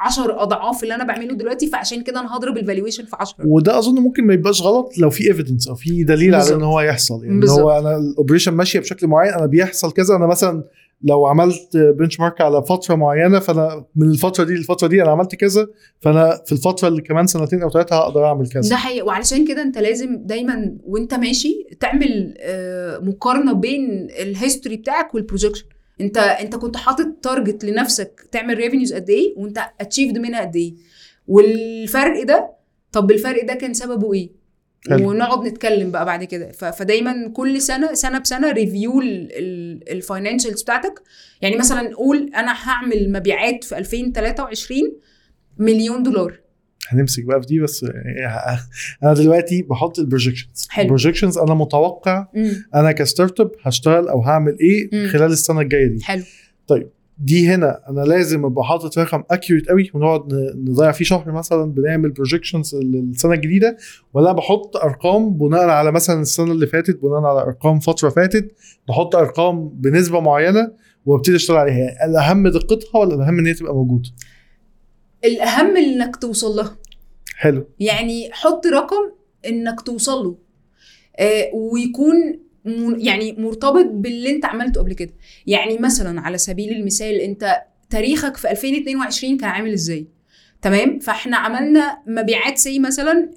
10 0.00 0.42
اضعاف 0.42 0.82
اللي 0.82 0.94
أنا 0.94 1.04
بعمله 1.04 1.34
دلوقتي 1.34 1.66
فعشان 1.66 2.02
كده 2.02 2.20
أنا 2.20 2.36
هضرب 2.36 2.56
ال 2.56 2.61
valuation 2.61 3.04
في 3.04 3.16
10 3.20 3.36
وده 3.46 3.78
اظن 3.78 3.94
ممكن 3.94 4.26
ما 4.26 4.34
يبقاش 4.34 4.62
غلط 4.62 4.98
لو 4.98 5.10
في 5.10 5.28
evidence 5.28 5.68
أو 5.68 5.74
في 5.74 6.04
دليل 6.04 6.34
على 6.34 6.54
إن. 6.54 6.62
هو 6.62 6.80
يحصل. 6.80 7.22
يعني 7.22 7.34
ان 7.34 7.40
بالظبط. 7.40 7.60
هو 7.60 7.78
أنا 7.78 7.96
ال 7.96 8.02
operation 8.02 8.52
ماشية 8.54 8.80
بشكل 8.80 9.06
معين 9.06 9.32
أنا 9.32 9.46
بيحصل 9.46 9.92
كذا 9.92 10.16
أنا 10.16 10.26
مثلا 10.26 10.64
لو 11.02 11.26
عملت 11.26 11.76
benchmark 11.76 12.40
على 12.40 12.62
فترة 12.62 12.94
معينة 12.94 13.38
فأنا 13.38 13.84
من 13.96 14.10
الفترة 14.10 14.44
دي 14.44 14.52
للفترة 14.54 14.88
دي 14.88 15.02
أنا 15.02 15.10
عملت 15.10 15.34
كذا 15.34 15.66
فأنا 16.00 16.42
في 16.46 16.52
الفترة 16.52 16.88
اللي 16.88 17.02
كمان 17.02 17.26
سنتين 17.26 17.62
أو 17.62 17.70
ثلاثة 17.70 17.96
هقدر 17.96 18.24
أعمل 18.26 18.48
كذا. 18.48 18.70
ده 18.70 18.76
حقيقي. 18.76 19.02
وعلشان 19.02 19.46
كده 19.48 19.62
أنت 19.62 19.78
لازم 19.78 20.16
دايما 20.24 20.76
وأنت 20.84 21.14
ماشي 21.14 21.66
تعمل 21.80 22.34
آه، 22.40 22.98
مقارنة 22.98 23.52
بين 23.52 24.08
ال 24.20 24.27
history 24.27 24.76
بتاعك 24.76 25.14
وال 25.14 25.22
projection 25.22 25.64
انت 26.00 26.16
انت 26.18 26.56
كنت 26.56 26.76
حاطط 26.76 27.06
target 27.22 27.64
لنفسك 27.64 28.28
تعمل 28.32 28.56
revenues 28.56 28.92
قد 28.94 29.10
إيه 29.10 29.34
وأنت 29.36 29.58
achieved 29.80 30.18
منها 30.18 30.40
قد 30.40 30.56
إيه. 30.56 30.74
والفرق 31.28 32.22
ده 32.22 32.50
طب 32.92 33.10
الفرق 33.10 33.44
ده 33.46 33.54
كان 33.54 33.74
سببه 33.74 34.12
إيه؟ 34.14 34.30
حلو. 34.90 35.10
ونقعد 35.10 35.46
نتكلم 35.46 35.90
بقى 35.90 36.04
بعد 36.04 36.24
كده. 36.24 36.52
فدايما 36.52 37.28
كل 37.28 37.60
سنة 37.62 37.94
سنة 37.94 38.18
بسنة 38.18 38.50
review 38.52 39.00
ال 39.90 39.96
financials 39.96 40.62
بتاعتك. 40.62 41.02
يعني 41.42 41.56
مثلا 41.56 41.94
قول 41.96 42.30
أنا 42.34 42.52
هعمل 42.68 43.12
مبيعات 43.12 43.64
في 43.64 43.78
2023 43.78 44.96
مليون 45.58 46.02
دولار. 46.02 46.40
هنمسك 46.92 47.24
بقى 47.24 47.40
في 47.40 47.46
دي 47.46 47.60
بس 47.60 47.82
يعني 47.82 48.58
أنا 49.02 49.14
دلوقتي 49.14 49.62
بحط 49.62 49.98
ال 49.98 50.03
projections. 50.03 50.68
ال 50.78 50.83
projections 50.83 51.38
أنا 51.38 51.54
متوقع 51.54 52.26
مم. 52.34 52.50
أنا 52.74 52.92
ك 52.92 53.40
startup 53.40 53.50
هشتغل 53.62 54.08
أو 54.08 54.22
هعمل 54.22 54.56
إيه 54.60 54.90
مم. 54.92 55.08
خلال 55.08 55.32
السنة 55.32 55.60
الجاية 55.60 55.86
دي 55.86 56.04
حلو 56.04 56.22
دي 57.18 57.48
هنا 57.48 57.80
أنا 57.88 58.00
لازم 58.00 58.44
أبقى 58.44 58.64
حاطط 58.64 58.98
رقم 58.98 59.22
accurate 59.30 59.68
قوي 59.68 59.90
ونقعد 59.94 60.32
نضيع 60.56 60.92
فيه 60.92 61.04
شهر 61.04 61.32
مثلا 61.32 61.72
بنعمل 61.72 62.10
projections 62.10 62.74
للسنه 62.74 63.32
الجديدة 63.32 63.76
ولا 64.14 64.32
بحط 64.32 64.76
أرقام 64.76 65.30
بناء 65.38 65.68
على 65.68 65.92
مثلا 65.92 66.20
السنة 66.20 66.52
اللي 66.52 66.66
فاتت 66.66 67.02
بناء 67.02 67.20
على 67.24 67.40
أرقام 67.42 67.78
فترة 67.80 68.08
فاتت 68.08 68.52
بحط 68.88 69.16
أرقام 69.16 69.68
بنسبة 69.68 70.20
معينة 70.20 70.72
وأبتدي 71.06 71.36
أشتغل 71.36 71.56
عليها 71.56 72.04
الأهم 72.06 72.48
دقتها 72.48 72.98
ولا 73.00 73.14
الأهم 73.14 73.38
إن 73.38 73.46
هي 73.46 73.54
تبقى 73.54 73.74
موجودة 73.74 74.08
الأهم 75.24 75.76
إنك 75.76 76.16
توصل 76.16 76.56
لها 76.56 76.76
حلو. 77.36 77.68
يعني 77.80 78.32
حط 78.32 78.66
رقم 78.66 79.12
إنك 79.46 79.80
توصل 79.80 80.24
له. 80.24 80.38
آه 81.16 81.50
ويكون 81.54 82.40
يعني 82.98 83.32
مرتبط 83.32 83.86
باللي 83.86 84.30
أنت 84.30 84.44
عملته 84.44 84.80
قبل 84.80 84.92
كده. 84.92 85.12
يعني 85.46 85.78
مثلا 85.78 86.20
على 86.20 86.38
سبيل 86.38 86.72
المثال 86.72 87.14
أنت 87.14 87.62
تاريخك 87.90 88.36
في 88.36 88.50
2022 88.50 89.36
كان 89.36 89.50
عامل 89.50 89.72
إزاي؟ 89.72 90.06
تمام؟ 90.62 90.98
فإحنا 90.98 91.36
عملنا 91.36 92.02
مبيعات 92.06 92.58
سي 92.58 92.78
مثلا 92.78 93.30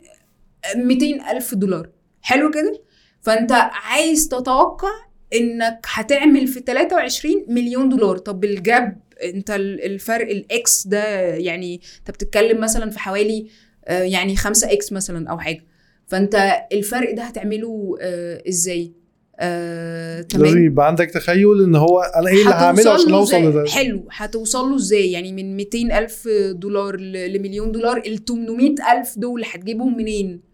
200 0.76 1.32
ألف 1.32 1.56
دولار. 1.56 1.90
حلو 2.22 2.52
كده؟ 2.52 2.82
فأنت 3.22 3.52
عايز 3.72 4.28
تتوقع 4.28 4.92
إنك 5.34 5.86
هتعمل 5.94 6.48
في 6.48 6.60
23 6.60 7.46
مليون 7.48 7.90
دولار. 7.90 8.18
طب 8.18 8.44
ال 8.44 8.57
gap 8.57 8.98
أنت 9.24 9.52
ال- 9.52 9.86
الفرق 9.86 10.30
ال 10.30 10.59
X 10.59 10.88
ده 10.88 11.04
يعني 11.36 11.82
أنت 12.00 12.12
بتتكلم 12.12 12.62
مثلا 12.62 12.90
في 12.90 13.00
حوالي 13.00 13.48
آه، 13.86 14.02
يعني 14.02 14.36
5 14.36 14.72
X 14.72 14.92
مثلا 14.92 15.30
أو 15.30 15.40
حاجة. 15.40 15.66
فأنت 16.08 16.54
الفرق 16.72 17.16
ده 17.16 17.24
هتعمله 17.24 17.98
آه، 18.02 18.44
إزاي؟ 18.50 18.92
آه، 19.40 20.18
لازم 20.18 20.28
تمام 20.28 20.66
يبقى 20.66 20.88
عندك 20.88 21.12
تخيل 21.12 21.64
إن 21.64 21.76
هو 21.76 22.00
أنا 22.02 22.28
إيه 22.28 22.34
اللي 22.42 22.50
هعمله 22.54 22.92
عشان 22.92 23.14
أوصل؟ 23.14 23.44
لده. 23.50 23.66
حلو. 23.70 24.08
هتوصل 24.12 24.70
له 24.70 24.76
إزاي؟ 24.76 25.12
يعني 25.12 25.32
من 25.34 25.56
200 25.58 25.98
ألف 26.00 26.28
دولار 26.52 26.96
لمليون 27.00 27.72
دولار 27.72 27.98
ال 27.98 28.26
800 28.26 28.76
ألف 28.92 29.20
دول 29.20 29.44
هتجيبهم 29.46 29.98
منين؟ 29.98 30.53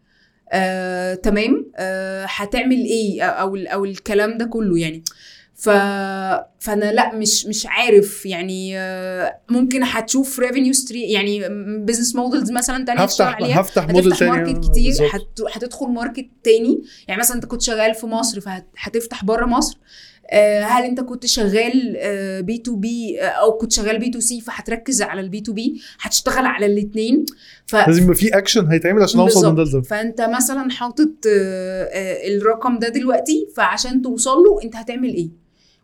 آه، 0.52 1.14
تمام؟ 1.14 1.72
آه، 1.76 2.26
هتعمل 2.30 2.78
إيه؟ 2.86 3.24
أو 3.24 3.56
أو 3.56 3.86
الكلام 3.86 4.38
ده 4.38 4.46
كله 4.46 4.78
يعني. 4.80 5.04
ف... 5.56 5.70
فأنا 6.60 6.92
لأ 6.92 7.16
مش 7.16 7.46
مش 7.46 7.66
عارف 7.70 8.26
يعني 8.26 8.80
آه، 8.80 9.40
ممكن 9.50 9.84
هتشوف 9.84 10.40
revenue 10.40 10.74
stream 10.74 11.12
يعني 11.12 11.42
business 11.86 12.16
models 12.16 12.52
مثلا 12.52 12.86
تانية 12.86 13.02
هفتح 13.02 13.26
عليها. 13.36 13.62
هفتح 13.62 13.88
موديل 13.88 14.16
تاني. 14.16 14.32
market 14.32 14.70
كتير 14.72 14.86
بالظبط. 15.00 15.16
هت... 15.16 15.56
هتدخل 15.56 15.88
market 15.88 16.30
تاني. 16.44 16.82
يعني 17.08 17.20
مثلا 17.20 17.36
أنت 17.36 17.46
كنت 17.46 17.62
شغال 17.62 17.96
في 17.96 18.06
مصر 18.08 18.42
فهتفتح 18.42 19.26
بره 19.26 19.46
مصر. 19.46 19.78
آه، 19.78 20.19
هل 20.64 20.84
انت 20.84 21.00
كنت 21.02 21.26
شغال 21.26 21.98
B 22.44 22.58
to 22.58 22.76
B 22.76 23.18
أو 23.20 23.52
كنت 23.58 23.72
شغال 23.72 24.00
B 24.00 24.10
to 24.10 24.20
C 24.20 24.42
فهتركز 24.42 25.02
على 25.02 25.22
ال 25.22 25.32
B 25.32 25.42
to 25.42 25.54
B 25.54 25.82
هتشتغل 26.02 26.46
على 26.46 26.66
الاثنين 26.66 27.26
ف... 27.68 27.76
لازم 27.76 28.04
يبقى 28.04 28.16
في 28.16 28.38
اكشن 28.38 28.68
هيتعمل 28.68 29.04
عشان 29.04 29.20
أوصل 29.20 29.50
من 29.50 29.56
ده. 29.56 29.64
لده 29.64 29.82
فانت 29.82 30.22
مثلا 30.22 30.70
حاطط 30.72 31.10
آه، 31.28 31.84
آه، 31.84 32.28
الرقم 32.38 32.80
ده 32.80 32.90
دلوقتي 32.90 33.48
فعشان 33.56 34.02
توصل 34.02 34.38
له 34.38 34.60
انت 34.64 34.76
هتعمل 34.76 35.10
إيه؟ 35.14 35.30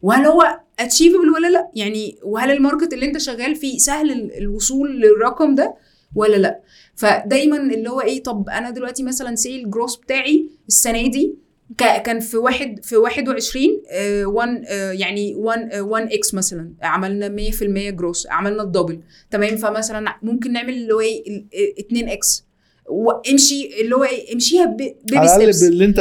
وهل 0.01 0.25
هو 0.25 0.59
achievable 0.80 1.30
ولا 1.35 1.47
لا؟ 1.47 1.69
يعني 1.75 2.17
وهل 2.23 2.51
ال 2.51 2.57
market 2.57 2.93
اللي 2.93 3.05
انت 3.05 3.17
شغال 3.17 3.55
فيه 3.55 3.77
سهل 3.77 4.11
ال- 4.11 4.37
الوصول 4.37 5.01
للرقم 5.01 5.55
ده 5.55 5.75
ولا 6.15 6.35
لا؟ 6.35 6.59
فدايما 6.95 7.57
اللي 7.57 7.89
هو 7.89 8.01
إيه 8.01 8.23
طب 8.23 8.49
أنا 8.49 8.69
دلوقتي 8.69 9.03
مثلا 9.03 9.35
sales 9.36 9.69
growth 9.71 9.95
بتاعي 9.95 10.49
السنة 10.67 11.07
دي 11.07 11.35
كان 11.78 12.20
في 12.20 12.38
واحد 12.38 12.80
في 12.84 12.97
21 12.97 13.84
آه، 13.91 14.26
1 14.26 14.63
آه، 14.68 14.91
يعني 14.91 15.36
1 15.36 15.70
آه، 15.74 15.82
1 15.82 16.13
X 16.13 16.34
مثلا. 16.34 16.72
عملنا 16.82 17.30
100% 17.30 17.89
جروس 17.89 18.28
عملنا 18.28 18.63
ال 18.63 18.68
double. 18.68 19.01
تمام؟ 19.32 19.55
فمثلا 19.55 20.20
ممكن 20.22 20.53
نعمل 20.53 20.74
اللي 20.74 20.93
هو 20.93 20.99
إيه 20.99 21.45
2 21.80 22.09
X 22.09 22.44
وامشي 22.89 23.81
اللي 23.81 23.95
هو 23.95 24.03
إيه 24.03 24.33
امشيها 24.33 24.65
baby 24.65 25.28
steps 25.28 25.63
باللي 25.63 25.86
انت 25.86 25.99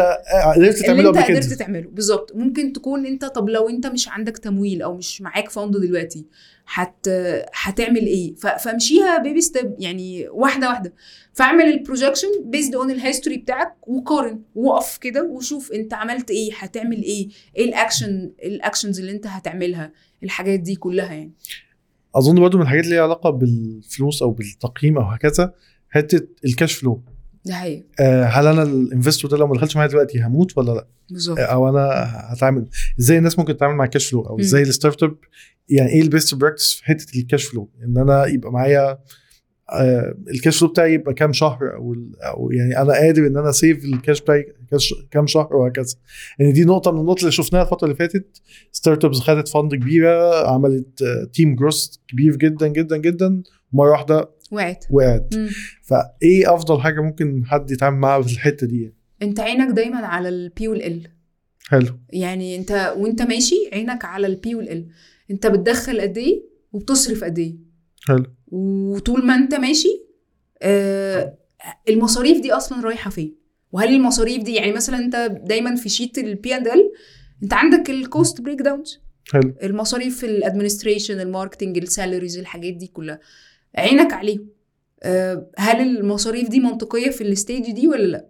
قدرت 0.56 0.74
اللي 0.74 0.86
تعمله 0.86 1.08
انت 1.08 1.18
قبل 1.18 1.28
كده. 1.28 1.38
قدرت 1.40 1.52
تعمله. 1.52 1.88
بالظبط. 1.92 2.32
ممكن 2.34 2.72
تكون 2.72 3.06
انت 3.06 3.24
طب 3.24 3.48
لو 3.48 3.68
انت 3.68 3.86
مش 3.86 4.08
عندك 4.08 4.38
تمويل 4.38 4.82
أو 4.82 4.96
مش 4.96 5.20
معاك 5.22 5.50
fund 5.50 5.76
دلوقتي 5.76 6.24
هت 6.74 7.08
هتعمل 7.54 8.06
إيه. 8.06 8.34
فامشيها 8.34 9.18
baby 9.18 9.40
step 9.40 9.74
يعني 9.78 10.28
واحدة 10.28 10.68
واحدة. 10.68 10.94
فاعمل 11.32 11.64
ال 11.64 11.70
projection 11.70 12.28
based 12.44 12.74
on 12.74 12.90
ال 12.90 12.96
history 12.96 13.36
بتاعك 13.36 13.74
وقارن 13.88 14.40
وقف 14.54 14.98
كده 14.98 15.24
وشوف 15.24 15.72
انت 15.72 15.94
عملت 15.94 16.30
إيه 16.30 16.50
هتعمل 16.58 17.02
إيه 17.02 17.28
إيه 17.56 17.64
ال 17.64 17.74
action 17.74 18.30
ال 18.44 18.51
actions 18.51 19.00
اللي 19.00 19.12
انت 19.12 19.26
هتعملها 19.26 19.92
الحاجات 20.22 20.60
دي 20.60 20.74
كلها 20.74 21.12
يعني. 21.12 21.32
أظن 22.14 22.40
برضو 22.40 22.56
من 22.56 22.62
الحاجات 22.62 22.84
اللي 22.84 22.94
ليها 22.94 23.04
علاقة 23.04 23.30
بالفلوس 23.30 24.22
أو 24.22 24.30
بالتقييم 24.30 24.98
أو 24.98 25.02
هكذا 25.04 25.54
حتة 25.94 26.26
ال 26.44 26.50
cash 26.50 26.74
flow 26.74 27.02
ده 27.44 27.54
حقيقي 27.54 27.84
آه، 28.00 28.24
هل 28.24 28.46
أنا 28.46 28.62
ال 28.62 28.70
investor 28.70 29.30
ده 29.30 29.36
لو 29.36 29.46
ما 29.46 29.54
دخلش 29.54 29.76
معايا 29.76 29.88
دلوقتي 29.90 30.22
هموت 30.22 30.58
ولا 30.58 30.72
لأ؟ 30.72 30.86
بالظبط. 31.10 31.38
آه، 31.38 31.42
أو 31.42 31.68
أنا 31.68 32.04
هتعامل 32.32 32.66
إزاي 33.00 33.18
الناس 33.18 33.38
ممكن 33.38 33.56
تتعامل 33.56 33.74
مع 33.76 33.84
ال 33.84 33.89
cash 33.89 34.10
flow 34.10 34.20
أو. 34.20 34.40
إزاي 34.40 34.62
ال 34.62 35.02
startup 35.02 35.16
يعني 35.68 35.90
إيه 35.90 36.02
ال 36.02 36.09
best 36.09 36.34
practice 36.34 36.72
في 36.72 36.84
حتة 36.84 37.18
ال 37.18 37.23
cash 37.23 37.44
flow 37.44 37.70
إن 37.84 37.98
أنا 37.98 38.26
يبقى 38.26 38.52
معايا 38.52 38.98
آه، 39.72 40.14
ال 40.30 40.36
cash 40.36 40.58
flow 40.58 40.68
بتاعي 40.68 40.94
يبقى 40.94 41.14
كام 41.14 41.32
شهر 41.32 41.74
أو 41.74 41.94
أو 42.22 42.50
يعني 42.50 42.78
أنا 42.82 42.92
قادر 42.92 43.26
إن 43.26 43.36
أنا 43.36 43.52
save 43.52 43.84
ال 43.84 43.91
cash 43.91 44.20
بتاعي 44.20 44.54
كام 45.10 45.26
شهر 45.26 45.56
وهكذا. 45.56 45.96
يعني 46.38 46.52
دي 46.52 46.64
نقطة 46.64 46.92
من 46.92 47.00
النقط 47.00 47.18
اللي 47.18 47.32
شفناها 47.32 47.62
الفترة 47.62 47.84
اللي 47.84 47.96
فاتت. 47.96 48.42
startups 48.72 49.18
خدت 49.18 49.48
fund 49.48 49.74
كبيرة 49.74 50.46
عملت 50.50 51.04
team 51.32 51.54
growth 51.56 52.00
كبير 52.08 52.36
جدا 52.36 52.68
جدا 52.68 52.96
جدا. 52.96 53.42
مرة 53.72 53.90
واحدة 53.90 54.30
وقعت. 54.54 54.84
وقعت. 54.90 55.34
فإيه 55.82 56.54
أفضل 56.54 56.80
حاجة 56.80 57.00
ممكن 57.00 57.44
حد 57.46 57.70
يتعامل 57.70 57.98
معاها 57.98 58.22
في 58.22 58.32
الحتة 58.32 58.66
دي 58.66 58.94
أنت 59.22 59.40
عينك 59.40 59.74
دايما 59.74 59.96
على 59.96 60.28
ال 60.28 60.48
P 60.48 60.68
وال 60.68 60.95
L 60.95 61.08
حلو. 61.68 61.98
يعني 62.12 62.56
أنت 62.56 62.94
وأنت 62.96 63.22
ماشي 63.22 63.54
عينك 63.72 64.04
على 64.04 64.26
ال 64.26 64.40
P 64.40 64.54
وال 64.54 64.76
L 64.76 64.86
أنت 65.30 65.46
بتدخل 65.46 66.00
قد 66.00 66.18
إيه 66.18 66.42
وبتصرف 66.72 67.24
قد 67.24 67.38
إيه. 67.38 67.56
حلو. 68.06 68.26
وطول 68.46 69.26
ما 69.26 69.34
أنت 69.34 69.54
ماشي 69.54 69.88
آه 70.62 71.38
المصاريف 71.88 72.40
دي 72.40 72.52
أصلا 72.52 72.80
رايحة 72.84 73.10
فين؟ 73.10 73.36
وهل 73.72 73.88
المصاريف 73.94 74.42
دي 74.42 74.54
يعني 74.54 74.72
مثلا 74.72 74.98
أنت 74.98 75.16
دايما 75.44 75.76
في 75.76 75.88
sheet 75.88 76.68
ال 76.68 76.72
P 76.72 76.76
and 76.76 76.88
L 76.88 76.92
أنت 77.42 77.54
عندك 77.54 77.90
ال 77.90 78.40
cost 78.40 78.62
breakdowns 78.62 79.00
حلو. 79.32 79.54
المصاريف 79.62 80.24
ال 80.24 80.31
administration 80.31 81.20
ال 81.20 81.26
marketing 81.26 81.78
ال 81.78 81.85
salaries 81.85 82.38
الحاجات 82.38 82.74
دي 82.74 82.86
كلها. 82.86 83.20
عينك 83.74 84.12
عليهم. 84.12 84.48
آه، 85.02 85.50
هل 85.58 85.80
المصاريف 85.96 86.48
دي 86.48 86.60
منطقية 86.60 87.10
في 87.10 87.20
ال 87.20 87.28
stage 87.28 87.70
دي 87.70 87.88
ولا 87.88 88.06
لا؟ 88.06 88.26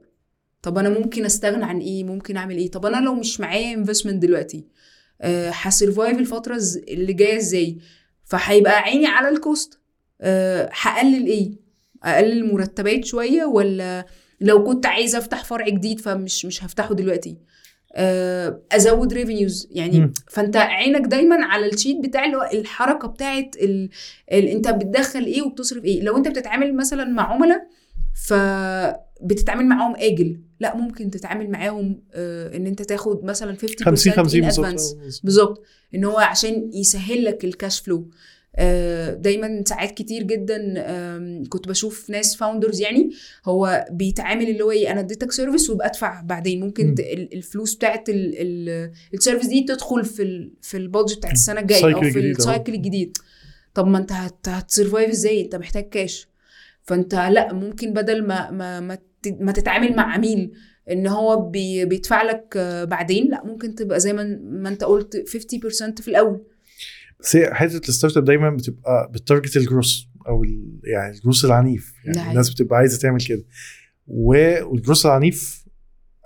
طب 0.63 0.79
أنا 0.79 0.89
ممكن 0.89 1.25
أستغنى 1.25 1.65
عن 1.65 1.79
إيه؟ 1.81 2.05
ممكن 2.05 2.37
أعمل 2.37 2.57
إيه؟ 2.57 2.71
طب 2.71 2.87
أنا 2.87 3.05
لو 3.05 3.15
مش 3.15 3.41
معايا 3.41 3.75
investment 3.75 4.23
دلوقتي 4.23 4.65
آه، 5.21 5.51
ه 5.55 5.63
survive 5.63 6.19
الفترة 6.19 6.55
الز- 6.55 6.77
اللي 6.89 7.13
جاية 7.13 7.37
إزاي؟ 7.37 7.79
فهيبقى 8.25 8.79
عيني 8.81 9.07
على 9.07 9.29
ال 9.29 9.39
cost 9.39 9.79
آه، 10.21 10.71
هقلل 10.73 11.27
إيه؟ 11.27 11.51
اقلل 12.03 12.33
المرتبات 12.33 13.05
شوية 13.05 13.45
ولا 13.45 14.07
لو 14.41 14.65
كنت 14.65 14.87
عايزه 14.87 15.19
أفتح 15.19 15.45
فرع 15.45 15.69
جديد 15.69 16.01
فمش 16.01 16.45
مش 16.47 16.65
هفتحه 16.65 16.95
دلوقتي؟ 16.95 17.31
آه، 17.31 17.37
أزود 18.73 19.13
revenues 19.13 19.69
يعني 19.71 20.01
مم. 20.01 20.13
فأنت 20.29 20.57
عينك 20.57 21.07
دايما 21.07 21.45
على 21.47 21.67
ال 21.67 21.72
sheet 21.72 21.97
بتاع 22.01 22.25
اللي 22.25 22.37
هو 22.37 22.51
الحركة 22.53 23.09
بتاعت 23.09 23.57
ال... 23.57 23.91
ال... 24.33 24.49
أنت 24.49 24.69
بتدخل 24.69 25.25
إيه 25.25 25.43
وبتصرف 25.43 25.85
إيه. 25.85 26.03
لو 26.03 26.17
أنت 26.17 26.29
بتتعامل 26.29 26.77
مثلا 26.77 27.05
مع 27.05 27.33
عملاء 27.33 27.67
فبتتعامل 28.15 29.67
معاهم 29.67 29.97
أجل 29.97 30.41
لا 30.61 30.77
ممكن 30.77 31.11
تتعامل 31.11 31.51
معاهم 31.51 32.03
آه، 32.13 32.57
إن 32.57 32.67
أنت 32.67 32.83
تاخد 32.83 33.25
مثلا 33.25 33.57
50% 33.57 33.85
50 33.85 34.13
50 34.13 34.41
in 34.41 34.45
بالظبط. 34.45 34.97
بالظبط. 35.25 35.63
إن 35.95 36.05
هو 36.05 36.19
عشان 36.19 36.71
يسهل 36.73 37.25
لك 37.25 37.45
ال 37.45 37.52
cash 37.52 37.81
flow 37.81 37.97
آه، 37.97 38.09
دايما 39.15 39.65
ساعات 39.67 39.91
كتير 39.91 40.23
جدا 40.23 40.59
كنت 41.49 41.69
بشوف 41.69 42.11
ناس 42.11 42.37
founders 42.37 42.81
يعني 42.81 43.11
هو 43.47 43.87
بيتعامل 43.91 44.49
اللي 44.49 44.65
هو 44.65 44.71
إيه 44.71 44.93
أنا 44.93 45.01
اديتك 45.01 45.33
service 45.33 45.71
وابقى 45.71 45.87
ادفع 45.87 46.21
بعدين 46.21 46.61
ممكن 46.61 46.95
ال- 46.99 47.35
الفلوس 47.35 47.75
بتاعت 47.75 48.09
ال- 48.09 48.35
ال- 48.37 48.91
ال 49.15 49.19
service 49.19 49.47
دي 49.49 49.63
تدخل 49.63 50.05
في 50.05 50.23
ال 50.23 50.53
في 50.63 50.77
ال 50.77 50.83
budget 50.83 51.17
بتاعت 51.19 51.33
السنة 51.33 51.61
الجاية 51.61 51.95
أو 51.95 52.01
في. 52.03 52.19
ال 52.31 52.38
cycle 52.38 52.75
الجديد. 52.75 53.17
طب 53.75 53.87
ما 53.87 53.99
انت 53.99 54.13
هت 54.13 54.49
هت 54.49 54.63
survive 54.63 55.11
إزاي؟ 55.11 55.41
انت 55.45 55.57
محتاج 55.57 55.89
كاش 55.89 56.29
فانت 56.83 57.15
لا 57.15 57.53
ممكن 57.53 57.93
بدل 57.93 58.27
ما 58.27 58.51
ما 58.51 58.81
ما, 58.81 58.99
ما 59.41 59.53
تتعامل 59.53 59.97
مع 59.97 60.13
عميل 60.15 60.53
إن 60.91 61.07
هو 61.07 61.37
بي 61.51 61.85
بيدفع 61.85 62.23
لك 62.23 62.55
آه، 62.57 62.85
بعدين 62.85 63.29
لا 63.31 63.45
ممكن 63.45 63.75
تبقى 63.75 64.01
زي 64.01 64.13
ما 64.13 64.39
ما 64.43 64.69
انت 64.69 64.85
قلت 64.85 65.17
50% 65.29 66.03
في 66.03 66.09
الأول. 66.09 66.45
حتة 67.53 67.89
ال 67.89 68.17
startup 68.17 68.25
دايما 68.25 68.51
بتبقى 68.51 69.11
بت 69.13 69.24
target 69.24 69.57
ال 69.57 69.64
growth 69.64 70.09
أو 70.29 70.45
يعني 70.85 71.15
الجروس 71.17 71.45
العنيف 71.45 71.95
يعني. 72.05 72.31
الناس 72.31 72.51
بتبقى 72.51 72.79
عايزة 72.79 72.99
تعمل 72.99 73.21
كده 73.21 73.45
والجروس 74.07 75.07
العنيف 75.07 75.65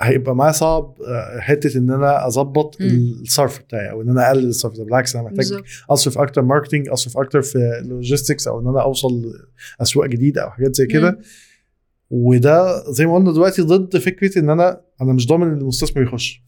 هيبقى 0.01 0.37
معاه 0.37 0.53
صعب 0.53 0.95
آه، 1.07 1.41
حتة 1.41 1.79
إن 1.79 1.91
أنا 1.91 2.27
أظبط. 2.27 2.77
الصرف 2.81 3.59
بتاعي 3.59 3.91
أو 3.91 4.03
إن 4.03 4.09
أنا 4.11 4.27
أقلل 4.27 4.49
الصرف 4.49 4.77
ده 4.77 4.85
بالعكس 4.85 5.17
أنا 5.17 5.25
محتاج 5.25 5.63
أصرف 5.91 6.19
أكتر 6.19 6.43
marketing 6.43 6.89
أصرف 6.89 7.19
أكتر 7.19 7.43
في 7.43 7.83
logistics 7.85 8.49
أو 8.49 8.61
إن 8.61 8.67
أنا 8.69 8.83
أوصل 8.83 9.33
اسواق 9.81 10.07
جديدة 10.09 10.43
أو 10.45 10.51
حاجات 10.51 10.77
زي 10.77 10.87
كده. 10.87 11.19
وده 12.11 12.85
زي 12.93 13.07
ما 13.07 13.15
قلنا 13.15 13.33
دلوقتي 13.33 13.63
ضد 13.63 13.97
فكرة 13.97 14.39
إن 14.39 14.51
أنا 14.51 14.81
أنا 15.03 15.13
مش 15.13 15.27
ضامن 15.27 15.47
إن 15.47 15.59
المستثمر 15.59 16.03
يخش 16.03 16.43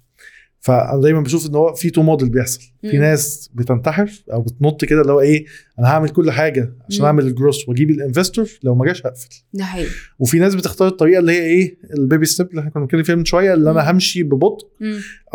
فأنا 0.60 1.00
دايما 1.02 1.20
بشوف 1.20 1.46
إن 1.46 1.54
هو 1.54 1.74
في 1.74 1.90
two 1.90 2.02
model 2.02 2.28
بيحصل 2.28 2.60
في. 2.82 2.98
ناس 2.98 3.50
بتنتحر 3.54 4.10
أو 4.32 4.42
بتنط 4.42 4.84
كده 4.84 5.00
اللي 5.00 5.12
هو 5.12 5.20
إيه 5.20 5.44
أنا 5.78 5.88
هعمل 5.88 6.08
كل 6.08 6.30
حاجة 6.30 6.72
عشان 6.88 7.00
مم. 7.00 7.06
أعمل 7.06 7.26
الجروس 7.26 7.68
وأجيب 7.68 7.90
ال 7.90 7.96
investor 7.96 8.48
لو 8.62 8.74
ما 8.74 8.84
جاش 8.86 9.06
هقفل 9.06 9.28
ده 9.54 9.64
حقيقي 9.64 9.90
وفي 10.18 10.38
ناس 10.38 10.54
بتختار 10.54 10.88
الطريقة 10.88 11.18
اللي 11.20 11.32
هي 11.32 11.42
إيه 11.42 11.76
ال 11.98 12.04
baby 12.04 12.26
step 12.26 12.50
اللي 12.50 12.60
إحنا 12.60 12.70
كنا 12.70 12.82
بنتكلم 12.82 13.02
فيها 13.02 13.14
من 13.14 13.24
شوية 13.24 13.54
اللي 13.54 13.70
مم. 13.72 13.78
أنا 13.78 13.90
همشي 13.90 14.22
ببطء. 14.22 14.68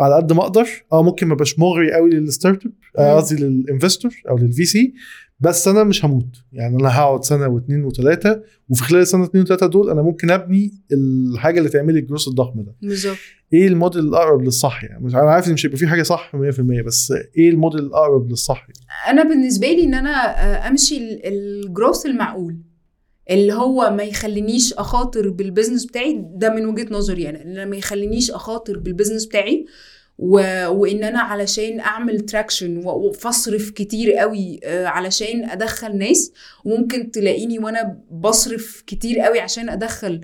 على 0.00 0.14
قد 0.14 0.32
ما 0.32 0.42
أقدر 0.42 0.68
آه 0.92 1.02
ممكن 1.02 1.26
ما 1.26 1.34
أبقاش 1.34 1.58
مغري 1.58 1.92
قوي 1.92 2.10
لل 2.10 2.62
startup. 2.96 3.16
قصدي 3.16 3.44
لل 3.44 3.57
investor 3.57 4.10
أو 4.28 4.38
لل 4.38 4.64
VC 4.64 4.94
بس 5.40 5.68
أنا 5.68 5.84
مش 5.84 6.04
هموت. 6.04 6.36
يعني 6.52 6.76
أنا 6.80 6.88
هقعد 6.98 7.24
سنة 7.24 7.48
واثنين 7.48 7.84
وثلاثه 7.84 8.42
وفي 8.68 8.82
خلال 8.82 9.00
السنة 9.00 9.24
اثنين 9.24 9.44
وثلاثه 9.44 9.66
دول 9.66 9.90
أنا 9.90 10.02
ممكن 10.02 10.30
أبني 10.30 10.72
الحاجة 10.92 11.58
اللي 11.58 11.68
تعمل 11.70 11.94
لي 11.94 12.00
الجروس 12.00 12.28
الضخم 12.28 12.62
ده. 12.62 12.74
بالظبط. 12.82 13.16
إيه 13.52 13.68
الموديل 13.68 14.00
الأقرب 14.00 14.42
للصح؟ 14.42 14.84
يعني 14.84 15.04
مش 15.04 15.14
أنا 15.14 15.30
عارف 15.30 15.48
إن 15.48 15.52
مش 15.52 15.66
هيبقى 15.66 15.78
في 15.78 15.86
حاجة 15.86 16.02
صح 16.02 16.32
100% 16.36 16.60
بس 16.86 17.12
إيه 17.36 17.50
الموديل 17.50 17.80
الأقرب 17.80 18.30
للصح؟ 18.30 18.66
أنا 19.08 19.22
بالنسبة 19.22 19.66
لي 19.66 19.84
إن 19.84 19.94
أنا 19.94 20.10
آه، 20.10 20.68
أمشي 20.68 20.96
ال- 20.96 21.20
growth 21.26 22.06
المعقول 22.06 22.56
اللي 23.30 23.52
هو 23.52 23.90
ما 23.96 24.02
يخلينيش 24.02 24.72
أخاطر 24.74 25.30
بال 25.30 25.41
business 25.41 25.86
بتاعي 25.86 26.24
ده 26.34 26.54
من 26.54 26.66
وجهة 26.66 26.86
نظري 26.90 27.28
أنا 27.28 27.64
ما 27.64 27.76
يخلينيش 27.76 28.30
أخاطر 28.30 28.78
بال 28.78 28.88
business 28.88 29.26
بتاعي 29.26 29.66
و... 30.18 30.66
وإن 30.68 31.04
أنا 31.04 31.20
علشان 31.20 31.80
أعمل 31.80 32.20
traction 32.20 32.82
وفصرف 32.84 33.70
كتير 33.70 34.12
قوي 34.12 34.60
آه، 34.64 34.86
علشان 34.86 35.50
أدخل 35.50 35.98
ناس 35.98 36.32
وممكن 36.64 37.10
تلاقيني 37.10 37.58
وأنا 37.58 37.98
بصرف 38.10 38.82
كتير 38.86 39.20
قوي 39.20 39.40
عشان 39.40 39.68
أدخل 39.68 40.20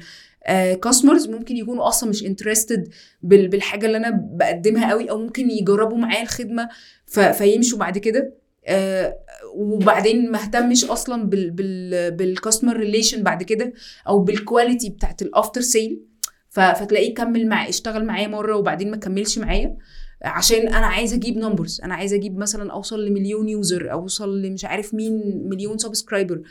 customers 0.82 1.28
ممكن 1.28 1.56
يكونوا 1.56 1.88
أصلا 1.88 2.10
مش 2.10 2.24
interested 2.24 2.88
بالحاجة 3.22 3.86
اللي 3.86 3.96
أنا 3.96 4.10
بقدمها 4.32 4.90
قوي 4.90 5.10
أو 5.10 5.18
ممكن 5.18 5.50
يجربوا 5.50 5.98
معايا 5.98 6.22
الخدمة 6.22 6.68
ف... 7.06 7.20
فيمشوا 7.20 7.78
بعد 7.78 7.98
كده 7.98 8.34
آه، 8.66 9.18
وبعدين 9.54 10.30
ما 10.30 10.42
اهتمش 10.42 10.84
أصلا 10.84 11.24
بال 11.24 11.50
بال 11.50 12.10
بال 12.10 12.23
customer 12.23 12.76
relation 12.76 13.22
بعد 13.22 13.42
كده 13.42 13.72
أو 14.08 14.18
بال 14.18 14.34
quality 14.34 14.90
بتاعت 14.90 15.22
ال 15.22 15.28
after 15.28 15.60
sale 15.60 16.02
فتلاقيه 16.52 17.14
كمل 17.14 17.48
مع 17.48 17.68
اشتغل 17.68 18.04
معايا 18.04 18.28
مرة 18.28 18.56
وبعدين 18.56 18.90
ما 18.90 18.96
كملش 18.96 19.38
معايا. 19.38 19.76
عشان 20.24 20.68
أنا 20.68 20.86
عايزة 20.86 21.16
أجيب 21.16 21.36
numbers 21.36 21.80
أنا 21.84 21.94
عايزة 21.94 22.16
أجيب 22.16 22.38
مثلا 22.38 22.72
أوصل 22.72 23.04
لمليون 23.06 23.48
user 23.48 23.92
أوصل 23.92 24.42
لمش 24.42 24.64
عارف 24.64 24.94
مين 24.94 25.42
مليون 25.48 25.78
subscriber 25.78 26.42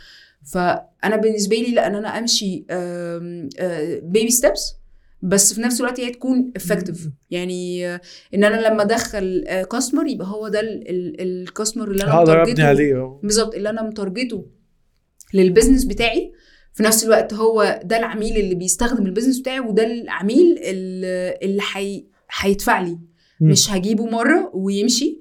فأنا 0.54 1.16
بالنسبة 1.16 1.56
لي 1.56 1.72
لا 1.72 1.88
ان 1.88 1.95
أنا 1.95 2.08
أمشي 2.18 2.66
baby 4.03 4.30
steps 4.30 4.74
بس 5.22 5.54
في 5.54 5.62
نفس 5.62 5.82
الوقت 5.82 5.99
هي 5.99 6.10
تكون 6.10 6.52
effective 6.55 7.09
يعني 7.32 7.88
آه، 7.88 8.02
إن 8.34 8.43
أنا 8.43 8.68
لما 8.68 8.82
أدخل 8.82 9.43
customer 9.72 10.07
يبقى 10.08 10.28
هو 10.28 10.47
ده 10.47 10.60
ال 10.64 10.78
customer 10.78 11.91
اللي 11.91 12.04
أنا 12.04 12.12
مت 12.22 12.28
target 12.28 12.45
ه. 12.45 12.51
أهو. 12.97 13.18
بالظبط 13.24 13.56
اللي 13.56 13.70
أنا 13.70 13.82
مت 13.84 13.97
target 13.97 14.39
ه 14.39 14.45
لل 15.34 15.43
business 15.43 15.84
بتاعي. 15.86 16.32
في 16.74 16.84
نفس 16.84 17.03
الوقت 17.03 17.34
هو 17.34 17.80
ده 17.84 17.97
العميل 17.97 18.38
اللي 18.38 18.55
بيستخدم 18.55 19.05
ال 19.05 19.09
business 19.09 19.39
بتاعي 19.39 19.59
وده 19.59 19.86
العميل 19.86 20.57
اللي. 20.63 22.05
هيدفع 22.39 22.82
لي. 22.82 22.99
مش 23.41 23.72
هجيبه 23.72 24.05
مرة 24.05 24.51
ويمشي 24.53 25.19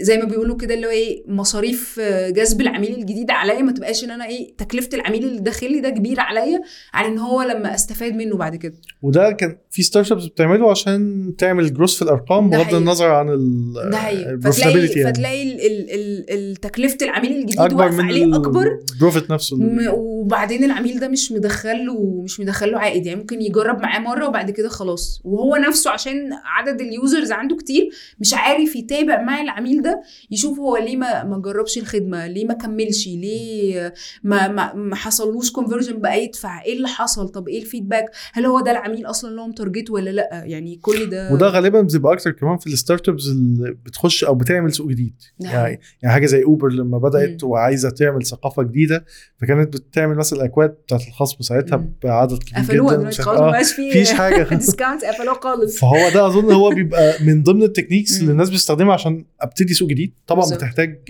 فزي 0.00 0.18
ما 0.18 0.24
بيقولوا 0.24 0.56
كده 0.56 0.74
اللي 0.74 0.86
هو 0.86 0.90
إيه 0.90 1.24
مصاريف 1.28 1.96
آه، 2.00 2.30
جذب 2.30 2.60
العميل 2.60 2.94
الجديد 2.94 3.30
عليا. 3.30 3.62
ما 3.62 3.72
تبقاش 3.72 4.04
إن 4.04 4.10
أنا 4.10 4.26
إيه 4.26 4.56
تكلفة 4.56 4.88
العميل 4.94 5.24
اللي 5.24 5.40
داخل 5.40 5.72
لي 5.72 5.80
ده 5.80 5.90
كبيرة 5.90 6.20
عليا 6.22 6.60
عن 6.94 7.04
إن 7.04 7.18
هو 7.18 7.42
لما 7.42 7.74
أستفاد 7.74 8.14
منه 8.14 8.36
بعد 8.36 8.56
كده. 8.56 8.74
وده 9.02 9.30
كان 9.32 9.56
في 9.70 9.82
startups 9.82 10.24
بتعمله 10.24 10.70
عشان 10.70 11.32
تعمل 11.38 11.74
جروس 11.74 11.96
في 11.96 12.02
الأرقام 12.02 12.50
بغض. 12.50 12.74
النظر 12.74 13.06
عن 13.10 13.28
ال 13.28 13.72
ده 13.90 13.96
حقيقي. 13.96 14.38
فتلاقي 14.40 14.78
يعني. 14.86 15.12
فتلاقي 15.12 15.42
ال- 15.42 15.60
ال- 15.60 15.90
ال- 15.90 16.30
ال- 16.30 16.56
تكلفة 16.56 16.98
العميل 17.02 17.32
الجديد 17.32 17.60
أكبر 17.60 17.92
من 17.92 18.04
عليه 18.04 18.36
أكبر. 18.36 18.78
ال 18.94 18.99
profit 18.99 19.30
نفسه. 19.30 19.56
وبعدين 19.94 20.64
العميل 20.64 21.00
ده 21.00 21.08
مش 21.08 21.32
مدخله 21.32 22.20
مش 22.24 22.40
مدخله 22.40 22.78
عائد. 22.78 23.06
يعني 23.06 23.20
ممكن 23.20 23.42
يجرب 23.42 23.78
معاه 23.80 23.98
مرة 23.98 24.28
وبعد 24.28 24.50
كده 24.50 24.68
خلاص. 24.68 25.20
وهو 25.24 25.56
نفسه 25.56 25.90
عشان 25.90 26.30
عدد 26.44 26.80
ال 26.80 26.89
users 26.89 27.32
عنده 27.32 27.56
كتير 27.56 27.88
مش 28.20 28.34
عارف 28.34 28.76
يتابع 28.76 29.22
مع 29.22 29.40
العميل 29.42 29.82
ده 29.86 30.02
يشوف 30.30 30.58
هو 30.58 30.76
ليه 30.76 30.96
ما 30.96 31.24
ما 31.24 31.38
جربش 31.38 31.78
الخدمة 31.78 32.26
ليه 32.26 32.44
ما 32.44 32.54
كملش 32.54 33.06
ليه 33.06 33.92
ما 34.24 34.48
ما, 34.48 34.74
ما 34.74 34.96
حصلوش 34.96 35.50
conversion 35.52 36.00
بقى 36.00 36.24
يدفع؟ 36.24 36.62
إيه 36.62 36.76
اللي 36.76 36.88
حصل؟ 36.88 37.28
طب 37.28 37.48
إيه 37.48 37.62
ال 37.62 37.67
feedback 37.67 38.04
هل 38.32 38.46
هو 38.46 38.60
ده 38.60 38.70
العميل 38.70 39.06
أصلا 39.06 39.30
اللي 39.30 39.40
هو 39.40 39.46
م 39.46 39.52
target 39.52 39.86
ه 39.86 39.92
ولا 39.94 40.10
لأ؟ 40.10 40.42
يعني 40.44 40.76
كل 40.76 41.10
ده 41.10 41.32
وده 41.32 41.48
غالبا 41.48 41.80
بيبقى 41.80 42.12
أكتر 42.12 42.30
كمان 42.30 42.58
في 42.58 42.66
ال 42.66 43.08
startups 43.08 43.26
اللي 43.26 43.76
بتخش 43.86 44.24
أو 44.24 44.34
بتعمل 44.34 44.72
سوق 44.72 44.88
جديد. 44.88 45.14
ده 45.40 45.48
يعني 45.48 45.80
يعني 46.02 46.14
حاجة 46.14 46.26
زي 46.26 46.44
اوبر 46.44 46.68
لما 46.68 46.98
بدأت 46.98 47.44
وعايزة 47.44 47.90
تعمل 47.90 48.26
ثقافة 48.26 48.62
جديدة 48.62 49.04
فكانت 49.40 49.76
بتعمل 49.76 50.16
مثلا 50.16 50.38
الأكواد 50.38 50.70
بتاعت 50.70 51.08
الخصم 51.08 51.40
ساعتها. 51.40 51.84
بعدد 52.04 52.42
كبير 52.42 52.62
قفلوها 52.62 52.96
جدا. 52.96 53.10
خلاص 53.10 53.40
آه، 53.40 53.50
بقاش 53.50 53.72
فيه 53.72 53.90
مفيش 53.90 54.12
حاجة. 54.12 54.42
discount 54.54 55.04
قفلوها 55.04 55.40
خالص. 55.40 55.78
فهو 55.78 56.10
ده 56.14 56.26
أظن 56.26 56.52
هو 56.52 56.70
بيبقى 56.70 57.24
من 57.24 57.42
ضمن 57.42 57.62
ال 57.62 57.67
techniques 57.67 58.20
اللي. 58.20 58.32
الناس 58.32 58.50
بتستخدمها 58.50 58.94
عشان 58.94 59.24
أبتدي 59.40 59.74
سوق 59.76 59.88
جديد 59.88 60.12
طبعا 60.26 60.40
بالظبط. 60.40 60.58
بتحتاج 60.58 61.00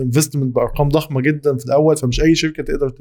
investment 0.00 0.54
بأرقام 0.54 0.88
ضخمة 0.88 1.20
جدا 1.20 1.56
في 1.56 1.64
الأول 1.64 1.96
فمش 1.96 2.20
أي 2.20 2.34
شركة 2.34 2.62
تقدر 2.62 2.92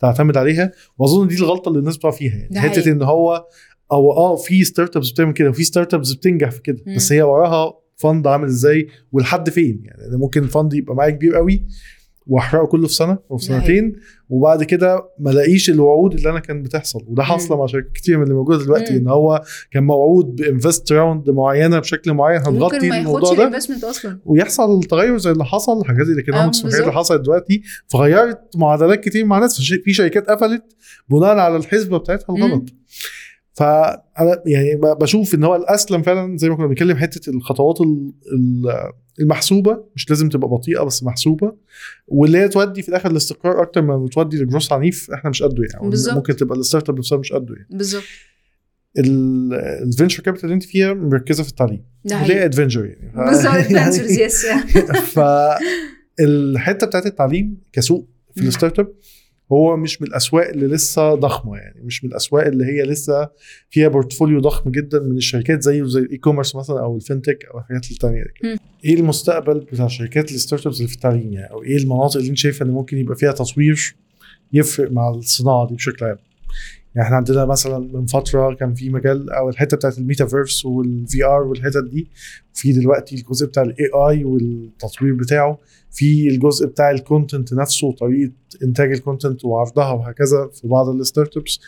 تعتمد 0.00 0.36
عليها 0.36 0.72
وأظن 0.98 1.28
دي 1.28 1.34
الغلطة 1.36 1.68
اللي 1.68 1.78
الناس 1.78 1.96
بتقع 1.96 2.10
فيها 2.10 2.34
يعني 2.36 2.60
حتة. 2.60 2.92
إن 2.92 3.02
هو 3.02 3.46
أو 3.92 4.12
آه 4.12 4.36
في 4.36 4.64
startups 4.64 5.10
بتعمل 5.10 5.32
كده 5.32 5.48
وفي 5.50 5.64
startups 5.64 6.12
بتنجح 6.12 6.50
في 6.50 6.62
كده. 6.62 6.78
بس 6.96 7.12
هي 7.12 7.22
وراها 7.22 7.72
fund 7.96 8.26
عامل 8.26 8.48
إزاي 8.48 8.88
ولحد 9.12 9.50
فين 9.50 9.82
يعني 9.84 10.16
ممكن 10.16 10.46
fund 10.46 10.74
يبقى 10.74 10.94
معايا 10.94 11.10
كبير 11.10 11.34
قوي 11.36 11.66
واحرقه 12.28 12.66
كله 12.66 12.86
في 12.86 12.94
سنة 12.94 13.18
أو 13.30 13.36
في 13.36 13.44
سنتين 13.44 13.96
وبعد 14.28 14.62
كده 14.64 15.08
ما 15.18 15.30
الاقيش 15.30 15.70
الوعود 15.70 16.14
اللي 16.14 16.30
أنا 16.30 16.40
كان 16.40 16.62
بتحصل. 16.62 17.04
وده 17.08 17.22
حاصله 17.22 17.56
مم. 17.56 17.60
مع 17.60 17.66
شركات 17.66 17.92
كتير 17.92 18.16
من 18.16 18.22
اللي 18.22 18.34
موجوده 18.34 18.64
دلوقتي 18.64 18.92
مم. 18.92 18.98
إن 19.00 19.08
هو 19.08 19.42
كان 19.70 19.82
موعود 19.82 20.36
ب 20.36 20.44
invest 20.44 20.92
round 20.92 21.30
معينة 21.30 21.78
بشكل 21.78 22.12
معين 22.12 22.40
هنغطي 22.40 22.98
الموضوع 22.98 23.34
ده. 23.34 23.58
أصلا. 23.90 24.18
ويحصل 24.24 24.80
تغير 24.82 25.18
زي 25.18 25.30
اللي 25.30 25.44
حصل 25.44 25.84
حاجات 25.84 26.06
زي 26.06 26.12
ال 26.12 26.17
economics 26.17 26.60
آه، 26.60 26.64
والحاجات 26.64 26.86
اللي. 26.88 26.98
حصلت 26.98 27.20
دلوقتي 27.20 27.62
فغيرت 27.86 28.40
معادلات 28.56 29.00
كتير 29.04 29.24
مع 29.24 29.38
ناس 29.38 29.60
في 29.84 29.92
شركات 29.92 30.30
قفلت 30.30 30.62
بناء 31.08 31.36
على 31.38 31.56
الحسبة 31.56 31.98
بتاعتها 31.98 32.34
الغلط. 32.36 32.64
فأنا 33.58 34.42
يعني 34.46 34.76
بشوف 35.00 35.34
إن 35.34 35.44
هو 35.44 35.56
الأسلم 35.56 36.02
فعلا 36.02 36.36
زي 36.36 36.48
ما 36.48 36.56
كنا 36.56 36.66
بنتكلم 36.66 36.96
حتة 36.96 37.30
الخطوات 37.30 37.80
ال- 37.80 38.12
ال- 38.32 38.92
المحسوبة 39.20 39.84
مش 39.96 40.10
لازم 40.10 40.28
تبقى 40.28 40.48
بطيئة 40.48 40.82
بس 40.82 41.02
محسوبة 41.04 41.52
واللي 42.08 42.38
هي 42.38 42.48
تودي 42.48 42.82
في 42.82 42.88
الآخر 42.88 43.10
الاستقرار 43.10 43.62
أكتر 43.62 43.82
ما 43.82 43.96
بتودي 44.04 44.36
لجروس 44.42 44.72
عنيف 44.72 45.10
إحنا 45.10 45.30
مش 45.30 45.42
قده 45.42 45.62
يعني 45.72 45.84
أو 45.84 45.90
بالظبط. 45.90 46.14
ممكن 46.16 46.36
تبقى 46.36 46.58
ال 46.58 46.88
startup 46.88 46.98
نفسها 46.98 47.18
مش 47.18 47.32
قده 47.32 47.54
يعني. 47.54 47.68
بالظبط. 47.70 48.02
ال 48.98 49.14
venture 49.14 50.22
capital 50.22 50.44
اللي 50.44 50.54
أنت 50.54 50.62
فيها 50.64 50.94
مركزة 50.94 51.42
في 51.42 51.48
التعليم. 51.50 51.84
حقيقي. 52.12 52.44
EdVentures 52.44 52.84
يعني. 52.86 53.12
ف- 53.12 53.18
بالظبط. 53.18 53.54
يعني- 53.70 53.92
EdVentures 53.92 54.20
yes 54.20 54.46
فالحته 56.18 56.86
بتاعت 56.86 57.06
التعليم 57.06 57.58
كسوق 57.72 58.08
في. 58.34 58.40
ال 58.40 58.78
startup 58.78 58.92
هو 59.52 59.76
مش 59.76 60.02
من 60.02 60.08
الأسواق 60.08 60.48
اللي 60.48 60.66
لسه 60.66 61.14
ضخمة 61.14 61.56
يعني 61.56 61.80
مش 61.84 62.04
من 62.04 62.10
الأسواق 62.10 62.46
اللي 62.46 62.64
هي 62.64 62.82
لسه 62.82 63.28
فيها 63.70 63.88
portfolio 63.88 64.40
ضخم 64.40 64.70
جدا 64.70 65.00
من 65.00 65.16
الشركات 65.16 65.62
زيه 65.62 65.84
زي 65.84 66.00
ال 66.00 66.16
e-commerce 66.18 66.56
مثلا 66.56 66.80
أو 66.80 66.98
ال 67.00 67.06
FinTech 67.06 67.50
أو 67.54 67.58
الحاجات 67.58 67.90
التانية 67.90 68.22
دي. 68.22 68.58
إيه 68.84 68.94
المستقبل 68.94 69.60
بتاع 69.60 69.86
شركات 69.86 70.30
ال 70.30 70.66
startups 70.66 70.76
اللي 70.76 70.88
في 70.88 70.94
التعليم 70.94 71.32
يعني؟ 71.32 71.50
أو 71.52 71.62
إيه 71.62 71.76
المناطق 71.76 72.16
اللي 72.16 72.28
أنت 72.30 72.38
شايفه 72.38 72.64
ان 72.64 72.70
ممكن 72.70 72.98
يبقى 72.98 73.16
فيها 73.16 73.32
تطوير 73.32 73.96
يفرق 74.52 74.92
مع 74.92 75.10
الصناعة 75.10 75.68
دي 75.68 75.74
بشكل 75.74 76.04
عام؟ 76.04 76.16
يعني 76.98 77.06
إحنا 77.06 77.16
عندنا 77.16 77.44
مثلا 77.44 77.78
من 77.78 78.06
فترة 78.06 78.54
كان 78.54 78.74
في 78.74 78.90
مجال 78.90 79.30
أو 79.30 79.48
الحتة 79.48 79.76
بتاعت 79.76 79.98
ال 79.98 80.05
metaverse 80.05 80.64
وال 80.64 81.24
VR 81.24 81.42
والحتت 81.42 81.84
دي 81.90 82.08
في 82.54 82.72
دلوقتي 82.72 83.14
الجزء 83.16 83.46
بتاع 83.46 83.62
ال 83.62 83.90
AI 83.94 84.24
والتطوير 84.24 85.14
بتاعه 85.14 85.58
في 85.90 86.28
الجزء 86.28 86.66
بتاع 86.66 86.90
ال 86.90 86.98
content 86.98 87.54
نفسه 87.54 87.86
وطريقة 87.86 88.32
إنتاج 88.62 88.92
ال 88.92 88.98
content 88.98 89.44
وعرضها 89.44 89.92
وهكذا 89.92 90.50
في 90.54 90.68
بعض 90.68 90.88
ال 90.88 91.36
startups 91.36 91.60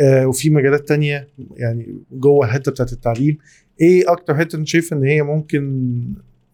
آه 0.00 0.26
وفي 0.26 0.50
مجالات 0.50 0.88
تانية 0.88 1.28
يعني 1.56 1.98
جوه 2.12 2.46
الحتة 2.46 2.72
بتاعت 2.72 2.92
التعليم. 2.92 3.38
إيه 3.80 4.12
أكتر 4.12 4.36
حتة 4.36 4.56
أنت 4.56 4.68
شايف 4.68 4.92
إن 4.92 5.04
هي 5.04 5.22
ممكن 5.22 5.90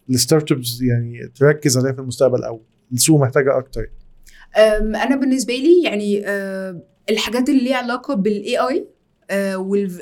ال 0.09 0.51
startups 0.51 0.81
يعني 0.81 1.27
تركز 1.35 1.77
عليها 1.77 1.91
في 1.91 1.99
المستقبل 1.99 2.43
أو 2.43 2.61
السوق 2.93 3.21
محتاجه 3.21 3.57
أكتر؟ 3.57 3.89
أنا 4.79 5.15
بالنسبة 5.15 5.53
لي 5.53 5.83
يعني 5.83 6.27
أه، 6.27 6.81
الحاجات 7.09 7.49
اللي 7.49 7.63
ليها 7.63 7.77
علاقة 7.77 8.13
بال 8.13 8.57
AI 8.57 8.87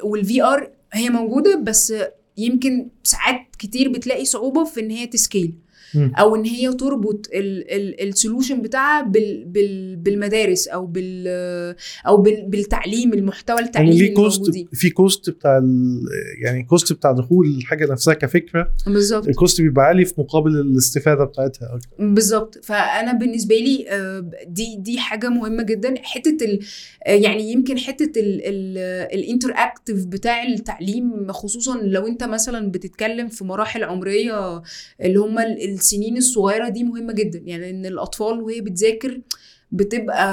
وال 0.04 0.44
VR 0.44 0.72
هي 0.94 1.10
موجودة 1.10 1.56
بس 1.56 1.94
يمكن 2.38 2.90
ساعات 3.04 3.56
كتير 3.60 3.90
بتلاقي 3.90 4.26
صعوبة 4.26 4.64
في 4.64 4.80
إن 4.80 4.92
هي 4.92 5.08
ت 5.08 5.14
scale. 5.14 5.54
أو 5.96 6.36
إن 6.36 6.46
هي 6.46 6.74
تربط 6.74 7.30
ال 7.34 7.48
solution 7.48 8.62
بتاعها 8.62 9.02
بال 9.02 9.46
بال 9.46 9.96
بالمدارس 9.96 10.68
أو 10.68 10.86
بال 10.86 11.28
أو 12.08 12.18
بال 12.18 12.46
بالتعليم 12.50 13.14
المحتوى 13.14 13.56
يعني 13.56 13.68
التعليمي 13.68 14.00
ليه 14.00 14.14
cost 14.14 14.52
في 14.74 14.90
cost 14.90 15.30
بتاع 15.30 15.62
يعني 16.44 16.64
cost 16.64 16.94
بتاع 16.94 17.12
دخول 17.12 17.48
الحاجة 17.48 17.92
نفسها 17.92 18.14
كفكرة 18.14 18.72
بالظبط. 18.88 19.28
ال 19.28 19.35
cost 19.35 19.62
بيبقى 19.62 19.86
عالي 19.86 20.06
في 20.06 20.14
مقابل 20.18 20.52
الاستفادة 20.52 21.24
بتاعتها. 21.26 21.76
أكتر 21.76 21.88
بالظبط. 22.00 22.60
فأنا 22.64 23.14
بالنسبة 23.14 23.56
لي 23.56 23.86
آه، 23.90 24.30
دي 24.48 24.76
دي 24.80 25.00
حاجة 25.00 25.30
مهمة 25.30 25.64
جدا. 25.64 25.94
حتة 26.02 26.46
ال 26.46 26.60
آه، 27.08 27.12
يعني 27.12 27.52
يمكن 27.52 27.78
حتة 27.78 28.12
ال 29.14 29.52
interactive 29.56 30.06
بتاع 30.06 30.44
التعليم 30.44 31.32
خصوصا 31.32 31.78
لو 31.84 32.08
أنت 32.08 32.24
مثلا 32.24 32.72
بتتكلم 32.72 33.28
في 33.28 33.44
مراحل 33.46 33.84
عمرية 33.84 34.62
اللي 35.02 35.20
هم 35.20 35.40
ال- 35.40 35.62
السنين 35.76 36.18
الصغيرة 36.18 36.70
دي 36.70 36.84
مهمة 36.84 37.14
جدا. 37.14 37.42
يعني 37.46 37.70
إن 37.70 37.86
الأطفال 37.86 38.42
وهي 38.42 38.62
بتذاكر 38.62 39.22
بتبقى 39.72 40.26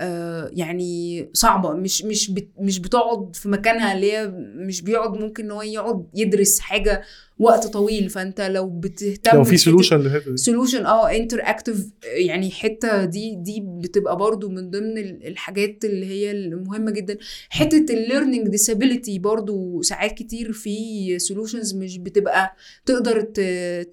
آه، 0.00 0.50
يعني 0.52 1.30
صعبة. 1.32 1.72
مش 1.72 2.04
مش 2.04 2.32
مش 2.58 2.78
بتقعد 2.78 3.36
في 3.36 3.48
مكانها 3.48 3.92
اللي 3.92 4.12
هي 4.12 4.28
مش 4.56 4.82
بيقعد 4.82 5.20
ممكن 5.20 5.44
إن 5.44 5.50
هو 5.50 5.62
يقعد 5.62 6.06
يدرس 6.14 6.60
حاجة 6.60 7.02
وقت 7.40 7.66
طويل 7.66 8.10
فأنت 8.10 8.40
لو 8.40 8.66
بتهتم 8.70 9.36
لو 9.36 9.44
في 9.44 9.56
solution 9.56 10.02
دي. 10.02 10.36
solution 10.36 10.86
آه 10.86 11.10
interactive 11.10 11.86
يعني 12.04 12.50
حتة 12.50 13.04
دي 13.04 13.34
دي 13.36 13.60
بتبقى 13.66 14.16
برضو 14.16 14.48
من 14.48 14.70
ضمن 14.70 14.98
ال- 14.98 15.26
الحاجات 15.26 15.84
اللي 15.84 16.06
هي 16.06 16.30
المهمة 16.30 16.90
جدا. 16.90 17.16
حتة 17.48 17.86
ال 17.94 18.00
learning 18.00 18.48
disability 18.48 19.18
برضو 19.18 19.82
ساعات 19.82 20.12
كتير 20.12 20.52
في 20.52 21.18
solutions 21.18 21.74
مش 21.74 21.98
بتبقى 21.98 22.54
تقدر 22.86 23.20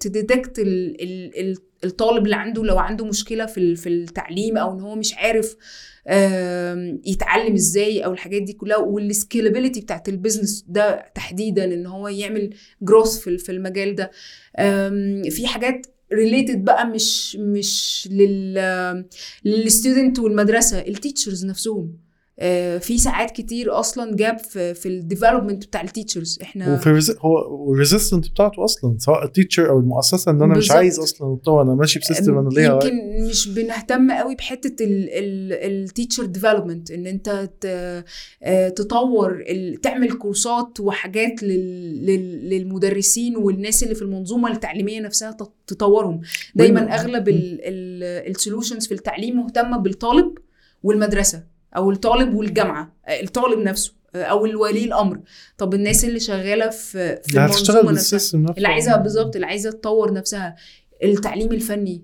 ت 0.00 0.08
detect 0.08 0.58
الطالب 1.84 2.24
اللي 2.24 2.36
عنده 2.36 2.64
لو 2.64 2.78
عنده 2.78 3.04
مشكلة 3.04 3.46
في 3.46 3.76
في 3.76 3.88
التعليم 3.88 4.56
أو 4.58 4.72
إن 4.74 4.80
هو 4.80 4.94
مش 4.94 5.14
عارف 5.14 5.56
آم، 5.56 5.97
يتعلم 7.06 7.54
إزاي 7.54 8.04
أو 8.04 8.12
الحاجات 8.12 8.42
دي 8.42 8.52
كلها 8.52 8.76
وال 8.76 8.92
scalability 8.92 9.80
بتاعت 9.80 10.08
ال 10.08 10.14
business 10.14 10.64
ده 10.68 11.12
تحديدا 11.14 11.64
إن 11.64 11.86
هو 11.86 12.08
يعمل 12.08 12.54
growth 12.82 13.18
في 13.18 13.52
المجال 13.52 13.94
ده. 13.94 14.10
في 15.30 15.46
حاجات 15.46 15.86
related 16.12 16.64
بقى 16.64 16.86
مش 16.86 17.36
مش 17.36 18.08
لل 18.12 19.04
لل 19.44 19.60
student 19.60 20.18
والمدرسة 20.18 20.78
ال 20.78 20.86
teachers 20.86 21.46
نفسهم. 21.46 22.07
في 22.80 22.98
ساعات 22.98 23.30
كتير 23.30 23.80
أصلا 23.80 24.16
gap 24.16 24.38
في 24.38 24.74
في 24.74 24.88
ال 24.88 24.94
development 24.94 25.66
بتاع 25.66 25.80
ال 25.80 25.86
teachers 25.86 26.38
إحنا 26.42 26.74
وفي. 26.74 27.14
هو 27.20 27.72
ال 27.72 27.78
resistant 27.78 28.28
بتاعته 28.30 28.64
أصلا 28.64 28.96
سواء 28.98 29.24
ال 29.24 29.30
teacher 29.30 29.70
أو 29.70 29.78
المؤسسة 29.80 30.30
إن 30.32 30.36
أنا 30.42 30.46
مش 30.52 30.56
بالظبط. 30.58 30.76
عايز 30.76 30.98
أصلا 30.98 31.34
اتطور 31.34 31.62
أنا 31.62 31.74
ماشي 31.74 31.98
ب 31.98 32.04
system 32.04 32.38
أنا 32.38 32.48
ليا 32.48 32.72
يمكن 32.72 32.90
مش 33.30 33.48
بنهتم 33.48 34.10
قوي 34.10 34.34
بحتة 34.34 34.76
ال 34.80 34.98
teacher 34.98 36.24
development 36.24 36.90
إن 36.90 37.06
أنت 37.06 37.48
آه، 38.42 38.68
تطور 38.68 39.44
تعمل 39.82 40.12
كورسات 40.12 40.80
وحاجات 40.80 41.42
لل- 41.42 42.06
لل- 42.06 42.48
للمدرسين 42.50 43.36
والناس 43.36 43.82
اللي 43.82 43.94
في 43.94 44.02
المنظومة 44.02 44.52
التعليمية 44.52 45.00
نفسها 45.00 45.30
تط- 45.30 45.54
تطورهم 45.66 46.20
دايما 46.54 46.94
أغلب 46.94 47.24
ال 47.28 47.44
solutions 47.44 48.86
في 48.86 48.94
التعليم 48.94 49.36
مهتمة 49.36 49.78
بالطالب 49.78 50.38
والمدرسة 50.82 51.57
أو 51.76 51.90
الطالب 51.90 52.34
والجامعة 52.34 52.92
الطالب 53.08 53.58
نفسه 53.58 53.92
أو 54.14 54.46
الولي 54.46 54.84
الأمر. 54.84 55.20
طب 55.58 55.74
الناس 55.74 56.04
اللي 56.04 56.20
شغالة 56.20 56.68
في 56.70 57.16
في 57.16 57.34
المنظومة 57.36 57.92
نفسها 57.92 58.54
اللي 58.56 58.68
عايزة 58.68 58.96
بالظبط 58.96 59.34
اللي 59.34 59.46
عايزة 59.46 59.70
تطور 59.70 60.12
نفسها. 60.12 60.56
التعليم 61.04 61.52
الفني 61.52 62.02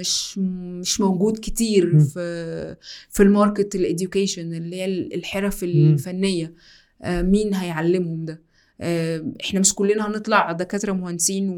مش 0.00 0.38
مش 0.80 1.00
موجود 1.00 1.38
كتير 1.38 1.94
مم. 1.94 1.98
في 2.04 2.76
في 3.10 3.22
ال 3.22 3.29
market 3.29 3.74
ال 3.74 3.82
education 3.82 4.54
اللي 4.54 4.76
هي 4.76 4.84
الحرف 5.14 5.62
الفنية. 5.62 6.54
آه، 7.02 7.22
مين 7.22 7.54
هيعلمهم 7.54 8.24
ده؟ 8.24 8.42
آه، 8.80 9.24
إحنا 9.44 9.60
مش 9.60 9.74
كلنا 9.74 10.06
هنطلع 10.06 10.52
دكاترة 10.52 10.92
مهندسين 10.92 11.52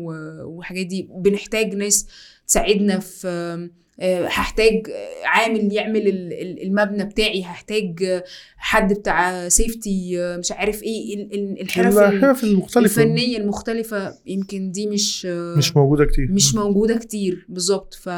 وحاجات 0.45 0.87
دي. 0.87 1.09
بنحتاج 1.11 1.75
ناس 1.75 2.07
تساعدنا 2.47 2.99
في 2.99 3.69
هحتاج 4.03 4.87
آه، 4.91 5.27
عامل 5.27 5.73
يعمل 5.73 6.09
ال- 6.09 6.33
ال- 6.33 6.63
المبنى 6.63 7.05
بتاعي 7.05 7.43
هحتاج 7.43 8.03
آه، 8.03 8.25
حد 8.57 8.93
بتاع 8.93 9.49
safety 9.49 10.17
مش 10.39 10.53
عارف 10.53 10.83
إيه 10.83 11.15
ال- 11.17 11.35
ال- 11.35 11.61
الحرف 11.61 11.99
ال- 11.99 12.05
الحرف 12.05 12.45
المختلفة. 12.45 13.03
الفنية 13.03 13.39
المختلفة 13.39 14.15
يمكن 14.27 14.71
دي 14.71 14.87
مش 14.87 15.27
مش 15.59 15.77
موجودة 15.77 16.05
كتير. 16.05 16.29
مش 16.33 16.55
موجودة 16.55 16.99
كتير 16.99 17.47
بالظبط. 17.49 17.95
ف 17.95 18.09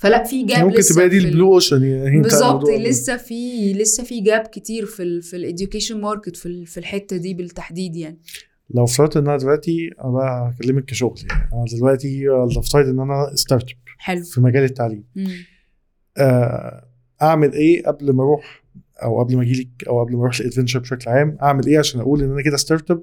فلا 0.00 0.22
في 0.24 0.44
gap 0.44 0.64
ممكن 0.64 0.78
لسه 0.78 0.94
تبقى 0.94 1.08
دي 1.08 1.18
ال 1.18 1.25
blue 1.25 1.54
ocean 1.54 1.82
يعني 1.84 2.20
بالظبط. 2.20 2.68
لسه 2.70 3.16
في 3.16 3.72
لسه 3.72 4.04
في 4.04 4.20
gap 4.20 4.40
كتير 4.40 4.86
في 4.86 5.02
ال 5.02 5.22
في 5.22 5.36
ال 5.36 5.42
education 5.42 6.00
market 6.00 6.36
في 6.36 6.64
في 6.66 6.78
الحتة 6.78 7.16
دي 7.16 7.34
بالتحديد 7.34 7.96
يعني. 7.96 8.18
لو 8.74 8.84
افترضت 8.84 9.16
إن 9.16 9.26
أنا 9.28 9.36
دلوقتي 9.36 9.90
أنا 10.04 10.12
بقى 10.12 10.52
هكلمك 10.54 10.84
كشغل 10.84 11.14
يعني. 11.30 11.48
أنا 11.52 11.64
دلوقتي 11.78 12.24
افترض 12.58 12.88
إن 12.88 13.00
أنا 13.00 13.32
startup 13.34 13.76
حلو. 14.02 14.24
في 14.24 14.40
مجال 14.40 14.64
التعليم. 14.64 15.04
آه، 16.18 16.88
أعمل 17.22 17.52
إيه 17.52 17.82
قبل 17.86 18.12
ما 18.12 18.22
أروح 18.22 18.62
أو 19.02 19.20
قبل 19.22 19.36
ما 19.36 19.42
أجي 19.42 19.60
لك 19.60 19.88
أو 19.88 20.04
قبل 20.04 20.16
ما 20.16 20.22
أروح 20.22 20.38
ال 20.40 20.43
EdVentures 20.43 20.78
بشكل 20.78 21.10
عام؟ 21.10 21.38
أعمل 21.42 21.66
إيه 21.66 21.78
عشان 21.78 22.00
أقول 22.00 22.22
إن 22.22 22.30
أنا 22.32 22.42
كده 22.42 22.56
startup 22.56 23.02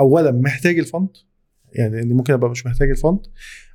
اولا 0.00 0.32
محتاج 0.32 0.78
ال 0.78 0.84
fund 0.84 1.08
يعني 1.72 2.02
اني 2.02 2.14
ممكن 2.14 2.32
أبقى 2.32 2.50
مش 2.50 2.66
محتاج 2.66 2.90
ال 2.90 2.96
fund 2.96 3.20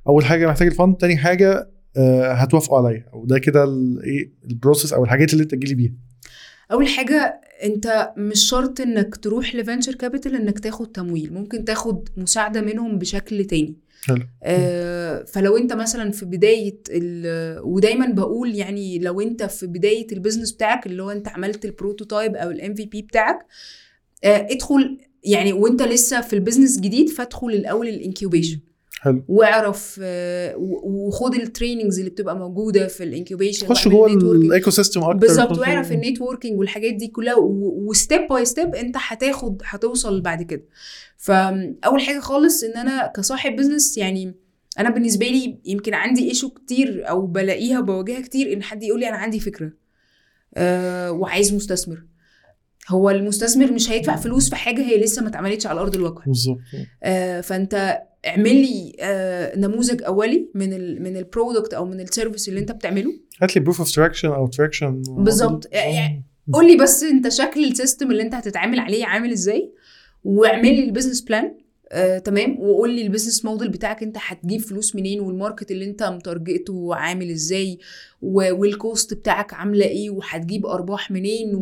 أول 0.08 0.24
حاجة 0.24 0.46
محتاج 0.46 0.68
ال 0.68 0.74
fund 0.74 0.96
تاني 0.96 1.16
حاجة 1.16 1.70
آه، 1.96 2.32
هتوافقوا 2.32 2.78
عليا. 2.78 3.06
أو 3.12 3.26
ده 3.26 3.38
كده 3.38 3.64
إيه 4.04 4.32
ال 4.44 4.50
process 4.50 4.92
أو 4.92 5.04
الحاجات 5.04 5.32
اللي 5.32 5.42
أنت 5.42 5.50
تجيلي 5.54 5.74
بيها. 5.74 5.92
أول 6.72 6.88
حاجة 6.88 7.40
انت 7.62 8.12
مش 8.16 8.48
شرط 8.48 8.80
انك 8.80 9.16
تروح 9.16 9.54
ل 9.54 9.59
venture 9.59 9.94
capital 9.94 10.34
انك 10.34 10.58
تاخد 10.58 10.92
تمويل 10.92 11.32
ممكن 11.34 11.64
تاخد 11.64 12.08
مساعدة 12.16 12.60
منهم 12.60 12.98
بشكل 12.98 13.44
تاني 13.44 13.74
حلو. 14.04 14.22
آه 14.42 15.22
فلو 15.24 15.56
انت 15.56 15.72
مثلا 15.72 16.10
في 16.10 16.24
بداية 16.24 16.78
ال- 16.90 17.60
ودايما 17.64 18.06
بقول 18.06 18.54
يعني 18.54 18.98
لو 18.98 19.20
انت 19.20 19.42
في 19.42 19.66
بداية 19.66 20.06
ال 20.12 20.16
business 20.16 20.52
بتاعك 20.52 20.86
اللي 20.86 21.02
هو 21.02 21.10
انت 21.10 21.28
عملت 21.28 21.64
ال 21.64 21.71
prototype 21.71 22.36
أو 22.36 22.50
ال 22.50 22.74
MVP 22.74 23.02
بتاعك 23.02 23.46
آه 24.24 24.46
ادخل 24.50 24.98
يعني 25.24 25.52
وانت 25.52 25.82
لسه 25.82 26.20
في 26.20 26.32
ال 26.32 26.37
business 26.37 26.80
جديد 26.80 27.08
فادخل 27.08 27.46
الأول 27.48 27.88
ال 27.88 27.94
incubation 27.94 28.60
حلو. 29.04 29.24
واعرف 29.28 30.00
آه، 30.02 30.54
وخد 30.84 31.34
ال 31.34 31.40
trainings 31.40 31.98
اللي 31.98 32.10
بتبقى 32.10 32.36
موجودة 32.36 32.86
في 32.86 33.04
ال 33.04 33.10
incubation 33.10 33.66
خش 33.66 33.88
جوه 33.88 34.06
ال 34.12 34.26
eco 34.26 34.70
system 34.70 35.00
أكتر 35.02 35.16
بالظبط 35.18 35.58
واعرف 35.58 35.92
ال 35.92 35.98
networking 35.98 36.58
والحاجات 36.58 36.94
دي 36.94 37.08
كلها 37.08 37.34
و 37.38 37.56
step 37.56 38.28
by 38.30 38.44
step 38.44 38.74
أنت 38.74 38.96
هتاخد 38.98 39.62
هتوصل 39.64 40.20
بعد 40.20 40.42
كده. 40.42 40.62
فاول 41.16 42.00
حاجة 42.00 42.18
خالص 42.20 42.64
إن 42.64 42.72
أنا 42.72 43.12
كصاحب 43.16 43.56
business 43.56 43.98
يعني 43.98 44.34
أنا 44.78 44.90
بالنسبة 44.90 45.26
لي 45.26 45.58
يمكن 45.64 45.94
عندي 45.94 46.28
issue 46.28 46.50
كتير 46.50 47.08
أو 47.08 47.26
بلاقيها 47.26 47.78
وبواجهها 47.80 48.20
كتير 48.20 48.52
إن 48.52 48.62
حد 48.62 48.82
يقول 48.82 49.00
لي 49.00 49.08
أنا 49.08 49.16
عندي 49.16 49.40
فكرة 49.40 49.72
أه 50.54 51.12
وعايز 51.12 51.54
مستثمر. 51.54 52.02
هو 52.88 53.10
المستثمر 53.10 53.72
مش 53.72 53.90
هيدفع 53.90 54.16
فلوس 54.16 54.50
في 54.50 54.56
حاجة 54.56 54.80
هي 54.82 55.00
لسه 55.00 55.22
ما 55.22 55.28
اتعملتش 55.28 55.66
على 55.66 55.80
أرض 55.80 55.94
الواقع. 55.94 56.24
بالظبط. 56.26 56.58
آه، 57.02 57.40
فأنت 57.40 58.02
اعمل 58.26 58.54
لي 58.56 58.96
آه 59.00 59.58
نموذج 59.58 60.02
أولي 60.02 60.48
من 60.54 60.72
ال 60.72 61.02
من 61.02 61.16
ال 61.16 61.23
product 61.23 61.74
أو 61.74 61.84
من 61.84 62.00
ال 62.00 62.06
service 62.06 62.48
اللي 62.48 62.60
أنت 62.60 62.72
بتعمله. 62.72 63.12
هات 63.42 63.56
لي 63.56 63.62
proof 63.62 63.78
of 63.78 63.90
traction 63.90 64.28
أو 64.28 64.46
traction 64.46 65.02
بالظبط. 65.08 65.68
يعني 65.72 66.24
قول 66.52 66.66
لي 66.66 66.76
بس 66.76 67.02
أنت 67.02 67.28
شكل 67.28 67.64
ال 67.64 67.71
system 67.71 68.10
اللي 68.10 68.22
أنت 68.22 68.34
هتتعامل 68.34 68.78
عليه 68.78 69.04
عامل 69.06 69.32
إزاي 69.32 69.72
واعمل 70.24 70.74
لي 70.74 70.84
ال 70.84 70.88
business 70.88 71.20
plan 71.20 71.54
آه، 71.94 72.18
تمام. 72.18 72.60
وقول 72.60 72.90
لي 72.94 73.02
ال 73.02 73.07
business 73.07 73.44
model 73.44 73.68
بتاعك 73.68 74.02
انت 74.02 74.16
هتجيب 74.20 74.60
فلوس 74.60 74.96
منين 74.96 75.20
وال 75.20 75.32
market 75.32 75.70
اللي 75.70 75.84
انت 75.84 76.02
م 76.02 76.13
target 76.13 76.82
ه 76.82 76.94
عامل 76.94 77.30
إزاي 77.30 77.78
وال 78.22 78.53
cost 78.53 79.14
بتاعك 79.14 79.54
عاملة 79.54 79.86
إيه 79.86 80.10
وهتجيب 80.10 80.66
أرباح 80.66 81.10
منين. 81.10 81.54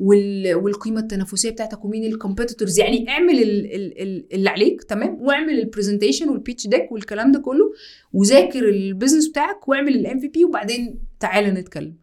والقيمة 0.00 1.00
التنافسية 1.00 1.50
بتاعتك 1.50 1.84
ومين 1.84 2.04
ال 2.04 2.10
competitors 2.10 2.78
يعني 2.80 3.08
اعمل 3.08 3.42
ال... 3.42 3.74
ال... 3.74 4.02
ال- 4.02 4.26
اللي 4.32 4.50
عليك 4.50 4.82
تمام. 4.82 5.18
واعمل 5.22 5.58
ال 5.58 5.63
presentation 5.63 6.28
وال 6.28 6.39
pitch 6.39 6.66
deck 6.66 6.92
والكلام 6.92 7.32
ده 7.32 7.38
كله 7.38 7.72
وذاكر 8.12 8.68
ال 8.68 8.75
business 8.75 9.28
بتاعك 9.28 9.68
واعمل 9.68 9.94
ال 9.96 10.18
MVP 10.20 10.44
وبعدين 10.44 10.98
تعالى 11.20 11.50
نتكلم. 11.50 12.01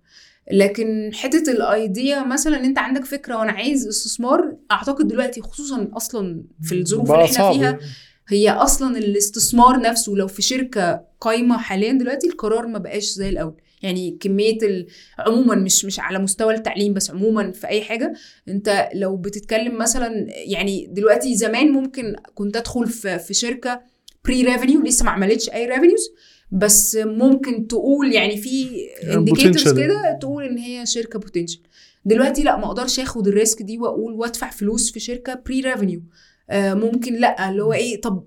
لكن 0.52 1.12
حتة 1.14 1.52
ال 1.52 1.66
idea 1.66 2.24
مثلا 2.24 2.58
إن 2.60 2.66
أنت 2.66 2.80
عندك 2.80 3.06
فكرة 3.06 3.38
وأنا 3.38 3.52
عايز 3.52 3.88
استثمار 3.88 4.56
أعتقد 4.72 5.08
دلوقتي 5.08 5.42
خصوصا 5.42 5.88
أصلا 5.94 6.44
في 6.62 6.76
الظروف 6.76 7.12
اللي 7.12 7.26
إحنا 7.26 7.52
فيها 7.52 7.64
يعني. 7.64 7.80
هي 8.28 8.50
أصلا 8.50 8.98
الاستثمار 8.98 9.82
نفسه 9.82 10.12
لو 10.12 10.28
في 10.28 10.42
شركة 10.42 11.02
قايمة 11.22 11.58
حاليا 11.58 11.94
دلوقتي 11.94 12.28
القرار 12.28 12.68
ما 12.68 12.80
بقاش 12.80 13.04
زي 13.04 13.30
الأول 13.30 13.54
يعني 13.82 14.18
كمية. 14.22 14.58
عموما 15.20 15.56
مش 15.56 15.86
مش 15.86 16.00
على 16.00 16.20
مستوى 16.20 16.54
التعليم 16.54 16.94
بس 16.94 17.12
عموما 17.12 17.52
في 17.52 17.68
أي 17.68 17.82
حاجة 17.82 18.14
أنت 18.48 18.90
لو 18.94 19.18
بتتكلم 19.18 19.78
مثلا 19.78 20.28
يعني 20.30 20.88
دلوقتي 20.92 21.36
زمان 21.36 21.72
ممكن 21.72 22.16
كنت 22.36 22.58
أدخل 22.58 22.88
في 22.88 23.20
في 23.20 23.34
شركة 23.34 23.82
pre-revenue 24.26 24.82
لسه 24.82 25.06
ما 25.06 25.12
عملتش 25.12 25.50
أي 25.50 25.66
revenues 25.66 26.10
بس 26.52 26.96
ممكن 27.02 27.68
تقول 27.68 28.14
يعني 28.14 28.38
في 28.38 28.68
indicators 29.14 29.68
potential. 29.70 29.78
كده 29.78 30.18
تقول 30.22 30.44
إن 30.44 30.58
هي 30.58 30.86
شركة 30.86 31.20
potential 31.20 31.62
دلوقتي 32.06 32.44
لأ 32.44 32.58
ما 32.58 32.66
أقدرش 32.66 33.00
آخد 33.00 33.28
ال 33.28 33.35
risk 33.35 33.62
دي 33.62 33.78
وأقول 33.78 34.14
وأدفع 34.14 34.50
فلوس 34.50 34.92
في 34.92 35.00
شركة 35.00 35.42
pre-revenue 35.46 36.02
آه 36.50 36.74
ممكن 36.74 37.14
لأ 37.16 37.50
اللي 37.50 37.64
هو 37.64 37.74
إيه 37.74 38.02
طب 38.02 38.24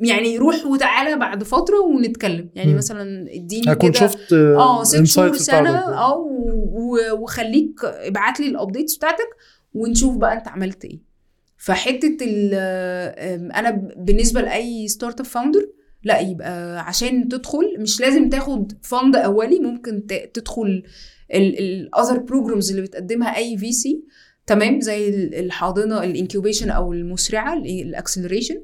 يعني 0.00 0.38
روح 0.38 0.66
وتعالى 0.66 1.16
بعد 1.16 1.42
فترة 1.44 1.80
ونتكلم 1.80 2.50
يعني 2.54 2.70
مم. 2.72 2.76
مثلا 2.78 3.26
اديني 3.34 3.74
كده 3.74 3.92
شفت 3.92 4.32
آه 4.32 4.84
ست 4.84 5.02
شهور 5.04 5.32
insights 5.32 5.42
سنة. 5.42 5.78
آه 5.78 6.26
وخليك 7.12 7.84
ابعت 7.84 8.40
لي 8.40 8.46
ال 8.46 8.52
updates 8.52 8.96
بتاعتك 8.96 9.28
ونشوف 9.74 10.16
بقى 10.16 10.32
أنت 10.38 10.48
عملت 10.48 10.84
إيه 10.84 10.98
فحتة 11.56 12.16
أنا 13.54 13.70
بالنسبة 13.96 14.40
لأي 14.40 14.88
startup 14.88 15.26
founder 15.26 15.68
لا 16.02 16.20
يبقى 16.20 16.80
عشان 16.88 17.28
تدخل 17.28 17.76
مش 17.80 18.00
لازم 18.00 18.28
تاخد 18.28 18.72
fund 18.82 19.16
أولي 19.16 19.58
ممكن 19.60 20.06
تدخل 20.34 20.82
ال 21.34 21.48
other 21.48 22.18
programs 22.18 22.70
اللي 22.70 22.82
بتقدمها 22.82 23.36
أي 23.36 23.58
VC 23.58 24.02
تمام؟ 24.46 24.80
زي 24.80 25.08
ال- 25.08 25.34
الحاضنة 25.34 26.02
ال 26.04 26.10
incubation 26.10 26.70
أو 26.70 26.92
المسرعة 26.92 27.54
ال 27.54 27.62
acceleration 27.62 28.62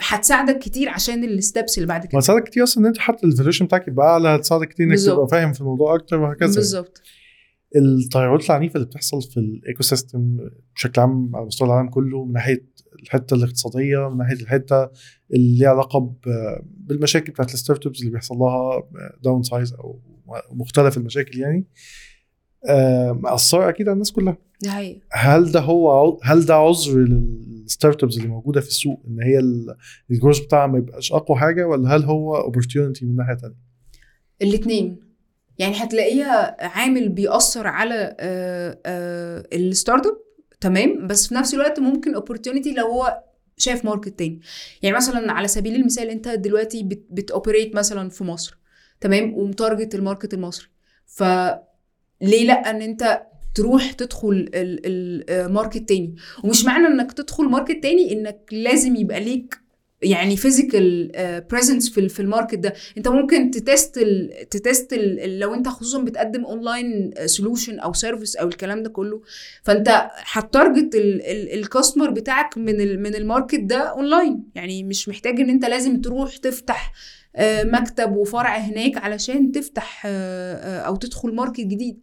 هتساعدك 0.00 0.58
كتير 0.58 0.88
عشان 0.88 1.24
ال 1.24 1.33
steps 1.33 1.78
اللي 1.78 1.86
بعد 1.88 2.00
كده. 2.06 2.10
وهتساعدك 2.14 2.44
كتير 2.44 2.62
أصلا 2.62 2.82
إن 2.82 2.86
أنت 2.86 2.98
حتى 2.98 3.26
ال 3.26 3.30
valuation 3.30 3.64
بتاعك 3.66 3.88
يبقى 3.88 4.06
أعلى 4.06 4.28
هتساعدك 4.28 4.68
كتير 4.68 4.86
إنك. 4.86 4.98
تبقى 5.06 5.28
فاهم 5.28 5.52
في 5.52 5.60
الموضوع 5.60 5.94
أكتر 5.94 6.16
وهكذا. 6.20 6.54
بالظبط. 6.54 7.02
التغيرات 7.76 8.44
العنيفة 8.50 8.74
اللي 8.76 8.86
بتحصل 8.86 9.22
في 9.22 9.36
ال 9.36 9.82
ecosystem 9.82 10.36
بشكل 10.74 11.00
عام 11.00 11.36
على 11.36 11.46
مستوى 11.46 11.68
العالم 11.68 11.88
كله 11.88 12.24
من 12.24 12.32
ناحية 12.32 12.64
الحتة 13.02 13.34
الاقتصادية 13.34 14.08
من 14.10 14.16
ناحية 14.18 14.34
الحتة 14.42 14.90
اللي 15.34 15.58
ليها 15.58 15.68
علاقة 15.68 16.14
بالمشاكل 16.76 17.32
بتاعت 17.32 17.54
ال 17.54 17.86
startups 17.86 18.00
اللي 18.00 18.10
بيحصل 18.10 18.34
لها 18.34 18.82
downsize 19.22 19.72
أو 19.74 20.00
مختلف 20.52 20.96
المشاكل 20.96 21.38
يعني. 21.38 21.66
مأثرة 23.12 23.68
أكيد 23.68 23.88
على 23.88 23.92
الناس 23.94 24.12
كلها. 24.12 24.36
حقيقة 24.66 25.00
هل 25.12 25.52
ده 25.52 25.60
هو 25.60 26.18
هل 26.22 26.44
ده 26.46 26.54
عذر 26.54 26.98
لل 26.98 28.04
startups 28.04 28.16
اللي 28.16 28.28
موجودة 28.28 28.60
في 28.60 28.68
السوق 28.68 29.02
إن 29.08 29.22
هي 29.22 29.38
ال- 29.38 29.76
ال 30.10 30.14
growth 30.14 30.38
بتاعها 30.40 30.66
ما 30.66 30.78
يبقاش 30.78 31.12
أقوى 31.12 31.38
حاجة 31.38 31.66
ولا 31.68 31.96
هل 31.96 32.02
هو 32.04 32.36
opportunity 32.36 33.04
من 33.06 33.16
ناحية 33.16 33.34
ثانية؟ 33.36 33.56
الاثنين 34.42 34.96
يعني 35.58 35.84
هتلاقيها 35.84 36.56
عامل 36.66 37.08
بيأثر 37.08 37.66
على 37.66 38.16
آه، 38.20 38.78
آه، 38.86 39.46
ال 39.52 40.06
startup 40.06 40.16
تمام؟ 40.60 41.06
بس 41.06 41.28
في 41.28 41.34
نفس 41.34 41.54
الوقت 41.54 41.80
ممكن 41.80 42.14
opportunity 42.14 42.74
لو 42.74 42.86
هو 42.86 43.22
شايف 43.56 43.84
market 43.84 44.18
تاني. 44.18 44.40
يعني 44.82 44.96
مثلا 44.96 45.32
على 45.32 45.48
سبيل 45.48 45.74
المثال 45.74 46.10
انت 46.10 46.28
دلوقتي 46.28 46.82
بت 46.82 47.06
بت 47.10 47.24
operate 47.24 47.74
مثلا 47.74 48.08
في 48.08 48.24
مصر 48.24 48.58
تمام؟ 49.00 49.34
وم 49.34 49.49
target 49.49 49.94
ال 49.94 50.00
market 50.00 50.34
المصري. 50.34 50.66
فليه 51.06 52.46
لأ؟ 52.46 52.70
إن 52.70 52.82
انت 52.82 53.22
تروح 53.54 53.92
تدخل 53.92 54.50
ال 54.54 54.73
market 54.73 55.88
تاني. 55.88 56.16
ومش 56.44 56.64
معنى 56.64 56.86
إنك 56.86 57.12
تدخل 57.12 57.44
market 57.44 57.82
تاني 57.82 58.12
إنك 58.12 58.48
لازم 58.52 58.96
يبقى 58.96 59.20
ليك 59.20 59.63
يعني 60.02 60.36
physical 60.36 61.12
presence 61.50 61.90
في 61.90 62.08
في 62.08 62.20
ال 62.20 62.25
market 62.25 62.54
ده. 62.54 62.74
انت 62.98 63.08
ممكن 63.08 63.50
ت 63.50 63.60
test 63.60 63.98
ال 63.98 64.48
ت 64.50 64.59
test 64.59 64.94
لو 65.24 65.54
انت 65.54 65.68
خصوصا 65.68 66.02
بتقدم 66.02 66.44
online 66.44 67.10
solution 67.26 67.78
أو 67.78 67.92
service 67.92 68.36
أو 68.36 68.48
الكلام 68.48 68.82
ده 68.82 68.90
كله 68.90 69.20
فانت 69.62 70.10
ه 70.14 70.25
target 70.25 70.90
ال 71.54 71.60
customer 71.60 72.10
بتاعك 72.10 72.58
من 72.58 73.02
من 73.02 73.14
ال 73.14 73.21
market 73.21 73.60
ده 73.60 73.76
اونلاين 73.78 74.44
يعني 74.54 74.82
مش 74.84 75.08
محتاج 75.08 75.40
إن 75.40 75.50
انت 75.50 75.64
لازم 75.64 76.00
تروح 76.00 76.36
تفتح 76.36 76.92
آه، 77.36 77.64
مكتب 77.64 78.16
وفرع 78.16 78.56
هناك 78.56 78.96
علشان 78.96 79.52
تفتح 79.52 80.02
آه، 80.06 80.54
آه، 80.54 80.80
أو 80.80 80.96
تدخل 80.96 81.34
market 81.34 81.60
جديد. 81.60 82.00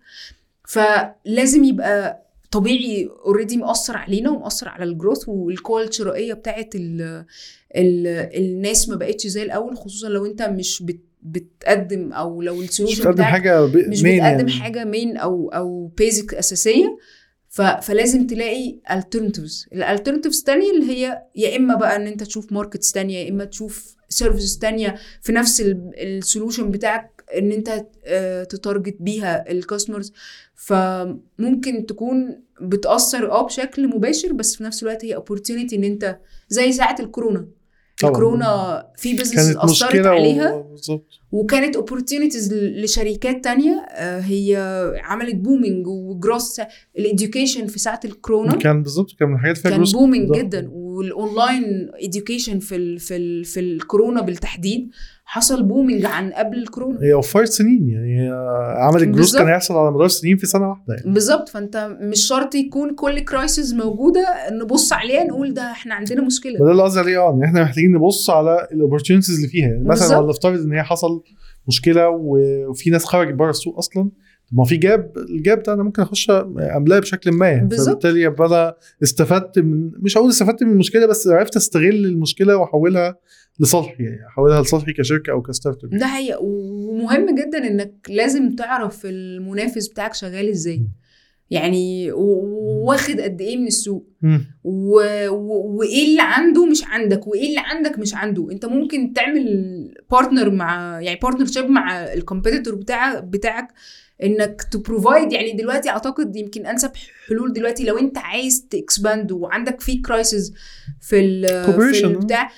فلازم 0.67 1.63
يبقى 1.63 2.25
طبيعي 2.51 3.09
already 3.25 3.57
مؤثر 3.57 3.97
علينا 3.97 4.29
ومؤثر 4.29 4.69
على 4.69 4.83
ال 4.83 4.90
growth 4.90 5.29
والقوة 5.29 5.69
الشرائية 5.69 6.33
بتاعت 6.33 6.75
ال 6.75 7.01
ال 7.01 7.25
الناس 7.75 8.89
ما 8.89 8.95
بقتش 8.95 9.27
زي 9.27 9.43
الأول 9.43 9.77
خصوصا 9.77 10.09
لو 10.09 10.25
أنت 10.25 10.41
مش 10.41 10.83
بت 10.83 10.99
بتقدم 11.23 12.13
أو 12.13 12.41
لو 12.41 12.55
مش 12.55 12.69
ال 12.69 12.72
solution 12.72 12.99
بتقدم 13.01 13.13
بتاعك 13.13 13.31
حاجة 13.31 13.65
ب... 13.65 13.75
مش 13.77 14.01
بتقدم 14.01 14.17
يعني. 14.19 14.51
حاجة 14.51 14.83
مين 14.83 15.17
أو 15.17 15.49
أو 15.49 15.87
basic 15.87 16.33
أساسية 16.33 16.97
ف... 17.49 17.61
فلازم 17.61 18.27
تلاقي 18.27 18.79
alternatives 18.89 19.67
ال 19.73 19.79
alternatives 19.79 20.43
تانية 20.43 20.71
اللي 20.71 20.91
هي 20.93 21.23
يا 21.35 21.57
إما 21.57 21.75
بقى 21.75 21.95
إن 21.95 22.07
أنت 22.07 22.23
تشوف 22.23 22.51
markets 22.51 22.91
تانية 22.91 23.17
يا 23.17 23.29
إما 23.29 23.45
تشوف 23.45 23.95
services 24.09 24.57
تانية 24.57 24.95
في 25.21 25.31
نفس 25.31 25.63
ال 25.97 26.05
solution 26.05 26.71
بتاعك 26.71 27.23
إن 27.37 27.51
أنت 27.51 27.85
آه، 28.05 28.43
ت 28.43 28.51
target 28.51 28.97
بيها 28.99 29.51
ال 29.51 29.57
customers 29.57 30.13
فممكن 30.55 31.85
تكون 31.85 32.41
بتأثر 32.61 33.31
آه 33.31 33.45
بشكل 33.45 33.87
مباشر 33.87 34.33
بس 34.33 34.55
في 34.55 34.63
نفس 34.63 34.83
الوقت 34.83 35.05
هي 35.05 35.15
opportunity 35.17 35.73
إن 35.73 35.83
أنت 35.83 36.19
زي 36.49 36.71
ساعة 36.71 36.95
الكورونا. 36.99 37.47
الكورونا 38.03 38.83
في 38.97 39.13
business 39.13 39.55
أثرت 39.57 40.05
عليها؟ 40.05 40.51
و... 40.53 40.63
بالظبط. 40.63 41.05
وكانت 41.31 41.77
opportunities 41.77 42.51
ل- 42.53 42.83
لشركات 42.83 43.43
تانية 43.43 43.85
آه، 43.89 44.19
هي 44.19 44.55
عملت 45.03 45.35
booming 45.35 45.87
و 45.87 45.98
growth 45.98 46.61
ال 46.97 47.04
education 47.04 47.67
في 47.67 47.79
ساعة 47.79 47.99
الكورونا. 48.05 48.55
كان 48.55 48.83
بالظبط 48.83 49.11
كان 49.19 49.29
من 49.29 49.35
الحاجات 49.35 49.57
فيها 49.57 49.71
كان 49.71 49.83
booming. 49.83 50.35
جدا 50.37 50.69
وال 50.71 51.01
online 51.01 51.91
education 52.03 52.59
في 52.59 52.75
ال 52.75 52.99
في 52.99 53.15
ال 53.15 53.45
في 53.45 53.59
الكورونا 53.59 54.21
بالتحديد 54.21 54.89
حصل 55.33 55.63
booming 55.63 56.05
عن 56.05 56.31
قبل 56.31 56.57
الكورونا 56.57 56.99
هي 57.03 57.13
وفرت 57.13 57.47
سنين 57.47 57.89
يعني 57.89 58.29
عملت 58.77 59.07
بالظبط. 59.07 59.41
كان 59.41 59.47
هيحصل 59.47 59.73
على 59.77 59.91
مدار 59.91 60.07
سنين 60.07 60.37
في 60.37 60.45
سنة 60.45 60.69
واحدة 60.69 60.93
يعني 60.93 61.13
بالظبط 61.13 61.49
فأنت 61.49 61.97
مش 62.01 62.27
شرط 62.27 62.55
يكون 62.55 62.95
كل 62.95 63.19
crisis 63.19 63.73
موجودة 63.73 64.25
نبص 64.51 64.93
عليها 64.93 65.23
نقول 65.23 65.53
ده 65.53 65.61
إحنا 65.71 65.95
عندنا 65.95 66.21
مشكلة 66.21 66.61
وده 66.61 66.71
اللي 66.71 66.83
قصدي 66.83 66.99
عليه 66.99 67.17
آه 67.17 67.33
إن 67.33 67.43
إحنا 67.43 67.63
محتاجين 67.63 67.91
نبص 67.91 68.29
على 68.29 68.67
ال 68.71 68.76
opportunities 68.76 69.35
اللي 69.35 69.47
فيها 69.47 69.67
يعني 69.67 69.83
مثلا. 69.83 70.15
لو 70.15 70.29
نفترض 70.29 70.59
إن 70.61 70.71
هي 70.73 70.83
حصل 70.83 71.23
مشكلة 71.67 72.09
وفي 72.09 72.89
ناس 72.89 73.05
خرجت 73.05 73.33
بره 73.33 73.49
السوق 73.49 73.77
أصلا 73.77 74.09
ما 74.51 74.63
في 74.65 74.77
gap 74.77 75.11
ال 75.17 75.29
gap 75.29 75.63
ده 75.63 75.73
أنا 75.73 75.83
ممكن 75.83 76.01
أخش 76.01 76.29
املاه 76.77 76.99
بشكل 76.99 77.31
ما 77.31 77.55
بالظبط. 77.55 77.87
فبالتالي 77.89 78.21
يبقى 78.21 78.47
أنا 78.47 78.75
استفدت 79.03 79.59
من 79.59 79.91
مش 79.99 80.17
هقول 80.17 80.29
استفدت 80.29 80.63
من 80.63 80.71
المشكلة 80.71 81.05
بس 81.05 81.27
عرفت 81.27 81.55
أستغل 81.55 82.05
المشكلة 82.05 82.57
وأحولها 82.57 83.15
لصالحي 83.59 84.03
يعني 84.03 84.27
أحولها 84.27 84.61
لصالحي 84.61 84.93
كشركة 84.93 85.31
أو 85.31 85.41
ك 85.41 85.83
startup. 85.83 85.89
ده 85.89 86.07
حقيقة. 86.07 86.39
ومهم 86.41 87.35
جدا 87.35 87.67
إنك 87.67 87.93
لازم 88.09 88.55
تعرف 88.55 89.01
المنافس 89.05 89.87
بتاعك 89.87 90.13
شغال 90.13 90.49
إزاي. 90.49 90.87
يعني 91.49 92.11
واخد 92.11 93.21
قد 93.21 93.41
إيه 93.41 93.57
من 93.57 93.67
السوق. 93.67 94.07
وإيه 94.63 96.09
اللي 96.09 96.21
عنده 96.21 96.65
مش 96.65 96.83
عندك 96.85 97.27
وإيه 97.27 97.49
اللي 97.49 97.59
عندك 97.59 97.99
مش 97.99 98.15
عنده. 98.15 98.51
أنت 98.51 98.65
ممكن 98.65 99.13
تعمل 99.13 99.93
partner 100.11 100.49
مع 100.49 101.01
يعني 101.01 101.19
partnership 101.19 101.69
مع 101.69 102.13
ال 102.13 102.19
competitor 102.19 102.75
بتاعك 102.75 103.23
بتاعك 103.23 103.67
إنك 104.23 104.61
ت 104.71 104.79
provide 104.79 105.33
يعني 105.33 105.51
دلوقتي 105.51 105.89
أعتقد 105.89 106.35
يمكن 106.35 106.65
أنسب 106.65 106.91
حلول 107.27 107.53
دلوقتي 107.53 107.83
لو 107.83 107.97
أنت 107.97 108.17
عايز 108.17 108.67
ت 108.69 108.78
expand 108.78 109.31
وعندك 109.31 109.81
في 109.81 109.97
crisis 109.97 110.53
في 111.01 111.19
ال 111.19 111.47
في. 111.93 112.05
البتاع. 112.05 112.49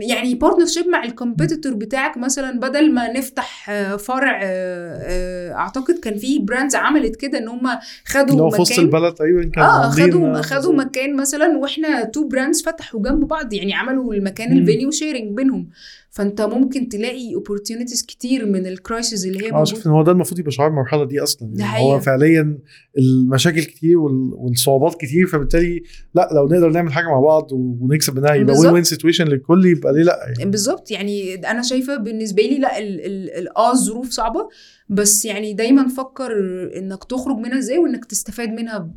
يعني 0.00 0.34
partnership 0.34 0.88
مع 0.88 1.04
ال 1.04 1.10
competitor 1.10 1.74
بتاعك 1.74 2.16
مثلا 2.16 2.60
بدل 2.60 2.94
ما 2.94 3.12
نفتح 3.12 3.70
آه، 3.70 3.96
فرع 3.96 4.40
آه، 4.42 4.98
آه، 5.02 5.52
أعتقد 5.52 5.98
كان 5.98 6.16
في 6.16 6.38
brands 6.38 6.74
عملت 6.74 7.16
كده 7.16 7.38
إن 7.38 7.48
هم 7.48 7.68
خدوا 8.06 8.36
لو 8.36 8.50
في 8.50 8.60
وسط 8.60 8.72
مكان. 8.72 8.84
البلد 8.84 9.14
تقريبا 9.14 9.50
كانوا 9.50 9.68
آه 9.68 9.90
خدوا 9.90 10.42
خدوا 10.42 10.74
مكان 10.74 11.16
مثلا 11.16 11.58
وإحنا 11.58 12.04
two 12.04 12.28
brands 12.28 12.62
فتحوا 12.62 13.02
جنب 13.02 13.28
بعض 13.28 13.52
يعني 13.52 13.74
عملوا 13.74 14.14
المكان. 14.14 14.52
ال 14.52 14.58
venue 14.58 14.90
sharing 14.90 15.36
بينهم. 15.36 15.68
فانت 16.14 16.40
ممكن 16.42 16.88
تلاقي 16.88 17.34
opportunities 17.34 18.02
كتير 18.02 18.46
من 18.46 18.66
ال 18.66 18.75
crisis 18.75 19.26
اللي 19.26 19.46
هي 19.46 19.52
آه 19.52 19.64
شفت 19.64 19.74
موجودة. 19.76 19.90
إن 19.90 19.96
هو 19.96 20.02
ده 20.02 20.12
المفروض 20.12 20.38
يبقى 20.40 20.50
شعار 20.50 20.68
المرحلة 20.70 21.04
دي 21.04 21.20
أصلا. 21.22 21.50
يعني 21.54 21.84
هو. 21.84 22.00
فعليا 22.00 22.58
المشاكل 22.98 23.60
كتير 23.64 23.98
وال- 23.98 24.34
والصعوبات 24.34 24.94
كتير 25.00 25.26
فبالتالي 25.26 25.82
لأ 26.14 26.28
لو 26.32 26.46
نقدر 26.48 26.70
نعمل 26.70 26.92
حاجة 26.92 27.04
مع 27.06 27.20
بعض 27.20 27.52
ونكسب 27.52 28.18
منها 28.18 28.34
يبقى. 28.34 28.58
win 28.58 28.70
win 28.70 28.84
situation 28.84 29.24
للكل 29.24 29.66
يبقى 29.66 29.92
ليه 29.92 30.02
لأ؟ 30.02 30.20
يعني 30.38 30.50
بالظبط. 30.50 30.90
يعني 30.90 31.34
أنا 31.34 31.62
شايفة 31.62 31.96
بالنسبة 31.96 32.42
لي 32.42 32.58
لأ 32.58 32.78
آه 33.56 33.72
الظروف 33.72 34.10
صعبة 34.10 34.48
بس 34.88 35.24
يعني 35.24 35.52
دايما 35.52 35.88
فكر 35.88 36.32
إنك 36.78 37.04
تخرج 37.04 37.36
منها 37.36 37.58
إزاي 37.58 37.78
وإنك 37.78 38.04
تستفاد 38.04 38.48
منها 38.48 38.90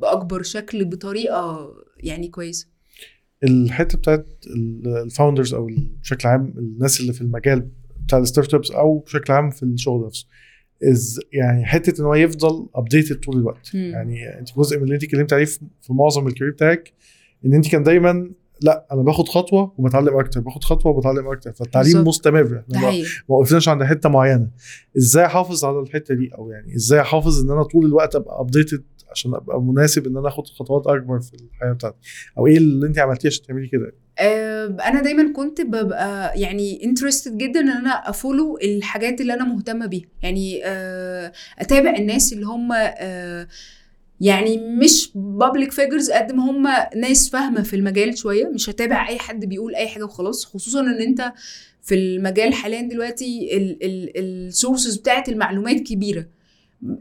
بأكبر 0.00 0.42
شكل 0.42 0.84
بطريقة 0.84 1.70
يعني 2.00 2.28
كويسة. 2.28 2.66
الحتة 3.44 3.98
بتاعت 3.98 4.26
ال 4.86 4.94
founders 4.94 5.54
أو 5.54 5.70
بشكل 6.02 6.28
عام 6.28 6.54
الناس 6.58 7.00
اللي 7.00 7.12
في 7.12 7.20
المجال 7.20 7.68
بتاع 8.06 8.18
ال 8.18 8.54
startups 8.54 8.70
أو 8.70 8.98
بشكل 8.98 9.32
عام 9.32 9.50
في 9.50 9.62
الشغل 9.62 10.06
نفسه 10.06 10.26
از 10.90 11.20
يعني 11.32 11.64
حتة 11.66 12.00
إن 12.00 12.06
هو 12.06 12.14
يفضل 12.14 12.66
updated 12.74 13.16
طول 13.20 13.36
الوقت. 13.36 13.70
مم. 13.74 13.80
يعني 13.80 14.38
أنت 14.38 14.48
جزء 14.58 14.76
من 14.76 14.82
اللي 14.82 14.94
أنت 14.94 15.04
اتكلمت 15.04 15.32
عليه 15.32 15.44
في 15.44 15.60
معظم 15.90 16.26
ال 16.26 16.30
career 16.30 16.52
بتاعك 16.52 16.92
إن 17.44 17.54
أنت 17.54 17.68
كان 17.68 17.82
دايما 17.82 18.30
لأ 18.62 18.86
أنا 18.92 19.02
باخد 19.02 19.28
خطوة 19.28 19.72
وبتعلم 19.78 20.16
أكتر 20.18 20.40
باخد 20.40 20.64
خطوة 20.64 20.92
وبتعلم 20.92 21.26
أكتر 21.28 21.52
فالتعليم. 21.52 22.04
مستمر. 22.08 22.62
إحنا 22.70 22.80
ما- 22.80 22.86
حقيقي. 22.86 23.08
ما 23.28 23.36
وقفناش 23.36 23.68
عند 23.68 23.82
حتة 23.84 24.08
معينة. 24.08 24.50
إزاي 24.96 25.24
أحافظ 25.26 25.64
على 25.64 25.80
الحتة 25.80 26.14
دي؟ 26.14 26.30
أو 26.38 26.50
يعني 26.50 26.74
إزاي 26.76 27.00
أحافظ 27.00 27.44
إن 27.44 27.50
أنا 27.50 27.62
طول 27.62 27.86
الوقت 27.86 28.16
أبقى 28.16 28.40
updated 28.40 28.82
عشان 29.10 29.34
أبقى 29.34 29.62
مناسب 29.62 30.06
إن 30.06 30.16
أنا 30.16 30.28
آخد 30.28 30.46
خطوات 30.46 30.86
أكبر 30.86 31.20
في 31.20 31.32
الحياة 31.34 31.72
بتاعتي. 31.72 31.96
أو 32.38 32.46
إيه 32.46 32.56
اللي 32.56 32.86
انت 32.86 32.98
عملتيه 32.98 33.28
عشان 33.28 33.42
تعملي 33.46 33.68
كده؟ 33.68 33.92
آه، 34.18 34.66
أنا 34.66 35.02
دايما 35.02 35.32
كنت 35.32 35.60
ببقى 35.60 36.40
يعني 36.40 36.84
interested 36.84 37.38
جدا 37.38 37.60
إن 37.60 37.68
أنا 37.68 37.90
افولو 37.90 38.58
الحاجات 38.62 39.20
اللي 39.20 39.34
أنا 39.34 39.44
مهتمة 39.44 39.86
بيها. 39.86 40.06
يعني 40.22 40.60
آه، 40.64 41.32
أتابع 41.58 41.96
الناس 41.96 42.32
اللي 42.32 42.46
هم 42.46 42.68
آه، 42.72 43.48
يعني 44.20 44.56
مش 44.56 45.10
public 45.14 45.72
figures 45.72 46.10
قد 46.10 46.32
ما 46.32 46.50
هم 46.50 46.68
ناس 47.00 47.30
فاهمة 47.30 47.62
في 47.62 47.76
المجال 47.76 48.18
شوية. 48.18 48.48
مش 48.48 48.70
هتابع 48.70 49.08
أي 49.08 49.18
حد 49.18 49.44
بيقول 49.44 49.74
أي 49.74 49.88
حاجة 49.88 50.04
وخلاص. 50.04 50.44
خصوصا 50.44 50.80
إن 50.80 51.00
أنت 51.00 51.32
في 51.82 51.94
المجال 51.94 52.54
حاليا 52.54 52.82
دلوقتي 52.82 53.48
ال 54.16 54.26
sources 54.26 54.96
بتاعت 54.96 55.28
المعلومات 55.28 55.80
كبيرة. 55.80 56.26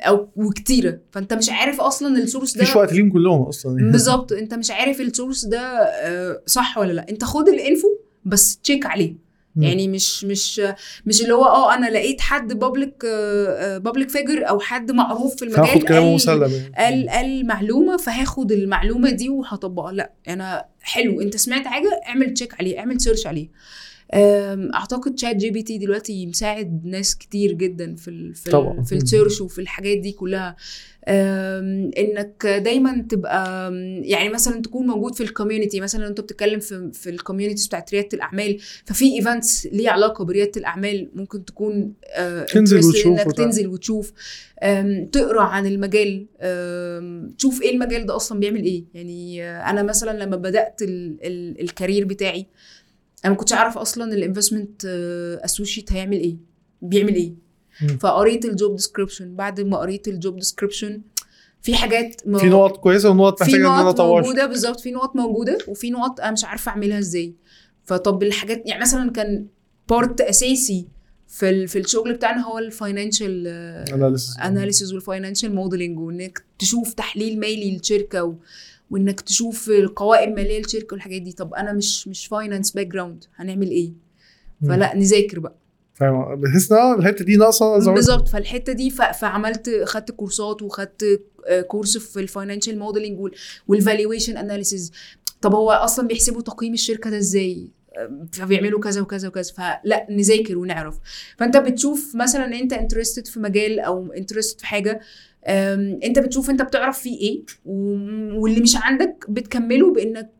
أو 0.02 0.28
وكتيرة. 0.36 1.00
فأنت 1.12 1.34
مش 1.34 1.50
عارف 1.50 1.82
أصلا 1.82 2.18
ال 2.18 2.23
source 2.23 2.58
ده 2.58 2.64
مفيش 2.64 2.76
وقت 2.76 2.94
ليهم 2.94 3.12
كلهم 3.12 3.42
أصلا. 3.42 3.76
بالظبط. 3.92 4.32
أنت 4.32 4.54
مش 4.54 4.72
عارف 4.72 5.02
ال 5.02 5.08
source 5.08 5.46
ده 5.46 5.60
آه، 5.60 6.42
صح 6.46 6.78
ولا 6.78 6.94
لأ. 6.94 7.06
أنت 7.10 7.24
خد 7.24 7.50
ال 7.50 7.57
info 7.57 7.88
بس 8.26 8.58
check 8.58 8.86
عليه. 8.86 9.28
يعني 9.60 9.88
مش 9.88 10.24
مش 10.26 10.62
مش 11.06 11.22
اللي 11.22 11.34
هو 11.34 11.46
آه 11.46 11.74
أنا 11.76 11.90
لقيت 11.90 12.22
حد 12.22 12.54
public 12.54 13.06
public 13.84 14.10
figure 14.10 14.50
أو 14.50 14.60
حد 14.60 14.92
معروف 14.92 15.36
في 15.36 15.46
المجال 15.46 15.66
فاخد 15.66 15.84
كلامه 15.84 16.16
مسلم. 16.16 16.72
قال 16.78 17.10
قال 17.10 17.48
معلومة 17.48 17.98
فهاخد 17.98 18.52
المعلومة 18.52 19.10
دي 19.10 19.30
وهطبقها. 19.30 19.92
لأ 19.92 20.12
أنا 20.28 20.66
حلو. 20.82 21.22
أنت 21.22 21.38
سمعت 21.38 21.68
حاجة؟ 21.68 22.02
اعمل 22.08 22.34
check 22.34 22.60
عليه 22.60 22.80
اعمل 22.80 23.02
search 23.02 23.28
عليه. 23.28 23.50
أعتقد 24.14 25.20
ChatGPT 25.20 25.78
دلوقتي 25.78 26.26
مساعد 26.26 26.86
ناس 26.86 27.16
كتير 27.18 27.52
جدا 27.54 27.96
في 27.96 28.08
ال 28.08 28.36
في. 28.36 28.58
ال 28.58 28.86
في 28.86 28.96
ال 28.96 29.02
search 29.02 29.42
وفي 29.42 29.62
الحاجات 29.62 29.98
دي 29.98 30.12
كلها 30.12 30.56
إنك 31.98 32.62
دايما 32.66 33.06
تبقى 33.10 33.72
يعني 34.04 34.30
مثلا 34.30 34.62
تكون 34.62 34.88
موجود 34.88 35.16
في 35.16 35.22
ال 35.24 35.29
community 35.29 35.82
مثلا 35.82 36.08
أنت 36.08 36.22
بتتكلم 36.22 36.60
في 36.60 36.92
في 36.94 37.10
ال 37.10 37.14
communities 37.14 37.68
بتاعت 37.68 37.94
ريادة 37.94 38.10
الأعمال 38.14 38.58
ففي 38.86 39.06
events 39.16 39.68
ليه 39.72 39.90
علاقة 39.90 40.26
بريادة 40.26 40.52
الأعمال 40.58 41.10
ممكن 41.14 41.46
تكون 41.46 41.94
آه، 42.16 42.44
تنزل 42.46 42.78
وتشوف 42.78 43.20
انك. 43.20 43.32
تنزل 43.38 43.68
وتشوف 43.68 44.14
تقرأ 45.12 45.42
عن 45.44 45.66
المجال 45.68 46.26
تشوف 47.38 47.62
إيه 47.62 47.72
المجال 47.74 48.06
ده 48.06 48.16
أصلا 48.16 48.40
بيعمل 48.40 48.64
إيه 48.64 48.84
يعني 48.94 49.44
آه، 49.44 49.70
أنا 49.70 49.84
مثلا 49.84 50.24
لما 50.24 50.36
بدأت 50.36 50.82
ال 50.82 51.18
ال 51.24 51.62
ال 51.62 51.68
career 51.68 52.06
بتاعي 52.06 52.46
أنا 53.26 53.34
ما 53.34 53.40
كنتش 53.40 53.54
أعرف 53.54 53.78
أصلا 53.78 54.14
ال 54.14 54.20
investment 54.20 54.86
associate 55.46 55.92
هيعمل 55.92 56.18
إيه 56.20 56.36
بيعمل 56.82 57.16
إيه. 57.16 57.34
فقريت 58.00 58.46
ال 58.46 58.53
job 58.53 58.76
description 58.76 59.36
بعد 59.36 59.62
ما 59.62 59.78
قريت 59.78 60.08
ال 60.08 60.15
job 60.15 60.36
description 60.36 61.02
في 61.62 61.76
حاجات 61.76 62.22
ما- 62.26 62.40
في 62.40 62.46
نقط 62.50 62.78
كويسة 62.78 63.10
ونقط 63.10 63.38
في 63.38 63.44
محتاجة 63.44 63.68
إن 63.76 63.80
أنا 63.80 63.90
اطورها 63.90 64.22
موجودة 64.22 64.46
بالظبط 64.46 64.80
في 64.80 64.92
نقط 64.92 65.16
موجودة 65.16 65.58
وفي 65.68 65.90
نقط 65.92 66.20
أنا 66.22 66.32
مش 66.32 66.46
عارفة 66.46 66.72
أعملها 66.72 67.00
إزاي. 67.00 67.34
فطب 67.86 68.24
الحاجات 68.24 68.64
يعني 68.66 68.82
مثلا 68.82 69.12
كان 69.12 69.48
part 69.90 70.22
أساسي 70.22 70.88
في 71.28 71.50
ال- 71.50 71.68
في 71.68 71.80
الشغل 71.80 72.14
بتاعنا 72.14 72.46
هو 72.48 72.58
ال 72.60 72.68
financial. 72.68 73.48
analysis 74.46 74.94
وال 74.94 75.05
financial 75.05 75.56
modeling 75.56 76.00
وإنك 76.00 76.44
تشوف 76.60 76.94
تحليل 76.94 77.40
مالي 77.40 77.72
للشركه 77.78 78.24
و... 78.24 78.36
وإنك 78.90 79.22
تشوف 79.22 79.70
القوائم 79.70 80.30
الماليه 80.30 80.60
للشركه 80.60 80.94
والحاجات 80.94 81.22
دي. 81.22 81.32
طب 81.32 81.54
أنا 81.54 81.74
مش 81.74 82.08
مش 82.08 82.28
finance 82.28 82.72
background 82.72 83.26
هنعمل 83.36 83.70
إيه. 83.70 83.94
فلأ 84.68 84.96
نذاكر 84.96 85.40
بقى. 85.40 85.56
فاهم 85.94 86.36
بحس 86.42 86.72
إن 86.72 86.78
آه، 86.78 86.96
الحتة 86.96 87.26
دي 87.26 87.36
ناقصة. 87.36 87.94
بالظبط. 87.94 88.28
فالحتة 88.28 88.74
دي. 88.74 88.90
فعملت 88.90 89.70
خدت 89.86 90.12
كورسات 90.12 90.62
وخدت 90.62 91.22
آه، 91.48 91.62
كورس 91.62 91.98
في 91.98 92.20
ال 92.20 92.26
financial 92.26 92.80
modeling 92.80 93.32
وال 93.68 93.80
valuation 93.80 94.38
analysis 94.38 94.92
طب 95.42 95.56
هو 95.56 95.72
أصلا 95.72 96.08
بيحسبوا 96.08 96.42
تقييم 96.42 96.74
الشركة 96.74 97.10
ده 97.10 97.18
إزاي؟ 97.18 97.68
آه، 97.98 98.28
فبيعملوا 98.34 98.80
كذا 98.80 99.02
وكذا 99.02 99.28
وكذا. 99.28 99.54
فلأ 99.54 100.08
نذاكر 100.10 100.58
ونعرف. 100.58 101.00
فأنت 101.38 101.58
بتشوف 101.58 102.16
مثلا 102.16 102.46
أنت 102.60 102.74
interested 102.74 103.28
في 103.28 103.40
مجال 103.40 103.80
أو 103.80 104.14
interested 104.14 104.60
في 104.60 104.66
حاجة 104.66 105.00
انت 106.04 106.20
بتشوف 106.20 106.50
انت 106.50 106.62
بتعرف 106.62 107.00
فيه 107.00 107.20
إيه 107.20 107.44
واللي 108.40 108.62
مش 108.62 108.76
عندك 108.76 109.26
بتكمله 109.30 109.94
بإنك 109.94 110.32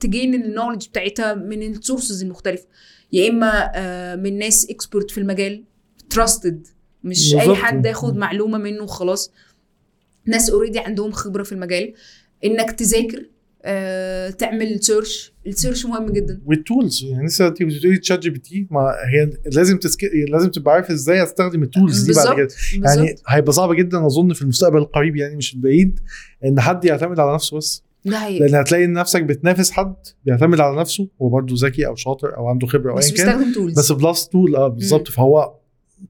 تجين 0.00 0.34
النولج 0.34 0.88
بتاعتها 0.88 1.34
من 1.34 1.62
ال 1.62 1.69
sources 1.69 2.22
المختلفة. 2.22 2.66
يا 3.12 3.28
إما 3.28 3.70
آه، 3.74 4.16
من 4.16 4.38
ناس 4.38 4.70
expert 4.70 5.10
في 5.10 5.18
المجال 5.18 5.64
trusted 6.10 6.66
مش 7.04 7.34
أي 7.34 7.38
بالظبط. 7.38 7.56
حد 7.56 7.86
ياخد 7.86 8.16
معلومة 8.16 8.58
منه 8.58 8.82
وخلاص. 8.82 9.32
ناس 10.26 10.50
already 10.50 10.78
عندهم 10.78 11.12
خبرة 11.12 11.42
في 11.42 11.52
المجال. 11.52 11.92
إنك 12.44 12.70
تذاكر 12.70 13.26
تعمل 14.38 14.78
search 14.82 15.32
ال 15.46 15.52
search 15.52 15.86
مهم 15.86 16.12
جدا. 16.12 16.40
وال 16.46 16.63
tools 16.63 17.04
يعني 17.04 17.26
لسه 17.26 17.46
انت 17.46 17.62
بتقولي 17.62 17.98
ChatGPT 17.98 18.66
ما 18.70 18.80
هي 18.80 19.30
لازم 19.52 19.78
تسك... 19.78 20.00
لازم 20.28 20.48
تبقى 20.48 20.74
عارف 20.74 20.90
إزاي 20.90 21.22
أستخدم 21.22 21.62
ال 21.62 21.69
tools 21.69 22.02
دي 22.02 22.12
بعد 22.12 22.36
كده. 22.36 22.48
يعني 22.82 23.14
هيبقى 23.28 23.52
صعب 23.52 23.72
جدا 23.74 24.06
أظن 24.06 24.32
في 24.32 24.42
المستقبل 24.42 24.78
القريب 24.78 25.16
يعني 25.16 25.36
مش 25.36 25.54
البعيد 25.54 26.00
إن 26.44 26.60
حد 26.60 26.84
يعتمد 26.84 27.20
على 27.20 27.34
نفسه 27.34 27.56
بس. 27.56 27.82
ده 28.04 28.28
لأن 28.28 28.54
هتلاقي 28.54 28.86
نفسك 28.86 29.22
بتنافس 29.22 29.70
حد 29.70 29.94
بيعتمد 30.24 30.60
على 30.60 30.80
نفسه 30.80 31.08
هو 31.22 31.28
برضه 31.28 31.54
ذكي 31.58 31.86
أو 31.86 31.94
شاطر 31.94 32.36
أو 32.36 32.46
عنده 32.48 32.66
خبرة 32.66 32.90
أو 32.92 32.96
بس 32.96 33.12
ايا 33.12 33.16
كان 33.32 33.52
بس 33.76 33.92
plus 33.92 34.28
tool 34.28 34.56
آه 34.56 34.68
بالظبط. 34.68 35.08
فهو 35.08 35.54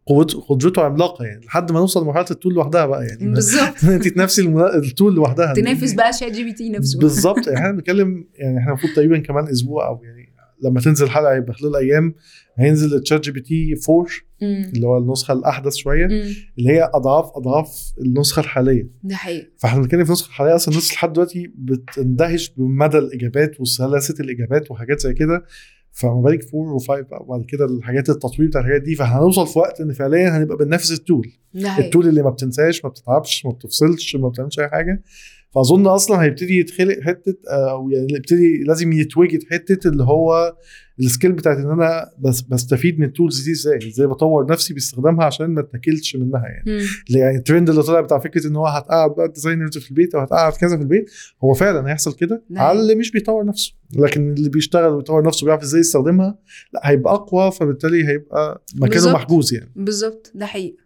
قوته 0.06 0.40
قدرته 0.40 0.82
عملاقة 0.82 1.24
يعني 1.24 1.44
لحد 1.44 1.72
ما 1.72 1.80
نوصل 1.80 2.02
لمرحلة 2.02 2.26
ال 2.30 2.35
tool 2.35 2.54
لوحدها 2.54 2.86
بقى 2.86 3.06
يعني. 3.06 3.32
بالظبط. 3.32 3.84
انت 3.94 4.08
تنافسي 4.08 4.42
المنا... 4.42 4.74
ال 4.76 4.84
tool 4.84 5.14
لوحدها. 5.14 5.54
تنافس 5.54 5.92
بقى 5.92 6.12
ChatGPT 6.12 6.68
نفسه 6.68 6.98
بالظبط. 6.98 7.46
يعني 7.46 7.58
إحنا 7.58 7.72
بنتكلم 7.72 8.24
يعني 8.34 8.58
إحنا 8.58 8.68
المفروض 8.68 8.92
تقريبا 8.92 9.18
كمان 9.18 9.48
أسبوع 9.48 9.88
أو 9.88 10.00
يعني 10.04 10.36
لما 10.62 10.80
تنزل 10.80 11.10
حلقة 11.10 11.34
يبقى 11.34 11.54
خلال 11.54 11.76
أيام 11.76 12.14
هينزل 12.58 12.94
ال 12.94 13.20
ChatGPT 13.20 13.74
4 13.88 14.06
مم. 14.42 14.72
اللي 14.74 14.86
هو 14.86 14.98
النسخة 14.98 15.32
الأحدث 15.32 15.74
شوية 15.74 16.06
مم. 16.06 16.34
اللي 16.58 16.70
هي 16.70 16.90
اضعاف 16.94 17.30
أضعاف 17.36 17.92
النسخة 18.00 18.40
الحالية. 18.40 18.90
ده 19.02 19.14
حقيقي. 19.14 19.50
فاحنا 19.58 19.80
بنتكلم 19.80 20.04
في 20.04 20.08
النسخه 20.10 20.28
الحالية 20.28 20.54
أصلا 20.54 20.72
الناس 20.74 20.92
لحد 20.92 21.12
دلوقتي 21.12 21.52
بتندهش 21.58 22.52
بمدى 22.56 22.98
الإجابات 22.98 23.60
وسلاسة 23.60 24.14
الإجابات 24.20 24.70
وحاجات 24.70 25.00
زي 25.00 25.14
كده. 25.14 25.44
فما 25.98 26.20
بالك 26.20 26.40
4 26.54 26.78
و5 26.78 27.20
وبعد 27.20 27.44
كده 27.48 27.64
الحاجات 27.64 28.08
التطوير 28.10 28.48
بتاع 28.48 28.60
الحاجات 28.60 28.82
دي 28.82 28.94
فهنوصل 28.94 29.46
في 29.46 29.58
وقت 29.58 29.80
إن 29.80 29.92
فعليا 29.92 30.38
هنبقى 30.38 30.56
بننافس 30.56 30.92
ال 30.92 30.99
tool. 30.99 31.32
ال 31.78 31.84
tool 31.84 32.08
اللي 32.08 32.22
ما 32.22 32.30
بتنساش 32.30 32.84
ما 32.84 32.90
بتتعبش 32.90 33.46
ما 33.46 33.52
بتفصلش 33.52 34.16
ما 34.16 34.28
بتعملش 34.28 34.58
أي 34.60 34.68
حاجة. 34.68 35.02
فأظن 35.56 35.86
أصلا 35.86 36.22
هيبتدي 36.22 36.58
يتخلق 36.58 37.00
حتة 37.00 37.34
أو 37.48 37.90
يعني 37.90 38.06
يبتدي 38.10 38.64
لازم 38.66 38.92
يتوجد 38.92 39.40
حتة 39.50 39.88
اللي 39.88 40.04
هو 40.04 40.56
ال 41.00 41.06
skill 41.06 41.32
بتاعت 41.32 41.56
إن 41.56 41.70
أنا 41.70 42.10
بس 42.18 42.40
بستفيد 42.40 42.98
من 42.98 43.06
ال 43.06 43.13
tools 43.13 43.44
دي 43.44 43.52
إزاي؟ 43.52 43.78
إزاي 43.88 44.06
بطور 44.06 44.46
نفسي 44.52 44.74
باستخدامها 44.74 45.24
عشان 45.24 45.46
ما 45.46 45.60
اتاكلش 45.60 46.16
منها 46.16 46.42
يعني. 46.46 46.80
اللي 47.08 47.18
يعني 47.18 47.36
الترند 47.36 47.70
اللي 47.70 47.82
طلع 47.82 48.00
بتاع 48.00 48.18
فكرة 48.18 48.46
إن 48.46 48.56
هو 48.56 48.66
هتقعد 48.66 49.10
بقى 49.14 49.28
designers 49.28 49.78
في 49.78 49.90
البيت 49.90 50.14
أو 50.14 50.20
هتقعد 50.20 50.52
كذا 50.52 50.76
في 50.76 50.82
البيت 50.82 51.10
هو 51.44 51.54
فعلا 51.54 51.90
هيحصل 51.90 52.12
كده. 52.14 52.44
نعم. 52.50 52.64
على 52.64 52.80
اللي 52.80 52.94
مش 52.94 53.10
بيطور 53.10 53.44
نفسه. 53.44 53.72
لكن 53.96 54.32
اللي 54.32 54.48
بيشتغل 54.48 54.92
ويطور 54.92 55.26
نفسه 55.26 55.44
بيعرف 55.44 55.62
إزاي 55.62 55.80
يستخدمها 55.80 56.38
لأ 56.74 56.80
هيبقى 56.84 57.14
أقوى 57.14 57.52
فبالتالي 57.52 58.08
هيبقى 58.08 58.64
مكانه. 58.74 59.12
محجوز 59.12 59.54
يعني. 59.54 59.72
بالظبط. 59.76 60.32
ده 60.34 60.46
حقيقي 60.46 60.76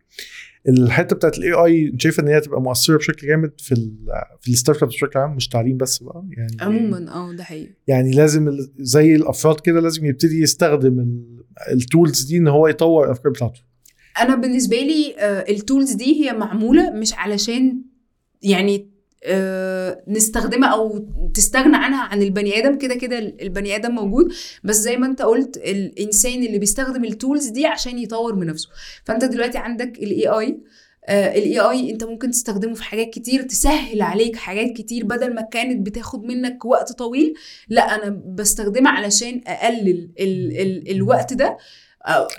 الحتة 0.68 1.16
بتاعت 1.16 1.38
ال 1.38 1.52
AI 1.52 1.92
شايفة 1.98 2.22
إن 2.22 2.28
هي 2.28 2.40
تبقى 2.40 2.60
مؤثرة 2.62 2.96
بشكل 2.96 3.26
جامد 3.26 3.52
في 3.58 3.72
ال 3.72 3.92
في 4.40 4.48
ال 4.50 4.82
startup 4.82 4.88
بشكل 4.88 5.18
عام 5.18 5.36
مش 5.36 5.48
تعليم 5.48 5.76
بس 5.76 5.98
بقى 6.02 6.24
يعني 6.36 6.56
عموما 6.60 7.14
آه 7.14 7.32
ده 7.32 7.44
حقيقي. 7.44 7.70
يعني 7.86 8.10
لازم 8.10 8.56
زي 8.78 9.14
الأفراد 9.16 9.60
كده 9.60 9.80
لازم 9.80 10.06
يبتدي 10.06 10.42
يستخدم 10.42 11.00
ال- 11.00 11.44
ال 11.72 11.81
tools 11.81 12.22
دي 12.22 12.36
إن 12.36 12.48
هو 12.48 12.68
يطور 12.68 13.04
الأفكار 13.04 13.32
بتاعته. 13.32 13.60
أنا 14.20 14.34
بالنسبة 14.36 14.76
لي 14.76 15.14
آه، 15.18 15.44
ال 15.52 15.59
tools 15.59 15.92
دي 15.92 16.24
هي 16.24 16.32
معمولة 16.32 16.90
مش 16.90 17.12
علشان 17.14 17.82
يعني 18.42 18.90
نستخدمها 20.08 20.68
أو 20.68 20.98
تستغنى 21.34 21.76
عنها 21.76 22.02
عن 22.02 22.22
البني 22.22 22.58
آدم. 22.58 22.78
كده 22.78 22.94
كده 22.94 23.18
البني 23.18 23.76
آدم 23.76 23.90
موجود. 23.94 24.32
بس 24.64 24.76
زي 24.76 24.96
ما 24.96 25.06
أنت 25.06 25.22
قلت 25.22 25.56
الإنسان 25.56 26.44
اللي 26.44 26.58
بيستخدم 26.58 27.04
ال 27.04 27.11
tools 27.11 27.46
دي 27.46 27.66
عشان 27.66 27.98
يطور 27.98 28.34
من 28.34 28.46
نفسه. 28.46 28.68
فأنت 29.04 29.24
دلوقتي 29.24 29.58
عندك 29.58 29.98
ال 29.98 30.28
AI 30.28 30.60
ال 31.10 31.60
AI 31.60 31.90
أنت 31.90 32.04
ممكن 32.04 32.30
تستخدمه 32.30 32.74
في 32.74 32.82
حاجات 32.84 33.10
كتير 33.10 33.42
تسهل 33.42 34.02
عليك 34.02 34.36
حاجات 34.36 34.72
كتير 34.76 35.04
بدل 35.04 35.34
ما 35.34 35.42
كانت 35.42 35.86
بتاخد 35.86 36.24
منك 36.24 36.64
وقت 36.64 36.92
طويل. 36.92 37.34
لا 37.68 37.82
أنا 37.82 38.22
بستخدمها 38.26 38.92
علشان 38.92 39.40
أقلل 39.46 40.10
ال 40.20 40.60
ال 40.60 40.90
الوقت 40.90 41.32
ده. 41.34 41.56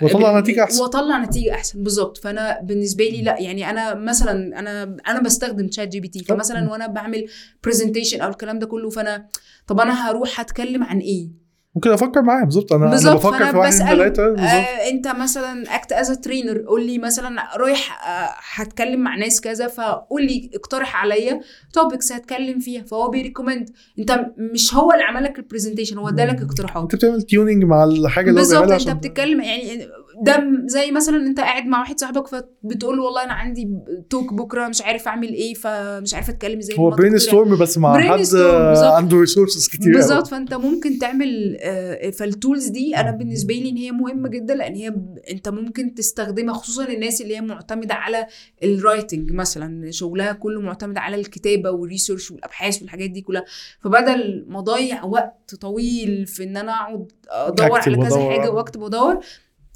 وأطلع 0.02 0.38
نتيجة 0.40 0.64
أحسن. 0.64 0.82
واطلع 0.82 1.18
نتيجة 1.24 1.54
أحسن. 1.54 1.82
بالظبط. 1.82 2.18
فأنا 2.18 2.60
بالنسبة 2.62 3.04
لي 3.04 3.22
لا 3.22 3.38
يعني 3.40 3.70
أنا 3.70 3.94
مثلا 3.94 4.58
أنا 4.58 4.82
أنا 4.82 5.20
بستخدم 5.20 5.70
ChatGPT 5.70 6.24
فمثلا 6.24 6.70
وأنا 6.70 6.86
بعمل 6.86 7.26
presentation 7.64 8.20
أو 8.20 8.30
الكلام 8.30 8.58
ده 8.58 8.66
كله 8.66 8.90
فأنا 8.90 9.26
طب 9.66 9.80
أنا 9.80 10.10
هروح 10.10 10.40
هتكلم 10.40 10.84
عن 10.84 10.98
إيه؟ 10.98 11.41
ممكن 11.74 11.90
أفكر 11.90 12.22
معاه 12.22 12.44
بالظبط 12.44 12.72
أنا 12.72 12.82
أنا 12.82 12.90
بالظبط 12.90 13.16
بفكر 13.26 13.50
في 13.50 13.56
واحد 13.56 13.72
ثلاثة 13.72 14.28
بالظبط 14.28 14.48
آه 14.48 14.90
أنت 14.90 15.08
مثلا 15.08 15.74
act 15.74 15.92
as 15.92 16.18
trainer 16.18 16.58
قول 16.58 16.86
لي 16.86 16.98
مثلا 16.98 17.56
رايح 17.56 18.08
آه 18.08 18.34
هتكلم 18.54 19.00
مع 19.00 19.16
ناس 19.16 19.40
كذا 19.40 19.68
فقول 19.68 20.26
لي 20.26 20.50
اقترح 20.54 20.96
عليا 20.96 21.40
topics 21.72 22.12
هتكلم 22.12 22.58
فيها 22.58 22.82
فهو 22.82 23.08
بي 23.08 23.19
recommend 23.19 23.70
أنت 23.98 24.26
مش 24.38 24.74
هو 24.74 24.92
اللي 24.92 25.04
عمل 25.04 25.24
لك 25.24 25.38
ال 25.38 25.43
presentation 25.43 25.98
هو 25.98 26.08
ادالك 26.08 26.42
اقتراحات. 26.42 26.82
أنت 26.82 26.94
بتعمل 26.94 27.22
tuning 27.22 27.64
مع 27.64 27.84
الحاجة 27.84 28.30
اللي 28.30 28.40
هو 28.40 28.44
بالظبط 28.44 28.72
أنت 28.72 28.90
بتتكلم 28.90 29.40
يعني 29.40 29.88
ده 30.22 30.44
زي 30.66 30.90
مثلا 30.90 31.16
أنت 31.16 31.40
قاعد 31.40 31.66
مع 31.66 31.78
واحد 31.80 32.00
صاحبك 32.00 32.26
فبتقول 32.26 32.96
له 32.96 33.02
والله 33.04 33.24
أنا 33.24 33.32
عندي 33.32 33.68
talk 34.10 34.32
بكرة 34.34 34.68
مش 34.68 34.82
عارف 34.82 35.08
أعمل 35.08 35.28
إيه 35.28 35.54
فمش 35.54 36.14
عارف 36.14 36.28
أتكلم 36.30 36.58
إزاي 36.58 36.78
هو 36.78 36.90
brain. 36.90 37.18
storm 37.18 37.58
بس 37.58 37.78
مع 37.78 38.00
حد. 38.00 38.36
عنده 38.84 39.16
resources 39.20 39.68
كتير 39.68 39.92
بالظبط 39.92 40.26
فأنت 40.26 40.54
ممكن 40.54 40.98
تعمل 40.98 41.56
آه، 41.60 42.10
فال 42.10 42.26
tools 42.26 42.66
دي 42.68 42.96
أنا 42.96 43.10
بالنسبة 43.10 43.54
لي 43.54 43.68
إن 43.70 43.76
هي 43.76 43.92
مهمة 43.92 44.28
جدا 44.28 44.54
لأن 44.54 44.74
هي 44.74 44.94
أنت 45.30 45.48
ممكن 45.48 45.94
تستخدمها 45.94 46.54
خصوصا 46.54 46.84
الناس 46.88 47.20
اللي 47.22 47.36
هي 47.36 47.40
معتمدة 47.40 47.94
على 47.94 48.26
ال 48.62 48.71
writing 48.71 49.32
مثلا 49.32 49.90
شغلها 49.90 50.32
كله 50.32 50.60
معتمد 50.60 50.98
على 50.98 51.16
الكتابة 51.16 51.70
وال 51.70 51.82
research 51.82 52.30
والأبحاث 52.30 52.82
والحاجات 52.82 53.10
دي 53.10 53.20
كلها 53.20 53.44
فبدل 53.80 54.44
ما 54.48 54.58
أضيع 54.58 55.04
وقت 55.04 55.54
طويل 55.60 56.26
في 56.26 56.44
إن 56.44 56.56
أنا 56.56 56.72
أقعد 56.72 57.12
أدور 57.30 57.80
على 57.80 57.96
كذا. 57.96 58.30
حاجة 58.30 58.50
وأكتب 58.50 58.80
وأدور 58.80 59.20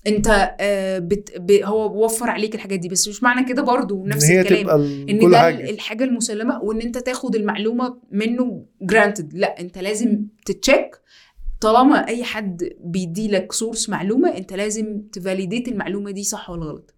انت 0.06 0.54
آه، 0.60 0.98
بت 0.98 1.38
ب 1.38 1.50
هو 1.64 2.04
وفر 2.04 2.30
عليك 2.30 2.54
الحاجات 2.54 2.78
دي 2.78 2.88
بس 2.88 3.08
مش 3.08 3.22
معنى 3.22 3.48
كده 3.48 3.62
برضو 3.62 4.04
نفس 4.06 4.24
هي 4.24 4.40
الكلام 4.40 4.70
إن 5.10 5.30
ده 5.30 5.38
حاجة. 5.38 5.70
الحاجة 5.70 6.04
المسلمة 6.04 6.62
وإن 6.62 6.80
أنت 6.80 6.98
تاخد 6.98 7.36
المعلومة 7.36 7.98
منه 8.10 8.64
granted 8.82 9.34
لأ 9.34 9.60
أنت 9.60 9.78
لازم 9.78 10.22
ت 10.47 10.54
check. 10.54 10.97
طالما 11.60 12.08
أي 12.08 12.24
حد 12.24 12.70
بيدي 12.80 13.28
لك 13.28 13.52
source 13.52 13.88
معلومة 13.88 14.36
أنت 14.36 14.52
لازم 14.52 15.00
ت 15.12 15.19
validate 15.19 15.68
المعلومة 15.68 16.10
دي 16.10 16.24
صح 16.24 16.50
ولا 16.50 16.64
غلط. 16.64 16.94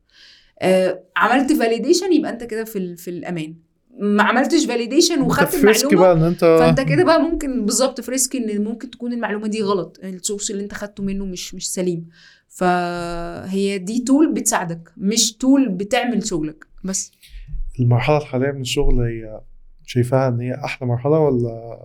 آه 0.61 1.03
عملت 1.17 1.53
validation 1.53 2.13
يبقى 2.13 2.31
أنت 2.31 2.45
كده 2.45 2.65
في 2.65 2.79
ال- 2.79 2.97
في 2.97 3.11
الأمان. 3.11 3.55
ما 4.01 4.23
عملتش 4.23 4.67
validation 4.67 5.21
وخدت 5.23 5.55
المعلومة 5.55 5.97
بقى 6.01 6.13
إن 6.13 6.23
انت 6.23 6.41
فانت 6.41 6.81
كده 6.81 7.05
بقى 7.05 7.23
ممكن 7.23 7.65
بالظبط 7.67 8.01
في 8.01 8.11
risk 8.11 8.37
إن 8.37 8.65
ممكن 8.65 8.91
تكون 8.91 9.13
المعلومة 9.13 9.47
دي 9.49 9.63
غلط 9.63 10.01
ال 10.05 10.11
source 10.11 10.51
اللي 10.51 10.63
انت 10.63 10.75
خدته 10.75 11.03
منه 11.03 11.25
مش 11.25 11.55
مش 11.55 11.73
سليم. 11.73 12.09
فهي 12.49 13.79
دي 13.79 14.01
tool 14.01 14.33
بتساعدك 14.33 14.93
مش 14.97 15.33
tool 15.37 15.69
بتعمل 15.69 16.27
شغلك. 16.27 16.67
بس. 16.85 17.13
المرحلة 17.81 18.17
الحالية 18.19 18.51
من 18.53 18.61
الشغل 18.61 19.01
هي 19.01 19.41
شايفاها 19.87 20.29
إن 20.29 20.41
هي 20.41 20.55
أحلى 20.65 20.89
مرحلة 20.89 21.19
ولا 21.19 21.85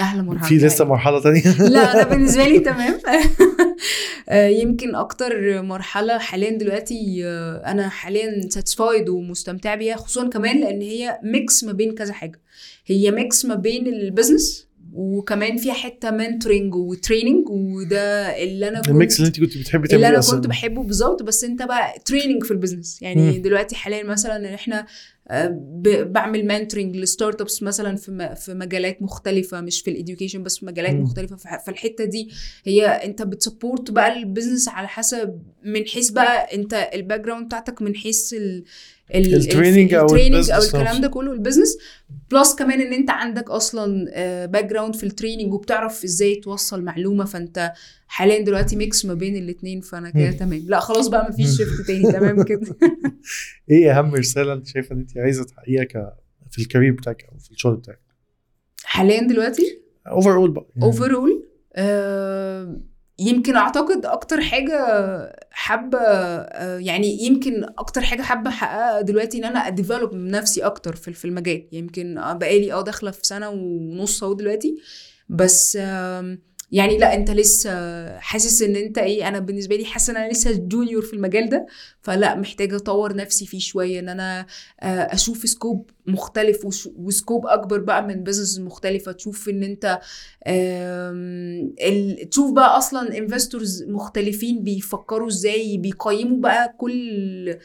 أحلى 0.00 0.22
مرحله 0.22 0.48
في 0.48 0.56
لسه 0.56 0.84
مرحلة 0.84 1.20
تانية؟ 1.20 1.56
لا 1.68 1.92
أنا 1.94 2.08
بالنسبة 2.10 2.44
لي 2.44 2.58
تمام. 2.58 3.00
يمكن 4.60 4.94
أكتر 4.94 5.62
مرحلة 5.62 6.18
حاليا 6.18 6.50
دلوقتي 6.50 7.20
آه، 7.24 7.62
أنا 7.66 7.88
حاليا 7.88 8.40
satisfied 8.48 9.08
ومستمتعه 9.08 9.76
بيها 9.76 9.96
خصوصا 9.96 10.28
كمان 10.28 10.60
لأن 10.60 10.80
هي 10.80 11.18
mix 11.22 11.64
ما 11.64 11.72
بين 11.72 11.94
كذا 11.94 12.12
حاجة. 12.12 12.40
هي 12.86 13.10
mix 13.10 13.44
ما 13.44 13.54
بين 13.54 13.86
ال 13.86 13.95
business 13.95 14.68
وكمان 14.92 15.56
فيها 15.56 15.72
حتة 15.74 16.10
mentoring 16.10 16.74
و 16.74 16.82
training 16.82 17.48
وده 17.48 18.02
اللي 18.42 18.68
أنا 18.68 18.78
كنت 18.80 18.88
ال 18.88 18.95
mix 18.95 19.16
اللي 19.18 19.26
أنت 19.28 19.40
كنت 19.40 19.58
بتحبي 19.58 19.76
اللي 19.84 19.88
تعمليه 19.88 20.08
أنا 20.08 20.18
أصلا. 20.18 20.36
كنت 20.36 20.46
بحبه 20.46 20.82
بالظبط 20.82 21.22
بس 21.22 21.44
أنت 21.44 21.62
بقى 21.62 21.94
training 22.04 22.44
في 22.44 22.50
ال 22.50 22.56
business 22.56 23.02
يعني 23.02 23.32
مم. 23.36 23.42
دلوقتي 23.42 23.76
حاليا 23.76 24.02
مثلا 24.04 24.54
إحنا 24.54 24.86
بعمل 25.30 26.46
mentoring 26.46 26.96
ل 26.96 27.40
startups 27.40 27.62
مثلا 27.62 27.96
في 27.96 28.34
في 28.36 28.54
مجالات 28.54 29.02
مختلفة 29.02 29.60
مش 29.60 29.80
في 29.82 29.90
ال 29.90 29.95
education 29.95 30.42
بس 30.42 30.58
في 30.58 30.66
مجالات. 30.66 30.92
مختلفة 31.02 31.36
فالحتة 31.58 32.04
دي 32.04 32.30
هي 32.64 32.86
أنت 32.86 33.22
بت 33.22 33.37
support 33.37 33.90
بقى 33.90 34.12
ال 34.18 34.24
business 34.24 34.68
على 34.68 34.88
حسب 34.88 35.42
من 35.64 35.84
حيث 35.86 36.10
بقى 36.10 36.54
أنت 36.54 36.90
ال 36.94 37.20
background 37.20 37.46
بتاعتك 37.46 37.82
من 37.82 37.94
حيث 37.96 38.34
ال 39.14 39.23
training 39.23 39.94
أو 39.94 40.06
ال 40.06 40.11
training 40.11 40.50
أو 40.50 40.62
الكلام. 40.62 41.00
ده 41.00 41.08
كله 41.08 41.32
ال 41.32 41.37
business 41.37 41.78
plus 42.30 42.54
كمان 42.54 42.80
إن 42.80 42.92
أنت 42.92 43.10
عندك 43.10 43.50
أصلا 43.50 44.04
background 44.46 44.96
في 44.96 45.04
ال 45.04 45.10
training 45.10 45.54
وبتعرف 45.54 46.04
إزاي 46.04 46.34
توصل 46.34 46.82
معلومة 46.82 47.24
فأنت 47.24 47.72
حاليا 48.06 48.40
دلوقتي 48.40 48.76
mix 48.76 49.04
ما 49.04 49.14
بين 49.14 49.36
الاثنين 49.36 49.80
فأنا 49.80 50.10
كده. 50.10 50.30
تمام. 50.30 50.62
لا 50.66 50.80
خلاص 50.80 51.08
بقى 51.08 51.28
مفيش 51.30 51.56
shift 51.56 51.86
تاني. 51.86 52.12
تمام 52.12 52.42
كده. 52.42 52.76
إيه 53.70 53.98
أهم 53.98 54.14
رسالة 54.14 54.52
أنت 54.52 54.66
شايفة 54.66 54.94
إن 54.94 55.00
أنت 55.00 55.18
عايزة 55.18 55.44
تحققيها 55.44 56.16
في 56.50 56.58
ال 56.62 56.66
career 56.66 56.92
بتاعك 56.92 57.24
أو 57.32 57.38
في 57.38 57.50
الشغل 57.50 57.76
بتاعك؟ 57.76 58.00
حاليا 58.84 59.20
دلوقتي؟ 59.20 59.78
overall 60.06 60.50
بقى 60.50 60.66
يعني. 60.76 60.84
overall 60.84 61.44
يمكن 63.18 63.56
أعتقد 63.56 64.06
أكتر 64.06 64.40
حاجة 64.40 64.78
حابة 65.50 65.98
آه، 66.00 66.78
يعني 66.78 67.22
يمكن 67.24 67.64
أكتر 67.78 68.00
حاجة 68.00 68.22
حابة 68.22 68.50
أحققها 68.50 69.00
دلوقتي 69.00 69.38
إن 69.38 69.44
أنا 69.44 69.58
أ 69.66 69.72
develop 69.72 70.14
نفسي 70.14 70.60
أكتر 70.66 70.96
في 70.96 71.24
المجال. 71.24 71.68
يمكن 71.72 72.18
آه، 72.18 72.32
بقالي 72.32 72.72
آه 72.72 72.82
داخلة 72.82 73.10
في 73.10 73.20
سنة 73.26 73.48
ونص 73.50 74.22
أهو 74.22 74.32
دلوقتي. 74.32 74.76
بس 75.28 75.78
آم، 75.80 76.38
يعني 76.74 76.98
لا 76.98 77.14
انت 77.14 77.30
لسه 77.30 77.70
حاسس 78.18 78.62
ان 78.62 78.76
انت 78.76 78.98
إيه 78.98 79.28
أنا 79.28 79.38
بالنسبة 79.38 79.76
لي 79.76 79.84
حاسة 79.84 80.10
ان 80.10 80.16
أنا 80.16 80.32
لسه 80.32 80.52
junior 80.52 81.02
في 81.02 81.12
المجال 81.14 81.48
ده 81.48 81.66
فلا 82.02 82.34
محتاجه 82.34 82.76
اطور 82.76 83.16
نفسي 83.16 83.46
فيه 83.46 83.58
شوية 83.58 83.98
ان 84.00 84.08
أنا 84.08 84.46
آه، 84.80 84.86
أشوف 84.86 85.48
scope 85.48 85.90
مختلف 86.06 86.66
و 86.96 87.04
scope 87.04 87.46
اكبر 87.46 87.78
بقى 87.78 88.06
من 88.06 88.22
business 88.22 88.58
مختلفة 88.58 89.12
تشوف 89.12 89.48
ان 89.48 89.62
انت 89.62 90.00
تشوف 92.30 92.52
بقى 92.52 92.78
أصلا 92.78 93.18
investors 93.18 93.82
مختلفين 93.82 94.62
بيفكروا 94.62 95.28
إزاي 95.28 95.78
بيقيموا 95.78 96.38
بقى 96.40 96.74
كل 96.78 97.56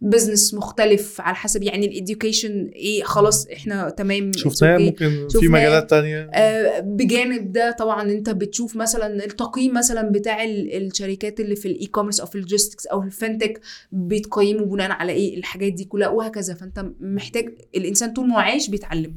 business 0.00 0.54
مختلف 0.54 1.20
على 1.20 1.36
حسب 1.36 1.62
يعني 1.62 1.86
ال 1.86 1.94
education 1.94 2.66
إيه 2.66 3.02
خلاص 3.02 3.46
إحنا 3.46 3.90
تمام 3.90 4.30
okay. 4.38 4.62
ممكن 4.62 5.08
في 5.08 5.26
شفناه. 5.32 5.48
مجالات 5.50 5.90
تانية؟ 5.90 6.30
آه، 6.34 6.80
بجانب 6.80 7.52
ده 7.52 7.70
طبعا 7.70 8.02
أنت 8.12 8.30
بتشوف 8.30 8.76
مثلا 8.76 9.24
التقييم 9.24 9.74
مثلا 9.74 10.02
بتاع 10.10 10.44
ال- 10.44 10.86
الشركات 10.86 11.40
اللي 11.40 11.56
في 11.56 11.68
ال 11.68 11.86
e-commerce 11.86 12.20
أو 12.20 12.26
في 12.26 12.34
ال 12.34 12.39
logistics 12.39 12.86
أو 12.86 13.00
في 13.00 13.06
ال 13.06 13.13
fintech 13.13 13.60
بيتقيموا 13.92 14.66
بناء 14.66 14.90
على 14.90 15.12
إيه؟ 15.12 15.36
الحاجات 15.38 15.72
دي 15.72 15.84
كلها 15.84 16.08
وهكذا. 16.08 16.54
فأنت 16.54 16.84
محتاج 17.00 17.54
الإنسان 17.76 18.12
طول 18.12 18.28
ما 18.28 18.34
هو 18.34 18.38
عايش 18.38 18.70
بيتعلم. 18.70 19.14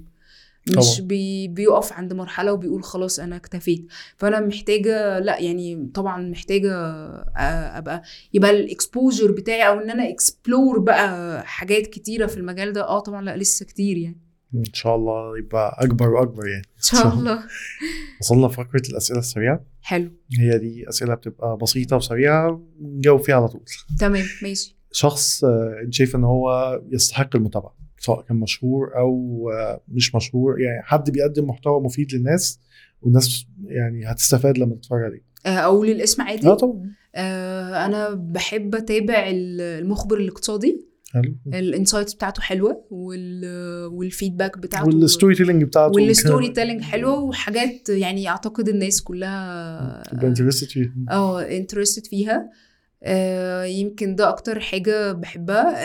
مش. 0.77 1.01
بي 1.01 1.47
بيقف 1.47 1.93
عند 1.93 2.13
مرحلة 2.13 2.53
وبيقول 2.53 2.83
خلاص 2.83 3.19
أنا 3.19 3.35
اكتفيت. 3.35 3.87
فأنا 4.17 4.39
محتاجة 4.39 5.19
لأ 5.19 5.39
يعني 5.39 5.89
طبعا 5.93 6.29
محتاجة 6.29 6.71
أبقى 7.77 8.01
يبقى 8.33 8.49
ال 8.51 8.60
exposure 8.60 9.31
بتاعي 9.31 9.67
أو 9.67 9.79
إن 9.79 9.89
أنا 9.89 10.09
explore 10.09 10.79
بقى 10.79 11.43
حاجات 11.47 11.87
كتيرة 11.87 12.25
في 12.25 12.37
المجال 12.37 12.73
ده 12.73 12.81
آه 12.87 12.99
طبعا 12.99 13.21
لأ 13.21 13.37
لسه 13.37 13.65
كتير 13.65 13.97
يعني. 13.97 14.17
إن 14.55 14.73
شاء 14.73 14.95
الله 14.95 15.37
يبقى 15.37 15.75
أكبر 15.79 16.09
وأكبر 16.09 16.47
يعني. 16.47 16.63
إن 16.77 16.81
شاء 16.83 17.13
الله. 17.13 17.43
وصلنا 18.21 18.47
فقره 18.47 18.81
الأسئلة 18.89 19.19
السريعة. 19.19 19.63
حلو. 19.81 20.11
هي 20.39 20.57
دي 20.57 20.89
أسئلة 20.89 21.13
بتبقى 21.15 21.57
بسيطة 21.57 21.95
وسريعة 21.95 22.61
نجاوب 22.81 23.21
فيها 23.21 23.35
على 23.35 23.47
طول. 23.47 23.63
تمام 23.99 24.25
ماشي. 24.43 24.75
شخص 24.91 25.43
آه، 25.43 25.81
أنت 25.85 25.93
شايف 25.93 26.15
إن 26.15 26.23
هو 26.23 26.79
يستحق 26.91 27.35
المتابعة. 27.35 27.80
سواء 28.01 28.21
كان 28.21 28.37
مشهور 28.37 28.97
أو 28.97 29.49
آه، 29.53 29.81
مش 29.87 30.15
مشهور 30.15 30.61
يعني 30.61 30.81
حد 30.83 31.09
بيقدم 31.11 31.47
محتوى 31.47 31.81
مفيد 31.81 32.13
للناس 32.13 32.59
والناس 33.01 33.45
يعني 33.65 34.05
هتستفاد 34.05 34.57
لما 34.57 34.75
تتفرج 34.75 35.03
عليه. 35.03 35.21
آه، 35.45 35.49
أقول 35.59 35.89
الاسم 35.89 36.21
عادي. 36.21 36.47
آه 36.47 36.53
طبعا. 36.53 36.91
آه، 37.15 37.85
أنا 37.85 38.09
بحب 38.13 38.75
أتابع 38.75 39.27
ال- 39.29 39.61
المخبر 39.61 40.17
الاقتصادي. 40.17 40.87
حلو. 41.13 41.35
ال 41.47 41.55
insights 41.55 42.13
بتاعته 42.13 42.41
حلوة 42.41 42.85
وال 42.91 43.45
وال 43.93 44.06
feedback 44.06 44.57
بتاعته 44.57 44.87
وال 44.87 45.35
storytelling 45.35 45.63
بتاعته 45.63 45.95
وال 45.95 46.11
story 46.11 46.49
telling 46.49 46.81
حلوة 46.91 47.19
وحاجات 47.23 47.89
يعني 47.89 48.27
أعتقد 48.29 48.69
الناس 48.69 49.01
كلها 49.01 50.03
تبقى 50.11 50.27
interested 50.27 50.67
فيه 50.67 50.93
آه 51.11 51.41
interested 51.41 52.05
فيها. 52.07 52.49
يمكن 53.65 54.15
ده 54.15 54.29
أكتر 54.29 54.59
حاجة 54.59 55.11
بحبها. 55.11 55.75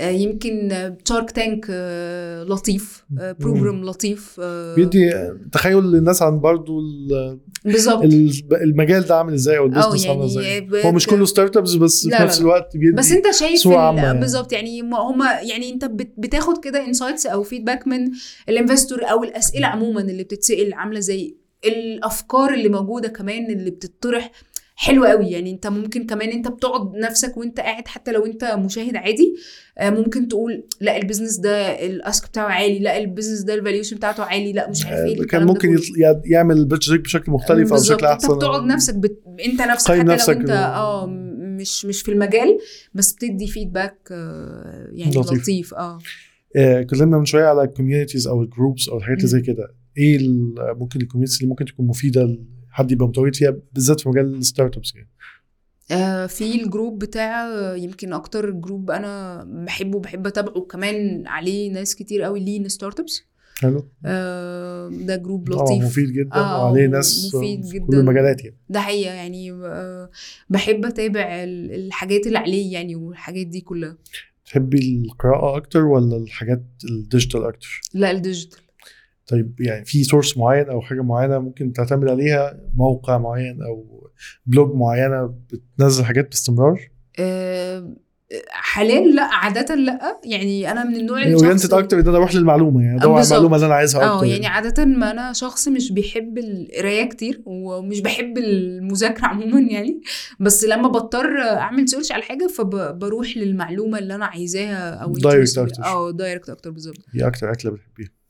يمكن 0.00 0.72
شارك 1.08 1.30
تانك 1.30 1.66
لطيف 2.48 3.04
program 3.40 3.84
لطيف 3.84 4.36
آه، 4.42 4.74
بيدي 4.74 5.10
تخيل 5.52 5.78
للناس 5.78 6.22
عن 6.22 6.40
برضو 6.40 6.80
ال- 6.80 7.38
بالظبط. 7.64 8.02
ال- 8.04 8.32
المجال 8.62 9.02
ده 9.02 9.16
عامل 9.16 9.34
إزاي 9.34 9.58
أو 9.58 9.64
ال 9.66 9.70
business 9.70 10.06
عامل 10.06 10.18
يعني 10.18 10.24
إزاي؟ 10.24 10.60
ب- 10.60 10.74
هو 10.74 10.92
مش 10.92 11.06
كله 11.06 11.24
startups 11.24 11.74
بس 11.74 12.06
لا، 12.06 12.18
في 12.18 12.24
نفس. 12.24 12.40
الوقت 12.40 12.76
بيدي 12.76 12.96
بس 12.96 13.12
أنت 13.12 13.30
شايف 13.30 13.66
يعني. 13.66 14.20
بالظبط 14.20 14.52
يعني 14.52 14.82
ما 14.82 14.98
هما 14.98 15.26
يعني 15.40 15.70
أنت 15.70 15.84
بت- 15.84 16.14
بتاخد 16.18 16.64
كده 16.64 16.84
insights 16.86 17.26
أو 17.26 17.42
feedback 17.42 17.86
من 17.86 18.10
ال 18.48 18.54
investor 18.54 19.04
أو 19.04 19.24
الأسئلة 19.24 19.66
عموما 19.66 20.00
اللي 20.00 20.22
بتتسأل 20.24 20.74
عاملة 20.74 21.00
زي 21.00 21.36
الأفكار 21.64 22.54
اللي 22.54 22.68
موجودة 22.68 23.08
كمان 23.08 23.50
اللي 23.50 23.70
بتطرح 23.70 24.30
حلوة 24.78 25.08
قوي. 25.08 25.30
يعني 25.30 25.50
انت 25.50 25.66
ممكن 25.66 26.06
كمان 26.06 26.28
انت 26.28 26.48
بتقعد 26.48 26.96
نفسك 26.96 27.36
وانت 27.36 27.60
قاعد 27.60 27.88
حتى 27.88 28.12
لو 28.12 28.26
انت 28.26 28.44
مشاهد 28.44 28.96
عادي 28.96 29.34
آه، 29.78 29.90
ممكن 29.90 30.28
تقول 30.28 30.64
لا 30.80 30.96
ال 30.96 31.00
business 31.00 31.36
ده 31.36 31.86
ال 31.86 31.96
ask 31.96 32.28
بتاعه 32.28 32.46
عالي 32.46 32.78
لا 32.78 32.98
ال 32.98 33.03
business 33.03 33.40
ده 33.40 33.54
ال 33.54 33.58
valuation 33.58 33.96
بتاعته 33.96 34.22
عالي 34.24 34.52
لا 34.52 34.70
مش 34.70 34.86
عارف 34.86 35.06
إيه 35.06 35.26
كان 35.26 35.46
ممكن 35.46 35.78
يعمل 36.24 36.64
budget 36.64 37.00
بشكل 37.00 37.32
مختلف 37.32 37.72
أو 37.72 37.78
بشكل 37.78 38.06
أحسن. 38.06 38.28
انت 38.28 38.36
بتقعد 38.36 38.62
نفسك 38.62 38.94
بت... 38.94 39.22
انت 39.46 39.62
نفسك 39.62 39.90
حتى 39.92 40.02
نفسك 40.02 40.34
لو 40.34 40.40
انت 40.40 40.50
آه 40.50 41.06
مش 41.38 41.84
مش 41.84 42.02
في 42.02 42.10
المجال 42.12 42.58
بس 42.94 43.12
بتدي 43.12 43.46
feedback 43.46 43.98
آه 44.10 44.88
يعني 44.92 45.10
لطيف. 45.16 45.42
لطيف, 45.42 45.74
آه. 45.74 45.98
آه، 46.56 46.80
اتكلمنا 46.80 47.18
من 47.18 47.24
شوية 47.24 47.44
على 47.44 47.62
ال 47.62 47.67
communities 47.67 48.26
أو 48.26 48.42
ال 48.42 48.49
groups 48.49 48.88
أو 48.88 48.98
الحاجات 48.98 49.18
اللي. 49.18 49.28
زي 49.28 49.40
كده. 49.40 49.74
إيه 49.98 50.18
ممكن 50.58 51.00
ال 51.00 51.03
communities 51.03 51.36
اللي 51.36 51.48
ممكن 51.48 51.64
تكون 51.64 51.86
مفيدة 51.86 52.38
لحد 52.76 52.92
يبقى 52.92 53.08
متواجد 53.08 53.34
فيها 53.34 53.56
بالذات 53.74 54.00
في 54.00 54.08
مجال 54.08 54.34
ال 54.34 54.76
startups 54.76 54.94
يعني. 54.94 55.08
آه، 55.90 56.26
في 56.26 56.62
ال 56.62 56.68
group 56.68 56.98
بتاع 56.98 57.46
آه، 57.46 57.74
يمكن 57.76 58.12
أكتر 58.12 58.50
group 58.50 58.90
أنا 58.90 59.44
بحبه 59.66 60.00
بحب 60.00 60.26
أتابعه 60.26 60.60
كمان 60.60 61.26
عليه 61.26 61.72
ناس 61.72 61.94
كتير 61.96 62.22
قوي 62.22 62.40
Lean 62.40 62.68
Startups 62.68 63.22
حلو. 63.58 63.88
آه، 64.04 64.88
ده 64.88 65.16
group 65.16 65.52
طبعا 65.52 65.64
لطيف. 65.64 65.84
مفيد 65.84 66.12
جدا 66.12 66.34
آه، 66.36 66.64
وعليه 66.64 66.86
ناس 66.86 67.34
مفيد 67.34 67.64
في 67.64 67.78
جداً. 67.78 67.86
كل 67.86 67.96
المجالات 67.96 68.44
يعني. 68.44 68.56
ده 68.68 68.80
حقيقة 68.80 69.14
يعني 69.14 69.52
آه، 69.52 70.10
بحب 70.50 70.84
أتابع 70.84 71.44
ال- 71.44 71.72
الحاجات 71.72 72.26
اللي 72.26 72.38
عليه 72.38 72.72
يعني 72.72 72.96
والحاجات 72.96 73.46
دي 73.46 73.60
كلها. 73.60 73.96
تحبي 74.46 75.02
القراءة 75.04 75.56
أكتر 75.56 75.84
ولا 75.84 76.16
الحاجات 76.16 76.62
ال 76.90 76.97
digital 76.97 77.44
أكتر؟ 77.44 77.80
لا 77.94 78.10
ال 78.10 78.16
digital 78.16 78.58
طيب 79.26 79.60
يعني 79.60 79.84
في 79.84 80.04
source 80.04 80.38
معين 80.38 80.68
أو 80.68 80.80
حاجة 80.80 81.02
معينة 81.02 81.38
ممكن 81.38 81.72
تعتمد 81.72 82.08
عليها؟ 82.08 82.60
موقع 82.76 83.18
معين 83.18 83.62
أو 83.62 84.08
blog 84.46 84.74
معينة 84.74 85.34
بتنزل 85.52 86.04
حاجات 86.04 86.28
باستمرار؟ 86.28 86.80
آه، 87.18 87.94
حاليا 88.50 89.00
لا 89.00 89.22
عادة 89.22 89.74
لا. 89.74 90.20
يعني 90.24 90.70
أنا 90.72 90.84
من 90.84 90.96
النوع 90.96 91.18
oriented 91.22 91.54
الشخص 91.54 91.74
أكتر 91.74 92.00
إن 92.00 92.08
أنا 92.08 92.16
أروح 92.16 92.34
للمعلومة 92.34 92.82
يعني 92.82 92.96
أدور 92.96 93.14
على. 93.16 93.24
المعلومة 93.26 93.56
اللي 93.56 93.66
أنا 93.66 93.74
عايزها 93.74 94.02
آه 94.02 94.14
أكتر 94.16 94.26
يعني. 94.26 94.46
عادة 94.46 94.84
ما 94.84 95.10
أنا 95.10 95.32
شخص 95.32 95.68
مش 95.68 95.92
بيحب 95.92 96.38
القراية 96.38 97.08
كتير 97.08 97.42
ومش 97.46 98.00
بحب 98.00 98.38
المذاكرة 98.38 99.26
عموما 99.26 99.60
يعني. 99.60 100.00
بس 100.40 100.64
لما 100.64 100.88
بضطر 100.88 101.38
أعمل 101.38 101.88
search 101.88 102.12
على 102.12 102.22
حاجة 102.22 102.46
فبروح 102.46 103.36
للمعلومة 103.36 103.98
اللي 103.98 104.14
أنا 104.14 104.26
عايزاها 104.26 104.90
أو 104.94 105.14
Direct 105.14 105.20
interest 105.20 105.58
أكتر. 105.58 105.84
آه 105.84 106.10
direct 106.10 106.50
أكتر 106.50 106.70
بالظبط. 106.70 106.98
هي 107.14 107.26
أكتر 107.26 107.52
اكله 107.52 107.70
بتحبيها. 107.70 108.08
آه،. 108.08 108.25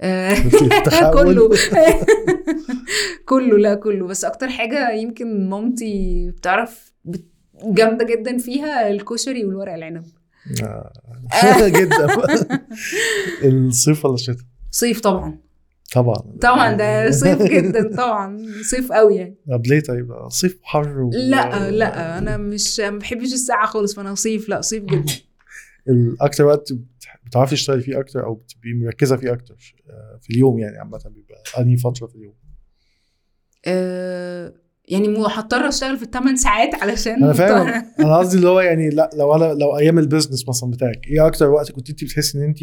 كله. 1.14 1.50
كله 3.28 3.58
لا 3.58 3.74
كله. 3.74 4.06
بس 4.06 4.24
أكتر 4.24 4.48
حاجة 4.48 4.90
يمكن 4.90 5.48
مامتي 5.48 6.30
بتعرف 6.36 6.92
بت- 7.04 7.28
جامدة 7.64 8.04
جدا 8.04 8.38
فيها 8.38 8.90
الكشري 8.90 9.44
والورق 9.44 9.72
العنب. 9.74 10.04
آه. 10.64 11.68
جدا. 11.80 12.06
الصيف 13.44 14.04
ولا 14.04 14.14
الشتاء؟ 14.14 14.44
صيف 14.70 15.00
طبعا. 15.00 15.38
طبعا. 15.94 16.22
طبعا 16.40 16.72
ده 16.72 17.10
صيف 17.10 17.42
جدا 17.42 17.96
طبعا. 17.96 18.38
صيف 18.62 18.92
قوي 18.92 19.16
يعني. 19.16 19.36
طب 19.50 19.66
ليه 19.66 19.80
طيب؟ 19.80 20.12
صيف 20.28 20.58
حر 20.62 21.00
و... 21.02 21.10
لا 21.12 21.70
لا 21.70 22.18
أنا 22.18 22.36
مش 22.36 22.80
ما 22.80 22.98
بحبش 22.98 23.32
الساعة 23.32 23.66
خالص 23.66 23.94
فأنا 23.94 24.14
صيف 24.14 24.48
لا 24.48 24.60
صيف 24.60 24.84
جدا. 24.84 25.12
الأكتر 25.88 26.44
وقت 26.44 26.72
بتعرفي 27.26 27.54
تشتغلي 27.54 27.82
فيه 27.82 28.00
أكتر 28.00 28.24
أو 28.24 28.34
بتبقي 28.34 28.72
مركزة 28.74 29.16
فيه 29.16 29.32
أكتر 29.32 29.74
آه، 29.90 30.18
في 30.22 30.30
اليوم 30.30 30.58
يعني 30.58 30.78
عامة 30.78 30.98
بيبقى 31.06 31.42
أنهي 31.58 31.76
فترة 31.76 32.06
في 32.06 32.14
اليوم؟ 32.14 32.34
آه 33.66 34.54
يعني 34.88 35.08
مو 35.08 35.26
هضطر 35.26 35.68
أشتغل 35.68 35.96
في 35.96 36.02
الثمان 36.02 36.36
ساعات 36.36 36.74
علشان 36.74 37.24
أنا 37.24 37.32
فاهم. 37.32 37.68
أنا 38.00 38.18
قصدي 38.18 38.36
اللي 38.36 38.48
هو 38.48 38.60
يعني 38.60 38.90
لا 38.90 39.10
لو 39.14 39.34
أنا 39.34 39.44
لو 39.54 39.78
أيام 39.78 39.98
البيزنس 39.98 40.48
مثلا 40.48 40.70
بتاعك 40.70 41.06
إيه 41.06 41.26
أكتر 41.26 41.50
وقت 41.50 41.72
كنت 41.72 41.90
انت 41.90 42.04
بتحسي 42.04 42.38
إن 42.38 42.42
انت 42.42 42.58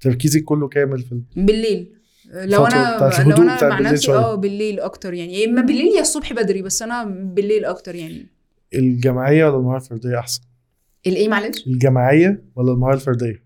تركيزك 0.00 0.44
كله 0.44 0.68
كامل 0.68 1.02
في 1.02 1.12
ال- 1.12 1.24
بالليل. 1.36 1.92
لو 2.32 2.66
أنا 2.66 2.98
لو 3.26 3.36
أنا 3.42 3.68
مع 3.68 3.80
نفسي. 3.80 4.12
آه 4.12 4.34
بالليل 4.34 4.80
أكتر 4.80 5.14
يعني. 5.14 5.34
يا 5.40 5.48
اما 5.48 5.60
بالليل 5.62 5.96
يا 5.96 6.00
الصبح 6.00 6.32
بدري 6.32 6.62
بس 6.62 6.82
أنا 6.82 7.04
بالليل 7.04 7.64
أكتر 7.64 7.94
يعني. 7.94 8.26
الجماعيه 8.74 9.44
ولا 9.44 9.56
المهاره 9.56 9.82
الفردية 9.82 10.18
أحسن؟ 10.18 10.40
الإيه 11.06 11.28
معلش؟ 11.28 11.66
الجماعية 11.66 12.44
ولا 12.56 12.72
المهارة 12.72 12.94
الفردية؟ 12.94 13.42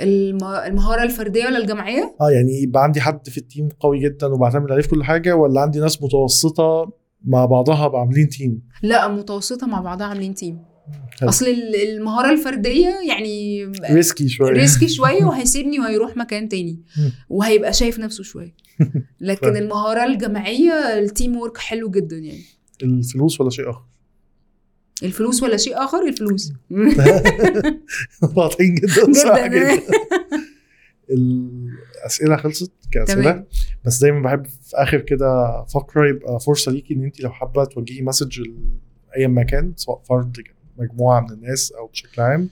الم- 0.00 0.44
المهارة 0.44 1.02
الفردية 1.02 1.44
ولا 1.46 1.58
الجماعية؟ 1.58 2.16
آه 2.20 2.30
يعني 2.30 2.62
يبقى 2.62 2.82
عندي 2.82 3.00
حد 3.00 3.28
في 3.28 3.38
ال 3.38 3.44
team 3.44 3.68
قوي 3.80 4.00
جدا 4.02 4.26
وبعتمد 4.26 4.70
عليه 4.72 4.82
في 4.82 4.88
كل 4.88 5.04
حاجة 5.04 5.36
ولا 5.36 5.60
عندي 5.60 5.80
ناس 5.80 6.02
متوسطة 6.02 6.92
مع 7.24 7.44
بعضها 7.46 7.98
عاملين 7.98 8.28
team؟ 8.28 8.62
لا 8.82 9.08
متوسطة 9.08 9.66
مع 9.66 9.80
بعضها 9.80 10.06
عاملين 10.06 10.34
team. 10.34 10.58
حلو. 11.20 11.28
أصل 11.28 11.46
ال- 11.46 11.76
المهارة 11.76 12.32
الفردية 12.32 12.88
يعني 13.08 13.64
risky 13.90 14.28
شوية. 14.28 14.50
risky 14.52 14.88
شوية 14.88 15.24
وهيسيبني 15.24 15.80
وهيروح 15.80 16.16
مكان 16.16 16.48
تاني. 16.48 16.82
وهيبقى 17.28 17.72
شايف 17.72 17.98
نفسه 17.98 18.22
شوية. 18.24 18.54
لكن. 19.20 19.56
المهارة 19.56 20.04
الجماعية 20.04 20.72
ال 20.98 21.36
teamwork 21.36 21.56
حلو 21.58 21.90
جدا 21.90 22.16
يعني. 22.16 22.42
الفلوس 22.82 23.40
ولا 23.40 23.50
شيء 23.50 23.70
آخر؟ 23.70 23.82
الفلوس 25.02 25.42
ولا 25.42 25.56
شيء 25.56 25.84
آخر؟ 25.84 26.08
الفلوس. 26.08 26.52
واضحين 28.36 28.74
جدا 28.74 29.12
صراحة 29.12 29.46
جدا. 29.46 29.82
الأسئلة 31.10 32.36
خلصت 32.36 32.72
كأسئلة. 32.92 33.44
بس 33.84 33.98
دايما 34.00 34.22
بحب 34.22 34.46
في 34.46 34.76
آخر 34.76 35.00
كده 35.00 35.64
فقرة 35.74 36.08
يبقى 36.08 36.40
فرصة 36.40 36.72
ليكي 36.72 36.94
إن 36.94 37.04
انت 37.04 37.20
لو 37.20 37.30
حابة 37.30 37.64
توجهي 37.64 38.02
message 38.02 38.40
لاي 39.10 39.26
مكان 39.28 39.72
سواء 39.76 40.02
فرد 40.08 40.36
مجموعة 40.78 41.20
من 41.20 41.30
الناس 41.30 41.72
أو 41.72 41.86
بشكل 41.86 42.22
عام. 42.22 42.48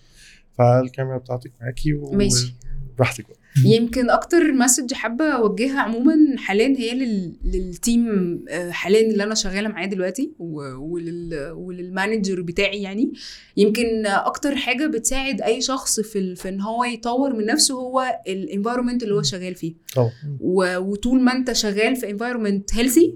فالكاميرا 0.58 1.18
بتاعتك 1.18 1.52
معاكي 1.60 1.92
ماشي. 1.92 2.54
وبراحتك 2.92 3.24
بقى. 3.28 3.38
يمكن 3.64 4.10
أكتر 4.10 4.52
message 4.52 4.92
حابة 4.92 5.24
أوجهها 5.24 5.80
عموما 5.80 6.14
حاليا 6.38 6.78
هي 6.78 6.94
لل... 6.94 7.32
لل 7.44 7.65
team 7.65 8.06
آه، 8.48 8.70
حاليا 8.70 9.10
اللي 9.10 9.24
أنا 9.24 9.34
شغالة 9.34 9.68
معاه 9.68 9.86
دلوقتي. 9.86 10.32
ولل... 10.38 11.50
ولل 11.52 11.79
manager 11.79 12.40
بتاعي 12.42 12.82
يعني. 12.82 13.12
يمكن 13.56 14.06
أكتر 14.06 14.56
حاجة 14.56 14.86
بتساعد 14.86 15.42
أي 15.42 15.60
شخص 15.60 16.00
في 16.00 16.18
ال... 16.18 16.36
في 16.36 16.48
إن 16.48 16.60
هو 16.60 16.84
يطور 16.84 17.32
من 17.32 17.46
نفسه 17.46 17.74
هو 17.74 18.20
ال 18.28 18.34
environment 18.34 19.02
اللي 19.02 19.14
هو 19.14 19.22
شغال 19.22 19.54
فيه. 19.54 19.74
طبعا 19.94 20.10
و... 20.40 20.76
وطول 20.76 21.20
ما 21.20 21.32
أنت 21.32 21.52
شغال 21.52 21.96
في 21.96 22.10
environment 22.10 22.74
healthy 22.74 23.14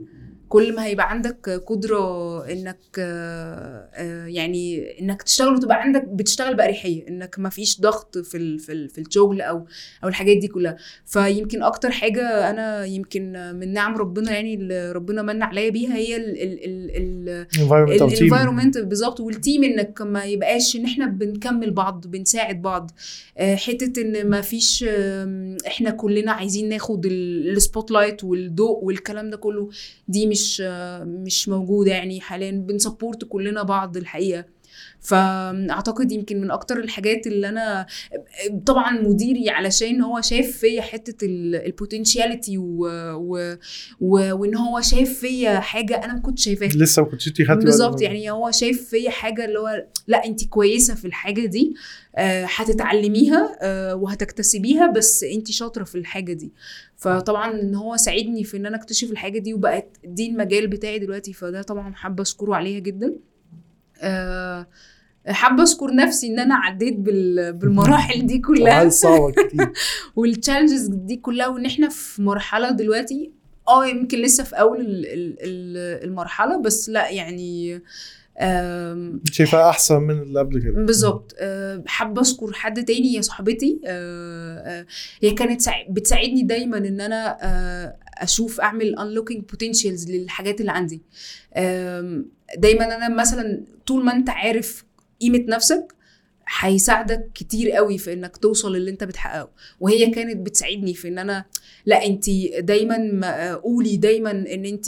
كل 0.50 0.74
ما 0.74 0.84
هيبقى 0.84 1.10
عندك 1.10 1.50
قدرة 1.66 2.00
إنك 2.52 2.78
آه، 2.98 3.88
آه، 3.94 4.26
يعني 4.26 4.90
إنك 5.00 5.22
تشتغل 5.22 5.54
وتبقى 5.54 5.82
عندك 5.82 6.04
بتشتغل 6.08 6.54
باريحيه 6.56 7.08
إنك 7.08 7.38
ما 7.38 7.48
فيش 7.48 7.80
ضغط 7.80 8.18
في 8.18 8.36
ال 8.36 8.58
في, 8.58 8.72
ال 8.72 8.88
في 8.88 9.00
الشغل 9.00 9.40
أو 9.40 9.66
أو 10.04 10.08
الحاجات 10.08 10.36
دي 10.36 10.48
كلها. 10.48 10.76
فيمكن 11.06 11.62
أكتر 11.62 11.90
حاجة 11.90 12.50
أنا 12.50 12.84
يمكن 12.84 13.32
من 13.32 13.72
نعم 13.72 13.96
ربنا 13.96 14.32
يعني 14.32 14.54
اللي 14.54 14.92
ربنا 14.92 15.22
من 15.22 15.42
عليا 15.42 15.70
بيها 15.70 15.96
هي 15.96 16.16
ال 16.16 16.42
ال 16.42 16.64
ال 16.64 16.90
ال 17.30 18.02
ال 18.02 18.09
environment 18.09 18.78
بالظبط. 18.78 19.20
وال 19.20 19.35
team 19.35 19.64
إنك 19.64 20.02
ما 20.02 20.24
يبقاش 20.24 20.76
إن 20.76 20.84
إحنا 20.84 21.06
بنكمل 21.06 21.70
بعض 21.70 22.06
بنساعد 22.06 22.62
بعض. 22.62 22.90
آه، 23.38 23.54
حتة 23.54 24.02
إن 24.02 24.28
ما 24.30 24.40
فيش 24.40 24.84
إحنا 25.66 25.90
كلنا 25.90 26.32
عايزين 26.32 26.68
ناخد 26.68 27.06
ال 27.06 27.90
spotlight 27.90 28.24
والضوء 28.24 28.84
والكلام 28.84 29.30
ده 29.30 29.36
كله 29.36 29.68
دي 30.08 30.26
مش 30.26 30.39
آه، 30.64 31.04
مش 31.04 31.48
موجودة 31.48 31.92
يعني 31.92 32.20
حاليا 32.20 32.50
بن 32.50 32.67
support 32.67 33.24
كلنا 33.24 33.62
بعض 33.62 33.96
الحقيقة. 33.96 34.44
فأعتقد 35.00 36.12
يمكن 36.12 36.40
من 36.40 36.50
أكتر 36.50 36.78
الحاجات 36.78 37.26
اللي 37.26 37.48
أنا 37.48 37.86
طبعا 38.66 39.00
مديري 39.00 39.50
علشان 39.50 40.00
هو 40.00 40.20
شايف 40.20 40.58
فيا 40.58 40.82
حتة 40.82 41.26
ال 41.26 41.36
potentiality 41.36 42.58
و... 42.58 42.86
و... 43.14 43.56
و... 44.00 44.32
وإن 44.34 44.54
هو 44.56 44.80
شايف 44.80 45.20
فيا 45.20 45.60
حاجة 45.60 46.04
أنا 46.04 46.14
ما 46.14 46.20
كنتش 46.20 46.44
شايفاها. 46.44 46.68
لسه 46.68 47.02
ما 47.02 47.08
كنتش 47.08 47.28
خدتي 47.28 47.44
بالظبط. 47.44 48.02
يعني 48.02 48.30
هو 48.30 48.50
شايف 48.50 48.88
فيا 48.88 49.10
حاجة 49.10 49.44
اللي 49.44 49.58
هو 49.58 49.86
لا 50.06 50.24
انت 50.24 50.44
كويسة 50.44 50.94
في 50.94 51.04
الحاجة 51.04 51.46
دي 51.46 51.74
آه، 52.16 52.46
هتتعلميها 52.56 53.58
آه، 53.62 53.94
وهتكتسبيها 53.94 54.90
بس 54.90 55.24
انت 55.24 55.50
شاطرة 55.50 55.84
في 55.84 55.94
الحاجة 55.94 56.32
دي. 56.32 56.52
فطبعا 56.96 57.60
إن 57.60 57.74
هو 57.74 57.96
ساعدني 57.96 58.44
في 58.44 58.56
إن 58.56 58.66
أنا 58.66 58.76
أكتشف 58.76 59.10
الحاجة 59.10 59.38
دي 59.38 59.54
وبقت 59.54 59.96
دي 60.04 60.30
المجال 60.30 60.66
بتاعي 60.66 60.98
دلوقتي 60.98 61.32
فده 61.32 61.62
طبعا 61.62 61.94
حابة 61.94 62.22
أشكره 62.22 62.54
عليها 62.54 62.78
جدا. 62.80 63.14
حابة 65.28 65.62
اشكر 65.62 65.94
نفسي 65.94 66.26
إن 66.26 66.38
أنا 66.38 66.54
عديت 66.54 66.96
بال- 66.98 67.52
بالمراحل 67.52 68.26
دي 68.26 68.38
كلها. 68.38 68.88
صعبة 68.88 69.30
كتير. 69.32 69.72
والتشالنجز 70.16 70.86
دي 70.86 71.16
كلها 71.16 71.46
وإن 71.48 71.66
إحنا 71.66 71.88
في 71.88 72.22
مرحلة 72.22 72.70
دلوقتي 72.70 73.30
آه 73.68 73.86
يمكن 73.86 74.18
لسه 74.18 74.44
في 74.44 74.56
أول 74.56 74.80
ال- 74.80 75.06
ال- 75.06 75.36
ال- 75.40 76.04
المرحلة 76.04 76.62
بس 76.62 76.88
لأ 76.88 77.10
يعني 77.10 77.82
آم، 78.42 79.20
شايفها 79.32 79.68
أحسن 79.70 80.02
من 80.02 80.22
اللي 80.22 80.38
قبل 80.38 80.62
كده. 80.62 80.72
بالظبط. 80.84 81.34
آه، 81.38 81.82
حابة 81.86 82.20
اشكر 82.20 82.52
حد 82.52 82.84
تاني 82.84 83.16
هي 83.16 83.22
صاحبتي. 83.22 83.80
آه، 83.86 84.58
آه، 84.80 84.86
هي 85.22 85.30
كانت 85.30 85.62
بتساعدني 85.90 86.42
دايما 86.42 86.78
إن 86.78 87.00
أنا 87.00 87.38
آه، 87.42 87.96
أشوف 88.18 88.60
أعمل 88.60 88.94
unlocking 88.98 89.38
potentials 89.54 90.10
للحاجات 90.10 90.60
اللي 90.60 90.72
عندي. 90.72 91.02
دايما 92.56 92.96
أنا 92.96 93.08
مثلا 93.08 93.64
طول 93.86 94.04
ما 94.04 94.12
أنت 94.12 94.30
عارف 94.30 94.84
قيمة 95.20 95.44
نفسك 95.48 95.94
هيساعدك 96.60 97.30
كتير 97.34 97.70
قوي 97.70 97.98
في 97.98 98.12
إنك 98.12 98.36
توصل 98.36 98.76
اللي 98.76 98.90
أنت 98.90 99.04
بتحققه. 99.04 99.50
وهي 99.80 100.10
كانت 100.10 100.36
بتساعدني 100.46 100.94
في 100.94 101.08
إن 101.08 101.18
أنا 101.18 101.44
لا 101.86 102.06
أنت 102.06 102.24
دايما 102.58 102.98
ما- 102.98 103.54
قولي 103.54 103.96
دايما 103.96 104.30
إن 104.30 104.64
أنت 104.64 104.86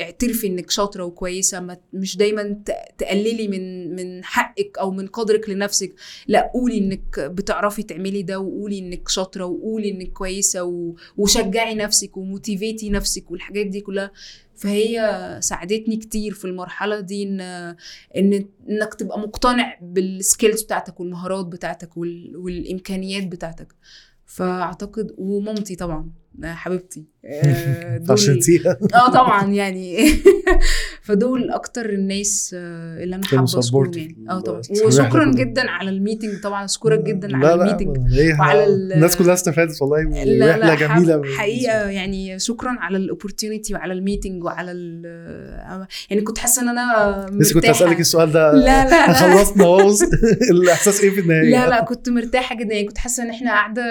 اعترفي 0.00 0.46
إنك 0.46 0.70
شاطرة 0.70 1.04
وكويسة. 1.04 1.78
مش 1.92 2.16
دايما 2.16 2.56
تقللي 2.98 3.48
من 3.48 3.94
من 3.96 4.24
حقك 4.24 4.78
أو 4.78 4.90
من 4.90 5.06
قدرك 5.06 5.48
لنفسك. 5.48 5.94
لا 6.28 6.50
قولي 6.54 6.78
إنك 6.78 7.20
بتعرفي 7.20 7.82
تعملي 7.82 8.22
ده 8.22 8.38
وقولي 8.40 8.78
إنك 8.78 9.08
شاطرة 9.08 9.44
وقولي 9.44 9.90
إنك 9.90 10.12
كويسة 10.12 10.94
وشجعي 11.16 11.74
نفسك 11.74 12.16
و 12.16 12.23
motivate 12.23 12.83
ي 12.83 12.90
نفسك 12.90 13.30
والحاجات 13.30 13.66
دي 13.66 13.80
كلها. 13.80 14.10
فهي 14.56 15.38
ساعدتني 15.42 15.96
كتير 15.96 16.34
في 16.34 16.44
المرحلة 16.44 17.00
دي 17.00 17.22
إن 17.22 17.40
إن 18.16 18.48
إنك 18.68 18.94
تبقى 18.94 19.18
مقتنع 19.20 19.78
بال 19.82 20.02
skills 20.02 20.62
بتاعتك 20.62 21.00
والمهارات 21.00 21.46
بتاعتك 21.46 21.96
وال... 21.96 22.36
والإمكانيات 22.36 23.26
بتاعتك. 23.26 23.74
فأعتقد 24.26 25.14
ومامتي 25.18 25.76
طبعا 25.76 26.10
حبيبتي. 26.44 27.04
عشان 28.10 28.36
نسيها. 28.36 28.76
آه 28.94 29.10
طبعا 29.10 29.46
يعني. 29.52 30.06
فدول 31.02 31.50
أكتر 31.50 31.90
الناس 31.90 32.54
آه، 32.58 33.02
اللي 33.04 33.16
أنا 33.16 33.26
حابة 33.26 33.44
اشكرهم 33.44 33.90
يعني. 33.94 34.16
آه 34.30 34.40
طبعا. 34.40 34.60
وشكرا. 34.86 35.32
جدا 35.34 35.70
على 35.70 35.90
ال 35.90 35.96
meeting 35.96 36.40
طبعا 36.42 36.64
أشكرك 36.64 37.00
جدا 37.00 37.36
على 37.36 37.54
ال 37.54 37.59
meeting. 37.59 37.96
وعلى 38.40 38.64
ال- 38.64 38.92
الناس 38.92 39.16
كلها 39.16 39.34
استفادت 39.34 39.82
والله 39.82 39.98
رحله 40.50 40.74
جميله 40.74 41.22
حق- 41.24 41.30
حقيقة 41.38 41.88
يعني 41.90 42.38
شكرا 42.38 42.76
على 42.80 42.96
ال 42.96 43.03
opportunity 43.03 43.74
وعلى 43.74 43.92
ال 43.92 43.99
meeting 43.99 44.44
وعلى 44.44 44.72
ال 44.72 45.02
يعني 46.10 46.22
كنت 46.22 46.38
حاسة 46.38 46.62
إن 46.62 46.68
أنا 46.68 47.26
لسه 47.32 47.54
كنت. 47.54 47.64
اسالك 47.64 48.00
السؤال 48.00 48.32
ده. 48.32 48.52
لا 48.52 48.90
لا. 48.90 49.12
خلصنا 49.20 49.64
بص، 49.84 50.02
الإحساس 50.50 51.00
إيه 51.00 51.10
في 51.10 51.20
النهاية؟ 51.20 51.50
لا 51.50 51.68
لا 51.68 51.84
كنت 51.84 52.08
مرتاحة 52.08 52.56
جدا. 52.56 52.74
يعني 52.74 52.86
كنت 52.86 52.98
حاسة 52.98 53.22
إن 53.22 53.30
إحنا 53.30 53.50
قاعدة 53.50 53.82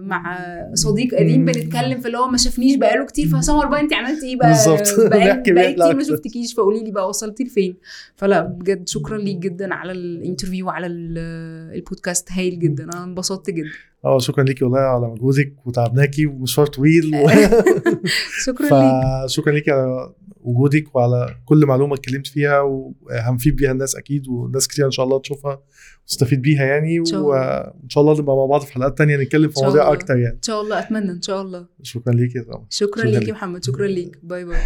مع 0.00 0.38
صديق 0.74 1.14
قديم. 1.14 1.44
بنتكلم 1.44 2.00
في 2.00 2.06
اللي 2.06 2.18
هو 2.18 2.28
ما 2.28 2.36
شافنيش 2.38 2.76
بقاله 2.86 3.06
كتير. 3.06 3.26
فسمر 3.28 3.66
بقى 3.66 3.80
انت 3.80 3.92
عملتي 3.94 4.26
إيه 4.26 4.36
بقى؟ 4.36 4.48
بالظبط. 4.48 5.00
بقالي 5.10 5.30
رحلة 5.52 5.72
كتير 5.72 5.94
ما. 5.96 6.02
شفتكيش. 6.02 6.54
فقولي 6.54 6.84
لي 6.84 6.90
بقى 6.90 7.08
وصلتي 7.08 7.44
لفين. 7.44 7.76
فلا 8.16 8.40
بجد 8.40 8.88
شكرا 8.88 9.18
ليك 9.18 9.36
جدا 9.36 9.74
على 9.74 9.92
ال 9.92 9.99
interview 9.99 10.66
وعلى 10.66 10.86
ال- 10.86 11.74
البودكاست. 11.74 12.32
هايل 12.32 12.58
جدا. 12.58 12.84
أنا 12.84 13.04
انبسطت 13.04 13.50
جدا. 13.50 13.68
آه 14.04 14.18
شكرا 14.18 14.44
ليكي 14.44 14.64
والله 14.64 14.78
على 14.78 15.06
مجهودك 15.06 15.52
وتعبناكي 15.64 16.26
ومشوار 16.26 16.66
طويل 16.66 17.10
و... 17.14 17.28
شكرا 18.46 18.66
ليك. 18.68 19.28
فشكرا 19.28 19.52
ليكي 19.52 19.70
على 19.70 20.12
وجودك 20.44 20.96
وعلى 20.96 21.36
كل 21.44 21.66
معلومة 21.66 21.94
اتكلمت 21.94 22.26
فيها 22.26 22.60
وهنفيد 22.60 23.56
بيها 23.56 23.72
الناس 23.72 23.96
أكيد 23.96 24.28
وناس 24.28 24.68
كتير 24.68 24.86
إن 24.86 24.90
شاء 24.90 25.04
الله 25.06 25.18
تشوفها 25.18 25.62
وتستفيد 26.04 26.42
بيها 26.42 26.64
يعني. 26.64 26.98
إن 26.98 27.04
شاء 27.04 27.20
الله. 27.20 27.30
وان 27.30 27.88
شاء 27.88 28.02
الله 28.02 28.20
نبقى 28.20 28.36
مع 28.36 28.46
بعض 28.46 28.60
في 28.60 28.72
حلقات 28.72 28.98
تانية 28.98 29.16
نتكلم 29.16 29.48
في 29.48 29.60
مواضيع. 29.60 29.92
أكتر 29.92 30.16
يعني. 30.16 30.36
إن 30.36 30.42
شاء 30.42 30.60
الله 30.60 30.78
أتمنى 30.78 31.10
إن 31.10 31.22
شاء 31.22 31.42
الله. 31.42 31.66
شكرا 31.82 32.14
ليكي 32.14 32.40
طبعا 32.40 32.66
شكرا 32.70 33.00
شكراً 33.00 33.10
ليك 33.10 33.18
ليك. 33.18 33.28
يا 33.28 33.32
محمد. 33.34 33.64
شكرا 33.64 33.86
ليك. 33.86 34.18
bye 34.22 34.44
bye. 34.44 34.58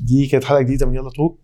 دي 0.00 0.26
كانت 0.26 0.44
حلقة 0.44 0.62
جديدة 0.62 0.86
من 0.86 0.94
يلا 0.94 1.10
توك. 1.10 1.40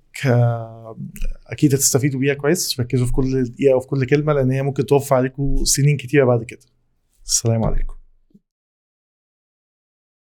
أكيد 1.46 1.74
هتستفيدوا 1.74 2.20
بيها 2.20 2.34
كويس. 2.34 2.80
ركزوا 2.80 3.06
في 3.06 3.12
كل 3.12 3.44
دقيقة 3.44 3.76
وفي 3.76 3.86
كل 3.86 4.06
كلمة 4.06 4.32
لأن 4.32 4.51
هي 4.51 4.62
ممكن 4.62 4.86
توفر 4.86 5.16
عليكم 5.16 5.64
سنين 5.64 5.96
كتيرة 5.96 6.24
بعد 6.24 6.44
كده. 6.44 6.66
السلام 7.24 7.64
عليكم. 7.64 7.93